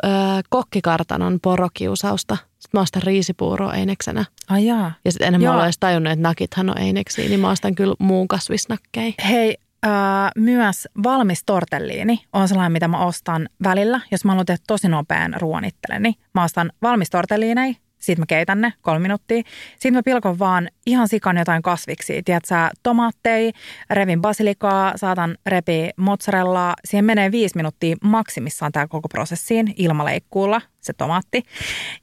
öö, 0.05 0.11
kokkikartanon 0.51 1.39
porokiusausta. 1.43 2.37
Sitten 2.37 2.79
mä 2.79 2.81
ostan 2.81 3.03
riisipuuroa 3.03 3.75
eineksenä. 3.75 4.25
Ai 4.49 4.67
jaa. 4.67 4.93
Ja 5.05 5.13
sitten 5.13 5.35
Joo. 5.35 5.53
mä 5.53 5.55
olen 5.55 5.65
edes 5.65 5.79
tajunnut, 5.79 6.13
että 6.13 6.23
nakithan 6.23 6.71
on 6.71 6.79
eineksiä, 6.79 7.29
niin 7.29 7.41
mä 7.41 7.51
ostan 7.51 7.75
kyllä 7.75 7.95
muun 7.99 8.29
kasvisnakkeja. 8.29 9.13
Hei, 9.29 9.57
äh, 9.87 9.93
myös 10.37 10.89
valmis 11.03 11.45
tortelliini 11.45 12.25
on 12.33 12.49
sellainen, 12.49 12.73
mitä 12.73 12.89
mä 12.89 13.05
ostan 13.05 13.49
välillä. 13.65 14.01
Jos 14.11 14.25
mä 14.25 14.33
haluan 14.33 14.47
tehdä 14.47 14.63
tosi 14.67 14.89
nopean 14.89 15.35
ruoan 15.41 15.65
itselleni, 15.65 16.15
mä 16.35 16.45
ostan 16.45 16.73
valmis 16.83 17.11
tortelliinei, 17.11 17.77
siitä 17.99 18.23
mä 18.23 18.27
keitän 18.27 18.61
ne 18.61 18.73
kolme 18.83 18.99
minuuttia. 18.99 19.43
Sitten 19.73 19.95
mä 19.95 20.03
pilkon 20.03 20.39
vaan 20.39 20.69
ihan 20.87 21.09
sikan 21.09 21.37
jotain 21.37 21.63
kasviksia. 21.63 22.23
Tiedätkö 22.25 22.47
sä, 22.49 22.71
tomaatteja, 22.83 23.53
revin 23.91 24.21
basilikaa, 24.21 24.93
saatan 24.97 25.39
repi 25.47 25.91
mozzarellaa. 25.97 26.75
Siihen 26.85 27.05
menee 27.05 27.33
viisi 27.33 27.57
minuuttia 27.57 27.97
maksimissaan 28.03 28.73
tämä 28.73 28.87
koko 28.87 29.09
prosessiin 29.09 29.75
ilmaleikkuulla, 29.77 30.61
se 30.81 30.93
tomaatti. 30.93 31.43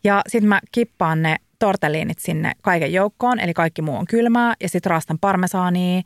Ja 0.04 0.22
sitten 0.28 0.50
mä 0.50 0.60
kippaan 0.72 1.22
ne 1.22 1.36
tortelliinit 1.60 2.20
sinne 2.20 2.52
kaiken 2.62 2.94
joukkoon, 2.94 3.40
eli 3.40 3.54
kaikki 3.54 3.82
muu 3.82 3.98
on 3.98 4.08
kylmää. 4.08 4.54
Ja 4.62 4.70
sitten 4.70 4.90
raastan 4.90 5.20
parmesaania, 5.20 6.02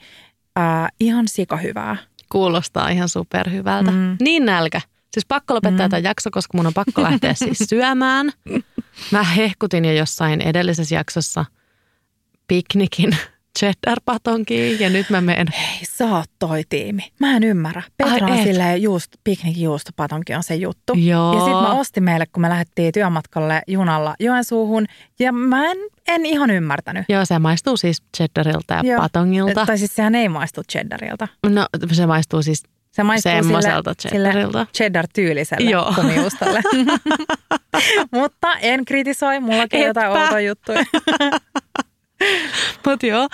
Ää, 0.56 0.90
ihan 1.00 1.28
sikahyvää. 1.28 1.98
Kuulostaa 2.32 2.90
ihan 2.90 3.10
superhyvältä. 3.10 3.92
Mm. 3.92 4.18
Niin 4.20 4.46
nälkä. 4.46 4.82
Siis 5.14 5.26
pakko 5.28 5.53
lopettaa 5.55 5.88
Mm. 5.88 5.89
tämä 5.91 5.99
jakso, 5.99 6.32
koska 6.32 6.57
mun 6.57 6.68
on 6.68 6.74
pakko 6.74 7.03
lähteä 7.03 7.34
siis 7.34 7.57
syömään. 7.70 8.32
Mä 9.12 9.24
hehkutin 9.24 9.86
jo 9.86 9.91
jossain 9.93 10.41
edellisessä 10.41 10.95
jaksossa 10.95 11.45
piknikin 12.47 13.18
cheddar-patonkiin 13.60 14.80
ja 14.80 14.89
nyt 14.89 15.10
mä 15.10 15.22
menen 15.22 15.47
Hei, 15.57 15.86
sä 15.86 16.05
oot 16.05 16.30
toi 16.39 16.64
tiimi. 16.70 17.01
Mä 17.20 17.36
en 17.36 17.43
ymmärrä. 17.43 17.82
Petra 17.97 18.14
Ai 18.14 18.32
on 18.32 18.38
et. 18.38 18.43
silleen, 18.43 18.82
juust, 18.82 19.12
piknikjuustopatonki 19.24 20.34
on 20.36 20.43
se 20.43 20.55
juttu. 20.55 20.93
Joo. 20.93 21.34
Ja 21.34 21.39
sitten 21.39 21.53
mä 21.62 21.74
ostin 21.74 22.03
meille, 22.03 22.26
kun 22.26 22.41
me 22.41 22.49
lähdettiin 22.49 22.91
työmatkalle 22.93 23.62
junalla 23.68 24.16
Joensuuhun. 24.20 24.86
Ja 25.20 25.32
mä 25.32 25.66
en, 25.72 25.78
en 26.07 26.26
ihan 26.26 26.49
ymmärtänyt. 26.49 27.05
Joo, 27.10 27.26
se 27.26 27.39
maistuu 27.39 27.78
siis 27.78 28.03
cheddarilta 28.18 28.74
ja 28.74 28.82
Joo. 28.84 29.01
patongilta. 29.01 29.66
Tai 29.66 29.78
siis 29.78 29.95
sehän 29.95 30.16
ei 30.16 30.30
maistu 30.30 30.62
cheddarilta. 30.72 31.28
No 31.49 31.66
se 31.91 32.05
maistuu 32.05 32.41
siis 32.41 32.64
Se 32.92 33.04
maistuu 33.04 33.32
semmoiselta 33.32 33.94
sille, 34.00 34.32
sille 34.32 34.68
cheddar-tyyliselle 34.78 35.70
Joo. 35.70 35.94
kumijuustolle. 35.96 36.62
Mutta 38.12 38.58
en 38.58 38.86
kritisoi, 38.86 39.40
mullakin 39.40 39.80
on 39.82 39.88
jotain 39.88 40.08
Etpä. 40.08 40.22
outoja 40.24 40.40
juttuja. 40.48 40.84
Mutta 42.86 43.06
joo, 43.06 43.28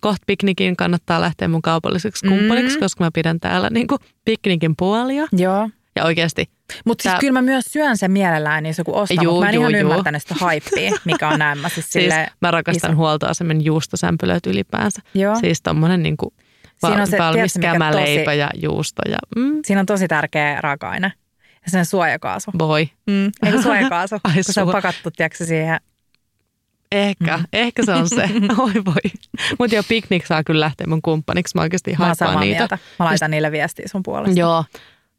kohta 0.00 0.22
piknikin 0.26 0.76
kannattaa 0.76 1.20
lähteä 1.20 1.48
mun 1.48 1.62
kaupalliseksi 1.62 2.28
kumppaniksi, 2.28 2.78
koska 2.78 3.04
mä 3.04 3.10
pidän 3.14 3.40
täällä 3.40 3.70
niinku 3.70 3.98
piknikin 4.24 4.74
puolia. 4.78 5.26
Joo. 5.32 5.68
Ja 5.96 6.04
oikeasti, 6.04 6.50
Mutta 6.84 7.02
siis 7.02 7.12
Tää- 7.12 7.20
kyllä 7.20 7.32
mä 7.32 7.42
myös 7.42 7.64
syön 7.64 7.96
sen 7.98 8.10
mielellään, 8.10 8.66
jos 8.66 8.78
joku 8.78 8.96
ostaa, 8.98 9.24
Juu, 9.24 9.32
mutta 9.34 9.44
mä 9.44 9.48
en 9.48 9.54
juu, 9.54 9.62
ihan 9.62 9.72
juu. 9.72 9.80
ymmärtänyt 9.80 10.22
sitä 10.22 10.34
hypeä, 10.34 10.90
mikä 11.04 11.28
on 11.28 11.38
näemmä 11.38 11.68
siis 11.68 11.90
siis 11.92 12.14
mä 12.40 12.50
rakastan 12.50 12.90
iso. 12.90 12.96
huoltoasemen 12.96 13.64
juustosämpylöt 13.64 14.46
ylipäänsä. 14.46 15.00
Joo. 15.14 15.36
Siis 15.36 15.62
tommonen 15.62 16.02
niinku 16.02 16.32
Siinä 16.86 17.02
on 17.02 17.06
se, 17.06 17.18
valmis 17.18 17.52
tiedätkö, 17.52 17.72
kämäleipä 17.72 18.24
tosi- 18.30 18.38
ja 18.38 18.50
juusto 18.54 19.02
ja 19.10 19.18
mm, 19.36 19.60
Siinä 19.64 19.80
on 19.80 19.86
tosi 19.86 20.08
tärkeä 20.08 20.60
raaka-aine. 20.60 21.12
Ja 21.64 21.70
sen 21.70 21.86
suojakaasu. 21.86 22.50
voi. 22.58 22.90
Mm. 23.06 23.32
Eikö 23.46 23.62
suojakaasu? 23.62 24.14
Ai 24.24 24.34
kun 24.34 24.44
se 24.54 24.62
on 24.62 24.72
pakattu, 24.72 25.10
tiedätkö, 25.10 25.44
siihen. 25.44 25.80
Ehkä, 26.92 27.36
Mm. 27.36 27.44
ehkä 27.52 27.84
se 27.84 27.92
on 27.92 28.08
se. 28.08 28.22
Oi 28.58 28.72
voi. 28.84 29.10
Mutta 29.58 29.74
joo, 29.76 29.82
piknik 29.88 30.26
saa 30.26 30.44
kyllä 30.44 30.60
lähteä 30.60 30.86
mun 30.86 31.02
kumppaniksi. 31.02 31.52
Mä 31.56 31.62
oikeasti 31.62 31.92
haipaan 31.92 32.16
samaa 32.16 32.40
niitä. 32.40 32.58
mieltä. 32.58 32.78
Mä 32.98 33.04
laitan 33.04 33.30
niille 33.30 33.52
viestiä 33.52 33.88
sun 33.88 34.02
puolesta. 34.02 34.40
Joo. 34.40 34.64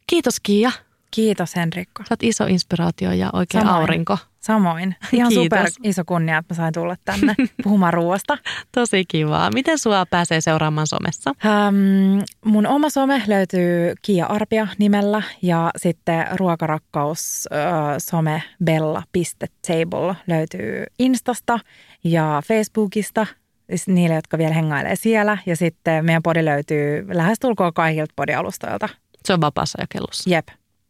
Kiitos 0.08 0.40
Kiia. 0.40 0.72
Kiitos 1.12 1.56
Henrikko. 1.56 2.04
Sä 2.04 2.08
oot 2.14 2.24
iso 2.24 2.46
inspiraatio 2.46 3.12
ja 3.12 3.30
oikein 3.34 3.62
Samoin. 3.64 3.82
aurinko. 3.82 4.18
Samoin. 4.48 4.96
Ihan 5.12 5.30
Kiitos. 5.30 5.44
super 5.46 5.68
iso 5.84 6.04
kunnia, 6.06 6.38
että 6.38 6.54
mä 6.54 6.58
sain 6.58 6.74
tulla 6.74 6.96
tänne 7.06 7.36
puhumaan 7.64 7.94
ruoasta. 7.94 8.38
Tosi 8.72 9.06
kivaa. 9.08 9.52
Miten 9.52 9.78
sua 9.78 10.06
pääsee 10.06 10.42
seuraamaan 10.42 10.88
somessa? 10.88 11.34
Ähm, 11.46 12.20
mun 12.46 12.68
oma 12.68 12.90
some 12.90 13.24
löytyy 13.28 13.94
Kia 14.02 14.26
Arpia 14.26 14.68
nimellä 14.78 15.22
ja 15.42 15.72
sitten 15.78 16.26
ruokarakkaus 16.36 17.48
äh, 17.54 17.96
some 17.98 18.44
bella.table 18.64 20.16
löytyy 20.28 20.86
Instasta 21.00 21.60
ja 22.04 22.42
Facebookista 22.46 23.28
siis 23.70 23.88
niille, 23.88 24.16
jotka 24.16 24.38
vielä 24.38 24.54
hengailee 24.54 24.96
siellä. 24.96 25.38
Ja 25.46 25.56
sitten 25.56 26.06
meidän 26.06 26.24
podi 26.24 26.46
löytyy 26.46 27.06
lähestulkoon 27.14 27.74
kaikilta 27.74 28.14
podialustoilta. 28.16 28.90
Se 29.26 29.34
on 29.34 29.42
vapaassa 29.42 29.82
jakelussa. 29.82 30.30
Jep. 30.30 30.48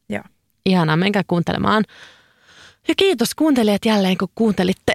Joo. 0.09 0.23
Ihanaa, 0.65 0.97
menkää 0.97 1.23
kuuntelemaan. 1.27 1.83
Ja 2.87 2.93
kiitos 2.97 3.35
kuuntelijat 3.35 3.85
jälleen, 3.85 4.17
kun 4.17 4.29
kuuntelitte 4.35 4.93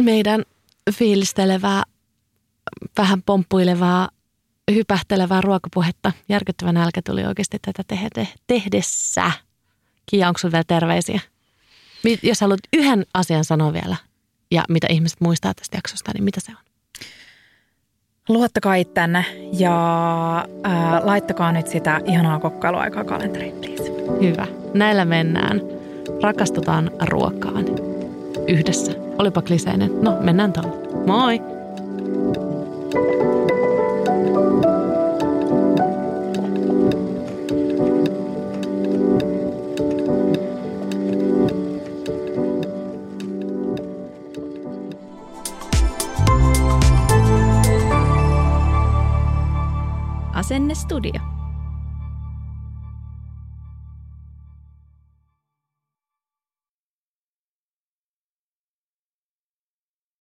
meidän 0.00 0.44
fiilistelevää, 0.92 1.82
vähän 2.98 3.22
pomppuilevaa, 3.22 4.08
hypähtelevää 4.74 5.40
ruokapuhetta. 5.40 6.12
Järkyttävän 6.28 6.74
nälkä 6.74 7.02
tuli 7.02 7.24
oikeasti 7.24 7.58
tätä 7.62 7.82
te- 7.86 8.08
te- 8.14 8.28
tehdessä. 8.46 9.32
Kiia, 10.06 10.28
onko 10.28 10.40
vielä 10.52 10.64
terveisiä? 10.66 11.20
Jos 12.22 12.40
haluat 12.40 12.60
yhden 12.72 13.06
asian 13.14 13.44
sanoa 13.44 13.72
vielä 13.72 13.96
ja 14.50 14.64
mitä 14.68 14.86
ihmiset 14.90 15.20
muistaa 15.20 15.54
tästä 15.54 15.76
jaksosta, 15.76 16.10
niin 16.14 16.24
mitä 16.24 16.40
se 16.40 16.52
on? 16.52 16.58
Luottakaa 18.28 18.74
ittänne 18.74 19.24
ja 19.52 19.74
ää, 20.62 21.06
laittakaa 21.06 21.52
nyt 21.52 21.66
sitä 21.66 22.00
ihanaa 22.04 22.38
kokkailuaikaa 22.40 23.04
kalenteriin, 23.04 23.54
please. 23.54 23.92
Hyvä. 24.20 24.46
Näillä 24.74 25.04
mennään 25.04 25.77
rakastutaan 26.22 26.90
ruokaan. 27.08 27.64
Yhdessä. 28.48 28.92
Olipa 29.18 29.42
kliseinen. 29.42 29.90
No, 30.02 30.16
mennään 30.20 30.52
tuolla. 30.52 30.76
Moi! 31.06 31.40
Asenne 50.34 50.74
Studio. 50.74 51.37